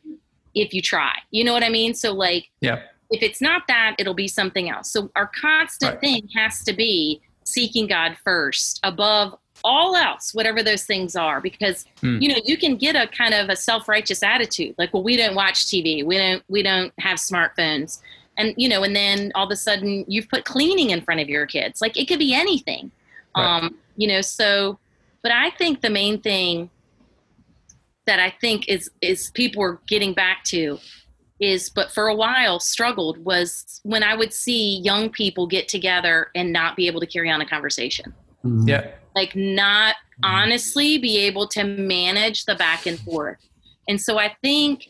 if 0.53 0.73
you 0.73 0.81
try. 0.81 1.13
You 1.31 1.43
know 1.43 1.53
what 1.53 1.63
I 1.63 1.69
mean? 1.69 1.93
So, 1.93 2.13
like, 2.13 2.49
yeah. 2.61 2.83
if 3.09 3.21
it's 3.21 3.41
not 3.41 3.63
that, 3.67 3.95
it'll 3.99 4.13
be 4.13 4.29
something 4.29 4.69
else. 4.69 4.91
So, 4.91 5.11
our 5.15 5.29
constant 5.39 5.93
right. 5.93 6.01
thing 6.01 6.29
has 6.35 6.63
to 6.63 6.73
be 6.73 7.21
seeking 7.45 7.87
God 7.87 8.17
first 8.23 8.79
above 8.83 9.35
all 9.63 9.95
else, 9.95 10.33
whatever 10.33 10.61
those 10.61 10.83
things 10.83 11.15
are, 11.15 11.39
because 11.39 11.85
hmm. 12.01 12.17
you 12.19 12.29
know 12.29 12.41
you 12.43 12.57
can 12.57 12.75
get 12.75 12.95
a 12.95 13.07
kind 13.07 13.33
of 13.33 13.49
a 13.49 13.55
self-righteous 13.55 14.21
attitude, 14.21 14.75
like, 14.77 14.93
well, 14.93 15.03
we 15.03 15.15
don't 15.15 15.35
watch 15.35 15.65
TV, 15.65 16.05
we 16.05 16.17
don't, 16.17 16.43
we 16.49 16.61
don't 16.61 16.93
have 16.99 17.17
smartphones, 17.17 18.01
and 18.37 18.53
you 18.57 18.69
know 18.69 18.83
and 18.83 18.95
then 18.95 19.31
all 19.35 19.45
of 19.45 19.51
a 19.51 19.55
sudden 19.55 20.05
you've 20.07 20.29
put 20.29 20.45
cleaning 20.45 20.89
in 20.89 21.01
front 21.01 21.19
of 21.19 21.29
your 21.29 21.45
kids 21.45 21.81
like 21.81 21.97
it 21.97 22.07
could 22.07 22.19
be 22.19 22.33
anything 22.33 22.91
right. 23.35 23.57
um 23.57 23.75
you 23.95 24.07
know 24.07 24.21
so 24.21 24.77
but 25.21 25.31
i 25.31 25.49
think 25.51 25.81
the 25.81 25.89
main 25.89 26.19
thing 26.19 26.69
that 28.05 28.19
i 28.19 28.29
think 28.41 28.67
is 28.67 28.89
is 29.01 29.31
people 29.31 29.63
are 29.63 29.79
getting 29.87 30.13
back 30.13 30.43
to 30.43 30.77
is 31.39 31.69
but 31.69 31.91
for 31.91 32.07
a 32.07 32.15
while 32.15 32.59
struggled 32.59 33.17
was 33.25 33.81
when 33.83 34.03
i 34.03 34.15
would 34.15 34.33
see 34.33 34.79
young 34.83 35.09
people 35.09 35.45
get 35.47 35.67
together 35.67 36.27
and 36.33 36.53
not 36.53 36.75
be 36.75 36.87
able 36.87 36.99
to 36.99 37.07
carry 37.07 37.29
on 37.29 37.41
a 37.41 37.45
conversation 37.45 38.13
mm-hmm. 38.43 38.67
yeah 38.67 38.87
like 39.15 39.35
not 39.35 39.95
honestly 40.23 40.97
be 40.97 41.17
able 41.17 41.47
to 41.47 41.63
manage 41.63 42.45
the 42.45 42.55
back 42.55 42.85
and 42.85 42.99
forth 42.99 43.37
and 43.89 43.99
so 43.99 44.17
i 44.17 44.33
think 44.41 44.87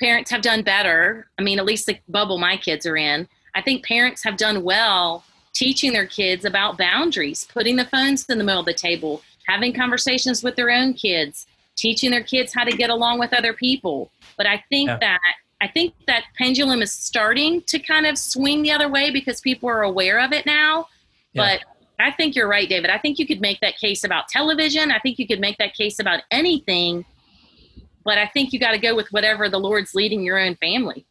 parents 0.00 0.30
have 0.30 0.42
done 0.42 0.62
better. 0.62 1.28
I 1.38 1.42
mean, 1.42 1.58
at 1.58 1.66
least 1.66 1.86
the 1.86 1.98
bubble 2.08 2.38
my 2.38 2.56
kids 2.56 2.86
are 2.86 2.96
in. 2.96 3.28
I 3.54 3.62
think 3.62 3.84
parents 3.84 4.24
have 4.24 4.36
done 4.36 4.64
well 4.64 5.24
teaching 5.52 5.92
their 5.92 6.06
kids 6.06 6.44
about 6.44 6.78
boundaries, 6.78 7.46
putting 7.52 7.76
the 7.76 7.84
phones 7.84 8.24
in 8.28 8.38
the 8.38 8.44
middle 8.44 8.60
of 8.60 8.66
the 8.66 8.74
table, 8.74 9.20
having 9.46 9.74
conversations 9.74 10.42
with 10.42 10.56
their 10.56 10.70
own 10.70 10.94
kids, 10.94 11.46
teaching 11.76 12.10
their 12.10 12.22
kids 12.22 12.54
how 12.54 12.64
to 12.64 12.76
get 12.76 12.88
along 12.88 13.18
with 13.18 13.34
other 13.34 13.52
people. 13.52 14.10
But 14.36 14.46
I 14.46 14.64
think 14.70 14.88
yeah. 14.88 14.98
that 15.00 15.34
I 15.60 15.68
think 15.68 15.94
that 16.06 16.24
pendulum 16.36 16.82
is 16.82 16.92
starting 16.92 17.62
to 17.62 17.78
kind 17.78 18.06
of 18.06 18.16
swing 18.16 18.62
the 18.62 18.72
other 18.72 18.88
way 18.88 19.10
because 19.10 19.40
people 19.40 19.68
are 19.68 19.82
aware 19.82 20.20
of 20.20 20.32
it 20.32 20.46
now. 20.46 20.86
Yeah. 21.32 21.58
But 21.58 21.64
I 21.98 22.10
think 22.12 22.34
you're 22.34 22.48
right, 22.48 22.68
David. 22.68 22.90
I 22.90 22.98
think 22.98 23.18
you 23.18 23.26
could 23.26 23.40
make 23.40 23.60
that 23.60 23.76
case 23.78 24.04
about 24.04 24.28
television. 24.28 24.90
I 24.90 24.98
think 24.98 25.18
you 25.18 25.26
could 25.26 25.40
make 25.40 25.58
that 25.58 25.74
case 25.74 25.98
about 25.98 26.22
anything 26.30 27.04
but 28.04 28.18
I 28.18 28.26
think 28.26 28.52
you 28.52 28.58
got 28.58 28.72
to 28.72 28.78
go 28.78 28.94
with 28.94 29.08
whatever 29.12 29.48
the 29.48 29.58
Lord's 29.58 29.94
leading 29.94 30.22
your 30.22 30.38
own 30.38 30.56
family. 30.56 31.06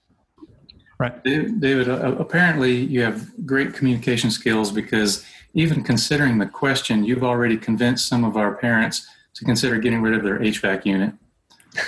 Right. 0.99 1.23
David, 1.23 1.87
uh, 1.87 2.15
apparently 2.19 2.73
you 2.73 3.01
have 3.01 3.45
great 3.45 3.73
communication 3.73 4.31
skills 4.31 4.71
because 4.71 5.23
even 5.53 5.83
considering 5.83 6.39
the 6.39 6.45
question, 6.45 7.05
you've 7.05 7.23
already 7.23 7.57
convinced 7.57 8.07
some 8.07 8.25
of 8.25 8.35
our 8.35 8.55
parents 8.55 9.07
to 9.35 9.45
consider 9.45 9.77
getting 9.77 10.01
rid 10.01 10.13
of 10.13 10.23
their 10.23 10.39
HVAC 10.39 10.85
unit. 10.85 11.13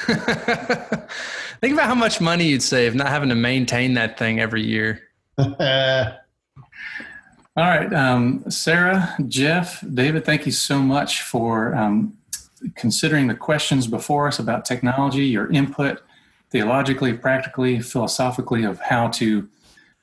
Think 1.62 1.74
about 1.74 1.86
how 1.86 1.96
much 1.96 2.20
money 2.20 2.46
you'd 2.46 2.64
save 2.64 2.96
not 2.96 3.08
having 3.08 3.30
to 3.30 3.36
maintain 3.36 3.94
that 3.94 4.18
thing 4.18 4.40
every 4.40 4.64
year. 4.66 5.02
All 5.38 5.48
right. 7.58 7.94
Um, 7.94 8.50
Sarah, 8.50 9.16
Jeff, 9.28 9.84
David, 9.94 10.26
thank 10.26 10.48
you 10.48 10.52
so 10.52 10.80
much 10.80 11.22
for 11.22 11.76
um, 11.76 12.18
considering 12.76 13.28
the 13.28 13.36
questions 13.36 13.86
before 13.86 14.28
us 14.28 14.40
about 14.40 14.66
technology, 14.66 15.26
your 15.26 15.52
input 15.52 16.02
theologically, 16.50 17.14
practically, 17.14 17.80
philosophically 17.80 18.64
of 18.64 18.80
how 18.80 19.10
to 19.10 19.48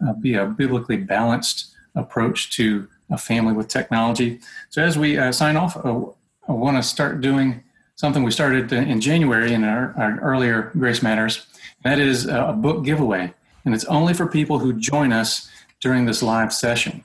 uh, 0.07 0.13
be 0.13 0.35
a 0.35 0.47
biblically 0.47 0.97
balanced 0.97 1.75
approach 1.97 2.55
to 2.57 2.87
a 3.11 3.19
family 3.19 3.53
with 3.53 3.67
technology. 3.67 4.39
So, 4.71 4.83
as 4.83 4.97
we 4.97 5.19
uh, 5.19 5.33
sign 5.33 5.57
off, 5.57 5.77
uh, 5.77 6.05
I 6.49 6.53
want 6.53 6.77
to 6.77 6.83
start 6.83 7.21
doing 7.21 7.65
something 7.99 8.23
we 8.23 8.31
started 8.31 8.73
in 8.73 9.01
January 9.01 9.53
in 9.53 9.65
our, 9.65 9.93
our 9.99 10.21
earlier 10.21 10.71
Grace 10.79 11.03
Matters. 11.03 11.47
That 11.83 11.99
is 11.99 12.27
a 12.27 12.53
book 12.53 12.85
giveaway, 12.85 13.35
and 13.65 13.75
it's 13.75 13.85
only 13.87 14.15
for 14.15 14.29
people 14.29 14.61
who 14.61 14.73
join 14.73 15.13
us 15.13 15.51
during 15.81 16.07
this 16.07 16.23
live 16.23 16.53
session. 16.53 17.03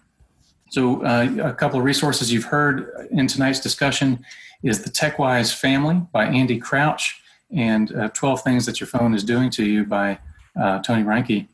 So, 0.70 1.04
uh, 1.04 1.30
a 1.44 1.54
couple 1.54 1.80
of 1.80 1.86
resources 1.86 2.32
you've 2.32 2.46
heard 2.46 3.08
in 3.10 3.26
tonight's 3.26 3.60
discussion 3.60 4.24
is 4.62 4.84
The 4.84 4.92
TechWise 4.92 5.54
Family 5.54 6.00
by 6.12 6.26
Andy 6.26 6.60
Crouch 6.60 7.22
and 7.52 7.92
uh, 7.96 8.10
12 8.10 8.44
Things 8.44 8.66
That 8.68 8.80
Your 8.80 8.88
Phone 8.88 9.16
is 9.16 9.24
Doing 9.24 9.50
to 9.52 9.66
You 9.66 9.86
by 9.86 10.20
uh, 10.60 10.80
Tony 10.84 11.04
Reinke. 11.04 11.48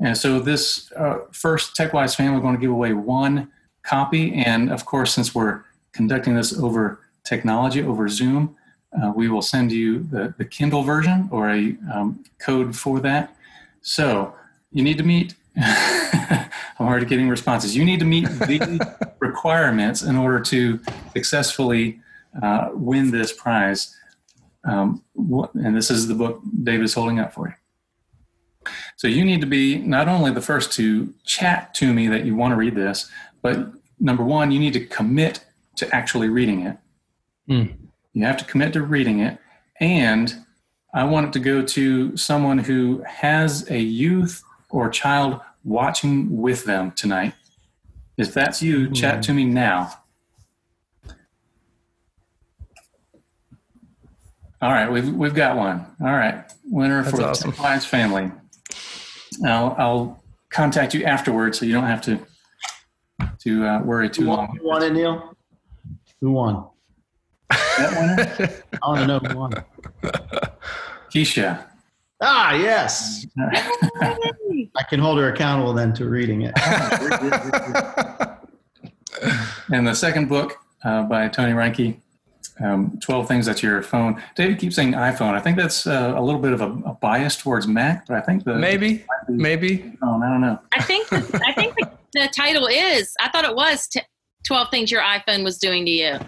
And 0.00 0.16
so 0.16 0.40
this 0.40 0.90
uh, 0.92 1.18
first 1.32 1.76
TechWise 1.76 2.16
Family, 2.16 2.36
we're 2.36 2.42
going 2.42 2.54
to 2.54 2.60
give 2.60 2.70
away 2.70 2.94
one 2.94 3.50
copy. 3.82 4.34
And 4.34 4.70
of 4.70 4.86
course, 4.86 5.12
since 5.12 5.34
we're 5.34 5.64
conducting 5.92 6.34
this 6.34 6.58
over 6.58 7.00
technology, 7.24 7.82
over 7.82 8.08
Zoom, 8.08 8.56
uh, 9.00 9.12
we 9.14 9.28
will 9.28 9.42
send 9.42 9.72
you 9.72 10.02
the, 10.04 10.34
the 10.38 10.44
Kindle 10.44 10.82
version 10.82 11.28
or 11.30 11.50
a 11.50 11.76
um, 11.92 12.24
code 12.38 12.74
for 12.76 13.00
that. 13.00 13.36
So 13.82 14.34
you 14.70 14.82
need 14.82 14.98
to 14.98 15.04
meet 15.04 15.34
I'm 16.78 16.86
already 16.86 17.06
getting 17.06 17.28
responses. 17.28 17.74
You 17.74 17.84
need 17.84 17.98
to 18.00 18.04
meet 18.04 18.26
the 18.26 19.14
requirements 19.20 20.02
in 20.02 20.16
order 20.16 20.40
to 20.40 20.78
successfully 21.14 22.00
uh, 22.42 22.68
win 22.72 23.10
this 23.10 23.32
prize. 23.32 23.96
Um, 24.64 25.02
and 25.54 25.74
this 25.74 25.90
is 25.90 26.08
the 26.08 26.14
book 26.14 26.42
David 26.62 26.84
is 26.84 26.92
holding 26.92 27.20
up 27.20 27.32
for 27.32 27.48
you. 27.48 28.72
So 28.96 29.08
you 29.08 29.24
need 29.24 29.40
to 29.40 29.46
be 29.46 29.78
not 29.78 30.08
only 30.08 30.30
the 30.30 30.42
first 30.42 30.72
to 30.72 31.14
chat 31.24 31.72
to 31.74 31.92
me 31.92 32.08
that 32.08 32.24
you 32.24 32.34
want 32.34 32.52
to 32.52 32.56
read 32.56 32.74
this, 32.74 33.10
but 33.40 33.68
number 33.98 34.24
one, 34.24 34.50
you 34.50 34.58
need 34.58 34.72
to 34.74 34.84
commit 34.84 35.40
to 35.76 35.94
actually 35.94 36.28
reading 36.28 36.66
it. 36.66 36.76
Mm. 37.48 37.76
You 38.16 38.24
have 38.24 38.38
to 38.38 38.46
commit 38.46 38.72
to 38.72 38.80
reading 38.80 39.20
it. 39.20 39.36
And 39.78 40.34
I 40.94 41.04
want 41.04 41.26
it 41.26 41.32
to 41.34 41.38
go 41.38 41.60
to 41.60 42.16
someone 42.16 42.56
who 42.56 43.04
has 43.06 43.70
a 43.70 43.78
youth 43.78 44.42
or 44.70 44.88
child 44.88 45.38
watching 45.64 46.34
with 46.40 46.64
them 46.64 46.92
tonight. 46.92 47.34
If 48.16 48.32
that's 48.32 48.62
you, 48.62 48.88
mm. 48.88 48.96
chat 48.96 49.22
to 49.24 49.34
me 49.34 49.44
now. 49.44 49.92
All 54.62 54.72
right, 54.72 54.90
we've 54.90 55.12
we've 55.12 55.34
got 55.34 55.58
one. 55.58 55.84
All 56.00 56.06
right, 56.06 56.50
winner 56.64 57.02
That's 57.02 57.14
for 57.14 57.22
awesome. 57.22 57.50
the 57.50 57.60
Lions 57.60 57.84
family. 57.84 58.32
I'll 59.44 59.76
I'll 59.78 60.24
contact 60.48 60.94
you 60.94 61.04
afterwards, 61.04 61.58
so 61.58 61.66
you 61.66 61.74
don't 61.74 61.84
have 61.84 62.00
to 62.02 62.18
to 63.40 63.66
uh, 63.66 63.82
worry 63.82 64.08
too 64.08 64.22
who 64.22 64.28
long. 64.28 64.56
Who 64.56 64.66
won 64.66 64.82
it, 64.82 64.94
Neal? 64.94 65.36
Who 66.22 66.30
won? 66.30 66.66
That 67.78 68.00
winner? 68.00 68.62
I 68.82 68.88
want 68.88 69.00
to 69.00 69.06
know 69.06 69.18
who 69.18 69.36
won. 69.36 69.52
Keisha. 71.12 71.64
Ah, 72.20 72.54
yes. 72.54 73.26
I 73.38 74.82
can 74.88 75.00
hold 75.00 75.18
her 75.18 75.32
accountable 75.32 75.74
then 75.74 75.92
to 75.94 76.08
reading 76.08 76.42
it. 76.42 76.54
and 79.70 79.86
the 79.86 79.94
second 79.94 80.28
book 80.28 80.56
uh, 80.84 81.02
by 81.02 81.28
Tony 81.28 81.52
Reinke, 81.52 81.98
um, 82.64 82.98
12 83.02 83.28
Things 83.28 83.46
That 83.46 83.62
Your 83.62 83.82
Phone. 83.82 84.22
David 84.34 84.58
keeps 84.58 84.76
saying 84.76 84.92
iPhone. 84.92 85.34
I 85.34 85.40
think 85.40 85.58
that's 85.58 85.86
uh, 85.86 86.14
a 86.16 86.22
little 86.22 86.40
bit 86.40 86.52
of 86.52 86.62
a, 86.62 86.70
a, 86.88 86.94
bias 86.94 87.36
towards 87.36 87.66
Mac, 87.66 88.06
but 88.06 88.16
I 88.16 88.20
think 88.22 88.44
the. 88.44 88.54
Maybe. 88.54 89.04
Maybe. 89.28 89.92
Oh, 90.02 90.22
I 90.22 90.28
don't 90.28 90.40
know. 90.40 90.58
I 90.72 90.82
think, 90.82 91.08
the, 91.08 91.42
I 91.46 91.52
think 91.52 91.74
the, 91.76 91.90
the 92.14 92.28
title 92.34 92.66
is, 92.66 93.12
I 93.20 93.28
thought 93.28 93.44
it 93.44 93.54
was 93.54 93.86
t- 93.88 94.00
12 94.46 94.70
Things 94.70 94.90
Your 94.90 95.02
iPhone 95.02 95.44
Was 95.44 95.58
Doing 95.58 95.84
to 95.84 95.90
You. 95.90 96.18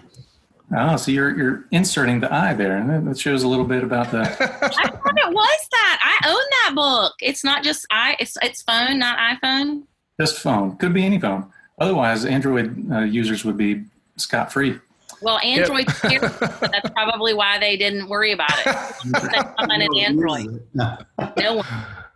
Oh, 0.76 0.96
so 0.96 1.10
you're 1.10 1.36
you're 1.36 1.64
inserting 1.70 2.20
the 2.20 2.32
I 2.32 2.52
there, 2.52 2.76
and 2.76 3.08
that 3.08 3.18
shows 3.18 3.42
a 3.42 3.48
little 3.48 3.64
bit 3.64 3.82
about 3.82 4.10
the. 4.10 4.20
I 4.20 4.24
thought 4.26 5.18
it 5.18 5.32
was 5.32 5.68
that. 5.70 6.18
I 6.22 6.28
own 6.28 6.42
that 6.50 6.72
book. 6.74 7.14
It's 7.20 7.42
not 7.42 7.64
just 7.64 7.86
I. 7.90 8.16
It's 8.20 8.36
it's 8.42 8.62
phone, 8.62 8.98
not 8.98 9.18
iPhone. 9.18 9.84
Just 10.20 10.40
phone. 10.40 10.76
Could 10.76 10.92
be 10.92 11.04
any 11.04 11.18
phone. 11.18 11.50
Otherwise, 11.78 12.24
Android 12.24 12.90
uh, 12.92 13.00
users 13.00 13.44
would 13.44 13.56
be 13.56 13.84
scot 14.16 14.52
free. 14.52 14.78
Well, 15.22 15.38
Android. 15.42 15.86
Yep. 16.08 16.20
that's 16.60 16.90
probably 16.94 17.34
why 17.34 17.58
they 17.58 17.76
didn't 17.76 18.08
worry 18.08 18.32
about 18.32 18.52
it. 18.58 19.46
on 19.58 19.70
an 19.70 19.88
Android. 19.96 20.62
No 20.74 21.54
one. 21.54 21.66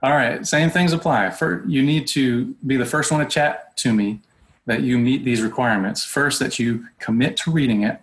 All 0.02 0.12
right. 0.12 0.46
Same 0.46 0.68
things 0.68 0.92
apply. 0.92 1.30
For 1.30 1.64
you 1.66 1.82
need 1.82 2.06
to 2.08 2.54
be 2.66 2.76
the 2.76 2.84
first 2.84 3.10
one 3.10 3.20
to 3.20 3.26
chat 3.26 3.76
to 3.78 3.92
me 3.92 4.20
that 4.66 4.82
you 4.82 4.98
meet 4.98 5.24
these 5.24 5.42
requirements. 5.42 6.04
First, 6.04 6.38
that 6.40 6.58
you 6.58 6.86
commit 6.98 7.36
to 7.38 7.50
reading 7.50 7.82
it 7.82 8.00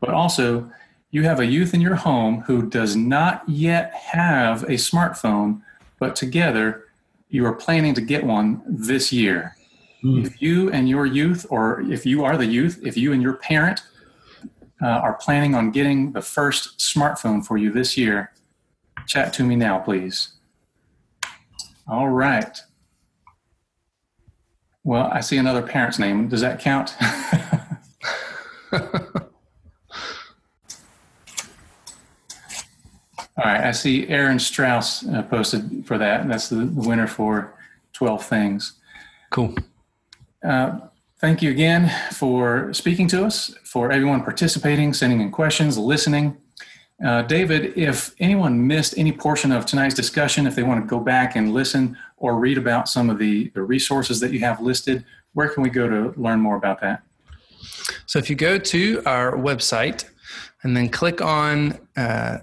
but 0.00 0.10
also 0.10 0.70
you 1.10 1.22
have 1.22 1.40
a 1.40 1.46
youth 1.46 1.72
in 1.72 1.80
your 1.80 1.94
home 1.94 2.42
who 2.42 2.68
does 2.68 2.96
not 2.96 3.48
yet 3.48 3.94
have 3.94 4.64
a 4.64 4.72
smartphone, 4.72 5.62
but 5.98 6.16
together 6.16 6.84
you 7.28 7.44
are 7.46 7.54
planning 7.54 7.94
to 7.94 8.00
get 8.00 8.24
one 8.24 8.62
this 8.66 9.12
year. 9.12 9.56
Mm. 10.04 10.26
If 10.26 10.42
you 10.42 10.70
and 10.70 10.88
your 10.88 11.06
youth, 11.06 11.46
or 11.50 11.80
if 11.80 12.04
you 12.04 12.24
are 12.24 12.36
the 12.36 12.46
youth, 12.46 12.80
if 12.84 12.96
you 12.96 13.12
and 13.12 13.22
your 13.22 13.34
parent 13.34 13.82
uh, 14.82 14.86
are 14.86 15.14
planning 15.14 15.54
on 15.54 15.70
getting 15.70 16.12
the 16.12 16.22
first 16.22 16.78
smartphone 16.78 17.44
for 17.44 17.56
you 17.56 17.72
this 17.72 17.96
year, 17.96 18.32
chat 19.06 19.32
to 19.34 19.44
me 19.44 19.56
now, 19.56 19.78
please. 19.78 20.32
All 21.88 22.08
right. 22.08 22.58
Well, 24.84 25.08
I 25.12 25.20
see 25.20 25.38
another 25.38 25.62
parent's 25.62 25.98
name. 25.98 26.28
Does 26.28 26.42
that 26.42 26.60
count? 26.60 26.94
All 33.38 33.44
right, 33.44 33.64
I 33.64 33.72
see 33.72 34.08
Aaron 34.08 34.38
Strauss 34.38 35.06
uh, 35.06 35.22
posted 35.22 35.86
for 35.86 35.98
that. 35.98 36.26
That's 36.26 36.48
the, 36.48 36.56
the, 36.56 36.88
winner 36.88 37.06
for 37.06 37.54
12 37.92 38.24
things. 38.24 38.72
Cool. 39.30 39.54
Uh, 40.42 40.78
thank 41.20 41.42
you 41.42 41.50
again 41.50 41.92
for 42.14 42.72
speaking 42.72 43.06
to 43.08 43.26
us, 43.26 43.54
for 43.62 43.92
everyone 43.92 44.22
participating, 44.22 44.94
sending 44.94 45.20
in 45.20 45.30
questions, 45.30 45.76
listening. 45.76 46.38
Uh, 47.04 47.20
David, 47.22 47.76
if 47.76 48.14
anyone 48.20 48.66
missed 48.66 48.96
any 48.96 49.12
portion 49.12 49.52
of 49.52 49.66
tonight's 49.66 49.94
discussion, 49.94 50.46
if 50.46 50.54
they 50.54 50.62
want 50.62 50.82
to 50.82 50.88
go 50.88 50.98
back 50.98 51.36
and 51.36 51.52
listen 51.52 51.94
or 52.16 52.38
read 52.38 52.56
about 52.56 52.88
some 52.88 53.10
of 53.10 53.18
the, 53.18 53.50
the 53.50 53.62
resources 53.62 54.18
that 54.20 54.32
you 54.32 54.40
have 54.40 54.62
listed, 54.62 55.04
where 55.34 55.50
can 55.50 55.62
we 55.62 55.68
go 55.68 55.86
to 55.86 56.18
learn 56.18 56.40
more 56.40 56.56
about 56.56 56.80
that? 56.80 57.02
So 58.06 58.18
if 58.18 58.30
you 58.30 58.36
go 58.36 58.56
to 58.56 59.02
our 59.04 59.32
website 59.32 60.04
and 60.62 60.74
then 60.74 60.88
click 60.88 61.20
on 61.20 61.78
uh, 61.98 62.38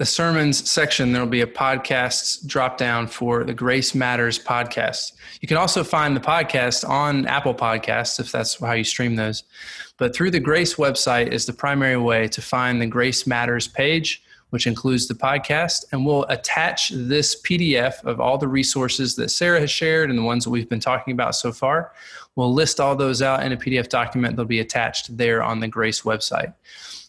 the 0.00 0.06
sermons 0.06 0.70
section, 0.70 1.12
there'll 1.12 1.28
be 1.28 1.42
a 1.42 1.46
podcasts 1.46 2.46
drop 2.46 2.78
down 2.78 3.06
for 3.06 3.44
the 3.44 3.52
Grace 3.52 3.94
Matters 3.94 4.38
podcast. 4.38 5.12
You 5.42 5.46
can 5.46 5.58
also 5.58 5.84
find 5.84 6.16
the 6.16 6.20
podcast 6.20 6.88
on 6.88 7.26
Apple 7.26 7.54
Podcasts 7.54 8.18
if 8.18 8.32
that's 8.32 8.58
how 8.58 8.72
you 8.72 8.82
stream 8.82 9.16
those. 9.16 9.42
But 9.98 10.16
through 10.16 10.30
the 10.30 10.40
Grace 10.40 10.76
website 10.76 11.26
is 11.26 11.44
the 11.44 11.52
primary 11.52 11.98
way 11.98 12.28
to 12.28 12.40
find 12.40 12.80
the 12.80 12.86
Grace 12.86 13.26
Matters 13.26 13.68
page, 13.68 14.22
which 14.48 14.66
includes 14.66 15.06
the 15.06 15.12
podcast. 15.12 15.84
And 15.92 16.06
we'll 16.06 16.24
attach 16.30 16.92
this 16.94 17.38
PDF 17.42 18.02
of 18.04 18.22
all 18.22 18.38
the 18.38 18.48
resources 18.48 19.16
that 19.16 19.28
Sarah 19.28 19.60
has 19.60 19.70
shared 19.70 20.08
and 20.08 20.18
the 20.18 20.22
ones 20.22 20.44
that 20.44 20.50
we've 20.50 20.70
been 20.70 20.80
talking 20.80 21.12
about 21.12 21.34
so 21.34 21.52
far. 21.52 21.92
We'll 22.36 22.54
list 22.54 22.80
all 22.80 22.96
those 22.96 23.20
out 23.20 23.44
in 23.44 23.52
a 23.52 23.56
PDF 23.58 23.90
document 23.90 24.36
that'll 24.36 24.48
be 24.48 24.60
attached 24.60 25.14
there 25.18 25.42
on 25.42 25.60
the 25.60 25.68
Grace 25.68 26.00
website. 26.00 26.54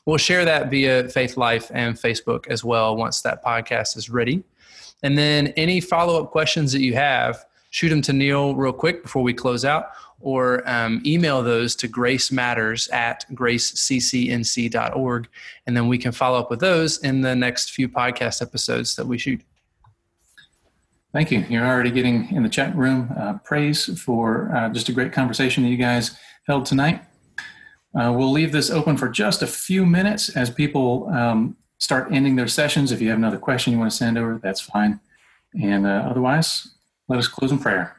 We'll 0.05 0.17
share 0.17 0.45
that 0.45 0.69
via 0.69 1.03
Faithlife 1.05 1.69
and 1.73 1.95
Facebook 1.95 2.47
as 2.47 2.63
well 2.63 2.95
once 2.95 3.21
that 3.21 3.43
podcast 3.43 3.97
is 3.97 4.09
ready. 4.09 4.43
And 5.03 5.17
then 5.17 5.47
any 5.49 5.79
follow 5.79 6.21
up 6.21 6.31
questions 6.31 6.71
that 6.73 6.81
you 6.81 6.93
have, 6.95 7.45
shoot 7.69 7.89
them 7.89 8.01
to 8.03 8.13
Neal 8.13 8.55
real 8.55 8.73
quick 8.73 9.03
before 9.03 9.23
we 9.23 9.33
close 9.33 9.63
out, 9.65 9.91
or 10.19 10.67
um, 10.69 11.01
email 11.05 11.41
those 11.41 11.75
to 11.77 11.87
grace 11.87 12.31
matters 12.31 12.87
at 12.89 13.25
graceccnc.org. 13.33 15.27
And 15.65 15.77
then 15.77 15.87
we 15.87 15.97
can 15.97 16.11
follow 16.11 16.39
up 16.39 16.49
with 16.49 16.59
those 16.59 16.99
in 16.99 17.21
the 17.21 17.35
next 17.35 17.71
few 17.71 17.89
podcast 17.89 18.41
episodes 18.41 18.95
that 18.95 19.05
we 19.05 19.17
shoot. 19.17 19.41
Thank 21.13 21.31
you. 21.31 21.45
You're 21.49 21.65
already 21.65 21.91
getting 21.91 22.31
in 22.31 22.43
the 22.43 22.49
chat 22.49 22.75
room 22.75 23.11
uh, 23.17 23.33
praise 23.43 23.99
for 24.01 24.49
uh, 24.55 24.69
just 24.69 24.87
a 24.89 24.93
great 24.93 25.11
conversation 25.11 25.63
that 25.63 25.69
you 25.69 25.77
guys 25.77 26.17
held 26.47 26.65
tonight. 26.65 27.03
Uh, 27.93 28.13
we'll 28.15 28.31
leave 28.31 28.51
this 28.51 28.69
open 28.69 28.95
for 28.97 29.09
just 29.09 29.41
a 29.41 29.47
few 29.47 29.85
minutes 29.85 30.29
as 30.29 30.49
people 30.49 31.09
um, 31.09 31.57
start 31.77 32.11
ending 32.11 32.35
their 32.35 32.47
sessions. 32.47 32.91
If 32.91 33.01
you 33.01 33.09
have 33.09 33.17
another 33.17 33.37
question 33.37 33.73
you 33.73 33.79
want 33.79 33.91
to 33.91 33.97
send 33.97 34.17
over, 34.17 34.39
that's 34.41 34.61
fine. 34.61 34.99
And 35.61 35.85
uh, 35.85 36.07
otherwise, 36.09 36.69
let 37.07 37.19
us 37.19 37.27
close 37.27 37.51
in 37.51 37.59
prayer. 37.59 37.97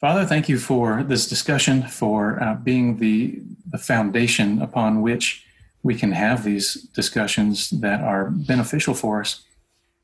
Father, 0.00 0.24
thank 0.24 0.48
you 0.48 0.58
for 0.58 1.02
this 1.02 1.26
discussion, 1.26 1.82
for 1.82 2.42
uh, 2.42 2.54
being 2.54 2.98
the, 2.98 3.40
the 3.70 3.78
foundation 3.78 4.62
upon 4.62 5.02
which 5.02 5.44
we 5.82 5.94
can 5.94 6.12
have 6.12 6.44
these 6.44 6.74
discussions 6.94 7.70
that 7.70 8.00
are 8.00 8.30
beneficial 8.30 8.94
for 8.94 9.20
us 9.20 9.42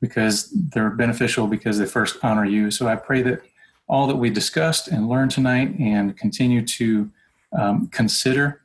because 0.01 0.49
they're 0.49 0.89
beneficial 0.89 1.47
because 1.47 1.77
they 1.77 1.85
first 1.85 2.17
honor 2.23 2.45
you. 2.45 2.69
So 2.71 2.87
I 2.87 2.95
pray 2.95 3.21
that 3.23 3.41
all 3.87 4.07
that 4.07 4.15
we 4.15 4.29
discussed 4.29 4.87
and 4.87 5.07
learned 5.07 5.31
tonight 5.31 5.77
and 5.79 6.17
continue 6.17 6.65
to 6.65 7.09
um, 7.57 7.87
consider 7.87 8.61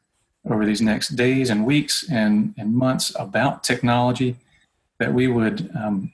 over 0.48 0.64
these 0.64 0.80
next 0.80 1.10
days 1.10 1.50
and 1.50 1.66
weeks 1.66 2.08
and, 2.10 2.54
and 2.56 2.74
months 2.74 3.14
about 3.18 3.64
technology, 3.64 4.36
that 4.98 5.12
we 5.12 5.28
would 5.28 5.70
um, 5.76 6.12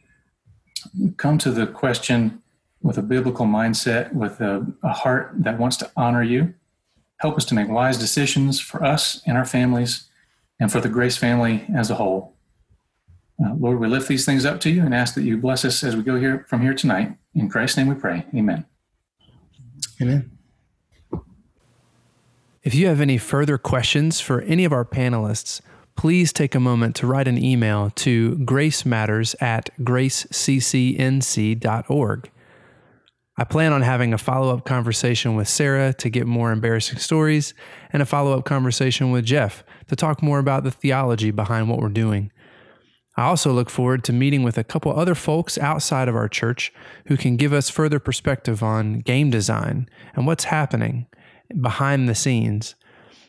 come 1.17 1.39
to 1.39 1.51
the 1.51 1.67
question 1.67 2.43
with 2.83 2.99
a 2.99 3.03
biblical 3.03 3.47
mindset, 3.47 4.13
with 4.13 4.41
a, 4.41 4.67
a, 4.83 4.93
heart 4.93 5.33
that 5.37 5.59
wants 5.59 5.77
to 5.79 5.91
honor 5.97 6.23
you. 6.23 6.53
Help 7.19 7.37
us 7.37 7.45
to 7.47 7.55
make 7.55 7.69
wise 7.69 7.97
decisions 7.97 8.61
for 8.61 8.85
us 8.85 9.23
and 9.27 9.39
our 9.39 9.47
families 9.47 10.09
and 10.61 10.71
for 10.71 10.81
the 10.81 10.89
Grace 10.89 11.17
family 11.17 11.65
as 11.75 11.91
a 11.91 11.95
whole. 11.95 12.35
Uh, 13.43 13.55
Lord, 13.55 13.81
we 13.81 13.89
lift 13.89 14.07
these 14.07 14.27
things 14.27 14.45
up 14.45 14.61
to 14.61 14.71
you 14.71 14.83
and 14.83 14.95
ask 14.95 15.15
that 15.15 15.23
you 15.23 15.39
bless 15.39 15.65
us 15.65 15.83
as 15.83 15.97
we 15.97 16.03
go 16.03 16.19
here 16.19 16.45
from 16.49 16.61
here 16.61 16.75
tonight. 16.75 17.17
In 17.35 17.49
Christ's 17.49 17.79
name 17.79 17.89
we 17.89 17.95
pray. 17.95 18.27
Amen. 18.35 18.67
Amen. 20.01 20.34
If 22.65 22.75
you 22.75 22.87
have 22.87 23.03
any 23.03 23.19
further 23.19 23.59
questions 23.59 24.21
for 24.21 24.41
any 24.41 24.65
of 24.65 24.73
our 24.73 24.87
panelists, 24.87 25.61
please 25.97 26.33
take 26.33 26.55
a 26.55 26.61
moment 26.61 26.97
to 26.97 27.07
write 27.07 27.29
an 27.29 27.37
email 27.37 27.91
to 27.97 28.37
gracematters 28.37 29.35
at 29.43 29.69
graceccnc.org. 29.81 32.31
I 33.37 33.45
plan 33.45 33.73
on 33.75 33.83
having 33.83 34.15
a 34.15 34.19
follow 34.19 34.55
up 34.55 34.65
conversation 34.65 35.35
with 35.35 35.47
Sarah 35.47 35.93
to 35.93 36.09
get 36.09 36.27
more 36.27 36.53
embarrassing 36.53 37.01
stories, 37.01 37.53
and 37.93 38.01
a 38.01 38.07
follow 38.07 38.39
up 38.39 38.47
conversation 38.47 39.11
with 39.11 39.27
Jeff 39.27 39.63
to 39.89 39.97
talk 39.97 40.23
more 40.23 40.39
about 40.39 40.65
the 40.65 40.71
theology 40.71 41.31
behind 41.31 41.69
what 41.69 41.81
we're 41.81 41.91
doing. 41.91 42.33
I 43.15 43.25
also 43.25 43.53
look 43.53 43.69
forward 43.69 44.05
to 44.05 44.13
meeting 44.15 44.43
with 44.43 44.57
a 44.57 44.65
couple 44.65 44.99
other 44.99 45.15
folks 45.15 45.59
outside 45.59 46.09
of 46.09 46.17
our 46.17 46.31
church 46.31 46.73
who 47.09 47.19
can 47.19 47.37
give 47.37 47.53
us 47.53 47.69
further 47.69 47.99
perspective 47.99 48.63
on 48.63 49.01
game 49.01 49.29
design 49.29 49.87
and 50.15 50.27
what's 50.27 50.45
happening 50.45 51.09
behind 51.61 52.09
the 52.09 52.15
scenes, 52.15 52.75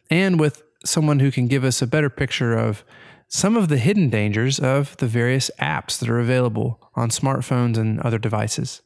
and 0.09 0.39
with 0.39 0.63
someone 0.83 1.19
who 1.19 1.31
can 1.31 1.47
give 1.47 1.63
us 1.63 1.81
a 1.81 1.87
better 1.87 2.09
picture 2.09 2.53
of 2.53 2.83
some 3.27 3.57
of 3.57 3.67
the 3.67 3.77
hidden 3.77 4.09
dangers 4.09 4.59
of 4.59 4.95
the 4.97 5.07
various 5.07 5.49
apps 5.59 5.99
that 5.99 6.09
are 6.09 6.19
available 6.19 6.91
on 6.95 7.09
smartphones 7.09 7.77
and 7.77 7.99
other 8.01 8.19
devices. 8.19 8.81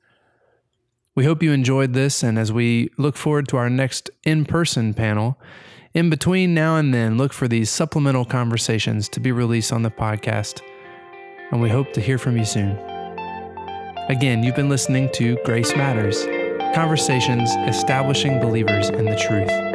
We 1.16 1.26
hope 1.26 1.44
you 1.44 1.52
enjoyed 1.52 1.94
this, 1.94 2.24
and 2.24 2.40
as 2.40 2.54
we 2.54 2.90
look 2.98 3.18
forward 3.18 3.48
to 3.50 3.58
our 3.58 3.70
next 3.70 4.10
in 4.24 4.46
person 4.46 4.94
panel, 4.94 5.38
in 5.94 6.10
between 6.10 6.54
now 6.54 6.78
and 6.78 6.94
then, 6.94 7.18
look 7.18 7.34
for 7.34 7.48
these 7.48 7.70
supplemental 7.70 8.24
conversations 8.24 9.10
to 9.10 9.20
be 9.20 9.32
released 9.32 9.74
on 9.74 9.82
the 9.82 9.92
podcast, 9.92 10.62
and 11.52 11.62
we 11.62 11.70
hope 11.70 11.92
to 11.94 12.02
hear 12.02 12.18
from 12.18 12.38
you 12.38 12.46
soon. 12.46 12.78
Again, 14.08 14.44
you've 14.44 14.56
been 14.56 14.70
listening 14.70 15.10
to 15.14 15.38
Grace 15.44 15.76
Matters 15.76 16.26
conversations 16.74 17.50
establishing 17.68 18.40
believers 18.40 18.90
in 18.90 19.06
the 19.06 19.16
truth. 19.16 19.69